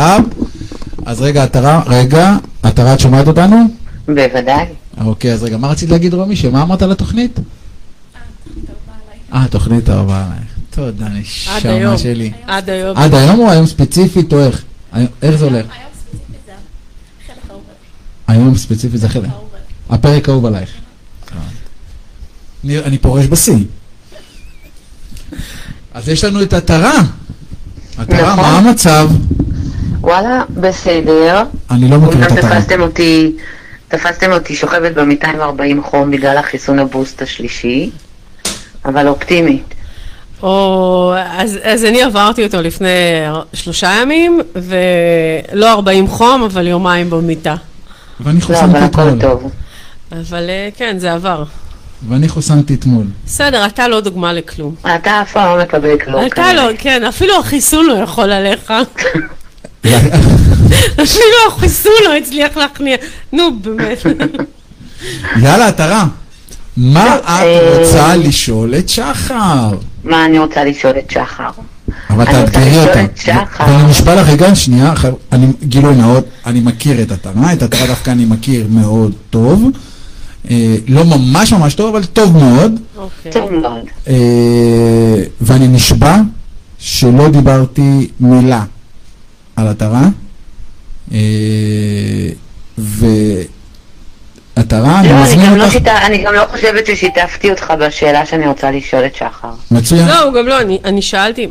אז 1.06 1.22
רגע, 1.22 1.44
עטרה, 1.44 1.84
רגע, 1.88 2.38
עטרה, 2.64 2.94
את 2.94 3.00
שומעת 3.00 3.28
אותנו? 3.28 3.56
בוודאי. 4.08 4.66
אוקיי, 5.06 5.34
אז 5.34 5.44
רגע, 5.44 5.58
מה 5.58 5.68
רצית 5.68 5.90
להגיד, 5.90 6.14
רומי? 6.14 6.36
שמה 6.36 6.62
אמרת 6.62 6.82
על 6.82 6.92
התוכנית? 6.92 7.40
אה, 9.34 9.46
תוכנית 9.50 9.90
אהובה 9.90 10.26
עלייך. 10.26 10.52
תודה, 10.70 11.06
עד 11.06 11.12
נשמה. 11.68 11.98
שלי. 11.98 12.32
עד 12.48 12.70
היום. 12.70 12.98
עד 12.98 13.14
היום 13.14 13.40
או 13.40 13.50
היום 13.52 13.66
ספציפית 13.66 14.34
או 14.34 14.40
איך? 14.40 14.64
איך 15.22 15.36
זה 15.36 15.46
הולך? 15.46 15.66
היום 15.68 15.86
ספציפית 15.86 16.30
זה 16.50 16.56
החלק 17.08 17.44
האהוב 17.50 17.64
עליי. 18.26 18.44
היום 18.44 18.56
ספציפית 18.56 19.00
זה 19.00 19.10
חלק. 19.10 19.30
האהוב 19.30 19.50
עליי. 19.54 19.98
הפרק 19.98 20.30
האהוב 20.30 20.46
עלייך. 20.46 20.70
אני, 22.64 22.80
אני 22.80 22.98
פורש 22.98 23.26
בשיא. 23.26 23.58
אז 25.94 26.10
יש 26.10 26.24
לנו 26.24 26.42
את 26.44 26.54
עטרה. 26.54 26.94
עטרה, 27.98 28.34
נכון. 28.34 28.40
מה 28.40 28.58
המצב? 28.58 29.10
וואלה, 30.02 30.44
בסדר. 30.50 31.44
אני 31.72 31.90
לא 31.90 31.98
מכיר 31.98 32.28
את 32.28 32.32
עטרה. 32.32 32.50
תפסתם 32.60 32.82
אותי, 32.82 33.32
תפסתם 33.88 34.32
אותי 34.32 34.56
שוכבת 34.56 34.92
במיטה 34.94 35.28
עם 35.28 35.42
40 35.42 35.84
חום 35.84 36.12
בגלל 36.12 36.38
החיסון 36.38 36.80
הבוסט 36.80 37.22
השלישי, 37.22 37.90
אבל 38.86 39.08
אופטימית. 39.08 39.74
או, 40.44 41.14
אז, 41.30 41.60
אז 41.64 41.86
אני 41.86 42.04
עברתי 42.04 42.44
אותו 42.44 42.62
לפני 42.62 42.88
שלושה 43.54 44.00
ימים, 44.02 44.42
ולא 44.56 45.72
40 45.72 46.08
חום, 46.08 46.44
אבל 46.44 46.68
יומיים 46.68 47.10
במיטה. 47.10 47.56
ואני 48.20 48.40
לא, 48.40 48.46
חוסנתי 48.46 48.78
אבל 48.78 48.84
הכל. 48.84 49.20
טוב. 49.20 49.52
אבל 50.12 50.50
אה, 50.50 50.70
כן, 50.78 51.00
זה 51.00 51.14
עבר. 51.14 51.44
ואני 52.10 52.30
חוסנתי 52.30 52.74
אתמול. 52.74 53.06
בסדר, 53.26 53.66
אתה 53.66 53.88
לא 53.88 54.02
דוגמה 54.02 54.34
לכלום. 54.34 54.76
אתה 54.96 55.22
אף 55.22 55.32
פעם 55.32 55.58
לא 55.58 55.64
מקבל 55.64 55.98
כלום. 56.06 56.26
אתה. 56.26 56.54
לא, 56.54 56.64
כן, 56.78 57.04
אפילו 57.04 57.40
החיסון 57.40 57.86
לא 57.86 57.94
יכול 57.94 58.32
עליך. 58.32 58.74
אפילו 61.04 61.38
החיסון 61.48 61.92
לא 62.06 62.14
הצליח 62.18 62.58
להכניע. 62.58 62.98
נו, 63.34 63.60
באמת. 63.62 64.06
יאללה, 65.42 65.68
עטרה. 65.68 66.06
מה 66.78 67.16
את 67.16 67.22
אה, 67.28 67.80
רוצה 67.80 68.16
לשאול 68.16 68.76
את 68.76 68.90
שחר? 68.90 69.70
מה 70.04 70.26
אני 70.26 70.40
רוצה 70.40 70.64
לשאול 70.64 70.94
את 71.00 71.12
שחר? 71.12 71.50
אבל 72.10 72.26
אני 72.28 72.42
רוצה 72.42 72.52
תאתגרי 72.52 72.70
לשאול 72.70 72.88
אותה. 72.88 73.04
את 73.04 73.18
שחר. 73.18 73.64
ואני 73.68 73.90
נשבע 73.90 74.22
לך 74.22 74.30
רגע, 74.30 74.56
שנייה, 74.56 74.94
אני 75.32 75.48
גילוי 75.64 75.96
נאות, 75.96 76.26
אני 76.46 76.60
מכיר 76.60 77.02
את 77.02 77.12
עטרה, 77.12 77.54
את 77.54 77.62
עטרה 77.64 77.88
דווקא 77.88 78.12
אני 78.12 78.26
מכיר 78.26 78.68
מאוד 78.70 79.12
טוב. 79.30 79.70
אה, 80.52 80.76
לא 80.88 81.04
ממש 81.06 81.54
ממש 81.54 81.76
טוב, 81.76 81.96
אבל 81.96 82.06
טוב 82.06 82.38
מאוד. 82.38 82.80
אוקיי. 82.98 83.32
טוב 83.32 83.52
מאוד. 83.52 83.84
אה, 84.08 85.24
ואני 85.42 85.68
נשבע 85.68 86.16
שלא 86.80 87.30
דיברתי 87.30 88.08
מילה 88.20 88.64
על 89.56 89.68
עטרה. 89.68 90.02
אה, 91.14 91.20
ועטרה, 92.78 93.40
אני 95.00 95.10
לא, 95.10 95.24
מזמין 95.24 95.54
לא 95.54 95.66
אותך. 95.66 95.88
אני 95.88 96.24
גם 96.24 96.34
לא 96.34 96.46
חושבת 96.52 96.86
ששיתפתי 96.86 97.50
אותך 97.50 97.74
בשאלה 97.80 98.26
שאני 98.26 98.48
רוצה 98.48 98.72
לשאול 98.72 99.06
את 99.06 99.16
שחר. 99.16 99.52
מצוין. 99.72 100.08
לא, 100.08 100.24
הוא 100.24 100.34
גם 100.34 100.48
לא, 100.48 100.62
אני, 100.62 100.80
אני 100.86 101.02
שאלתי, 101.02 101.48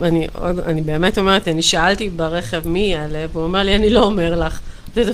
אני, 0.66 0.82
באמת 0.82 1.18
אומרת, 1.18 1.48
אני 1.48 1.62
שאלתי 1.62 2.10
ברכב 2.10 2.68
מי 2.68 2.80
יעלה, 2.80 3.24
והוא 3.32 3.44
אומר 3.44 3.62
לי, 3.62 3.76
אני 3.76 3.90
לא 3.90 4.02
אומר 4.02 4.40
לך. 4.40 4.60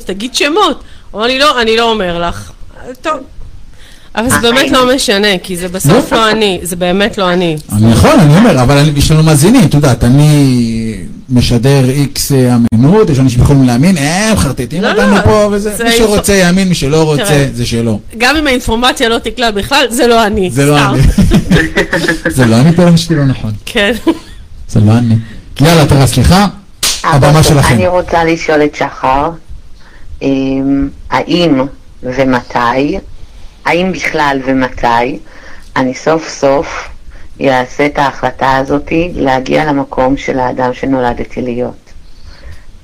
תגיד 0.04 0.34
שמות. 0.34 0.82
הוא 1.10 1.20
אמר 1.20 1.26
לי, 1.26 1.38
לא, 1.38 1.62
אני 1.62 1.76
לא 1.76 1.90
אומר 1.90 2.28
לך. 2.28 2.52
טוב. 3.00 3.20
אבל 4.16 4.28
זה 4.30 4.36
באמת. 4.42 4.70
לא 4.70 4.94
משנה, 4.94 5.38
כי 5.42 5.56
זה 5.56 5.68
בסוף 5.68 6.12
לא 6.12 6.30
אני, 6.30 6.60
זה 6.62 6.76
באמת 6.76 7.18
לא 7.18 7.32
אני. 7.32 7.56
אני 7.72 7.92
יכול, 7.92 8.10
אני 8.10 8.36
אומר, 8.36 8.62
אבל 8.62 8.78
אני- 8.78 8.92
יש 8.96 9.10
לנו 9.10 9.22
מאזינים, 9.22 9.64
את 9.64 9.74
יודעת, 9.74 10.04
אני 10.04 10.94
משדר 11.30 11.84
איקס 11.88 12.32
אה, 12.32 12.56
אמינות, 12.74 13.10
יש 13.10 13.18
אנשים 13.18 13.38
שיכולים 13.40 13.64
להאמין, 13.66 13.96
הם 13.98 14.32
מחרטטים 14.34 14.82
לא, 14.82 14.90
אותנו 14.90 15.14
לא, 15.16 15.20
פה, 15.20 15.48
וזה, 15.52 15.76
זה 15.76 15.84
מי 15.84 15.92
שרוצה 15.92 16.34
יאמין, 16.34 16.68
מי 16.68 16.74
שלא 16.74 17.02
רוצה. 17.02 17.46
זה 17.54 17.66
שלו. 17.66 18.00
גם 18.18 18.36
אם 18.36 18.46
האינפורמציה 18.46 19.08
לא 19.08 19.18
תקלע 19.18 19.50
בכלל, 19.50 19.86
זה 19.90 20.06
לא 20.06 20.26
אני. 20.26 20.50
זה 20.50 20.66
לא. 20.66 20.78
אני. 20.78 20.98
זה 22.36 22.46
לא 22.46 22.56
אני 22.56 22.72
פלא 22.72 22.96
שלי 22.96 23.16
לא 23.16 23.24
נכון. 23.24 23.50
כן. 23.66 23.92
זה 24.68 24.80
לא 24.80 24.92
אני. 24.92 25.14
יאללה, 25.60 25.86
תראה, 25.86 26.06
סליחה, 26.06 26.46
הבמה 27.04 27.42
שלכם. 27.42 27.74
אני 27.74 27.86
רוצה 27.88 28.24
לשאול 28.24 28.64
את 28.64 28.74
שחר, 28.74 29.30
אמ, 30.22 30.88
האם 31.10 31.60
ומתי, 32.02 32.98
האם 33.64 33.92
בכלל 33.92 34.40
ומתי, 34.44 35.18
אני 35.76 35.94
סוף 35.94 36.28
סוף 36.28 36.88
אעשה 37.40 37.86
את 37.86 37.98
ההחלטה 37.98 38.56
הזאתי 38.56 39.12
להגיע 39.14 39.64
למקום 39.64 40.16
של 40.16 40.38
האדם 40.38 40.74
שנולדתי 40.74 41.42
להיות. 41.42 41.92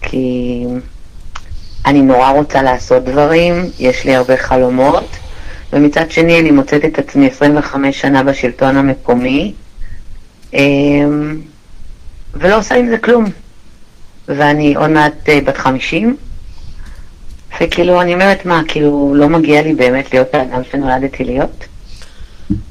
כי 0.01 0.65
אני 1.87 2.03
נורא 2.03 2.31
רוצה 2.31 2.63
לעשות 2.63 3.05
דברים, 3.05 3.55
יש 3.79 4.05
לי 4.05 4.17
הרבה 4.17 4.37
חלומות, 4.37 5.17
ומצד 5.73 6.11
שני 6.11 6.41
אני 6.41 6.51
מוצאת 6.51 6.85
את 6.85 6.99
עצמי 6.99 7.27
25 7.27 8.01
שנה 8.01 8.23
בשלטון 8.23 8.77
המקומי, 8.77 9.53
אמ, 10.55 11.41
ולא 12.35 12.59
עושה 12.59 12.75
עם 12.75 12.89
זה 12.89 12.99
כלום. 12.99 13.25
ואני 14.29 14.75
עוד 14.75 14.91
מעט 14.91 15.29
אה, 15.29 15.41
בת 15.45 15.57
50, 15.57 16.17
וכאילו, 17.61 18.01
אני 18.01 18.15
אומרת, 18.15 18.47
מה, 18.47 18.63
כאילו, 18.69 19.15
לא 19.17 19.29
מגיע 19.29 19.63
לי 19.63 19.75
באמת 19.75 20.13
להיות 20.13 20.35
האדם 20.35 20.63
שנולדתי 20.71 21.25
להיות? 21.25 21.65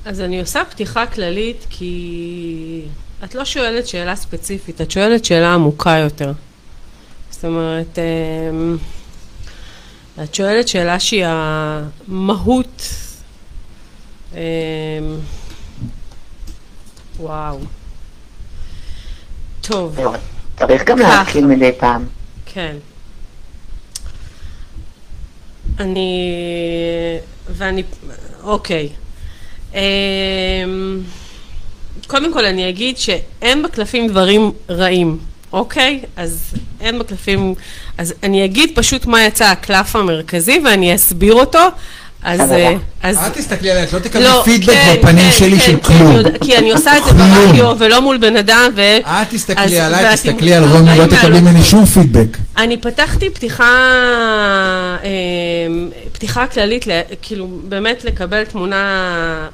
אז 0.06 0.22
אני 0.22 0.40
עושה 0.40 0.66
פתיחה 0.70 1.06
כללית 1.06 1.66
כי 1.70 2.82
את 3.24 3.36
לא 3.36 3.46
שואלת 3.46 3.88
שאלה 3.88 4.16
ספציפית, 4.16 4.82
את 4.82 4.92
שואלת 4.92 5.26
שאלה 5.26 5.54
עמוקה 5.54 5.92
יותר. 5.92 6.32
זאת 7.30 7.46
אומרת, 7.46 8.00
אמ, 8.00 8.78
את 10.24 10.36
שואלת 10.36 10.68
שאלה 10.68 11.00
שהיא 11.00 11.26
המהות. 11.28 12.82
אמ, 14.34 14.40
וואו. 17.20 17.60
טוב, 19.62 20.00
צריך 20.60 20.84
גם. 20.84 21.00
להתחיל 21.00 21.46
מדי 21.46 21.72
פעם. 21.78 22.06
כן. 22.46 22.76
אני... 25.80 26.32
ואני... 27.50 27.84
אוקיי. 28.44 28.90
אמ, 29.74 29.80
קודם 32.08 32.34
כל 32.34 32.46
אני 32.46 32.70
אגיד 32.70 32.98
שאין 32.98 33.64
בקלפים 33.64 34.08
דברים 34.08 34.52
רעים, 34.70 35.18
אוקיי? 35.54 36.02
אז 36.16 36.54
אין 36.82 37.00
בקלפים... 37.00 37.54
אז 37.98 38.14
אני 38.24 38.46
אגיד 38.46 38.72
פשוט 38.76 39.06
מה 39.06 39.24
יצא 39.24 39.46
הקלף 39.46 39.96
המרכזי 39.96 40.60
ואני 40.66 40.96
אסביר 40.96 41.34
אותו. 41.34 41.60
אז... 42.28 42.52
אה, 42.52 42.74
אז... 43.04 43.18
אל 43.18 43.30
תסתכלי 43.30 43.72
עליי, 43.72 43.84
את 43.84 43.94
לא 43.94 44.00
תקבלי 44.00 44.24
לא, 44.24 44.42
פידבק 44.46 44.74
כן, 44.74 44.96
בפנים 45.00 45.26
כן, 45.26 45.32
שלי 45.32 45.60
של 45.60 45.72
כן, 45.72 45.78
כלום. 45.78 46.16
כי 46.44 46.58
אני 46.58 46.72
עושה 46.72 46.98
את 46.98 47.04
זה. 47.04 47.12
ברדיו 47.14 47.76
ולא 47.80 48.02
מול 48.02 48.18
בן 48.18 48.38
אדם 48.38 48.72
ו... 48.76 48.82
אל 48.82 49.02
אז- 49.06 49.28
תסתכלי 49.30 49.80
עליי, 49.80 50.16
תסתכלי 50.16 50.54
על 50.54 50.64
רומי, 50.64 50.86
לא 50.86 50.92
הרעים 50.92 51.08
תקבלי 51.08 51.38
האלו. 51.38 51.42
ממני 51.42 51.64
שום 51.64 51.86
פידבק. 51.86 52.38
אני 52.58 52.78
פתחתי 52.78 53.30
פתיחה, 53.30 53.70
אמ, 55.04 55.90
פתיחה 56.12 56.48
כללית, 56.48 56.86
כאילו 57.22 57.48
באמת 57.64 58.04
לקבל 58.06 58.44
תמונה, 58.44 58.84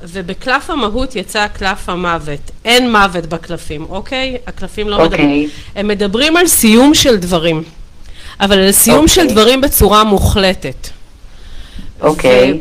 ובקלף 0.04 0.70
המהות 0.70 1.16
יצא 1.16 1.48
קלף 1.48 1.90
המוות. 1.90 2.52
אין 2.66 2.92
מוות 2.92 3.26
בקלפים, 3.26 3.86
אוקיי? 3.90 4.38
הקלפים 4.48 4.90
לא 4.90 4.96
אוקיי. 4.96 5.08
מדברים. 5.20 5.50
הם 5.76 5.88
מדברים 5.88 6.38
על 6.38 6.48
סיום 6.48 6.94
של 6.94 7.16
דברים, 7.18 7.64
אבל 8.40 8.60
על 8.60 8.72
סיום 8.72 8.98
אוקיי. 8.98 9.10
של 9.16 9.28
דברים 9.28 9.62
בצורה 9.62 10.04
מוחלטת. 10.04 10.88
אוקיי. 12.04 12.60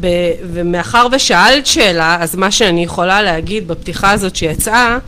ב- 0.00 0.32
ומאחר 0.52 1.06
ושאלת 1.12 1.66
שאלה, 1.66 2.16
אז 2.20 2.36
מה 2.36 2.50
שאני 2.50 2.84
יכולה 2.84 3.22
להגיד 3.22 3.68
בפתיחה 3.68 4.10
הזאת 4.10 4.36
שיצאה, 4.36 4.98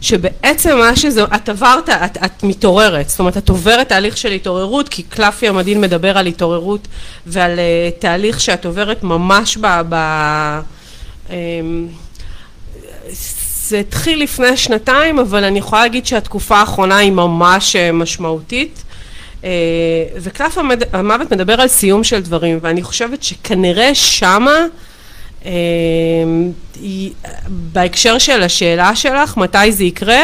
שבעצם 0.00 0.78
מה 0.78 0.96
שזה, 0.96 1.24
את 1.24 1.48
עברת, 1.48 1.88
את, 1.88 2.18
את 2.24 2.42
מתעוררת, 2.42 3.08
זאת 3.08 3.18
אומרת 3.18 3.36
את 3.36 3.48
עוברת 3.48 3.88
תהליך 3.88 4.16
של 4.16 4.32
התעוררות, 4.32 4.88
כי 4.88 5.02
קלפי 5.02 5.48
המדהים 5.48 5.80
מדבר 5.80 6.18
על 6.18 6.26
התעוררות 6.26 6.88
ועל 7.26 7.58
uh, 7.58 8.00
תהליך 8.00 8.40
שאת 8.40 8.66
עוברת 8.66 9.02
ממש 9.02 9.56
ב... 9.60 9.80
ב 9.88 9.94
um, 11.28 11.32
זה 13.68 13.78
התחיל 13.78 14.22
לפני 14.22 14.56
שנתיים, 14.56 15.18
אבל 15.18 15.44
אני 15.44 15.58
יכולה 15.58 15.82
להגיד 15.82 16.06
שהתקופה 16.06 16.56
האחרונה 16.56 16.96
היא 16.96 17.12
ממש 17.12 17.76
אה, 17.76 17.92
משמעותית. 17.92 18.84
אה, 19.44 19.50
וקלף. 20.16 20.58
המוות 20.92 21.32
מדבר 21.32 21.60
על 21.60 21.68
סיום 21.68 22.04
של 22.04 22.20
דברים, 22.22 22.58
ואני 22.62 22.82
חושבת 22.82 23.22
שכנראה 23.22 23.94
שמה, 23.94 24.56
אה, 25.46 25.52
בהקשר 27.48 28.18
של 28.18 28.42
השאלה 28.42 28.96
שלך, 28.96 29.36
מתי 29.36 29.72
זה 29.72 29.84
יקרה, 29.84 30.20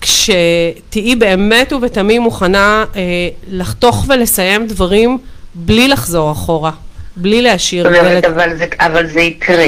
כשתהיי 0.00 1.16
באמת 1.18 1.72
ובתמים 1.72 2.22
מוכנה 2.22 2.84
אה, 2.96 3.00
לחתוך 3.50 4.04
ולסיים 4.08 4.66
דברים 4.66 5.18
בלי 5.54 5.88
לחזור 5.88 6.32
אחורה, 6.32 6.70
בלי 7.16 7.42
להשאיר 7.42 7.82
זאת 7.90 7.98
אומרת, 7.98 8.22
דלת 8.24 8.32
אבל 8.32 8.56
זה- 8.56 8.66
אבל 8.80 9.06
זה 9.06 9.20
יקרה. 9.20 9.66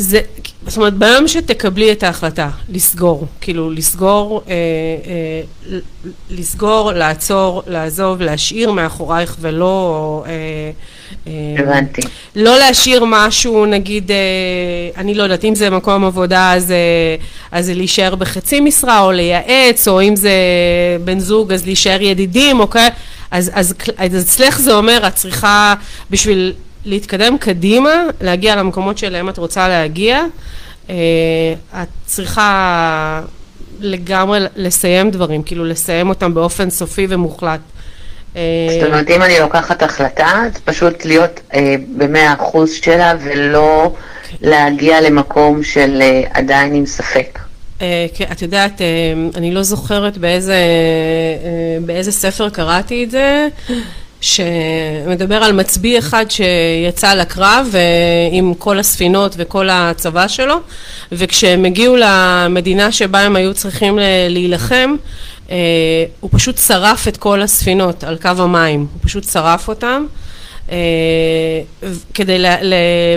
זה, 0.00 0.20
זאת 0.66 0.76
אומרת, 0.76 0.94
ביום 0.94 1.28
שתקבלי 1.28 1.92
את 1.92 2.02
ההחלטה 2.02 2.50
לסגור, 2.68 3.26
כאילו 3.40 3.70
לסגור, 3.70 4.42
אה, 4.48 4.54
אה, 4.54 5.78
לסגור, 6.30 6.92
לעצור, 6.92 7.62
לעזוב, 7.66 8.22
להשאיר 8.22 8.72
מאחורייך 8.72 9.36
ולא... 9.40 10.24
אה, 10.26 10.32
אה, 11.26 11.32
הבנתי. 11.58 12.02
לא 12.36 12.58
להשאיר 12.58 13.04
משהו, 13.06 13.66
נגיד, 13.66 14.10
אה, 14.10 14.16
אני 14.96 15.14
לא 15.14 15.22
יודעת, 15.22 15.44
אם 15.44 15.54
זה 15.54 15.70
מקום 15.70 16.04
עבודה, 16.04 16.52
אז, 16.52 16.70
אה, 16.70 16.76
אז 17.52 17.66
זה 17.66 17.74
להישאר 17.74 18.14
בחצי 18.14 18.60
משרה, 18.60 19.00
או 19.00 19.12
לייעץ, 19.12 19.88
או 19.88 20.02
אם 20.02 20.16
זה 20.16 20.32
בן 21.04 21.18
זוג, 21.18 21.52
אז 21.52 21.66
להישאר 21.66 22.02
ידידים, 22.02 22.60
אוקיי? 22.60 22.88
אז, 23.30 23.50
אז, 23.54 23.74
אז 23.96 24.24
אצלך 24.24 24.60
זה 24.60 24.74
אומר, 24.74 25.06
את 25.06 25.14
צריכה, 25.14 25.74
בשביל 26.10 26.52
להתקדם 26.84 27.38
קדימה, 27.38 28.04
להגיע 28.20 28.56
למקומות 28.56 28.98
שאליהם 28.98 29.28
את 29.28 29.38
רוצה 29.38 29.68
להגיע, 29.68 30.24
אה, 30.90 30.94
את 31.82 31.88
צריכה 32.06 33.22
לגמרי 33.80 34.40
לסיים 34.56 35.10
דברים, 35.10 35.42
כאילו 35.42 35.64
לסיים 35.64 36.08
אותם 36.08 36.34
באופן 36.34 36.70
סופי 36.70 37.06
ומוחלט. 37.08 37.60
אה, 38.36 38.42
זאת 38.70 38.88
אומרת, 38.88 39.10
אם 39.10 39.22
אני 39.22 39.38
לוקחת 39.40 39.82
החלטה, 39.82 40.42
זה 40.54 40.60
פשוט 40.64 41.04
להיות 41.04 41.40
אה, 41.54 41.74
במאה 41.96 42.34
אחוז 42.34 42.72
שלה 42.72 43.14
ולא 43.22 43.94
להגיע 44.40 45.00
למקום 45.00 45.62
של 45.62 45.98
אה, 46.02 46.22
עדיין 46.32 46.74
עם 46.74 46.86
ספק. 46.86 47.38
אה, 47.82 48.06
כן, 48.14 48.24
את 48.32 48.42
יודעת, 48.42 48.80
אה, 48.80 48.86
אני 49.34 49.50
לא 49.50 49.62
זוכרת 49.62 50.18
באיזה, 50.18 50.54
אה, 50.54 51.78
באיזה 51.86 52.12
ספר 52.12 52.48
קראתי 52.48 53.04
את 53.04 53.10
זה, 53.10 53.48
שמדבר 54.20 55.34
על 55.34 55.52
מצביא 55.52 55.98
אחד 55.98 56.24
שיצא 56.28 57.14
לקרב 57.14 57.66
אה, 57.74 57.80
עם 58.32 58.54
כל 58.54 58.78
הספינות 58.78 59.34
וכל 59.38 59.68
הצבא 59.72 60.28
שלו, 60.28 60.56
וכשהם 61.12 61.64
הגיעו 61.64 61.96
למדינה 61.98 62.92
שבה 62.92 63.20
הם 63.20 63.36
היו 63.36 63.54
צריכים 63.54 63.98
להילחם, 64.28 64.94
אה, 65.50 65.56
הוא 66.20 66.30
פשוט 66.32 66.58
שרף 66.58 67.08
את 67.08 67.16
כל 67.16 67.42
הספינות 67.42 68.04
על 68.04 68.16
קו 68.22 68.28
המים, 68.38 68.80
הוא 68.80 69.00
פשוט 69.02 69.24
שרף 69.24 69.68
אותם, 69.68 70.06
אה, 70.70 70.76
כדי 72.14 72.38
ל- 72.38 72.46
ל- 72.62 72.74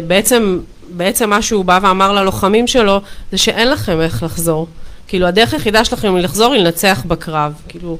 בעצם 0.08 0.60
בעצם 0.96 1.30
מה 1.30 1.42
שהוא 1.42 1.66
בא 1.66 1.80
ואמר 1.82 2.14
ללוחמים 2.14 2.68
שלו, 2.68 3.02
זה 3.32 3.38
שאין 3.38 3.70
לכם 3.72 4.02
איך 4.02 4.24
לחזור. 4.24 4.68
כאילו, 5.08 5.28
הדרך 5.28 5.54
היחידה 5.54 5.86
שלכם 5.86 6.18
לחזור, 6.18 6.54
היא 6.54 6.64
לנצח 6.64 7.04
בקרב. 7.08 7.54
כאילו, 7.68 7.98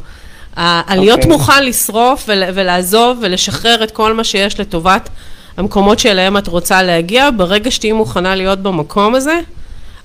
להיות 0.90 1.20
אוקיי. 1.20 1.32
מוכן 1.32 1.66
לשרוף 1.66 2.26
ול- 2.28 2.44
ולעזוב 2.54 3.18
ולשחרר 3.22 3.84
את 3.84 3.92
כל 3.92 4.14
מה 4.14 4.24
שיש 4.24 4.60
לטובת 4.60 5.10
המקומות 5.58 6.00
שאליהם 6.00 6.38
את 6.38 6.48
רוצה 6.48 6.84
להגיע, 6.84 7.30
ברגע 7.38 7.72
שתהיי 7.72 7.92
מוכנה 7.92 8.36
להיות 8.36 8.60
במקום 8.60 9.16
הזה, 9.16 9.40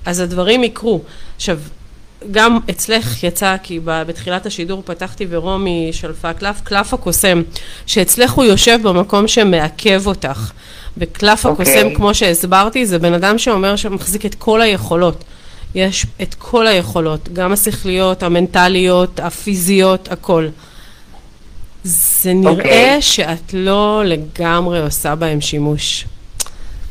אז 0.06 0.20
הדברים 0.20 0.64
יקרו. 0.64 1.00
עכשיו, 1.36 1.58
גם 2.30 2.58
אצלך 2.70 3.22
יצא, 3.24 3.56
כי 3.62 3.80
בתחילת 3.84 4.46
השידור 4.46 4.82
פתחתי 4.86 5.26
ורומי 5.30 5.88
שלפה 5.92 6.32
קלף, 6.32 6.60
קלף 6.60 6.94
הקוסם, 6.94 7.42
שאצלך 7.86 8.32
הוא 8.32 8.44
יושב 8.44 8.78
במקום 8.82 9.28
שמעכב 9.28 10.06
אותך. 10.06 10.50
וקלף 10.98 11.46
אוקיי. 11.46 11.78
הקוסם, 11.78 11.94
כמו 11.94 12.14
שהסברתי, 12.14 12.86
זה 12.86 12.98
בן 12.98 13.12
אדם 13.12 13.38
שאומר 13.38 13.76
שמחזיק 13.76 14.26
את 14.26 14.34
כל 14.34 14.60
היכולות. 14.62 15.24
יש 15.74 16.06
את 16.22 16.34
כל 16.34 16.66
היכולות, 16.66 17.28
גם 17.32 17.52
השכליות, 17.52 18.22
המנטליות, 18.22 19.20
הפיזיות, 19.20 20.08
הכל. 20.12 20.46
זה 21.84 22.32
נראה 22.32 22.52
אוקיי. 22.52 23.02
שאת 23.02 23.52
לא 23.54 24.02
לגמרי 24.06 24.80
עושה 24.80 25.14
בהם 25.14 25.40
שימוש. 25.40 26.04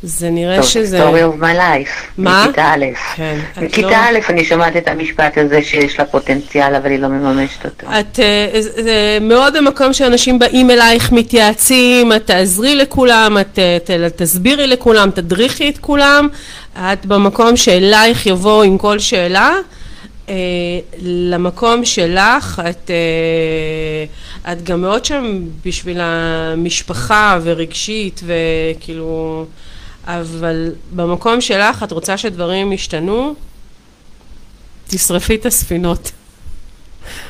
זה 0.02 0.30
נראה 0.30 0.56
טוב, 0.56 0.66
שזה... 0.66 1.08
story 1.08 1.38
of 1.38 1.42
my 1.42 1.56
life. 1.58 1.90
מה? 2.18 2.44
מכיתה 2.44 2.64
א'. 2.74 2.84
כן, 3.16 3.38
מכיתה 3.62 3.88
לא- 3.88 3.96
א' 3.96 4.28
אני 4.28 4.44
שומעת 4.44 4.76
את 4.76 4.88
המשפט 4.88 5.38
הזה 5.38 5.62
שיש 5.62 5.98
לה 5.98 6.04
פוטנציאל, 6.04 6.74
אבל 6.74 6.90
היא 6.90 6.98
לא 6.98 7.08
מממשת 7.08 7.64
אותו. 7.64 7.86
את 8.00 8.20
אה, 8.20 8.60
זה- 8.62 8.82
זה 8.82 9.18
מאוד 9.20 9.54
במקום 9.56 9.92
שאנשים 9.92 10.38
באים 10.38 10.70
אלייך, 10.70 11.12
מתייעצים, 11.12 12.12
את 12.12 12.26
תעזרי 12.26 12.74
לכולם, 12.76 13.38
את 13.40 13.58
אה, 13.58 13.78
ת- 13.84 14.22
תסבירי 14.22 14.66
לכולם, 14.66 15.10
תדריכי 15.10 15.68
את 15.68 15.78
כולם, 15.78 16.28
את 16.78 17.06
במקום 17.06 17.56
שאלייך 17.56 18.26
יבואו 18.26 18.62
עם 18.62 18.78
כל 18.78 18.98
שאלה. 18.98 19.56
אה, 20.28 20.34
למקום 21.02 21.84
שלך, 21.84 22.62
את, 22.70 22.90
אה, 22.90 24.52
את 24.52 24.62
גם 24.62 24.80
מאוד 24.80 25.04
שם 25.04 25.40
בשביל 25.64 26.00
המשפחה 26.00 27.38
ורגשית 27.42 28.20
וכאילו, 28.24 29.46
אבל 30.04 30.72
במקום 30.90 31.40
שלך 31.40 31.82
את 31.82 31.92
רוצה 31.92 32.16
שדברים 32.16 32.72
ישתנו, 32.72 33.34
תשרפי 34.88 35.34
את 35.34 35.46
הספינות. 35.46 36.10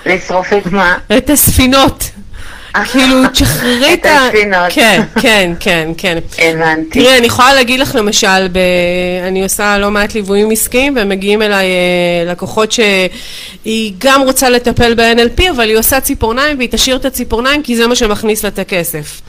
לשרוף 0.06 0.52
את 0.52 0.66
מה? 0.66 0.98
את 1.18 1.30
הספינות. 1.30 2.10
כאילו, 2.74 3.16
תשחררי 3.32 3.94
את 3.94 4.06
ה... 4.06 4.28
כן, 4.70 5.02
כן, 5.20 5.52
כן, 5.60 5.90
כן. 5.96 6.18
הבנתי. 6.38 7.00
תראי, 7.00 7.18
אני 7.18 7.26
יכולה 7.26 7.54
להגיד 7.54 7.80
לך 7.80 7.94
למשל, 7.94 8.48
ב... 8.52 8.58
אני 9.28 9.42
עושה 9.42 9.78
לא 9.78 9.90
מעט 9.90 10.14
ליוויים 10.14 10.50
עסקיים, 10.50 10.96
ומגיעים 11.00 11.42
אליי 11.42 11.66
אה, 11.66 12.32
לקוחות 12.32 12.72
שהיא 12.72 13.92
גם 13.98 14.22
רוצה 14.22 14.50
לטפל 14.50 14.94
ב-NLP, 14.94 15.50
אבל 15.50 15.68
היא 15.68 15.76
עושה 15.76 16.00
ציפורניים, 16.00 16.58
והיא 16.58 16.68
תשאיר 16.72 16.96
את 16.96 17.04
הציפורניים, 17.04 17.62
כי 17.62 17.76
זה 17.76 17.86
מה 17.86 17.94
שמכניס 17.94 18.42
לה 18.42 18.48
את 18.48 18.58
הכסף. 18.58 19.20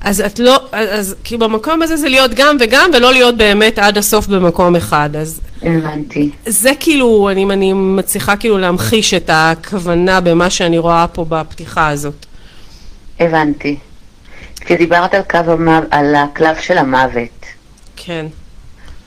אז 0.00 0.20
את 0.20 0.38
לא, 0.38 0.56
אז, 0.72 0.88
אז 0.92 1.14
כאילו 1.24 1.40
במקום 1.40 1.82
הזה 1.82 1.96
זה 1.96 2.08
להיות 2.08 2.34
גם 2.34 2.56
וגם, 2.60 2.90
ולא 2.94 3.12
להיות 3.12 3.36
באמת 3.36 3.78
עד 3.78 3.98
הסוף 3.98 4.26
במקום 4.26 4.76
אחד. 4.76 5.10
אז 5.16 5.40
הבנתי. 5.62 6.30
זה 6.46 6.70
כאילו, 6.80 7.28
אני, 7.32 7.44
אני 7.44 7.72
מצליחה 7.72 8.36
כאילו 8.36 8.58
להמחיש 8.58 9.14
את 9.14 9.30
הכוונה 9.32 10.20
במה 10.20 10.50
שאני 10.50 10.78
רואה 10.78 11.06
פה 11.12 11.24
בפתיחה 11.28 11.88
הזאת. 11.88 12.27
הבנתי. 13.20 13.76
כשדיברת 14.60 15.14
על 15.14 15.22
קו 15.22 15.36
המוות, 15.38 15.84
על 15.90 16.14
הקלף 16.14 16.60
של 16.60 16.78
המוות, 16.78 17.46
כן. 17.96 18.26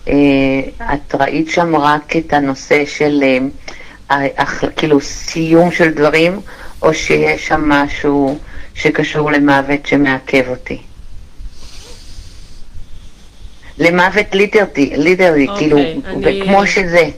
אה, 0.08 0.14
את 0.94 1.16
ראית 1.16 1.50
שם 1.50 1.76
רק 1.76 2.16
את 2.18 2.34
הנושא 2.34 2.86
של 2.86 3.24
אה, 4.12 4.28
כאילו 4.76 5.02
סיום 5.02 5.72
של 5.72 5.90
דברים, 5.94 6.42
או 6.82 6.94
שיש 6.94 7.48
שם 7.48 7.70
משהו 7.70 8.40
שקשור 8.76 9.32
למוות 9.32 9.86
שמעכב 9.86 10.44
אותי? 10.48 10.82
למוות 13.78 14.26
literally, 14.34 14.68
literally, 14.98 15.48
אוקיי, 15.48 15.58
כאילו, 15.60 15.78
אני- 15.78 16.42
כמו 16.46 16.68
שזה. 16.68 17.10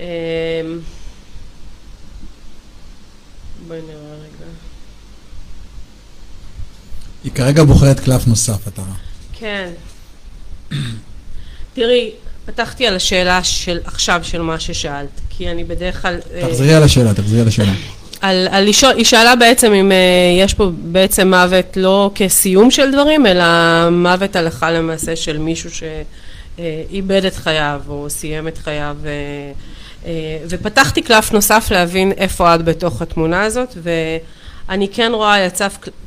אמ, 0.00 0.04
בואי 3.68 3.78
נראה 3.80 4.14
רגע. 4.14 4.50
היא 7.24 7.32
כרגע 7.32 7.64
בוחרת 7.64 8.00
קלף 8.00 8.26
נוסף, 8.26 8.68
אתה 8.68 8.82
רואה. 8.82 8.94
כן. 9.32 9.70
תראי, 11.74 12.10
פתחתי 12.44 12.86
על 12.86 12.96
השאלה 12.96 13.44
של 13.44 13.78
עכשיו, 13.84 14.20
של 14.22 14.42
מה 14.42 14.60
ששאלת, 14.60 15.20
כי 15.30 15.50
אני 15.50 15.64
בדרך 15.64 16.02
כלל... 16.02 16.18
אה, 16.34 16.48
תחזרי 16.48 16.74
על 16.74 16.82
השאלה, 16.82 17.14
תחזרי 17.14 17.40
על 17.40 17.48
השאלה. 17.48 17.72
על, 18.20 18.48
על 18.50 18.68
לשאול, 18.68 18.92
היא 18.96 19.04
שאלה 19.04 19.36
בעצם 19.36 19.72
אם 19.72 19.92
אה, 19.92 19.96
יש 20.38 20.54
פה 20.54 20.70
בעצם 20.74 21.28
מוות 21.28 21.76
לא 21.76 22.10
כסיום 22.14 22.70
של 22.70 22.92
דברים, 22.92 23.26
אלא 23.26 23.44
מוות 23.90 24.36
הלכה 24.36 24.70
למעשה 24.70 25.16
של 25.16 25.38
מישהו 25.38 25.70
שאיבד 25.70 27.24
את 27.24 27.36
חייו 27.36 27.80
או 27.88 28.06
סיים 28.10 28.48
את 28.48 28.58
חייו. 28.58 28.96
אה, 29.04 29.10
אה, 30.06 30.38
ופתחתי 30.48 31.02
קלף 31.02 31.32
נוסף 31.32 31.68
להבין 31.70 32.12
איפה 32.12 32.54
את 32.54 32.64
בתוך 32.64 33.02
התמונה 33.02 33.42
הזאת, 33.42 33.76
ואני 34.68 34.88
כן 34.88 35.12
רואה 35.14 35.48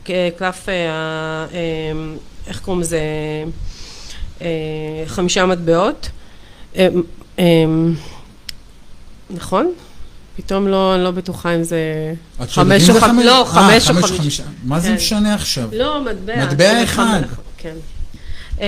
ק- 0.03 0.09
קלף, 0.37 0.69
אה, 0.69 0.73
אה, 0.73 1.47
איך 2.47 2.59
קוראים 2.59 2.81
לזה, 2.81 2.99
אה, 4.41 4.47
חמישה 5.05 5.45
מטבעות. 5.45 6.09
אה, 6.75 6.87
נכון? 9.29 9.71
פתאום 10.37 10.67
לא, 10.67 10.95
אני 10.95 11.03
לא 11.03 11.11
בטוחה 11.11 11.55
אם 11.55 11.63
זה 11.63 12.13
אם 12.41 12.45
חמש 12.47 12.89
או 12.89 12.99
חמש, 12.99 13.25
לא, 13.25 13.43
חמש 13.47 13.89
או. 13.89 14.17
חמישה. 14.17 14.43
מה 14.63 14.79
זה 14.79 14.87
כן. 14.87 14.93
משנה 14.95 15.33
עכשיו? 15.33 15.69
לא, 15.73 16.03
מטבע. 16.03 16.45
מטבע 16.45 16.83
אחד. 16.83 17.21
חמש, 17.25 17.37
כן. 17.57 17.75
אמ, 18.59 18.65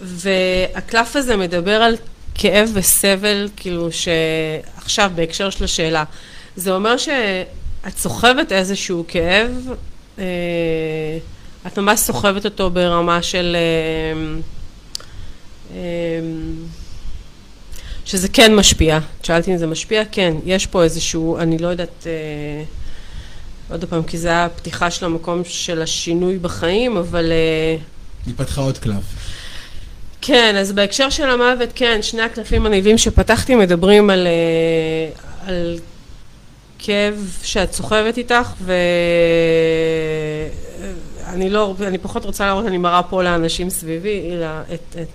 והקלף 0.00 1.16
הזה 1.16 1.36
מדבר 1.36 1.82
על 1.82 1.96
כאב 2.34 2.70
וסבל, 2.74 3.48
כאילו 3.56 3.88
שעכשיו 3.92 5.10
בהקשר 5.14 5.50
של 5.50 5.64
השאלה, 5.64 6.04
זה 6.56 6.72
אומר 6.72 6.96
שאת 7.84 7.98
סוחבת 7.98 8.52
איזשהו 8.52 9.04
כאב, 9.08 9.50
אה, 10.18 10.24
את 11.66 11.78
ממש 11.78 12.00
סוחבת 12.00 12.44
אותו 12.44 12.70
ברמה 12.70 13.22
של... 13.22 13.56
אה, 13.56 14.40
אה, 15.76 16.20
שזה 18.04 18.28
כן 18.28 18.54
משפיע. 18.54 18.96
את 18.96 19.24
שאלתי 19.24 19.52
אם 19.52 19.56
זה 19.56 19.66
משפיע? 19.66 20.02
כן. 20.12 20.34
יש 20.44 20.66
פה 20.66 20.82
איזשהו, 20.82 21.38
אני 21.38 21.58
לא 21.58 21.68
יודעת, 21.68 22.06
אה, 22.06 22.64
עוד 23.70 23.84
פעם, 23.84 24.02
כי 24.02 24.18
זה 24.18 24.44
הפתיחה 24.44 24.90
של 24.90 25.04
המקום 25.06 25.42
של 25.44 25.82
השינוי 25.82 26.38
בחיים, 26.38 26.96
אבל 26.96 27.32
אה, 27.32 27.76
היא 28.26 28.34
פתחה 28.36 28.60
עוד 28.60 28.78
קלף. 28.78 29.04
כן, 30.20 30.56
אז 30.58 30.72
בהקשר 30.72 31.10
של 31.10 31.30
המוות, 31.30 31.68
כן, 31.74 32.02
שני 32.02 32.22
הקלפים 32.22 32.66
הניבים 32.66 32.98
שפתחתי 32.98 33.54
מדברים 33.54 34.10
על, 34.10 34.26
אה, 34.26 35.48
על 35.48 35.78
כאב 36.86 37.14
שאת 37.42 37.72
סוחבת 37.72 38.18
איתך, 38.18 38.52
ואני 41.26 41.50
לא, 41.50 41.74
אני 41.86 41.98
פחות 41.98 42.24
רוצה 42.24 42.46
להראות, 42.46 42.66
אני 42.66 42.78
מראה 42.78 43.02
פה 43.02 43.22
לאנשים 43.22 43.70
סביבי, 43.70 44.30
אלא 44.32 44.46
את, 44.74 44.96
את 45.02 45.08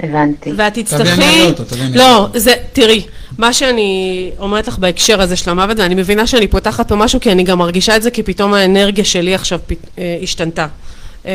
הבנתי. 0.00 0.50
ואת 0.56 0.72
תביאי 0.72 0.84
תצטרכי... 0.84 1.42
אותו, 1.46 1.64
תביאי 1.64 1.88
לא, 1.94 2.28
זה, 2.34 2.54
תראי, 2.72 3.02
מה 3.38 3.52
שאני 3.52 3.90
אומרת 4.38 4.68
לך 4.68 4.78
בהקשר 4.78 5.20
הזה 5.20 5.36
של 5.36 5.50
המוות, 5.50 5.78
ואני 5.78 5.94
מבינה 5.94 6.26
שאני 6.26 6.46
פותחת 6.48 6.88
פה 6.88 6.96
משהו, 6.96 7.20
כי 7.20 7.32
אני 7.32 7.42
גם 7.44 7.58
מרגישה 7.58 7.96
את 7.96 8.02
זה, 8.02 8.10
כי 8.10 8.22
פתאום 8.22 8.54
האנרגיה 8.54 9.04
שלי 9.04 9.34
עכשיו 9.34 9.58
פת- 9.66 9.98
אה, 9.98 10.18
השתנתה. 10.22 10.66
אה, 11.26 11.32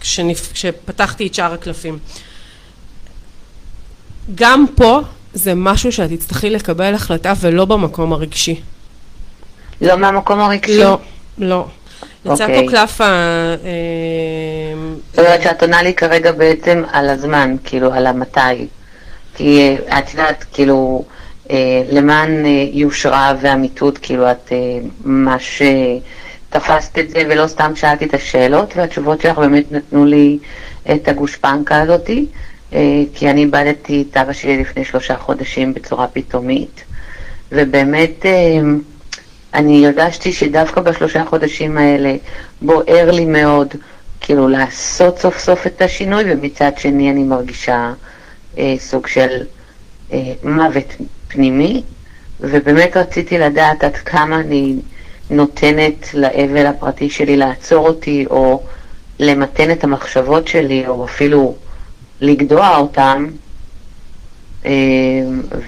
כשנפ- 0.00 0.52
כשפתחתי 0.52 1.26
את 1.26 1.34
שאר 1.34 1.52
הקלפים. 1.52 1.98
גם 4.34 4.64
פה 4.76 5.00
זה 5.34 5.52
משהו 5.56 5.92
שאת 5.92 6.10
תצטרכי 6.10 6.50
לקבל 6.50 6.94
החלטה 6.94 7.32
ולא 7.40 7.64
במקום 7.64 8.12
הרגשי. 8.12 8.60
לא 9.80 9.96
מהמקום 9.96 10.40
הרגשי? 10.40 10.78
לא, 10.78 10.98
לא. 11.38 11.66
יצא 12.24 12.44
אוקיי. 12.44 12.66
פה 12.66 12.70
קלף 12.70 13.00
ה... 13.00 13.04
אה, 13.04 14.74
זאת 15.10 15.18
אומרת 15.18 15.42
שאת 15.42 15.62
עונה 15.62 15.82
לי 15.82 15.94
כרגע 15.94 16.32
בעצם 16.32 16.82
על 16.92 17.08
הזמן, 17.08 17.56
כאילו, 17.64 17.92
על 17.92 18.06
המתי. 18.06 18.66
כי 19.34 19.76
אה, 19.90 19.98
את 19.98 20.10
יודעת, 20.10 20.44
כאילו, 20.52 21.04
אה, 21.50 21.82
למען 21.90 22.44
יושרה 22.72 23.34
ואמיתות, 23.40 23.98
כאילו, 23.98 24.30
את 24.30 24.52
ממש 25.04 25.62
תפסת 26.50 26.98
את 26.98 27.10
זה 27.10 27.22
ולא 27.28 27.46
סתם 27.46 27.72
שאלתי 27.76 28.04
את 28.04 28.14
השאלות, 28.14 28.76
והתשובות 28.76 29.20
שלך 29.20 29.38
באמת 29.38 29.72
נתנו 29.72 30.04
לי 30.04 30.38
את 30.92 31.08
הגושפנקה 31.08 31.82
הזאתי, 31.82 32.26
כי 33.14 33.30
אני 33.30 33.40
איבדתי 33.40 34.04
את 34.10 34.16
אבא 34.16 34.32
שלי 34.32 34.60
לפני 34.60 34.84
שלושה 34.84 35.16
חודשים 35.16 35.74
בצורה 35.74 36.06
פתאומית, 36.06 36.84
ובאמת... 37.52 38.26
אה, 38.26 38.60
אני 39.54 39.86
הרגשתי 39.86 40.32
שדווקא 40.32 40.80
בשלושה 40.80 41.24
חודשים 41.24 41.78
האלה 41.78 42.16
בוער 42.62 43.10
לי 43.10 43.24
מאוד 43.24 43.68
כאילו 44.20 44.48
לעשות 44.48 45.18
סוף 45.18 45.38
סוף 45.38 45.66
את 45.66 45.82
השינוי, 45.82 46.24
ומצד 46.26 46.72
שני 46.76 47.10
אני 47.10 47.22
מרגישה 47.22 47.92
אה, 48.58 48.74
סוג 48.78 49.06
של 49.06 49.42
אה, 50.12 50.32
מוות 50.42 50.96
פנימי, 51.28 51.82
ובאמת 52.40 52.96
רציתי 52.96 53.38
לדעת 53.38 53.84
עד 53.84 53.96
כמה 53.96 54.40
אני 54.40 54.76
נותנת 55.30 56.14
לאבל 56.14 56.66
הפרטי 56.66 57.10
שלי 57.10 57.36
לעצור 57.36 57.88
אותי, 57.88 58.26
או 58.30 58.62
למתן 59.18 59.70
את 59.70 59.84
המחשבות 59.84 60.48
שלי, 60.48 60.86
או 60.86 61.04
אפילו 61.04 61.54
לגדוע 62.20 62.76
אותם. 62.76 63.26
אה, 64.64 64.70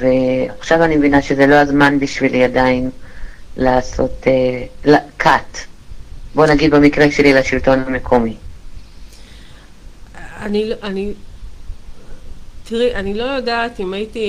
ועכשיו 0.01 0.85
אני 0.85 0.97
מבינה 0.97 1.23
שזה 1.23 1.47
לא 1.47 1.55
הזמן 1.55 1.99
בשבילי 1.99 2.45
עדיין 2.45 2.91
לעשות 3.57 4.27
אה, 4.27 4.97
cut. 5.23 5.59
בוא 6.35 6.47
נגיד 6.47 6.71
במקרה 6.71 7.11
שלי 7.11 7.33
לשלטון 7.33 7.79
המקומי. 7.79 8.35
אני, 10.41 10.71
אני, 10.83 11.13
תראי, 12.65 12.95
אני 12.95 13.15
לא 13.15 13.23
יודעת 13.23 13.81
אם 13.81 13.93
הייתי 13.93 14.29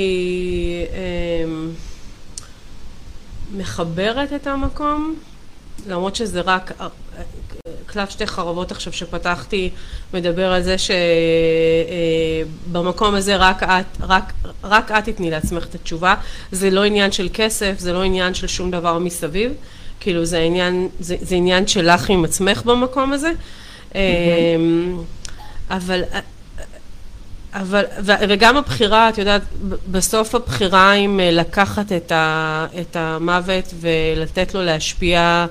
אמ, 0.94 1.72
מחברת 3.58 4.34
את 4.34 4.48
המקום, 4.48 5.16
למרות 5.88 6.16
שזה 6.16 6.42
רק, 6.42 6.72
קלף 7.92 8.10
שתי 8.10 8.28
חרבות 8.28 8.72
עכשיו 8.72 8.94
שפתחתי 8.94 9.70
מדבר 10.14 10.52
על 10.52 10.64
זה 10.64 10.76
שבמקום 12.68 13.16
הזה 13.16 13.36
רק 13.36 13.64
את, 13.64 13.98
רק, 14.02 14.34
רק 14.64 14.92
את 14.92 15.06
תתני 15.06 15.30
לעצמך 15.30 15.66
את 15.66 15.76
התשובה, 15.76 16.16
זה 16.52 16.70
לא 16.70 16.84
עניין 16.84 17.12
של 17.12 17.30
כסף, 17.34 17.76
זה 17.80 17.94
לא 17.94 18.04
עניין 18.04 18.34
של 18.34 18.48
שום 18.48 18.72
דבר 18.72 18.98
מסביב, 19.00 19.52
כאילו 20.00 20.26
זה 20.26 20.40
עניין, 20.40 20.90
זה, 21.00 21.16
זה 21.22 21.36
עניין 21.36 21.68
שלך 21.68 22.10
עם 22.10 22.26
עצמך 22.26 22.64
במקום 22.66 23.14
הזה. 23.14 23.32
אמ, 23.96 24.98
אבל, 25.70 26.02
אבל, 27.54 27.84
ו- 28.02 28.22
וגם 28.30 28.58
הבחירה, 28.58 29.10
את 29.10 29.18
יודעת, 29.18 29.42
בסוף 29.92 30.36
הבחירה 30.36 30.94
אם 30.94 31.20
אה, 31.20 31.32
לקחת 31.32 31.92
את, 31.92 32.12
ה, 32.12 32.66
את 32.82 32.96
המוות 32.96 33.74
ולתת 33.82 34.54
לו 34.54 34.64
להשפיע 34.64 35.46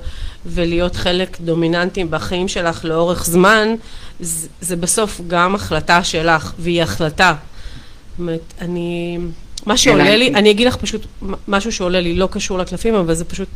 ולהיות 0.47 0.97
חלק 0.97 1.41
דומיננטי 1.41 2.05
בחיים 2.05 2.49
שלך 2.49 2.85
לאורך 2.85 3.25
זמן, 3.25 3.69
זה, 4.21 4.49
זה 4.61 4.77
בסוף 4.77 5.21
גם 5.29 5.55
החלטה 5.55 6.05
שלך, 6.05 6.53
והיא 6.59 6.83
החלטה. 6.83 7.35
זאת 8.11 8.19
אומרת, 8.19 8.55
אני... 8.61 9.19
מה 9.67 9.77
שעולה 9.77 10.17
לי, 10.17 10.35
אני 10.35 10.51
אגיד 10.51 10.67
לך 10.67 10.77
פשוט 10.77 11.07
משהו 11.49 11.73
שעולה 11.73 12.01
לי, 12.01 12.15
לא 12.15 12.29
קשור 12.31 12.59
לקלפים, 12.59 12.95
אבל 12.95 13.15
זה 13.15 13.25
פשוט 13.25 13.49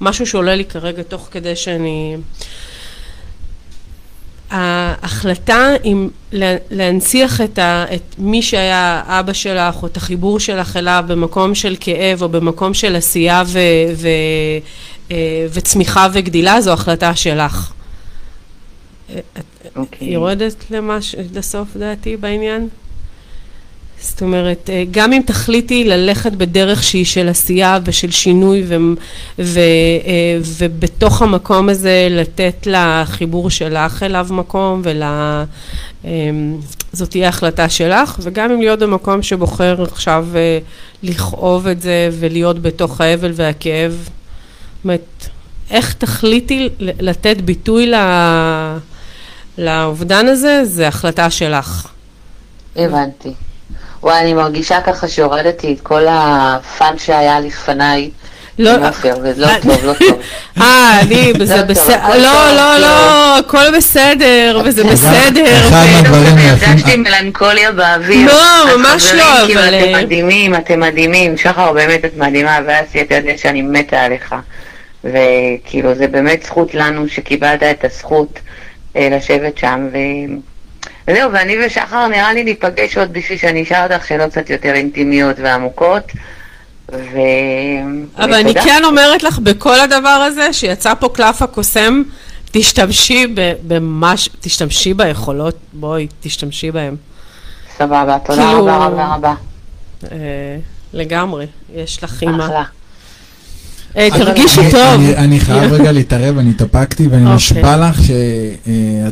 משהו 0.00 0.26
שעולה 0.26 0.54
לי 0.54 0.64
כרגע 0.64 1.02
תוך 1.02 1.28
כדי 1.30 1.56
שאני... 1.56 2.16
ההחלטה 4.52 5.68
אם 5.84 6.08
לה- 6.32 6.56
להנציח 6.70 7.40
את, 7.40 7.58
ה, 7.58 7.84
את 7.94 8.14
מי 8.18 8.42
שהיה 8.42 9.02
אבא 9.06 9.32
שלך 9.32 9.82
או 9.82 9.86
את 9.86 9.96
החיבור 9.96 10.40
שלך 10.40 10.76
אליו 10.76 11.04
במקום 11.06 11.54
של 11.54 11.76
כאב 11.80 12.22
או 12.22 12.28
במקום 12.28 12.74
של 12.74 12.96
עשייה 12.96 13.42
ו, 13.46 13.58
ו, 13.96 14.08
וצמיחה 15.52 16.08
וגדילה 16.12 16.60
זו 16.60 16.72
החלטה 16.72 17.16
שלך. 17.16 17.72
אה, 19.10 19.18
את 19.38 19.66
אוקיי. 19.76 20.08
יורדת 20.08 20.70
למש, 20.70 21.14
לסוף 21.34 21.76
דעתי 21.76 22.16
בעניין? 22.16 22.68
זאת 24.00 24.22
אומרת, 24.22 24.70
אה, 24.70 24.84
גם 24.90 25.12
אם 25.12 25.22
תחליטי 25.26 25.84
ללכת 25.84 26.32
בדרך 26.32 26.82
שהיא 26.82 27.04
של 27.04 27.28
עשייה 27.28 27.78
ושל 27.84 28.10
שינוי 28.10 28.64
ו, 28.66 28.76
ו, 29.38 29.58
אה, 30.06 30.38
ובתוך 30.58 31.22
המקום 31.22 31.68
הזה 31.68 32.08
לתת 32.10 32.66
לחיבור 32.66 33.50
שלך 33.50 34.02
אליו 34.02 34.26
מקום 34.30 34.80
ול... 34.84 35.02
אה, 36.04 36.30
זאת 36.92 37.10
תהיה 37.10 37.28
החלטה 37.28 37.68
שלך, 37.68 38.16
וגם 38.22 38.50
אם 38.50 38.60
להיות 38.60 38.78
במקום 38.78 39.22
שבוחר 39.22 39.82
עכשיו 39.82 40.26
אה, 40.34 40.58
לכאוב 41.02 41.66
את 41.66 41.82
זה 41.82 42.10
ולהיות 42.12 42.62
בתוך 42.62 43.00
האבל 43.00 43.32
והכאב. 43.34 44.08
אומרת, 44.84 45.26
איך 45.70 45.92
תחליטי 45.98 46.68
ל- 46.78 47.08
לתת 47.10 47.36
ביטוי 47.40 47.86
ל- 47.86 48.76
לאובדן 49.58 50.26
הזה, 50.28 50.60
זה 50.64 50.88
החלטה 50.88 51.30
שלך. 51.30 51.86
הבנתי. 52.76 53.32
וואי, 54.02 54.20
אני 54.20 54.34
מרגישה 54.34 54.80
ככה 54.80 55.08
שהורדתי 55.08 55.74
את 55.74 55.80
כל 55.80 56.02
הפאן 56.10 56.94
שהיה 56.98 57.40
לפניי. 57.40 58.10
לא, 58.58 58.76
לא 58.76 58.88
טוב, 59.02 59.24
לא 59.84 59.92
טוב. 59.92 60.18
אה, 60.60 61.00
אני, 61.00 61.32
זה 61.44 61.56
לא 61.56 61.62
בסדר, 61.62 62.08
לא, 62.08 62.52
לא. 62.56 62.78
לא, 62.78 63.38
הכל 63.38 63.76
בסדר, 63.76 64.60
וזה 64.64 64.84
בסדר. 64.84 65.68
אחד 65.68 65.86
מהדברים 65.92 66.36
היפים, 66.36 66.68
הרגשתי 66.70 66.96
מלנכוליה 66.96 67.72
באוויר. 67.72 68.26
לא, 68.32 68.76
ממש 68.76 69.12
לא, 69.12 69.42
אבל, 69.44 69.74
אתם 69.74 69.94
אה, 69.94 70.02
מדהימים, 70.02 70.54
אתם 70.54 70.80
מדהימים. 70.80 71.36
שחר, 71.36 71.72
באמת 71.72 72.04
את 72.04 72.16
מדהימה, 72.16 72.58
ואסי, 72.66 73.00
אתה 73.02 73.14
יודע 73.14 73.32
שאני 73.36 73.62
מתה 73.62 74.00
עליך. 74.00 74.34
וכאילו, 75.04 75.94
זה 75.94 76.06
באמת 76.06 76.42
זכות 76.42 76.74
לנו 76.74 77.08
שקיבלת 77.08 77.62
את 77.62 77.84
הזכות 77.84 78.38
אה, 78.96 79.08
לשבת 79.10 79.58
שם, 79.58 79.88
ו... 79.92 79.96
וזהו, 81.08 81.32
ואני 81.32 81.56
ושחר 81.66 82.06
נראה 82.06 82.32
לי 82.32 82.44
ניפגש 82.44 82.98
עוד 82.98 83.12
בשביל 83.12 83.38
שאני 83.38 83.62
אשאל 83.62 83.92
אותך 83.92 84.06
שאלות 84.06 84.30
קצת 84.30 84.50
יותר 84.50 84.74
אינטימיות 84.74 85.36
ועמוקות. 85.38 86.12
ו... 86.92 87.18
אבל 88.16 88.34
אני 88.34 88.50
ותודה. 88.50 88.64
כן 88.64 88.84
אומרת 88.84 89.22
לך, 89.22 89.38
בכל 89.38 89.80
הדבר 89.80 90.08
הזה, 90.08 90.52
שיצא 90.52 90.94
פה 90.94 91.08
קלף 91.08 91.42
הקוסם, 91.42 92.02
תשתמשי 92.50 93.26
במש... 93.66 94.28
תשתמשי 94.40 94.94
ביכולות, 94.94 95.56
בואי, 95.72 96.06
תשתמשי 96.20 96.70
בהם. 96.70 96.96
סבבה, 97.76 98.18
תודה 98.24 98.42
כאילו- 98.42 98.64
רבה 98.64 98.76
רבה 98.86 99.14
רבה. 99.14 99.34
אה, 100.12 100.56
לגמרי, 100.92 101.46
יש 101.74 102.04
לך 102.04 102.22
אימא. 102.22 102.44
אחלה. 102.44 102.62
אה, 103.96 104.08
תרגישי 104.10 104.70
טוב. 104.70 105.00
אני- 105.16 105.40
חייב 105.40 105.72
רגע 105.72 105.92
להתערב, 105.92 106.38
אני 106.38 106.50
התאפקתי 106.50 107.06
ואני 107.06 107.22
אוקיי. 107.22 107.36
נשבע 107.36 107.76
לך 107.88 108.00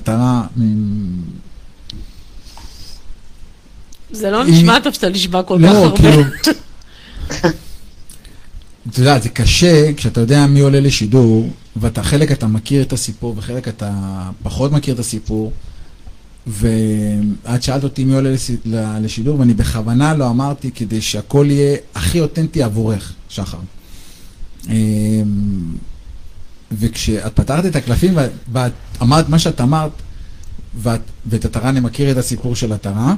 הרע... 0.07 0.43
זה 4.13 4.31
לא 4.31 4.45
נשמע 4.45 4.81
טוב 4.81 4.93
שאתה 4.95 5.09
נשבע 5.09 5.43
כל 5.43 5.59
כך 5.63 5.73
לא, 5.73 5.85
הרבה. 5.85 5.97
כאילו... 5.97 6.23
אתה 8.91 9.01
יודע, 9.01 9.19
זה 9.19 9.29
קשה 9.29 9.93
כשאתה 9.97 10.21
יודע 10.21 10.47
מי 10.47 10.61
עולה 10.61 10.81
לשידור, 10.81 11.51
ואתה 11.77 12.03
חלק 12.03 12.33
אתה 12.33 12.47
מכיר 12.47 12.83
את 12.83 12.93
הסיפור 12.93 13.35
וחלק 13.37 13.69
אתה 13.69 13.91
פחות 14.43 14.73
מכיר 14.73 14.95
את 14.95 14.99
הסיפור, 14.99 15.53
ואת 16.47 17.63
שאלת 17.63 17.85
אותי 17.85 18.05
מי 18.05 18.15
עולה 18.15 18.31
לשידור, 19.01 19.41
ואני 19.41 19.55
בכוונה 19.55 20.15
לא 20.15 20.31
אמרתי 20.31 20.71
כדי 20.71 21.01
שהכל 21.01 21.47
יהיה 21.51 21.77
הכי 21.95 22.21
אותנטי 22.21 22.63
עבורך, 22.63 23.13
שחר. 23.29 23.59
אמ, 24.69 24.75
וכשאת 26.81 27.33
פתחת 27.35 27.67
את 27.67 27.77
הקלפים 27.77 28.19
ואת- 28.53 28.71
אמרת 29.03 29.29
מה 29.29 29.39
שאת 29.39 29.61
אמרת, 29.61 29.91
ואת, 30.83 31.01
ואת 31.27 31.45
עטרה, 31.45 31.69
אני 31.69 31.81
מכיר 31.81 32.11
את 32.11 32.17
הסיפור 32.17 32.57
של 32.57 32.73
עטרה. 32.73 33.15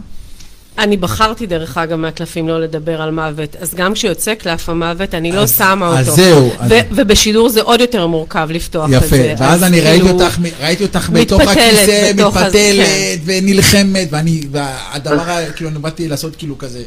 אני 0.79 0.97
בחרתי 0.97 1.47
דרך 1.47 1.79
אגב 1.79 1.97
מהקלפים 1.99 2.49
לא 2.49 2.61
לדבר 2.61 3.03
על 3.03 3.11
מוות, 3.11 3.57
אז 3.57 3.75
גם 3.75 3.95
כשיוצא 3.95 4.35
קלף 4.35 4.69
המוות 4.69 5.15
אני 5.15 5.33
לא 5.33 5.41
אז- 5.43 5.57
שמה 5.59 5.87
אותו. 5.89 5.99
אז 5.99 6.07
זהו, 6.17 6.51
אז- 6.59 6.73
ובשידור 6.91 7.49
זה 7.49 7.63
עוד 7.63 7.81
יותר 7.81 8.07
מורכב 8.07 8.49
לפתוח 8.51 8.89
את 8.89 8.95
יפה, 8.95 9.07
זה. 9.17 9.35
ואז 9.39 9.55
אז 9.55 9.63
אני 9.65 9.81
ראיתי 9.81 10.05
כאילו- 10.05 10.21
אותך, 10.23 10.39
ראיתי 10.61 10.83
אותך 10.83 11.11
בתוך 11.13 11.41
הכיסא, 11.41 11.61
הזה, 11.83 12.11
מתפתלת 12.17 12.53
כן. 12.55 13.17
ונלחמת, 13.25 14.09
ואני, 14.11 14.43
והדבר, 14.51 15.25
כאילו, 15.57 15.71
אני 15.71 15.79
באתי 15.79 16.09
לעשות 16.09 16.37
כאילו 16.37 16.59
כזה. 16.59 16.83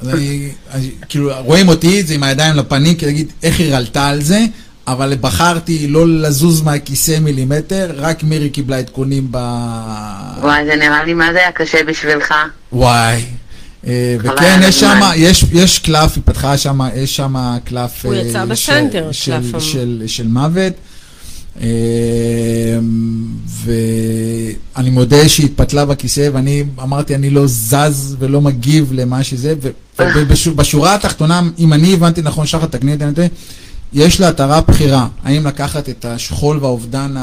אז 0.00 0.08
אני, 0.08 0.48
אני- 0.74 0.90
כאילו, 1.08 1.30
רואים 1.38 1.68
אותי, 1.68 2.02
זה 2.02 2.14
עם 2.14 2.22
הידיים 2.22 2.56
לפנים, 2.56 2.94
כי 2.94 3.06
להגיד, 3.06 3.32
איך 3.42 3.60
היא 3.60 3.74
רלתה 3.74 4.06
על 4.08 4.22
זה, 4.22 4.40
אבל 4.86 5.14
בחרתי 5.20 5.88
לא 5.88 6.08
לזוז 6.08 6.62
מהכיסא 6.62 7.18
מילימטר, 7.20 7.90
רק 7.96 8.22
מירי 8.22 8.50
קיבלה 8.50 8.78
עדכונים 8.78 9.28
ב... 9.30 9.36
וואי, 10.40 10.64
זה 10.66 10.76
נראה 10.76 11.04
לי 11.04 11.14
מה 11.14 11.32
זה 11.32 11.38
היה 11.38 11.52
קשה 11.52 11.78
בשבילך. 11.88 12.34
וואי. 12.72 13.24
אה, 13.86 14.16
וכן, 14.22 14.60
יש 14.62 14.80
שם. 14.80 15.00
יש, 15.16 15.44
יש 15.52 15.78
קלף, 15.78 16.12
היא 16.16 16.22
פתחה 16.24 16.58
שם, 16.58 16.78
יש 16.96 17.16
שם 17.16 17.34
קלף... 17.64 18.04
הוא 18.06 18.14
אה, 18.14 18.18
יצא 18.20 18.32
של- 18.32 18.44
בסנטר, 18.46 19.08
של, 19.12 19.32
קלף 19.32 19.54
המ- 19.54 19.60
של, 19.60 20.02
של 20.06 20.26
מוות. 20.26 20.72
אה, 21.60 22.78
ואני 23.64 24.90
מודה 24.90 25.28
שהיא 25.28 25.46
התפתלה 25.46 25.84
בכיסא, 25.84 26.28
ואני 26.32 26.64
אמרתי, 26.82 27.14
אני 27.14 27.30
לא 27.30 27.46
זז 27.46 28.16
ולא 28.18 28.40
מגיב 28.40 28.92
למה 28.92 29.24
שזה, 29.24 29.54
ובשורה 29.98 30.94
התחתונה, 30.94 31.42
אם 31.58 31.72
אני 31.72 31.94
הבנתי 31.94 32.22
נכון, 32.22 32.46
שחר, 32.46 32.66
תקני 32.66 32.92
אותי, 32.92 33.04
אני 33.04 33.14
טועה, 33.14 33.28
יש 33.92 34.20
לה 34.20 34.28
עטרה 34.28 34.60
בחירה, 34.60 35.08
האם 35.24 35.46
לקחת 35.46 35.88
את 35.88 36.04
השכול 36.04 36.58
והאובדן 36.58 37.14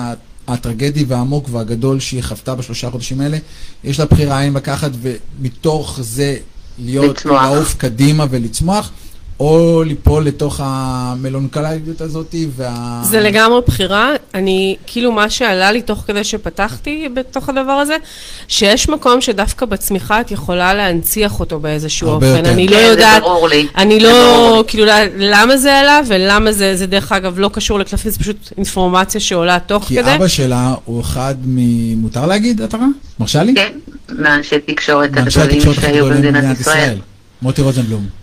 הטרגדי 0.47 1.03
והעמוק 1.03 1.49
והגדול 1.51 1.99
שהיא 1.99 2.23
חוותה 2.23 2.55
בשלושה 2.55 2.89
חודשים 2.89 3.21
האלה, 3.21 3.37
יש 3.83 3.99
לה 3.99 4.05
בחירה 4.05 4.37
האם 4.37 4.57
לקחת 4.57 4.91
ומתוך 5.01 5.99
זה 6.01 6.35
להיות, 6.79 7.17
לצמוח. 7.17 7.41
לעוף 7.41 7.75
קדימה 7.77 8.25
ולצמוח, 8.29 8.91
או 9.39 9.83
ליפול 9.85 10.25
לתוך 10.25 10.59
המלונקליות 10.63 12.01
הזאת 12.01 12.35
וה... 12.55 13.01
זה 13.03 13.19
לגמרי 13.19 13.61
בחירה, 13.67 14.09
אני, 14.33 14.75
כאילו 14.87 15.11
מה 15.11 15.29
שעלה 15.29 15.71
לי 15.71 15.81
תוך 15.81 16.03
כדי 16.07 16.23
שפתחתי 16.23 17.09
בתוך 17.13 17.49
הדבר 17.49 17.71
הזה, 17.71 17.95
שיש 18.47 18.89
מקום 18.89 19.21
שדווקא 19.21 19.65
בצמיחה 19.65 20.21
את 20.21 20.31
יכולה 20.31 20.73
להנציח 20.73 21.39
אותו 21.39 21.59
באיזשהו 21.59 22.09
אופן. 22.09 22.25
יותר. 22.25 22.49
אני 22.49 22.67
כן, 22.67 22.73
לא 22.73 22.79
זה 22.79 22.85
יודעת, 22.85 23.21
ברור 23.21 23.47
לי. 23.47 23.67
אני 23.77 23.99
זה 23.99 24.07
לא, 24.07 24.57
לי. 24.57 24.69
כאילו, 24.69 24.85
למה 25.17 25.57
זה 25.57 25.79
עלה 25.79 25.99
ולמה 26.07 26.51
זה, 26.51 26.75
זה 26.75 26.87
דרך 26.87 27.11
אגב 27.11 27.39
לא 27.39 27.49
קשור 27.53 27.79
לקלפים, 27.79 28.11
זה 28.11 28.19
פשוט 28.19 28.49
אינפורמציה 28.57 29.21
שעולה 29.21 29.59
תוך 29.59 29.83
כי 29.83 29.95
כדי. 29.95 30.15
אבא 30.15 30.27
שלה 30.27 30.75
הוא 30.85 31.01
אחד 31.01 31.35
מ... 31.45 31.57
מותר 32.01 32.25
להגיד, 32.25 32.61
עטרה? 32.61 32.85
מרשה 33.19 33.43
לי? 33.43 33.53
כן, 33.55 33.71
מאנשי 34.09 34.59
תקשורת 34.59 35.09
הגדולים 35.17 35.61
שהיו 35.73 36.05
במדינת 36.05 36.59
ישראל. 36.59 36.97
מוטי 37.41 37.61
רוזנבלום. 37.61 38.22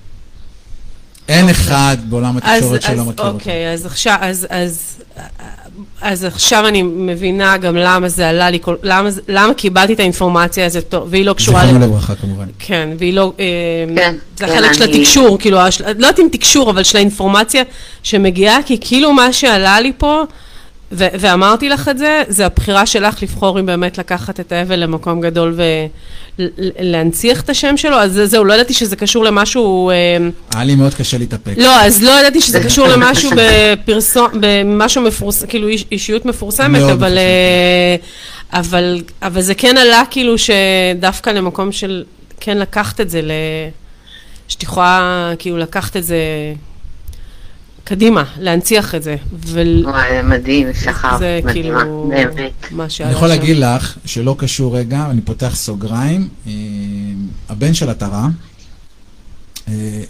אין 1.30 1.48
אחד 1.48 1.96
בעולם 2.08 2.36
התקשורת 2.36 2.82
שלא 2.82 2.92
מכיר 2.94 3.06
אותו. 3.06 3.28
אוקיי, 3.28 3.72
אז 3.72 3.86
עכשיו, 3.86 4.16
אז, 4.20 4.46
אז, 4.50 4.96
אז 6.00 6.24
עכשיו 6.24 6.68
אני 6.68 6.82
מבינה 6.82 7.56
גם 7.56 7.76
למה 7.76 8.08
זה 8.08 8.28
עלה 8.28 8.50
לי, 8.50 8.58
כל- 8.60 8.76
למה, 8.82 9.08
למה 9.28 9.54
קיבלתי 9.54 9.92
את 9.92 10.00
האינפורמציה 10.00 10.66
הזאת, 10.66 10.94
והיא 11.10 11.24
לא 11.24 11.32
קשורה, 11.32 11.60
זיכרונו 11.60 11.84
ל- 11.86 11.88
לברכה 11.88 12.14
כמובן. 12.14 12.44
כן, 12.58 12.88
והיא 12.98 13.14
לא, 13.14 13.32
אה, 13.38 13.44
כן, 13.96 14.16
זה 14.38 14.46
כן, 14.46 14.52
החלק 14.52 14.72
של 14.72 14.82
אני- 14.82 14.98
התקשור, 15.02 15.38
כאילו, 15.38 15.58
לא 15.58 15.88
יודעת 15.88 16.20
אם 16.20 16.28
תקשור, 16.32 16.70
אבל 16.70 16.82
של 16.82 16.96
האינפורמציה 16.96 17.62
שמגיעה, 18.02 18.58
כי 18.66 18.78
כאילו 18.80 19.12
מה 19.12 19.32
שעלה 19.32 19.80
לי 19.80 19.92
פה, 19.98 20.22
ו- 20.92 21.06
ואמרתי 21.20 21.68
לך 21.68 21.88
את 21.88 21.98
זה, 21.98 22.22
זה 22.28 22.46
הבחירה 22.46 22.86
שלך 22.86 23.22
לבחור 23.22 23.60
אם 23.60 23.66
באמת 23.66 23.98
לקחת 23.98 24.40
את 24.40 24.52
האבל 24.52 24.76
למקום 24.76 25.20
גדול 25.20 25.58
ולהנציח 26.38 27.40
את 27.40 27.50
השם 27.50 27.76
שלו, 27.76 27.96
אז 27.96 28.12
זה- 28.12 28.26
זהו, 28.26 28.44
לא 28.44 28.54
ידעתי 28.54 28.74
שזה 28.74 28.96
קשור 28.96 29.24
למשהו... 29.24 29.90
אה, 29.90 29.94
היה 30.54 30.64
לי 30.64 30.74
מאוד 30.74 30.94
קשה 30.94 31.18
להתאפק. 31.18 31.54
לא, 31.56 31.80
אז 31.80 32.02
לא 32.02 32.10
ידעתי 32.20 32.40
שזה 32.40 32.60
קשור 32.64 32.88
למשהו 32.92 33.30
בפרסום, 33.36 34.28
במשהו 34.40 35.02
מפורסם, 35.02 35.46
כאילו 35.46 35.68
איש, 35.68 35.84
אישיות 35.92 36.24
מפורסמת, 36.24 36.82
אבל. 36.82 37.18
אה, 37.18 37.96
אבל, 38.52 39.02
אבל 39.22 39.40
זה 39.40 39.54
כן 39.54 39.76
עלה 39.76 40.02
כאילו 40.10 40.34
שדווקא 40.38 41.30
למקום 41.30 41.72
של 41.72 42.04
כן 42.40 42.58
לקחת 42.58 43.00
את 43.00 43.10
זה, 43.10 43.22
ל... 43.22 43.30
שאת 44.48 44.62
יכולה 44.62 45.32
כאילו 45.38 45.58
לקחת 45.58 45.96
את 45.96 46.04
זה 46.04 46.16
קדימה, 47.84 48.24
להנציח 48.38 48.94
את 48.94 49.02
זה. 49.02 49.16
ול... 49.46 49.82
וואי, 49.86 50.08
זה 50.10 50.22
מדהים, 50.22 50.66
שחר, 50.74 51.18
זה 51.18 51.40
מדהימה, 51.44 51.80
כאילו 51.80 52.08
באמת. 52.08 52.66
מה 52.70 52.90
שעלה 52.90 53.10
אני 53.10 53.16
יכול 53.16 53.28
שם. 53.28 53.34
להגיד 53.34 53.56
לך 53.56 53.98
שלא 54.04 54.36
קשור 54.38 54.76
רגע, 54.76 55.06
אני 55.10 55.20
פותח 55.20 55.52
סוגריים, 55.54 56.28
אה, 56.46 56.52
הבן 57.48 57.74
של 57.74 57.90
עטרה, 57.90 58.28
אה, 59.68 60.02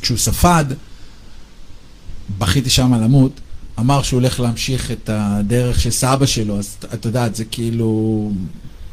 כשהוא 0.00 0.18
ספד, 0.18 0.64
בכיתי 2.38 2.70
שם 2.70 2.94
למות, 2.94 3.40
אמר 3.78 4.02
שהוא 4.02 4.20
הולך 4.20 4.40
להמשיך 4.40 4.90
את 4.90 5.10
הדרך 5.12 5.80
של 5.80 5.90
סבא 5.90 6.26
שלו, 6.26 6.58
אז 6.58 6.76
את 6.94 7.04
יודעת, 7.04 7.36
זה 7.36 7.44
כאילו... 7.44 8.30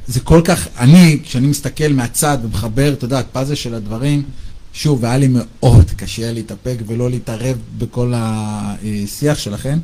זה 0.07 0.19
כל 0.19 0.41
כך, 0.45 0.67
אני, 0.79 1.19
כשאני 1.23 1.47
מסתכל 1.47 1.87
מהצד 1.89 2.37
ומחבר, 2.43 2.93
את 2.93 3.03
יודעת, 3.03 3.25
פאזל 3.31 3.55
של 3.55 3.73
הדברים, 3.73 4.23
שוב, 4.73 5.05
היה 5.05 5.17
לי 5.17 5.27
מאוד 5.27 5.91
קשה 5.97 6.33
להתאפק 6.33 6.75
ולא 6.87 7.09
להתערב 7.09 7.57
בכל 7.77 8.13
השיח 8.15 9.37
שלכם. 9.37 9.79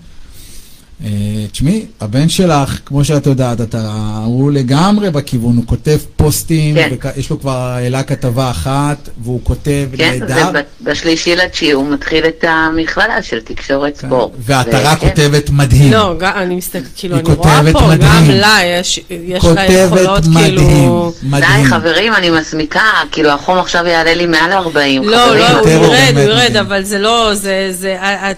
אה, 1.06 1.10
תשמעי, 1.52 1.86
הבן 2.02 2.30
שלך, 2.30 2.80
כמו 2.86 3.04
שאת 3.04 3.26
יודעת, 3.26 3.62
אתה, 3.62 3.92
הוא 4.26 4.52
לגמרי 4.52 5.12
בכיוון, 5.12 5.58
הוא 5.58 5.66
כותב 5.68 5.98
פוסטים, 6.16 6.76
כן. 6.76 6.90
וכ- 6.92 7.18
יש 7.20 7.30
לו 7.30 7.40
כבר 7.40 7.58
העלה 7.58 8.04
כתבה 8.04 8.50
אחת, 8.52 9.10
והוא 9.24 9.40
כותב 9.44 9.88
כן, 9.98 10.18
נהדר, 10.20 10.52
ובשלישי 10.82 11.36
לתשיעי 11.36 11.72
הוא 11.72 11.90
מתחיל 11.92 12.26
את 12.26 12.44
המכללה 12.48 13.24
של 13.24 13.40
תקשורת 13.42 13.96
ספורט. 13.96 14.32
והעטרה 14.40 14.94
וכן, 14.98 15.10
כותבת 15.10 15.50
מדהים. 15.50 15.92
לא, 15.92 16.16
גם, 16.20 16.32
אני 16.36 16.56
מסתכלת, 16.56 16.84
כאילו, 16.96 17.16
אני 17.16 17.24
רואה 17.34 17.62
פה, 17.74 17.88
מדהים. 17.88 18.00
גם 18.02 18.30
לה 18.30 18.58
יש, 18.80 19.00
יש 19.10 19.46
לה 19.46 19.66
יכולות, 19.66 20.28
מדהים, 20.28 20.58
כאילו... 20.58 21.14
מדהים. 21.24 21.64
די, 21.64 21.70
חברים, 21.70 22.14
אני 22.14 22.30
מסמיקה, 22.30 22.82
כאילו 23.12 23.30
החום 23.30 23.58
עכשיו 23.58 23.88
יעלה 23.88 24.14
לי 24.14 24.26
מעל 24.26 24.52
40, 24.52 25.04
לא, 25.04 25.18
חברים. 25.18 25.40
לא, 25.40 25.60
הוא 25.60 25.68
ירד, 25.70 26.18
הוא 26.18 26.24
ירד. 26.24 26.56
אבל 26.56 26.84
זה 26.84 27.00
לא, 27.00 27.32
זה, 27.34 27.68
זה, 27.72 27.98
את, 28.32 28.38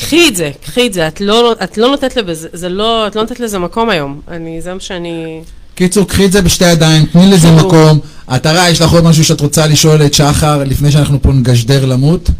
קחי 0.00 0.28
את 0.28 0.36
זה, 0.36 0.50
קחי 0.64 0.86
את 0.86 0.92
זה, 0.92 1.08
את 1.08 1.20
לא, 1.20 1.54
את 1.64 1.78
לא 1.78 1.88
נותנת 1.88 2.16
לזה, 2.16 2.48
זה 2.52 2.68
לא, 2.68 3.06
את 3.06 3.16
לא 3.16 3.22
נותנת 3.22 3.40
לזה 3.40 3.58
מקום 3.58 3.90
היום, 3.90 4.20
אני, 4.28 4.60
זה 4.62 4.74
מה 4.74 4.80
שאני, 4.80 5.40
קיצור, 5.74 6.08
קחי 6.08 6.24
את 6.26 6.32
זה 6.32 6.42
בשתי 6.42 6.70
ידיים, 6.70 7.06
תני 7.06 7.30
לזה 7.30 7.48
ברור. 7.48 7.68
מקום. 7.68 7.98
עטרה, 8.26 8.68
יש 8.68 8.80
לך 8.80 8.90
עוד 8.90 9.04
משהו 9.04 9.24
שאת 9.24 9.40
רוצה 9.40 9.66
לשאול 9.66 10.02
את 10.02 10.14
שחר 10.14 10.64
לפני 10.64 10.90
שאנחנו 10.90 11.22
פה 11.22 11.32
נגשדר 11.32 11.86
למות? 11.86 12.30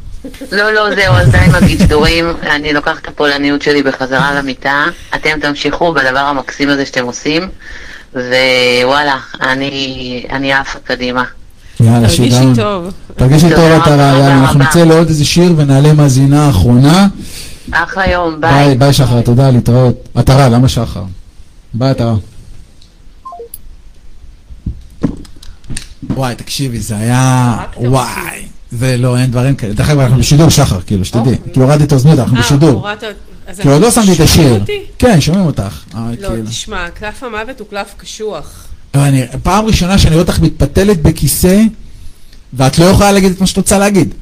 לא, 0.52 0.72
לא, 0.72 0.94
זהו, 0.94 1.14
אז 1.14 1.28
די 1.28 1.38
עם 1.38 1.54
השידורים, 1.54 2.24
אני 2.42 2.72
לוקחת 2.72 2.98
את 3.02 3.08
הפולניות 3.08 3.62
שלי 3.62 3.82
בחזרה 3.82 4.34
למיטה, 4.34 4.84
אתם 5.14 5.40
תמשיכו 5.40 5.92
בדבר 5.92 6.18
המקסים 6.18 6.68
הזה 6.68 6.86
שאתם 6.86 7.04
עושים, 7.04 7.48
וואלה, 8.14 9.16
אני 9.42 10.26
אני 10.30 10.52
עפה 10.52 10.78
קדימה. 10.84 11.24
יאללה, 11.80 12.00
תרגישי 12.00 12.30
שיגעון. 12.30 12.54
טוב. 12.54 12.92
תרגישי 13.16 13.48
טוב, 13.50 13.72
עטרה, 13.72 13.96
יאללה, 13.96 14.40
אנחנו. 14.40 14.60
נצא 14.60 14.84
לעוד 14.84 15.08
איזה 15.08 15.24
שיר 15.24 15.54
ונעלה 15.56 15.92
מאזינה 15.92 16.50
אחרונה. 16.50 17.06
אחלה 17.70 18.10
יום, 18.10 18.40
ביי, 18.40 18.66
ביי. 18.66 18.74
ביי 18.74 18.92
שחר, 18.92 19.20
תודה, 19.20 19.50
להתראות. 19.50 20.08
עטרה, 20.14 20.48
למה 20.48 20.68
שחר? 20.68 21.02
ביי, 21.74 21.90
עטרה. 21.90 22.14
וואי, 26.10 26.34
תקשיבי, 26.34 26.78
זה 26.78 26.96
היה... 26.96 27.56
וואי. 27.76 28.46
זה 28.70 28.96
לא, 28.96 29.18
אין 29.18 29.30
דברים 29.30 29.54
כאלה. 29.54 29.74
דרך 29.74 29.90
אגב, 29.90 30.00
אנחנו 30.00 30.18
בשידור 30.18 30.48
שחר, 30.48 30.80
כאילו, 30.80 31.04
שתדעי. 31.04 31.36
כאילו, 31.52 31.66
הורדתי 31.66 31.84
את 31.84 31.92
האוזניות, 31.92 32.18
אנחנו 32.18 32.36
אה, 32.36 32.42
בשידור. 32.42 32.86
כאילו, 33.56 33.72
עוד 33.72 33.82
לא 33.82 33.90
שמתי 33.90 34.12
את 34.12 34.20
השיר. 34.20 34.64
כן, 34.98 35.20
שומעים 35.20 35.46
אותך. 35.46 35.84
אה, 35.94 36.10
לא, 36.20 36.28
כאילו. 36.28 36.46
תשמע, 36.46 36.90
קלף 36.90 37.22
המוות 37.22 37.60
הוא 37.60 37.68
קלף 37.70 37.94
קשוח. 37.96 38.66
לא, 38.94 39.00
פעם 39.42 39.66
ראשונה 39.66 39.98
שאני 39.98 40.14
רואה 40.14 40.22
אותך 40.22 40.40
מתפתלת 40.40 41.02
בכיסא, 41.02 41.62
ואת 42.52 42.78
לא 42.78 42.84
יכולה 42.84 43.12
להגיד 43.12 43.32
את 43.32 43.40
מה 43.40 43.46
שאת 43.46 43.56
רוצה 43.56 43.78
להגיד. 43.78 44.14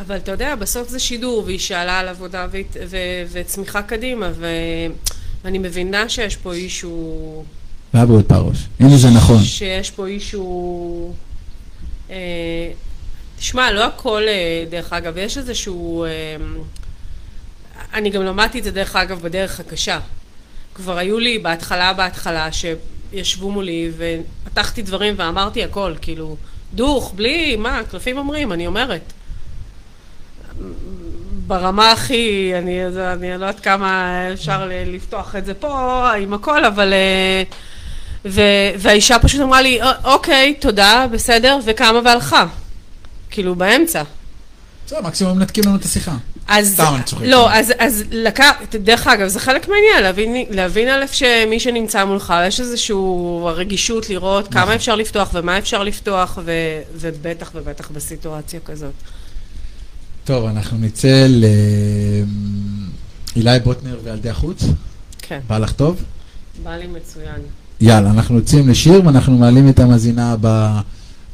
אבל 0.00 0.16
אתה 0.16 0.30
יודע, 0.32 0.54
בסוף 0.54 0.88
זה 0.88 0.98
שידור, 0.98 1.42
והיא 1.46 1.58
שאלה 1.58 1.98
על 1.98 2.08
עבודה 2.08 2.46
והת- 2.50 2.76
ו- 2.88 2.96
וצמיחה 3.32 3.82
קדימה, 3.82 4.30
ו- 4.34 4.86
ואני 5.44 5.58
מבינה 5.58 6.08
שיש 6.08 6.36
פה 6.36 6.52
אישו... 6.52 7.44
בעוד 7.94 8.24
פרוש. 8.24 8.58
הנה 8.80 8.96
זה 8.96 9.08
נכון. 9.10 9.44
שיש 9.44 9.90
פה 9.90 10.06
אישו... 10.06 11.12
אה, 12.10 12.16
תשמע, 13.38 13.72
לא 13.72 13.84
הכל, 13.84 14.22
אה, 14.28 14.64
דרך 14.70 14.92
אגב, 14.92 15.16
יש 15.18 15.38
איזשהו... 15.38 16.04
אה, 16.04 16.08
אני 17.94 18.10
גם 18.10 18.22
למדתי 18.22 18.58
את 18.58 18.64
זה, 18.64 18.70
דרך 18.70 18.96
אגב, 18.96 19.20
בדרך 19.22 19.60
הקשה. 19.60 20.00
כבר 20.74 20.98
היו 20.98 21.18
לי 21.18 21.38
בהתחלה, 21.38 21.92
בהתחלה, 21.92 22.48
שישבו 22.52 23.50
מולי 23.50 23.90
ופתחתי 23.96 24.82
דברים 24.82 25.14
ואמרתי 25.16 25.64
הכל, 25.64 25.94
כאילו, 26.00 26.36
דוך, 26.74 27.12
בלי, 27.16 27.56
מה, 27.56 27.80
קלפים 27.90 28.18
אומרים, 28.18 28.52
אני 28.52 28.66
אומרת. 28.66 29.12
ברמה 31.46 31.92
הכי, 31.92 32.52
אני, 32.58 32.80
אני 33.12 33.28
לא 33.28 33.34
יודעת 33.34 33.60
כמה 33.60 34.18
אפשר 34.32 34.68
לפתוח 34.86 35.36
את 35.36 35.46
זה 35.46 35.54
פה 35.54 35.70
עם 36.12 36.34
הכל, 36.34 36.64
אבל, 36.64 36.92
אה, 36.92 37.42
ו- 38.24 38.40
והאישה 38.78 39.18
פשוט 39.18 39.40
אמרה 39.40 39.62
לי, 39.62 39.82
"א- 39.82 39.92
אוקיי, 40.04 40.54
תודה, 40.60 41.06
בסדר, 41.10 41.58
וקמה 41.64 42.00
והלכה. 42.04 42.46
כאילו, 43.30 43.54
באמצע. 43.54 44.02
בסדר, 44.86 45.00
מקסימום 45.02 45.38
מנתקים 45.38 45.64
לנו 45.66 45.76
את 45.76 45.84
השיחה. 45.84 46.12
אז, 46.48 46.72
סתם, 46.74 46.92
אני 46.94 47.02
צוחק. 47.04 47.24
לא, 47.26 47.52
אז, 47.52 47.72
אז 47.78 48.04
לקח, 48.10 48.50
דרך 48.70 49.06
אגב, 49.06 49.28
זה 49.28 49.40
חלק 49.40 49.68
מהעניין, 49.68 50.02
להבין, 50.02 50.44
להבין 50.50 50.88
א' 50.88 51.06
שמי 51.12 51.60
שנמצא 51.60 52.04
מולך, 52.04 52.34
יש 52.46 52.60
איזושהי 52.60 52.96
רגישות 53.44 54.10
לראות 54.10 54.48
נכון. 54.50 54.62
כמה 54.62 54.74
אפשר 54.74 54.94
לפתוח 54.94 55.30
ומה 55.32 55.58
אפשר 55.58 55.82
לפתוח, 55.82 56.38
ו, 56.44 56.52
ובטח 56.94 57.50
ובטח 57.54 57.90
בסיטואציה 57.90 58.60
כזאת. 58.64 58.92
טוב, 60.30 60.44
אנחנו 60.44 60.78
נצא 60.78 61.26
לאילי 63.36 63.60
בוטנר 63.64 63.98
וילדי 64.04 64.30
החוץ. 64.30 64.64
כן, 65.18 65.40
בא 65.48 65.58
לך 65.58 65.72
טוב? 65.72 66.02
בא 66.62 66.76
לי 66.76 66.86
מצוין. 66.86 67.40
יאללה, 67.80 68.10
אנחנו 68.10 68.36
יוצאים 68.36 68.68
לשיר 68.68 69.06
ואנחנו 69.06 69.38
מעלים 69.38 69.68
את 69.68 69.78
המאזינה 69.78 70.32
הבאה. 70.32 70.80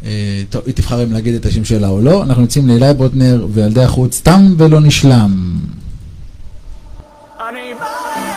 אה, 0.05 0.43
טוב, 0.51 0.63
היא 0.67 0.75
תבחר 0.75 1.03
אם 1.03 1.13
להגיד 1.13 1.35
את 1.35 1.47
השם 1.47 1.65
שלה 1.65 1.89
או 1.89 2.01
לא. 2.01 2.23
אנחנו 2.23 2.43
יוצאים 2.43 2.69
לאילי 2.69 2.95
בוטנר 2.95 3.47
וילדי 3.53 3.83
החוץ, 3.83 4.21
תם 4.21 4.55
ולא 4.59 4.81
נשלם. 4.81 5.59
אני 7.49 7.75
בורח 7.75 8.36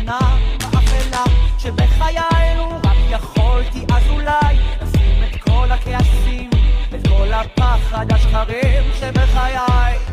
תקווה 0.00 0.18
קטנה 0.18 0.18
באפלה 0.58 1.24
שבחיי 1.58 2.56
לו 2.56 2.68
רק 2.84 2.96
יכולתי 3.10 3.84
אז 3.92 4.02
אולי 4.10 4.56
לשים 4.82 5.22
את 5.24 5.40
כל 5.40 5.72
הכעסים, 5.72 6.50
את 6.94 7.08
כל 7.08 7.32
הפחד 7.32 8.12
השחרים 8.12 8.84
שבחיי. 9.00 10.09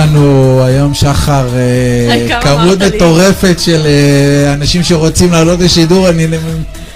לנו 0.00 0.60
היום 0.64 0.94
שחר 0.94 1.48
אה, 1.54 2.40
כמות. 2.40 2.78
מטורפת 2.82 3.56
של 3.58 3.86
אה, 3.86 4.52
אנשים 4.52 4.82
שרוצים 4.82 5.32
לעלות 5.32 5.60
לשידור, 5.60 6.08
אני... 6.08 6.26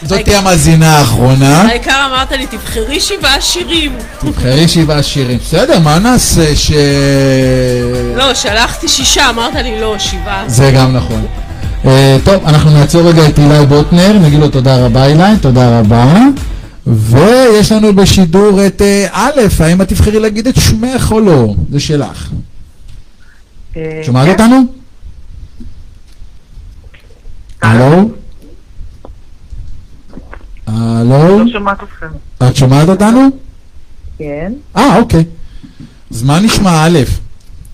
זאת 0.02 0.20
תהיה 0.20 0.38
המאזינה 0.38 0.98
האחרונה. 0.98 1.62
העיקר 1.62 2.06
אמרת 2.06 2.32
לי, 2.32 2.46
תבחרי 2.46 3.00
שבעה 3.00 3.40
שירים. 3.40 3.92
תבחרי 4.20 4.68
שבעה 4.68 5.02
שירים. 5.02 5.38
בסדר, 5.38 5.78
מה 5.78 5.98
נעשה 5.98 6.56
ש... 6.56 6.72
לא, 8.16 8.34
שלחתי 8.34 8.88
שישה, 8.88 9.30
אמרת 9.30 9.54
לי 9.54 9.80
לא, 9.80 9.94
שבעה. 9.98 10.44
זה 10.46 10.70
גם 10.74 10.96
נכון. 10.96 11.26
אה, 11.86 12.16
טוב, 12.24 12.34
אנחנו 12.46 12.70
נעצור 12.70 13.08
רגע 13.08 13.28
את 13.28 13.38
אילי 13.38 13.66
בוטנר, 13.66 14.12
נגיד 14.12 14.40
לו 14.40 14.48
תודה 14.48 14.76
רבה 14.76 15.06
אילי, 15.06 15.36
תודה 15.40 15.78
רבה. 15.78 16.14
ויש 16.86 17.72
לנו 17.72 17.94
בשידור 17.94 18.66
את 18.66 18.82
א', 19.12 19.40
האם 19.60 19.82
את 19.82 19.88
תבחרי 19.88 20.20
להגיד 20.20 20.46
את 20.46 20.60
שמך 20.60 21.12
או 21.12 21.20
לא? 21.20 21.54
זה 21.72 21.80
שלך. 21.80 22.23
שומעת 24.04 24.28
אותנו? 24.28 24.56
הלו? 27.62 28.10
הלו? 30.66 31.44
לא. 31.44 31.44
את 32.48 32.56
שומעת 32.56 32.88
אותנו? 32.88 33.20
כן. 34.18 34.52
אה, 34.76 34.96
אוקיי. 34.96 35.24
אז 36.10 36.22
מה 36.22 36.40
נשמע 36.40 36.84
א'? 36.86 36.98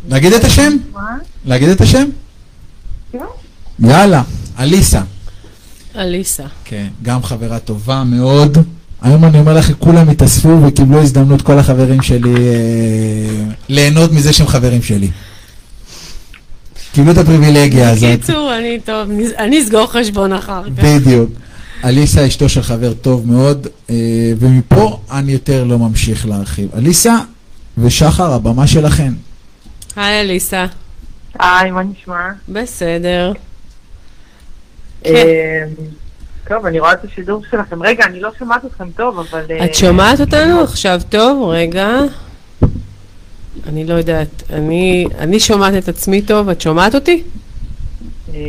להגיד 0.09 0.33
את 0.33 0.45
השם? 0.45 0.73
מה? 0.93 1.01
להגיד 1.45 1.69
את 1.69 1.81
השם? 1.81 2.09
כן. 3.13 3.19
יאללה, 3.79 4.23
אליסה. 4.59 5.01
אליסה. 5.97 6.45
כן, 6.65 6.87
גם 7.03 7.23
חברה 7.23 7.59
טובה 7.59 8.05
מאוד. 8.05 8.59
היום 9.03 9.25
אני 9.25 9.39
אומר 9.39 9.55
לך, 9.55 9.73
כולם 9.79 10.09
התאספו 10.09 10.59
וקיבלו 10.63 11.03
הזדמנות, 11.03 11.43
כל 11.43 11.59
החברים 11.59 12.03
שלי, 12.03 12.35
אה, 12.35 13.45
ליהנות 13.69 14.13
מזה 14.13 14.33
שהם 14.33 14.47
חברים 14.47 14.83
שלי. 14.83 15.11
קיבלו 16.93 17.13
את 17.13 17.19
הפריבילגיה 17.19 17.91
הזאת. 17.91 18.19
בקיצור, 18.19 18.57
אני 18.59 18.81
טוב, 18.85 19.11
אני 19.39 19.63
אסגור 19.63 19.87
חשבון 19.87 20.33
אחר 20.33 20.63
כך. 20.65 20.85
בדיוק. 20.85 21.31
אליסה 21.85 22.27
אשתו 22.27 22.49
של 22.49 22.63
חבר 22.63 22.93
טוב 22.93 23.29
מאוד, 23.29 23.67
אה, 23.91 23.95
ומפה 24.39 25.01
אני 25.11 25.33
יותר 25.33 25.65
לא 25.65 25.79
ממשיך 25.79 26.27
להרחיב. 26.27 26.69
אליסה 26.77 27.19
ושחר, 27.79 28.33
הבמה 28.33 28.67
שלכם. 28.67 29.13
היי 29.97 30.21
אליסה. 30.21 30.67
היי, 31.39 31.71
מה 31.71 31.83
נשמע? 31.83 32.29
בסדר. 32.49 33.33
כן. 35.05 35.15
אה, 35.15 35.65
טוב, 36.49 36.67
אני 36.67 36.81
רואה 36.81 36.93
את 36.93 37.05
השידור 37.05 37.43
שלכם. 37.51 37.83
רגע, 37.83 38.05
אני 38.05 38.21
לא 38.21 38.31
שומעת 38.39 38.65
אתכם 38.65 38.91
טוב, 38.91 39.19
אבל... 39.19 39.45
אה, 39.51 39.65
את 39.65 39.75
שומעת 39.75 40.21
אותנו 40.21 40.61
עכשיו 40.61 41.01
טוב? 41.09 41.51
רגע. 41.51 41.89
אני 43.69 43.85
לא 43.87 43.95
יודעת. 43.95 44.43
אני, 44.53 45.07
אני 45.19 45.41
שומעת 45.41 45.75
את 45.75 45.89
עצמי 45.89 46.23
טוב, 46.23 46.49
את 46.49 46.61
שומעת 46.61 46.95
אותי? 46.95 47.23
אה, 48.35 48.41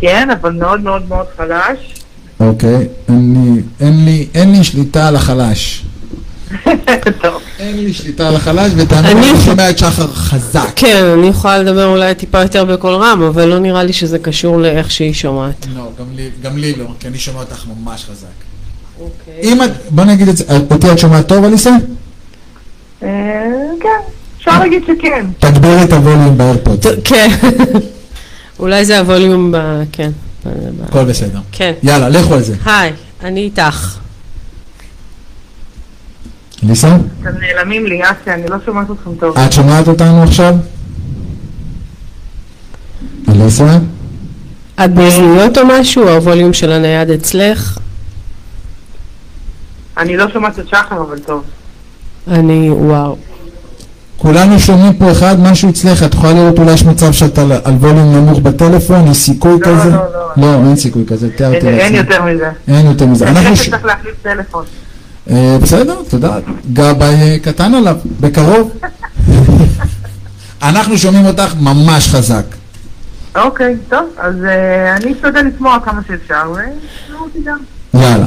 כן, 0.00 0.28
אבל 0.30 0.52
מאוד 0.52 0.80
מאוד 0.80 1.08
מאוד 1.08 1.26
חלש. 1.36 1.94
אוקיי, 2.40 2.88
אני, 3.08 3.60
אין 3.80 4.04
לי, 4.04 4.26
אין 4.34 4.52
לי 4.52 4.64
שליטה 4.64 5.08
על 5.08 5.16
החלש. 5.16 5.84
טוב. 7.22 7.42
אין 7.58 7.84
לי 7.84 7.92
שליטה 7.92 8.28
על 8.28 8.36
החלש, 8.36 8.72
ותאמין 8.76 9.16
לי, 9.16 9.30
אני 9.30 9.40
שומע 9.44 9.70
את 9.70 9.78
שחר 9.78 10.06
חזק. 10.06 10.72
כן, 10.76 11.04
אני 11.18 11.26
יכולה 11.26 11.58
לדבר 11.58 11.86
אולי 11.86 12.14
טיפה 12.14 12.42
יותר 12.42 12.64
בקול 12.64 12.94
רם, 12.94 13.22
אבל 13.22 13.44
לא 13.44 13.58
נראה 13.58 13.82
לי 13.82 13.92
שזה 13.92 14.18
קשור 14.18 14.60
לאיך 14.60 14.90
שהיא 14.90 15.12
שומעת. 15.12 15.66
לא, 15.74 15.90
גם 15.98 16.06
לי, 16.14 16.30
גם 16.42 16.58
לי 16.58 16.74
לא, 16.74 16.86
כי 17.00 17.08
אני 17.08 17.18
שומע 17.18 17.40
אותך 17.40 17.64
ממש 17.66 18.04
חזק. 18.04 18.26
אוקיי. 19.00 19.40
אם 19.42 19.62
את, 19.62 19.70
בוא 19.90 20.04
נגיד 20.04 20.28
את 20.28 20.36
זה, 20.36 20.44
אותי 20.70 20.92
את 20.92 20.98
שומעת 20.98 21.28
טוב, 21.28 21.44
אליסה? 21.44 21.70
אה, 23.02 23.08
כן, 23.80 23.88
אפשר 24.44 24.58
להגיד 24.58 24.82
שכן. 24.86 25.26
תגבירי 25.38 25.84
את 25.84 25.92
הווליום 25.92 26.38
באיירפוד. 26.38 26.84
כן. 27.04 27.28
אולי 28.58 28.84
זה 28.84 28.98
הווליום 28.98 29.52
ב... 29.52 29.82
כן. 29.92 30.10
הכל 30.88 31.04
בסדר. 31.04 31.38
כן. 31.52 31.72
יאללה, 31.82 32.08
לכו 32.08 32.34
על 32.34 32.42
זה. 32.42 32.54
היי, 32.64 32.92
אני 33.22 33.40
איתך. 33.40 33.96
אליסה? 36.64 36.96
אתם 37.20 37.30
נעלמים 37.40 37.86
לי, 37.86 38.02
אסי, 38.02 38.30
אני 38.30 38.46
לא 38.48 38.56
שומעת 38.64 38.90
אתכם 38.90 39.14
טוב. 39.20 39.38
את 39.38 39.52
שומעת 39.52 39.88
אותנו 39.88 40.22
עכשיו? 40.22 40.54
אליסה? 43.28 43.78
את 44.84 44.94
באוזניות 44.94 45.58
או 45.58 45.62
משהו? 45.66 46.08
הווליום 46.08 46.52
של 46.52 46.72
הנייד 46.72 47.10
אצלך? 47.10 47.78
אני 49.96 50.16
לא 50.16 50.30
שומעת 50.32 50.58
את 50.58 50.68
שחר, 50.68 51.00
אבל 51.00 51.18
טוב. 51.18 51.44
אני, 52.28 52.70
וואו. 52.70 53.16
כולנו 54.18 54.60
שומעים 54.60 54.92
פה 54.94 55.12
אחד, 55.12 55.40
משהו 55.40 55.70
אצלך, 55.70 56.02
את 56.02 56.14
יכולה 56.14 56.32
לראות 56.32 56.58
אולי 56.58 56.72
יש 56.72 56.84
מצב 56.84 57.12
שאת 57.12 57.38
על, 57.38 57.52
על 57.52 57.74
ווליום 57.74 58.16
נמוך 58.16 58.38
בטלפון, 58.38 59.08
יש 59.10 59.16
סיכוי 59.16 59.52
לא, 59.52 59.58
כזה? 59.66 59.90
לא, 59.90 59.96
לא. 59.96 60.30
לא, 60.36 60.66
אין 60.66 60.76
סיכוי 60.76 61.04
כזה, 61.06 61.30
תיארתי 61.36 61.56
אין- 61.56 61.66
אין 61.78 61.92
לעצמי. 61.92 61.98
יותר 62.14 62.24
מזה. 62.24 62.50
אין 62.68 62.86
יותר 62.86 63.06
מזה. 63.06 63.28
אני 63.28 63.56
ש... 63.56 63.62
שצריך 63.66 63.84
להחליף 63.84 64.14
טלפון. 64.22 64.64
אה, 65.30 65.56
בסדר, 65.62 65.96
תודה. 66.08 66.38
גבאי 66.72 67.38
קטן 67.42 67.74
עליו, 67.74 67.96
בקרוב. 68.20 68.70
אנחנו 70.62 70.98
שומעים 70.98 71.26
אותך 71.26 71.54
ממש 71.60 72.08
חזק. 72.08 72.44
אוקיי, 73.36 73.76
טוב, 73.88 74.04
אז 74.18 74.34
אה, 74.44 74.96
אני 74.96 75.12
אשתדל 75.12 75.46
לשמוע 75.54 75.78
כמה 75.84 76.00
שאפשר, 76.08 76.50
ותשמעו 76.52 77.24
אותי 77.24 77.38
גם. 77.46 77.58
יאללה. 78.02 78.26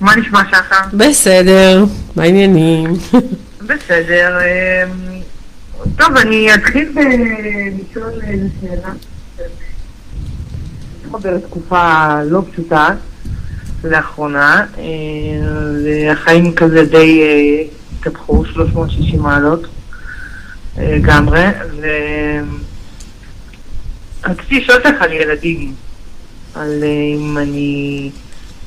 מה 0.00 0.16
נשמע 0.16 0.40
שחר? 0.50 0.96
בסדר, 0.96 1.84
מה 2.16 2.22
העניינים? 2.22 2.92
בסדר. 3.66 4.38
אה, 4.40 4.84
טוב, 5.96 6.16
אני 6.16 6.54
אתחיל 6.54 6.92
בלשאול 6.94 8.12
איזה 8.22 8.48
שאלה. 8.60 8.92
אנחנו 11.04 11.18
בתקופה 11.18 12.22
לא 12.24 12.42
פשוטה 12.52 12.88
לאחרונה, 13.84 14.66
אה, 14.78 14.84
והחיים 15.84 16.54
כזה 16.54 16.84
די 16.84 17.22
אה, 17.22 17.62
התהפכו 17.98 18.44
360 18.44 19.22
מעלות 19.22 19.66
אה, 20.78 20.96
לגמרי, 20.96 21.44
ורציתי 24.22 24.60
לשאול 24.60 24.78
אותך 24.78 25.02
על 25.02 25.12
ילדים, 25.12 25.74
על 26.54 26.82
אה, 26.82 26.88
אם 27.16 27.38
אני... 27.38 28.10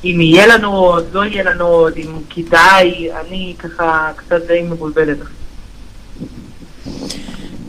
אם 0.06 0.20
יהיה 0.20 0.46
לנו 0.46 0.72
עוד, 0.72 1.04
לא 1.12 1.24
יהיה 1.24 1.44
לנו 1.44 1.64
עוד, 1.64 1.92
אם 1.96 2.10
כדאי, 2.30 3.08
אני 3.20 3.54
ככה 3.58 4.10
קצת 4.16 4.46
די 4.46 4.62
מבולבלת. 4.62 5.16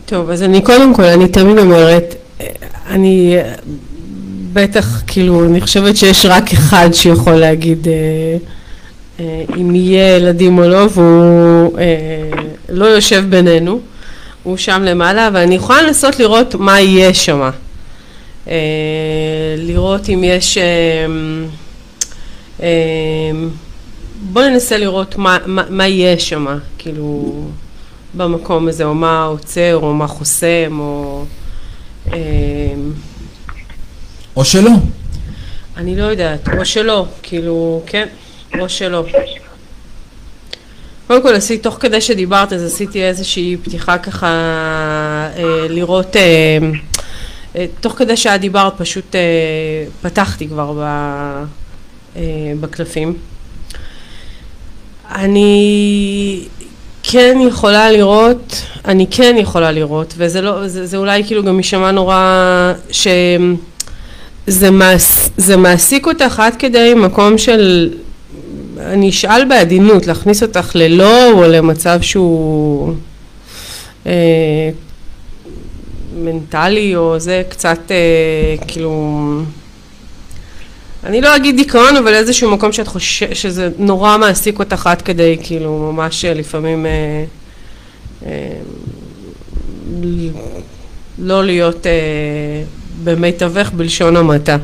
טוב, 0.06 0.30
אז 0.30 0.44
אני 0.44 0.62
קודם 0.62 0.94
כל, 0.94 1.04
אני 1.04 1.28
תמיד 1.28 1.58
אומרת, 1.58 2.16
אני 2.90 3.38
בטח, 4.54 5.02
כאילו, 5.08 5.46
אני 5.46 5.62
חושבת 5.62 5.98
שיש 5.98 6.26
רק 6.26 6.54
אחד 6.54 6.90
שיכול 6.94 7.34
להגיד 7.34 7.88
אה, 7.88 7.94
אה, 9.20 9.44
אם 9.58 9.76
יהיה 9.76 10.18
ילדים 10.18 10.58
או 10.58 10.64
לא, 10.64 10.88
והוא 10.92 11.80
אה, 11.80 11.86
לא 12.70 12.86
יושב 12.86 13.24
בינינו, 13.30 13.80
הוא 14.44 14.58
שם 14.58 14.82
למעלה, 14.86 15.30
ואני 15.34 15.56
יכולה 15.56 15.82
לנסות 15.82 16.20
לראות 16.20 16.56
מה 16.56 16.80
יהיה 16.80 17.14
שם. 17.14 17.50
אה, 18.48 18.56
לראות 19.58 20.10
אם 20.10 20.24
יש... 20.24 20.58
אה, 20.58 20.64
אה, 22.62 22.68
בואי 24.22 24.50
ננסה 24.50 24.78
לראות 24.78 25.18
מה, 25.18 25.38
מה, 25.46 25.64
מה 25.70 25.88
יש 25.88 26.30
שם, 26.30 26.46
כאילו, 26.78 27.34
במקום 28.14 28.68
הזה, 28.68 28.84
או 28.84 28.96
מה 28.96 29.24
עוצר, 29.24 29.80
או 29.82 29.94
מה 29.94 30.08
חוסם, 30.08 30.80
או... 30.80 31.26
אה, 32.14 32.18
או 34.36 34.46
שלא. 34.46 34.72
אני 35.78 35.96
לא 35.96 36.04
יודעת, 36.04 36.50
או 36.58 36.66
שלא, 36.66 37.06
כאילו, 37.24 37.84
כן, 37.86 38.08
או 38.60 38.70
שלא. 38.70 39.04
קודם 41.08 41.22
כל, 41.22 41.34
עשיתי, 41.36 41.64
תוך 41.64 41.78
כדי 41.80 42.02
שדיברת, 42.02 42.54
אז 42.54 42.64
עשיתי 42.64 43.04
איזושהי 43.04 43.58
פתיחה 43.64 43.98
ככה, 43.98 44.28
אה, 45.38 45.68
לראות, 45.70 46.16
אה, 46.16 46.58
אה, 47.56 47.66
תוך 47.80 47.94
כדי 47.94 48.18
שאת 48.18 48.42
דיברת, 48.42 48.74
פשוט 48.78 49.16
אה, 49.16 49.22
פתחתי 50.02 50.48
כבר 50.48 50.74
ב, 50.74 50.84
בקלפים. 52.60 53.14
אני 55.16 56.40
כן 57.04 57.38
יכולה 57.48 57.92
לראות, 57.92 58.62
אני 58.86 59.08
כן 59.12 59.36
יכולה 59.40 59.72
לראות, 59.72 60.14
וזה 60.18 60.42
לא, 60.42 60.68
זה, 60.68 60.86
זה 60.86 60.98
אולי 60.98 61.24
כאילו 61.24 61.44
גם 61.44 61.58
יישמע 61.58 61.92
נורא, 61.92 62.74
שזה 62.92 64.72
מעס, 64.72 65.30
זה 65.38 65.58
מעסיק 65.58 66.08
אותך 66.08 66.40
עד 66.40 66.56
כדי 66.56 66.94
מקום 66.96 67.38
של, 67.38 67.94
אני 68.80 69.10
אשאל 69.10 69.46
בעדינות, 69.46 70.08
להכניס 70.08 70.44
אותך 70.44 70.72
ללא 70.76 71.32
או 71.32 71.44
למצב 71.44 72.02
שהוא 72.02 72.94
אה, 74.06 74.70
מנטלי 76.18 76.96
או 76.96 77.20
זה 77.20 77.44
קצת 77.50 77.80
אה, 77.92 78.68
כאילו, 78.68 79.22
אני 81.04 81.22
לא 81.22 81.36
אגיד 81.36 81.56
דיכאון, 81.56 81.96
אבל 81.96 82.14
איזשהו 82.14 82.52
מקום 82.52 82.72
שאת 82.72 82.88
חושבת 82.88 83.36
שזה 83.36 83.70
נורא 83.78 84.18
מעסיק 84.18 84.60
אותך 84.60 84.88
עד 84.88 85.02
כדי, 85.02 85.38
כאילו, 85.44 85.92
ממש 85.92 86.26
לפעמים 86.26 86.86
אה, 86.86 87.26
אה, 88.26 88.60
לא 91.20 91.44
להיות 91.44 91.88
אה, 91.88 91.92
במיטבך 93.04 93.72
בלשון 93.72 94.16
המעטה, 94.18 94.58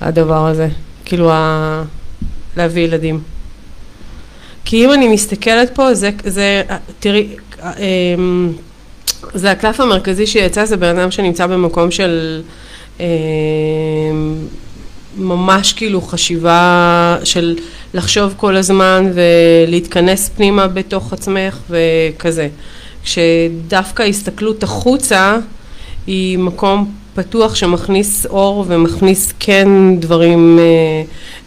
הדבר 0.00 0.46
הזה, 0.46 0.68
כאילו, 1.04 1.30
ה... 1.32 1.82
להביא 2.56 2.82
ילדים. 2.82 3.20
כי 4.64 4.84
אם 4.84 4.92
אני 4.92 5.08
מסתכלת 5.08 5.74
פה, 5.74 5.94
זה, 5.94 6.10
זה 6.24 6.62
תראי, 7.00 7.28
אה, 7.62 7.74
זה 9.34 9.50
הקלף 9.50 9.80
המרכזי 9.80 10.26
שיצא, 10.26 10.64
זה 10.64 10.76
בן 10.76 10.98
אדם 10.98 11.10
שנמצא 11.10 11.46
במקום 11.46 11.90
של 11.90 12.42
אה, 13.00 13.06
ממש 15.16 15.72
כאילו 15.72 16.02
חשיבה 16.02 17.16
של 17.24 17.56
לחשוב 17.94 18.34
כל 18.36 18.56
הזמן 18.56 19.12
ולהתכנס 19.14 20.28
פנימה 20.28 20.68
בתוך 20.68 21.12
עצמך 21.12 21.58
וכזה. 21.70 22.48
כשדווקא 23.04 24.02
ההסתכלות 24.02 24.62
החוצה 24.62 25.38
היא 26.06 26.38
מקום 26.38 26.92
פתוח 27.14 27.54
שמכניס 27.54 28.26
אור 28.26 28.64
ומכניס 28.68 29.32
כן 29.38 29.68
דברים 29.98 30.58
אה, 30.58 30.64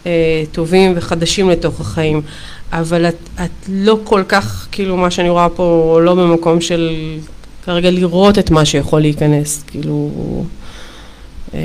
אה, 0.06 0.42
טובים 0.52 0.92
וחדשים 0.96 1.50
לתוך 1.50 1.80
החיים. 1.80 2.22
אבל 2.72 3.08
את, 3.08 3.16
את 3.44 3.68
לא 3.68 3.98
כל 4.04 4.22
כך, 4.28 4.68
כאילו 4.72 4.96
מה 4.96 5.10
שאני 5.10 5.28
רואה 5.28 5.48
פה, 5.48 5.98
לא 6.02 6.14
במקום 6.14 6.60
של 6.60 6.90
כרגע 7.64 7.90
לראות 7.90 8.38
את 8.38 8.50
מה 8.50 8.64
שיכול 8.64 9.00
להיכנס, 9.00 9.64
כאילו... 9.66 10.10
אה, 11.54 11.60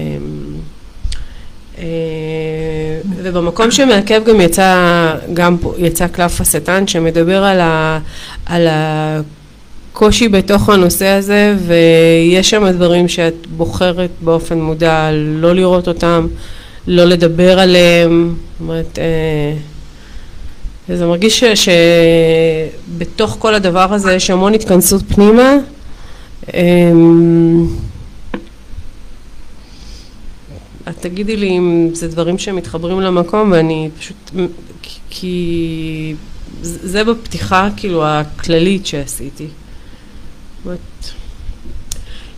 ובמקום 3.23 3.71
שמעכב 3.71 4.21
גם 4.25 4.41
יצא, 4.41 5.13
גם 5.33 5.57
פה, 5.57 5.73
יצא 5.77 6.07
קלף 6.07 6.41
השטן 6.41 6.87
שמדבר 6.87 7.43
על, 7.43 7.59
ה, 7.59 7.99
על 8.45 8.67
הקושי 8.69 10.27
בתוך 10.27 10.69
הנושא 10.69 11.07
הזה 11.07 11.55
ויש 11.67 12.49
שם 12.49 12.69
דברים 12.71 13.07
שאת 13.07 13.47
בוחרת 13.47 14.09
באופן 14.21 14.61
מודע 14.61 15.09
לא 15.13 15.55
לראות 15.55 15.87
אותם, 15.87 16.27
לא 16.87 17.05
לדבר 17.05 17.59
עליהם, 17.59 18.35
זאת 18.35 18.61
אומרת, 18.61 18.99
אה, 18.99 20.95
זה 20.97 21.05
מרגיש 21.05 21.43
שבתוך 21.43 23.35
כל 23.39 23.55
הדבר 23.55 23.93
הזה 23.93 24.13
יש 24.13 24.29
המון 24.29 24.53
התכנסות 24.53 25.01
פנימה. 25.07 25.53
אמ, 26.53 27.67
את 30.89 30.95
תגידי 30.99 31.37
לי 31.37 31.57
אם 31.57 31.89
זה 31.93 32.07
דברים 32.07 32.37
שמתחברים 32.37 33.01
למקום 33.01 33.51
ואני 33.51 33.89
פשוט, 33.99 34.31
כי- 35.09 36.15
זה 36.61 37.03
בפתיחה 37.03 37.69
כאילו 37.77 38.05
הכללית 38.05 38.85
שעשיתי. 38.85 39.47
זאת 40.65 40.77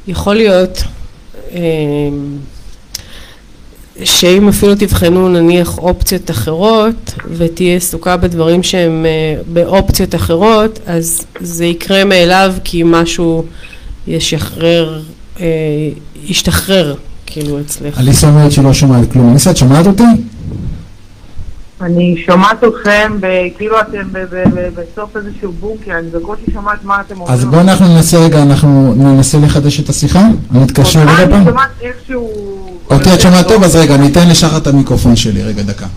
יכול 0.08 0.36
להיות 0.36 0.78
אמ, 1.52 2.38
שאם 4.04 4.48
אפילו 4.48 4.76
תבחנו 4.76 5.30
נניח 5.30 5.78
אופציות 5.78 6.32
אחרות 6.32 6.96
ותהיה 7.38 7.76
עסוקה 7.78 8.18
בדברים 8.18 8.64
שהם 8.64 9.06
אה, 9.06 9.42
באופציות 9.54 10.16
אחרות 10.16 10.80
אז 10.86 11.26
זה 11.40 11.66
יקרה 11.66 12.04
מאליו 12.06 12.54
כי 12.64 12.82
משהו 12.86 13.46
ישחרר, 14.08 15.02
אה, 15.40 15.46
ישתחרר 16.24 16.96
כאילו 17.32 17.60
אצלך. 17.62 18.00
אליסה 18.00 18.28
אומרת 18.28 18.52
שהיא 18.52 18.66
לא 18.66 18.74
שומעת 18.74 19.12
כלום. 19.12 19.32
אליסה, 19.32 19.52
את 19.52 19.58
שומעת 19.58 19.88
אותי? 19.88 20.04
אני 21.82 22.24
שומעת 22.26 22.64
אתכם 22.64 23.12
ב- 23.20 23.28
כאילו 23.58 23.82
אתם 23.82 24.08
ב- 24.12 24.18
ב- 24.32 24.44
ב- 24.56 24.70
בסוף 24.82 25.18
איזשהו 25.18 25.52
בונקר, 25.52 26.00
אני 26.00 26.10
בקושי 26.10 26.42
שומעת 26.54 26.84
מה 26.84 27.02
אתם 27.02 27.16
אומרים. 27.20 27.34
אז 27.34 27.46
בואו 27.46 27.62
אנחנו 27.62 27.88
ננסה 27.88 28.18
רגע, 28.18 28.44
אנחנו 28.44 28.94
ננסה 28.98 29.38
לחדש 29.40 29.80
את 29.80 29.90
השיחה. 29.90 30.28
אני 30.52 30.64
אתקשר 30.64 31.00
אותך 31.02 31.12
עוד 31.12 31.20
אני 31.20 31.32
פעם. 31.32 31.46
שומעת 31.46 31.70
איכשהו... 31.82 32.30
אותי 32.92 33.14
את 33.14 33.22
שומעת 33.22 33.48
טוב, 33.48 33.64
אז 33.64 33.76
רגע, 33.76 33.96
אני 33.96 34.08
אתן 34.08 34.30
לשחר 34.30 34.58
את 34.58 34.68
המיקרופון 34.68 35.16
שלי, 35.16 35.44
רגע, 35.44 35.62
דקה. 35.64 35.88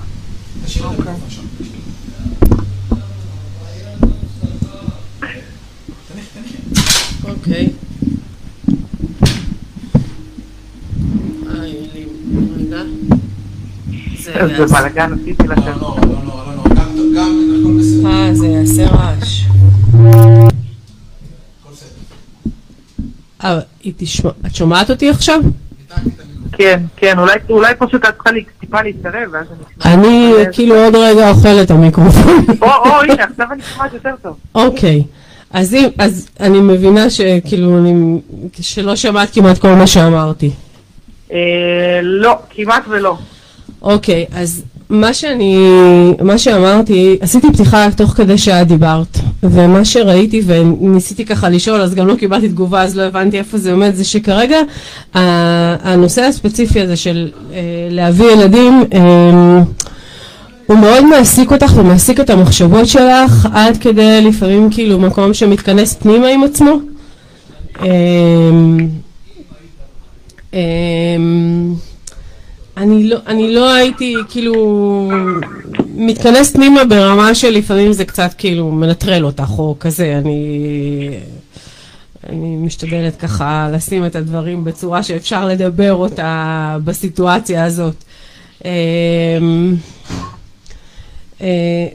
אוקיי. 7.29 7.69
אה, 11.47 11.65
אלים, 11.65 12.09
רגע. 12.57 12.64
זה 14.19 14.33
זה 14.57 14.67
בלאגן, 14.67 15.13
עשיתי 15.23 15.49
לכם. 15.49 15.73
אה, 18.07 18.35
זה 18.35 18.47
יעשה 18.47 18.87
רעש. 18.87 19.45
אה, 23.45 23.59
את 24.47 24.55
שומעת 24.55 24.91
אותי 24.91 25.11
עכשיו? 25.11 25.41
כן, 26.53 26.81
כן, 26.97 27.19
אולי- 27.51 27.75
פשוט 27.79 28.05
את 28.05 28.15
צריכה 28.15 28.31
טיפה 28.61 28.83
להתקרב, 28.83 29.29
ואז 29.33 29.47
אני... 29.85 29.95
אני 29.95 30.33
כאילו 30.53 30.85
עוד 30.85 30.95
רגע 30.95 31.31
אוכלת 31.31 31.67
את 31.67 31.71
המיקרופון. 31.71 32.45
או, 32.63 32.67
או, 32.67 33.03
הנה, 33.03 33.25
עכשיו 33.25 33.47
אני 33.53 33.63
שומעת 33.75 33.93
יותר 33.93 34.15
טוב. 34.23 34.37
אוקיי, 34.55 35.03
אז 35.51 35.75
אם, 35.75 35.89
אז 35.99 36.29
אני 36.41 36.61
מבינה 36.61 37.11
שכאילו, 37.11 37.79
אני, 37.79 38.21
שלא 38.61 38.97
שמעת 38.97 39.35
כמעט 39.35 39.59
כל 39.59 39.75
מה 39.75 39.87
שאמרתי. 39.87 40.51
אה, 41.33 41.39
לא, 42.03 42.35
כמעט 42.51 42.83
ולא. 42.89 43.17
אוקיי, 43.83 44.25
אז 44.35 44.63
מה 44.91 45.15
שאני, 45.15 45.57
מה 46.23 46.39
שאמרתי, 46.39 47.17
עשיתי 47.21 47.53
פתיחה 47.53 47.87
תוך 47.97 48.11
כדי 48.11 48.39
שאת 48.39 48.67
דיברת, 48.69 49.19
ומה 49.43 49.85
שראיתי 49.85 50.43
וניסיתי 50.47 51.25
ככה 51.25 51.49
לשאול, 51.49 51.81
אז 51.81 51.95
גם 51.95 52.07
לא 52.07 52.15
קיבלתי 52.15 52.49
תגובה, 52.49 52.83
אז 52.83 52.97
לא 52.97 53.03
הבנתי 53.03 53.39
איפה 53.39 53.59
זה 53.59 53.73
עומד, 53.73 53.95
זה 53.95 54.05
שכרגע 54.05 54.57
ה- 55.15 55.91
הנושא 55.93 56.23
הספציפי 56.23 56.81
הזה 56.81 56.97
של 56.97 57.29
אה, 57.53 57.59
להביא 57.91 58.27
ילדים, 58.31 58.85
אה, 58.95 59.01
הוא 60.67 60.79
מאוד 60.79 61.05
מעסיק 61.05 61.53
אותך 61.53 61.77
ומעסיק 61.77 62.21
את 62.21 62.31
המחשבות 62.31 62.87
שלך, 62.87 63.49
עד 63.53 63.77
כדי 63.77 64.21
לפעמים 64.23 64.69
כאילו 64.71 64.99
מקום 64.99 65.35
שמתכנס 65.35 65.95
פנימה 65.95 66.27
עם 66.29 66.45
עצמו. 66.45 66.79
אה, 70.55 70.61
אני 72.77 73.09
לא, 73.09 73.17
אני 73.27 73.55
לא 73.55 73.75
הייתי 73.75 74.15
כאילו 74.29 75.11
מתכנס 75.95 76.53
פנימה 76.53 76.85
ברמה 76.85 77.35
שלפעמים 77.35 77.93
זה 77.93 78.05
קצת 78.05 78.31
כאילו 78.39 78.71
מנטרל 78.71 79.25
אותך 79.25 79.51
או 79.59 79.77
כזה, 79.81 80.19
אני, 80.19 81.09
אני 82.29 82.57
משתדלת 82.57 83.17
ככה 83.17 83.69
לשים 83.73 84.07
את 84.07 84.17
הדברים 84.17 84.65
בצורה 84.65 85.03
שאפשר 85.03 85.47
לדבר 85.47 85.95
אותה 85.95 86.77
בסיטואציה 86.85 87.65
הזאת. 87.65 87.95
אמ, 88.65 88.71
אה, 91.41 91.87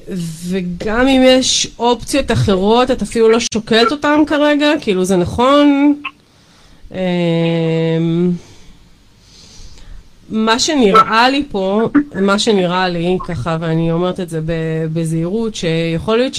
וגם 0.48 1.08
אם 1.08 1.22
יש 1.26 1.68
אופציות 1.80 2.32
אחרות, 2.32 2.92
את 2.92 3.02
אפילו 3.02 3.30
לא 3.30 3.38
שוקלת 3.54 3.92
אותן 3.92 4.20
כרגע, 4.28 4.68
כאילו 4.82 5.06
זה 5.06 5.18
נכון. 5.18 5.96
אמ, 10.32 10.46
מה 10.46 10.60
שנראה 10.60 11.30
לי 11.30 11.44
פה, 11.52 11.90
מה 12.22 12.40
שנראה 12.40 12.90
לי, 12.90 13.18
ככה, 13.28 13.58
ואני 13.60 13.92
אומרת 13.92 14.20
את 14.20 14.30
זה 14.30 14.40
בזהירות, 14.94 15.56
שיכול 15.56 16.18
להיות 16.18 16.34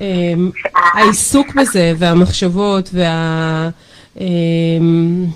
שהעיסוק 0.00 1.54
בזה 1.54 1.92
והמחשבות 1.98 2.90
וה... 2.92 3.70
אמ, 4.20 5.26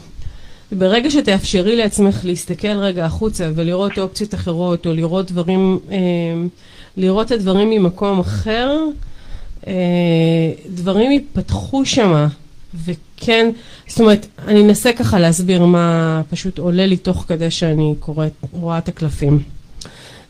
ברגע 0.72 1.10
שתאפשרי 1.10 1.76
לעצמך 1.76 2.20
להסתכל 2.24 2.68
רגע 2.68 3.04
החוצה 3.04 3.50
ולראות 3.54 3.98
אופציות 3.98 4.34
אחרות, 4.34 4.86
או 4.86 4.92
לראות 4.92 5.32
דברים, 5.32 5.78
אמ, 5.90 6.48
לראות 6.96 7.26
את 7.26 7.32
הדברים 7.32 7.70
ממקום 7.70 8.20
אחר, 8.20 8.70
אה, 9.66 9.72
דברים 10.68 11.12
יפתחו 11.12 11.84
שמה, 11.84 12.26
וכן, 13.24 13.50
זאת 13.88 14.00
אומרת, 14.00 14.26
אני 14.48 14.62
אנסה 14.62 14.92
ככה 14.92 15.18
להסביר 15.18 15.64
מה 15.64 16.22
פשוט 16.30 16.58
עולה 16.58 16.86
לי 16.86 16.96
תוך 16.96 17.24
כדי 17.28 17.50
שאני 17.50 17.94
קוראת, 18.00 18.32
רואה 18.52 18.78
את 18.78 18.88
הקלפים. 18.88 19.42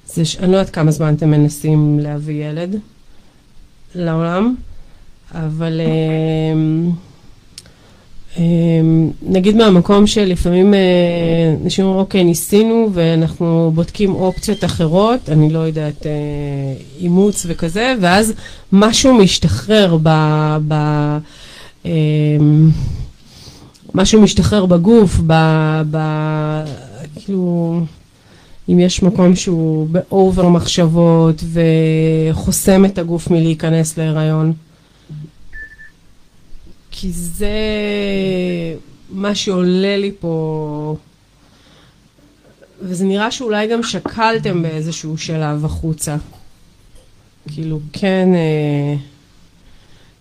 זה 0.06 0.24
ש... 0.24 0.36
אני 0.36 0.52
לא 0.52 0.56
יודעת 0.56 0.74
כמה 0.74 0.90
זמן 0.90 1.14
אתם 1.14 1.30
מנסים 1.30 1.98
להביא 2.02 2.44
ילד 2.44 2.76
לעולם, 3.94 4.54
אבל 5.34 5.80
אמ, 5.80 6.90
אמ, 8.38 9.10
נגיד 9.22 9.56
מהמקום 9.56 10.06
שלפעמים 10.06 10.74
אה, 10.74 10.80
אנשים 11.64 11.84
אומרים, 11.84 12.00
אוקיי, 12.00 12.24
ניסינו 12.24 12.90
ואנחנו 12.92 13.72
בודקים 13.74 14.14
אופציות 14.14 14.64
אחרות, 14.64 15.28
אני 15.28 15.52
לא 15.52 15.58
יודעת, 15.58 16.06
אה, 16.06 16.12
אימוץ 17.00 17.46
וכזה, 17.48 17.94
ואז 18.00 18.32
משהו 18.72 19.14
משתחרר 19.14 19.96
ב... 20.02 20.08
ב 20.68 20.74
משהו 23.94 24.22
משתחרר 24.22 24.66
בגוף, 24.66 25.20
ב... 25.26 25.32
ב 25.90 25.98
כאילו, 27.16 27.80
אם 28.68 28.78
יש 28.78 29.02
מקום 29.02 29.36
שהוא 29.36 29.88
באובר 29.88 30.48
מחשבות 30.48 31.44
וחוסם 31.52 32.84
את 32.84 32.98
הגוף 32.98 33.30
מלהיכנס 33.30 33.98
להיריון. 33.98 34.52
כי 36.90 37.12
זה 37.12 37.48
מה 39.10 39.34
שעולה 39.34 39.96
לי 39.96 40.12
פה, 40.20 40.96
וזה 42.82 43.04
נראה 43.04 43.30
שאולי 43.30 43.66
גם 43.66 43.82
שקלתם 43.82 44.62
באיזשהו 44.62 45.18
שלב 45.18 45.64
החוצה. 45.64 46.16
כאילו, 47.48 47.80
כן, 47.92 48.28
אה, 48.34 48.96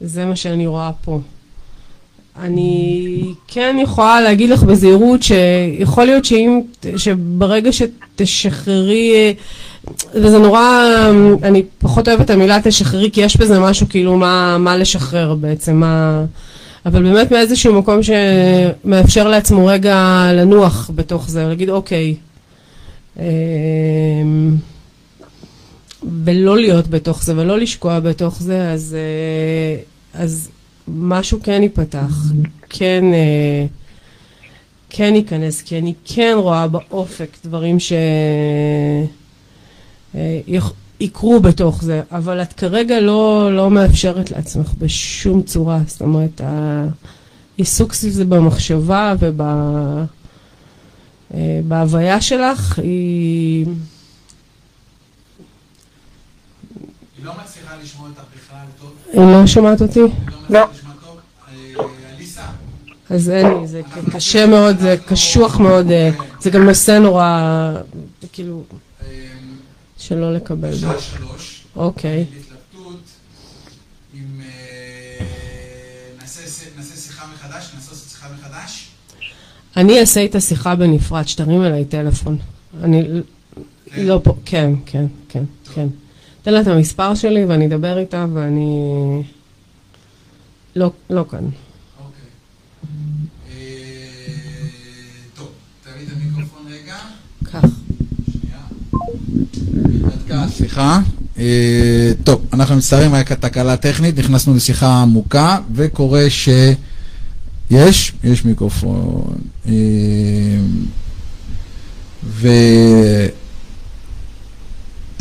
זה 0.01 0.25
מה 0.25 0.35
שאני 0.35 0.67
רואה 0.67 0.91
פה. 1.03 1.19
אני 2.41 3.23
כן 3.47 3.77
יכולה 3.81 4.21
להגיד 4.21 4.49
לך 4.49 4.63
בזהירות 4.63 5.23
שיכול 5.23 6.05
להיות 6.05 6.25
שאם, 6.25 6.61
שברגע 6.97 7.69
שתשחררי, 7.71 9.33
וזה 10.13 10.39
נורא, 10.39 10.85
אני 11.43 11.63
פחות 11.77 12.07
אוהבת 12.07 12.25
את 12.25 12.29
המילה 12.29 12.57
תשחררי, 12.63 13.11
כי 13.11 13.21
יש 13.21 13.37
בזה 13.37 13.59
משהו 13.59 13.89
כאילו 13.89 14.17
מה, 14.17 14.57
מה 14.57 14.77
לשחרר 14.77 15.35
בעצם, 15.35 15.75
מה... 15.75 16.25
אבל 16.85 17.03
באמת 17.03 17.31
מאיזשהו 17.31 17.73
מקום 17.79 17.99
שמאפשר 18.03 19.27
לעצמו 19.27 19.65
רגע 19.65 20.27
לנוח 20.33 20.91
בתוך 20.95 21.29
זה, 21.29 21.47
להגיד 21.47 21.69
אוקיי, 21.69 22.15
אה, 23.19 23.25
ולא 26.23 26.57
להיות 26.57 26.87
בתוך 26.87 27.23
זה 27.23 27.37
ולא 27.37 27.57
לשקוע 27.57 27.99
בתוך 27.99 28.41
זה, 28.41 28.71
אז, 28.71 28.97
אה, 28.99 30.21
אז 30.21 30.49
משהו 30.87 31.39
כן 31.43 31.63
ייפתח, 31.63 32.13
כן, 32.69 33.03
אה, 33.13 33.65
כן 34.89 35.15
ייכנס, 35.15 35.61
כי 35.61 35.77
אני 35.77 35.93
כן 36.05 36.33
רואה 36.37 36.67
באופק 36.67 37.29
דברים 37.45 37.79
ש... 37.79 37.93
אה, 40.15 40.39
בתוך 41.39 41.83
זה, 41.83 42.01
אבל 42.11 42.41
את 42.41 42.53
כרגע 42.53 42.99
לא, 42.99 43.49
לא 43.55 43.71
מאפשרת 43.71 44.31
לעצמך 44.31 44.73
בשום 44.77 45.41
צורה, 45.41 45.79
זאת 45.87 46.01
אומרת, 46.01 46.41
העיסוק 47.57 47.93
סביב 47.93 48.13
זה 48.13 48.25
במחשבה 48.25 49.13
ובהוויה 51.31 52.21
שלך 52.21 52.79
היא... 52.79 53.65
היא 57.17 57.25
לא 57.25 57.33
מצליחה 57.43 57.75
לשמוע 57.83 58.09
טוב. 58.15 58.32
היא 59.13 59.21
לא 59.21 59.47
שומעת 59.47 59.81
אותי? 59.81 59.99
לא. 60.49 60.59
אז 63.09 63.29
אין 63.29 63.47
לי, 63.47 63.67
זה 63.67 63.81
קשה 64.11 64.45
מאוד, 64.45 64.79
זה 64.79 64.95
קשוח 65.07 65.59
מאוד, 65.59 65.91
אה, 65.91 66.09
זה 66.41 66.49
גם 66.49 66.65
נושא 66.65 66.91
נורא, 66.91 67.73
כאילו, 68.33 68.63
שלא 69.97 70.33
לקבל. 70.33 70.75
שעה 70.75 70.99
שלוש. 70.99 71.63
אוקיי. 71.75 72.25
אני 79.77 79.99
אעשה 79.99 80.19
איתה 80.19 80.39
שיחה 80.39 80.75
בנפרד, 80.75 81.27
שתרים 81.27 81.63
אליי 81.63 81.85
טלפון. 81.85 82.37
אני 82.83 83.21
לא 83.97 84.19
פה, 84.23 84.35
כן, 84.45 84.73
כן, 84.85 85.05
כן, 85.29 85.43
כן. 85.73 85.87
תן 86.43 86.53
לה 86.53 86.61
את 86.61 86.67
המספר 86.67 87.15
שלי 87.15 87.45
ואני 87.45 87.65
אדבר 87.65 87.97
איתה 87.97 88.25
ואני... 88.33 89.21
לא, 90.75 90.91
לא 91.09 91.25
כאן. 91.31 91.39
אה, 93.51 93.55
טוב, 95.35 95.47
תראי 95.83 96.03
את 96.03 96.07
המיקרופון 96.15 96.61
רגע. 96.71 96.95
כך. 97.45 97.65
שנייה. 100.27 100.47
סליחה. 100.49 100.99
אה, 101.37 102.11
טוב, 102.23 102.45
אנחנו 102.53 102.75
מצטערים, 102.75 103.13
הייתה 103.13 103.35
תקלה 103.35 103.77
טכנית, 103.77 104.19
נכנסנו 104.19 104.55
לשיחה 104.55 105.01
עמוקה, 105.01 105.57
וקורה 105.73 106.29
ש... 106.29 106.49
יש? 107.71 108.13
יש 108.23 108.45
מיקרופון. 108.45 109.35
אה, 109.67 109.73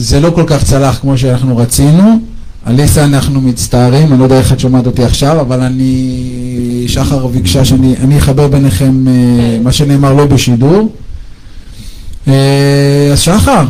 וזה 0.03 0.21
לא 0.21 0.31
כל 0.31 0.45
כך 0.47 0.65
צלח 0.65 0.99
כמו 0.99 1.19
שאנחנו 1.19 1.57
רצינו. 1.57 2.19
אליסה, 2.67 3.05
אנחנו 3.05 3.41
מצטערים, 3.41 4.13
אני 4.13 4.19
לא 4.19 4.25
יודע 4.25 4.39
איך 4.39 4.53
את 4.53 4.61
שומעת 4.61 4.87
אותי 4.87 5.05
עכשיו, 5.05 5.41
אבל 5.41 5.61
אני... 5.61 6.85
שחר 6.87 7.27
ביקשה 7.27 7.65
שאני 7.65 7.95
אני 8.01 8.19
אחבר 8.19 8.49
ביניכם 8.49 9.09
אה, 9.09 9.59
מה 9.63 9.73
שנאמר 9.73 10.13
לא 10.13 10.27
בשידור. 10.27 10.93
אה, 12.29 13.09
אז 13.13 13.21
שחר, 13.21 13.65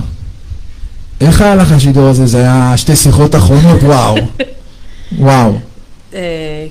איך 1.21 1.41
היה 1.41 1.55
לך 1.55 1.73
השידור 1.73 2.09
הזה? 2.09 2.27
זה 2.27 2.39
היה 2.39 2.77
שתי 2.77 2.97
שיחות 2.97 3.35
אחרונות? 3.35 3.83
וואו. 3.83 4.17
וואו. 5.19 5.53
אה, 6.15 6.21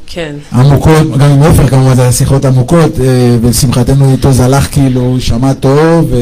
כן. 0.07 0.35
עמוקות, 0.53 1.17
גם 1.17 1.31
עם 1.31 1.43
עופר 1.43 1.67
כמובן, 1.67 1.95
זה 1.95 2.01
היה 2.01 2.11
שיחות 2.11 2.45
עמוקות, 2.45 2.91
ולשמחתנו 3.41 4.11
איתו 4.11 4.33
זה 4.33 4.45
הלך 4.45 4.67
כאילו, 4.71 5.17
שמע 5.19 5.53
טוב, 5.53 6.11
ו... 6.11 6.17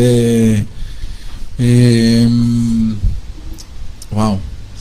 וואו, 4.12 4.36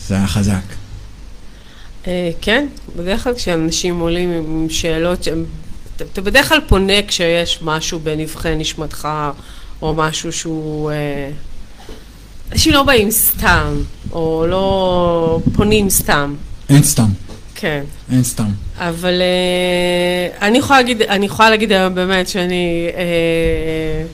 זה 0.06 0.14
היה 0.16 0.26
חזק. 0.26 0.60
אה, 2.06 2.30
כן, 2.40 2.66
בדרך 2.96 3.24
כלל 3.24 3.34
כשאנשים 3.34 4.00
עולים 4.00 4.30
עם 4.32 4.66
שאלות, 4.70 5.28
אתה- 5.28 6.04
אתה 6.12 6.20
בדרך 6.20 6.48
כלל 6.48 6.60
פונה 6.68 7.02
כשיש 7.08 7.58
משהו 7.62 8.00
בנבחי 8.00 8.54
נשמתך, 8.56 9.08
או 9.82 9.94
משהו 9.94 10.32
שהוא... 10.32 10.90
אה, 10.90 11.30
אנשים 12.52 12.72
לא 12.72 12.82
באים 12.82 13.10
סתם, 13.10 13.74
או 14.12 14.44
לא 14.48 15.40
פונים 15.56 15.90
סתם. 15.90 16.34
אין 16.68 16.82
סתם, 16.82 17.08
כן. 17.54 17.84
אין 18.12 18.22
סתם. 18.24 18.48
אבל 18.78 19.22
אה, 19.22 20.46
אני 20.48 20.58
יכולה 20.58 20.78
להגיד, 20.78 21.02
אני 21.02 21.26
יכולה 21.26 21.50
להגיד 21.50 21.72
היום 21.72 21.94
באמת 21.94 22.28
שאני, 22.28 22.88
אה, 22.94 24.04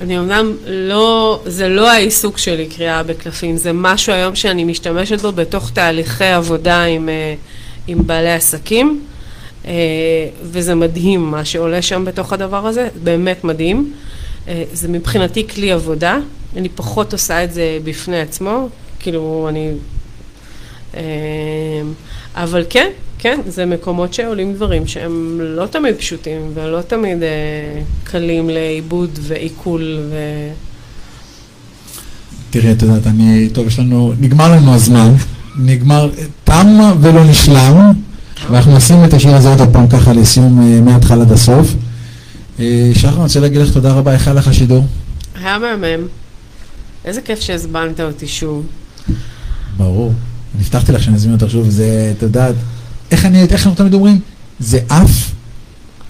אני 0.00 0.18
אמנם 0.18 0.56
לא, 0.66 1.40
זה 1.46 1.68
לא 1.68 1.90
העיסוק 1.90 2.38
שלי 2.38 2.66
קריאה 2.66 3.02
בקלפים, 3.02 3.56
זה 3.56 3.72
משהו 3.72 4.12
היום 4.12 4.34
שאני 4.34 4.64
משתמשת 4.64 5.20
בו 5.20 5.32
בתוך 5.32 5.70
תהליכי 5.70 6.24
עבודה 6.24 6.84
עם, 6.84 7.08
אה, 7.08 7.34
עם 7.86 8.06
בעלי 8.06 8.32
עסקים, 8.32 9.04
אה, 9.66 9.72
וזה 10.42 10.74
מדהים 10.74 11.30
מה 11.30 11.44
שעולה 11.44 11.82
שם 11.82 12.04
בתוך 12.04 12.32
הדבר 12.32 12.66
הזה, 12.66 12.88
באמת 13.02 13.44
מדהים. 13.44 13.92
אה, 14.48 14.64
זה 14.72 14.88
מבחינתי 14.88 15.48
כלי 15.48 15.72
עבודה, 15.72 16.18
אני 16.56 16.68
פחות 16.68 17.12
עושה 17.12 17.44
את 17.44 17.52
זה 17.52 17.78
בפני 17.84 18.20
עצמו, 18.20 18.68
כאילו 18.98 19.48
אני... 19.48 19.70
אבל 22.34 22.64
כן, 22.70 22.90
כן, 23.18 23.40
זה 23.46 23.66
מקומות 23.66 24.14
שעולים 24.14 24.54
דברים 24.54 24.86
שהם 24.86 25.40
לא 25.40 25.66
תמיד 25.66 25.96
פשוטים 25.96 26.50
ולא 26.54 26.82
תמיד 26.82 27.22
אה, 27.22 27.82
קלים 28.04 28.50
לעיבוד 28.50 29.18
ועיכול 29.22 29.98
ו... 30.10 30.14
תראי, 32.50 32.72
את 32.72 32.82
יודעת, 32.82 33.06
אני, 33.06 33.48
טוב, 33.52 33.66
יש 33.66 33.78
לנו, 33.78 34.12
נגמר 34.20 34.52
לנו 34.52 34.74
הזמן, 34.74 35.12
נגמר, 35.58 36.10
תם 36.44 36.66
ולא 37.00 37.24
נשלם, 37.24 37.92
ואנחנו 38.50 38.76
נשים 38.76 39.04
את 39.04 39.14
השיר 39.14 39.34
הזה 39.34 39.48
עוד 39.48 39.68
פעם 39.72 39.88
ככה 39.88 40.12
לסיום 40.12 40.60
אה, 40.60 40.80
מההתחלה 40.80 41.22
עד 41.22 41.32
הסוף. 41.32 41.74
אה, 42.60 42.90
שחר, 42.94 43.08
אני 43.08 43.22
רוצה 43.22 43.40
להגיד 43.40 43.60
לך 43.60 43.72
תודה 43.72 43.92
רבה, 43.92 44.12
איך 44.12 44.26
היה 44.26 44.34
לך 44.34 44.48
השידור? 44.48 44.84
היה 45.34 45.58
מהמם. 45.58 46.06
איזה 47.04 47.20
כיף 47.20 47.40
שהזמנת 47.40 48.00
אותי 48.00 48.26
שוב. 48.26 48.66
ברור. 49.76 50.12
אני 50.54 50.64
הבטחתי 50.64 50.92
לך 50.92 51.02
שאני 51.02 51.16
אזמין 51.16 51.34
אותך 51.34 51.50
שוב, 51.50 51.68
זה, 51.68 52.12
את 52.16 52.22
יודעת, 52.22 52.54
איך 53.10 53.24
אני, 53.24 53.42
איך 53.42 53.66
אנחנו 53.66 53.74
תמיד 53.74 53.94
אומרים? 53.94 54.20
זה 54.58 54.80
עף 54.88 55.32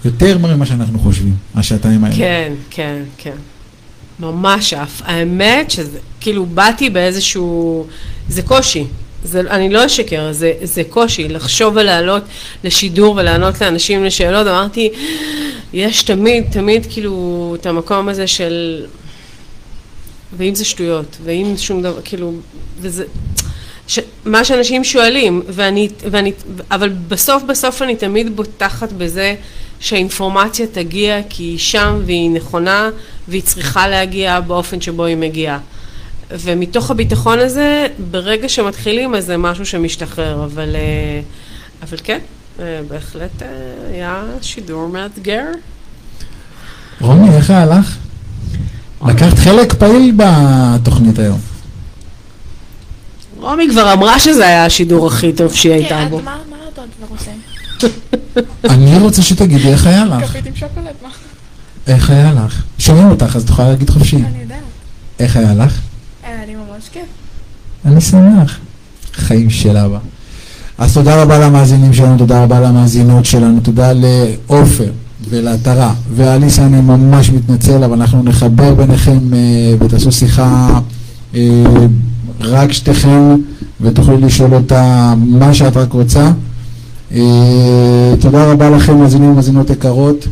יותר 0.04 0.38
ממה 0.38 0.66
שאנחנו 0.66 0.98
חושבים, 0.98 1.34
השעתיים 1.54 2.04
האלה. 2.04 2.16
כן, 2.16 2.52
כן, 2.70 3.02
כן. 3.18 3.36
ממש 4.20 4.72
אף. 4.72 5.02
האמת 5.04 5.70
שזה, 5.70 5.98
כאילו, 6.20 6.46
באתי 6.46 6.90
באיזשהו... 6.90 7.86
זה 8.28 8.42
קושי. 8.42 8.84
זה, 9.24 9.40
אני 9.40 9.70
לא 9.70 9.86
אשקר, 9.86 10.32
זה, 10.32 10.52
זה 10.62 10.82
קושי 10.84 11.28
לחשוב 11.28 11.76
ולעלות 11.76 12.22
לשידור 12.64 13.16
ולענות 13.16 13.60
לאנשים 13.60 14.04
לשאלות. 14.04 14.46
אמרתי, 14.46 14.90
יש 15.72 16.02
תמיד, 16.02 16.44
תמיד 16.50 16.86
כאילו 16.90 17.56
את 17.60 17.66
המקום 17.66 18.08
הזה 18.08 18.26
של... 18.26 18.86
ואם 20.36 20.54
זה 20.54 20.64
שטויות, 20.64 21.16
ואם 21.24 21.54
שום 21.56 21.82
דבר, 21.82 22.00
כאילו, 22.04 22.32
וזה... 22.80 23.04
ש... 23.86 23.98
מה 24.24 24.44
שאנשים 24.44 24.84
שואלים, 24.84 25.42
ואני, 25.48 25.88
ואני, 26.10 26.32
אבל 26.70 26.88
בסוף 27.08 27.42
בסוף 27.42 27.82
אני 27.82 27.96
תמיד 27.96 28.36
בוטחת 28.36 28.92
בזה 28.92 29.34
שהאינפורמציה 29.80 30.66
תגיע 30.66 31.20
כי 31.28 31.42
היא 31.42 31.58
שם 31.58 32.00
והיא 32.06 32.30
נכונה 32.30 32.90
והיא 33.28 33.42
צריכה 33.42 33.88
להגיע 33.88 34.40
באופן 34.40 34.80
שבו 34.80 35.04
היא 35.04 35.16
מגיעה. 35.16 35.58
ומתוך 36.30 36.90
הביטחון 36.90 37.38
הזה, 37.38 37.86
ברגע 38.10 38.48
שמתחילים 38.48 39.14
אז 39.14 39.24
זה 39.24 39.36
משהו 39.36 39.66
שמשתחרר, 39.66 40.44
אבל, 40.44 40.76
אה, 40.76 41.20
אבל 41.82 41.96
כן, 42.04 42.18
אה, 42.60 42.80
בהחלט 42.88 43.42
אה, 43.42 43.48
היה 43.92 44.22
שידור 44.42 44.88
מאתגר. 44.88 45.44
רוני, 47.00 47.36
איך 47.36 47.50
היה 47.50 47.66
לך? 47.66 47.96
לקחת 49.06 49.38
חלק 49.38 49.74
פעיל 49.74 50.14
בתוכנית 50.16 51.18
היום. 51.18 51.55
רומי 53.40 53.68
כבר 53.70 53.92
אמרה 53.92 54.18
שזה 54.18 54.46
היה 54.46 54.64
השידור 54.64 55.06
הכי 55.06 55.32
טוב 55.32 55.54
שהיא 55.54 55.72
הייתה 55.72 55.98
כן, 56.04 56.08
בו. 56.10 56.20
מה 56.22 56.36
עוד 56.76 56.88
כבר 56.98 57.06
עושים? 57.16 57.40
אני 58.64 58.98
רוצה 58.98 59.22
שתגידי 59.22 59.68
איך 59.68 59.86
היה 59.86 60.04
לך. 60.04 60.24
כפית 60.24 60.46
עם 60.46 60.52
שוקולד, 60.54 60.86
מה? 61.02 61.08
איך 61.86 62.10
היה 62.10 62.32
לך? 62.32 62.62
שומעים 62.78 63.10
אותך, 63.10 63.36
אז 63.36 63.42
את 63.42 63.48
יכולה 63.48 63.68
להגיד 63.68 63.90
חופשי. 63.90 64.16
אני 64.16 64.42
יודעת. 64.42 64.58
איך 65.18 65.36
היה 65.36 65.54
לך? 65.54 65.80
היה 66.22 66.46
לי 66.46 66.54
ממש 66.54 66.88
כיף. 66.92 67.02
אני 67.84 68.00
שמח. 68.00 68.58
חיים 69.14 69.50
של 69.50 69.76
אבא. 69.76 69.98
אז 70.78 70.94
תודה 70.94 71.22
רבה 71.22 71.38
למאזינים 71.38 71.92
שלנו, 71.92 72.18
תודה 72.18 72.42
רבה 72.42 72.60
למאזינות 72.60 73.24
שלנו, 73.24 73.60
תודה 73.60 73.92
לעופר 73.94 74.90
ולעטרה 75.28 75.94
ואליסה, 76.14 76.66
אני 76.66 76.80
ממש 76.80 77.30
מתנצל, 77.30 77.84
אבל 77.84 78.00
אנחנו 78.00 78.22
נחבר 78.22 78.74
ביניכם 78.74 79.34
אה, 79.34 79.74
ותעשו 79.80 80.12
שיחה 80.12 80.80
אה, 81.34 81.40
רק 82.40 82.72
שתיכם 82.72 83.36
ותוכלו 83.80 84.18
לשאול 84.18 84.54
אותה 84.54 85.14
מה 85.16 85.54
שאת 85.54 85.76
רק 85.76 85.92
רוצה. 85.92 86.30
אה, 87.14 88.14
תודה 88.20 88.52
רבה 88.52 88.70
לכם, 88.70 88.98
מאזינים 88.98 89.30
ומאזינות 89.30 89.70
יקרות. 89.70 90.26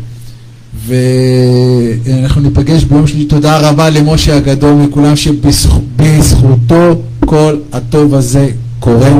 ואנחנו 0.86 2.40
ניפגש 2.40 2.84
ביום 2.84 3.06
שלישי. 3.06 3.24
תודה 3.24 3.68
רבה 3.68 3.90
למשה 3.90 4.36
הגדול 4.36 4.74
מכולם 4.74 5.16
שבזכותו 5.16 7.00
כל 7.20 7.56
הטוב 7.72 8.14
הזה 8.14 8.48
קורה. 8.80 9.12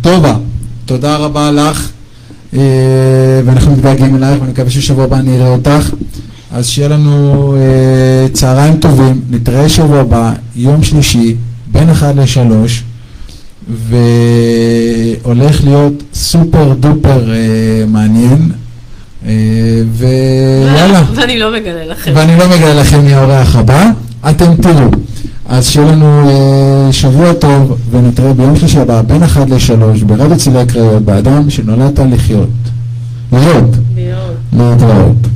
טובה, 0.00 0.36
תודה 0.84 1.16
רבה 1.16 1.50
לך, 1.50 1.90
אה, 2.54 2.60
ואנחנו 3.44 3.72
מתגעגעים 3.72 4.16
אלייך, 4.16 4.40
ואני 4.40 4.52
מקווה 4.52 4.70
ששבוע 4.70 5.04
הבא 5.04 5.18
אני 5.18 5.36
אראה 5.36 5.48
אותך. 5.48 5.90
אז 6.52 6.66
שיהיה 6.66 6.88
לנו 6.88 7.54
אה, 7.56 8.28
צהריים 8.32 8.76
טובים, 8.76 9.20
נתראה 9.30 9.68
שבוע 9.68 10.00
הבא, 10.00 10.32
יום 10.56 10.82
שלישי, 10.82 11.36
בין 11.78 11.90
1 11.90 12.14
ל-3, 12.16 12.38
והולך 15.22 15.64
להיות 15.64 15.92
סופר 16.14 16.72
דופר 16.80 17.32
אה, 17.32 17.84
מעניין. 17.88 18.50
אה, 19.26 19.32
ויאללה. 19.92 21.02
ואני 21.16 21.38
לא 21.38 21.52
מגלה 21.52 21.84
לכם. 21.86 22.12
ואני 22.14 22.38
לא 22.38 22.44
מגלה 22.48 22.74
לכם 22.74 23.04
מי 23.04 23.14
האורח 23.14 23.56
הבא, 23.56 23.90
אתם 24.30 24.56
תראו. 24.56 24.90
אז 25.48 25.66
שיהיה 25.68 25.92
לנו 25.92 26.28
אה, 26.28 26.92
שבוע 26.92 27.32
טוב, 27.32 27.78
ונתראה 27.90 28.32
ביום 28.32 28.56
שלישי 28.56 28.78
הבא, 28.78 29.02
בין 29.02 29.22
1 29.22 29.50
ל-3, 29.50 30.04
ברדיו 30.04 30.36
צילי 30.38 30.66
קריות, 30.68 31.02
באדם 31.02 31.50
שנולדת 31.50 31.98
לחיות. 31.98 32.48
להיות. 33.32 33.76
להיות. 33.94 34.36
להתראות. 34.52 35.35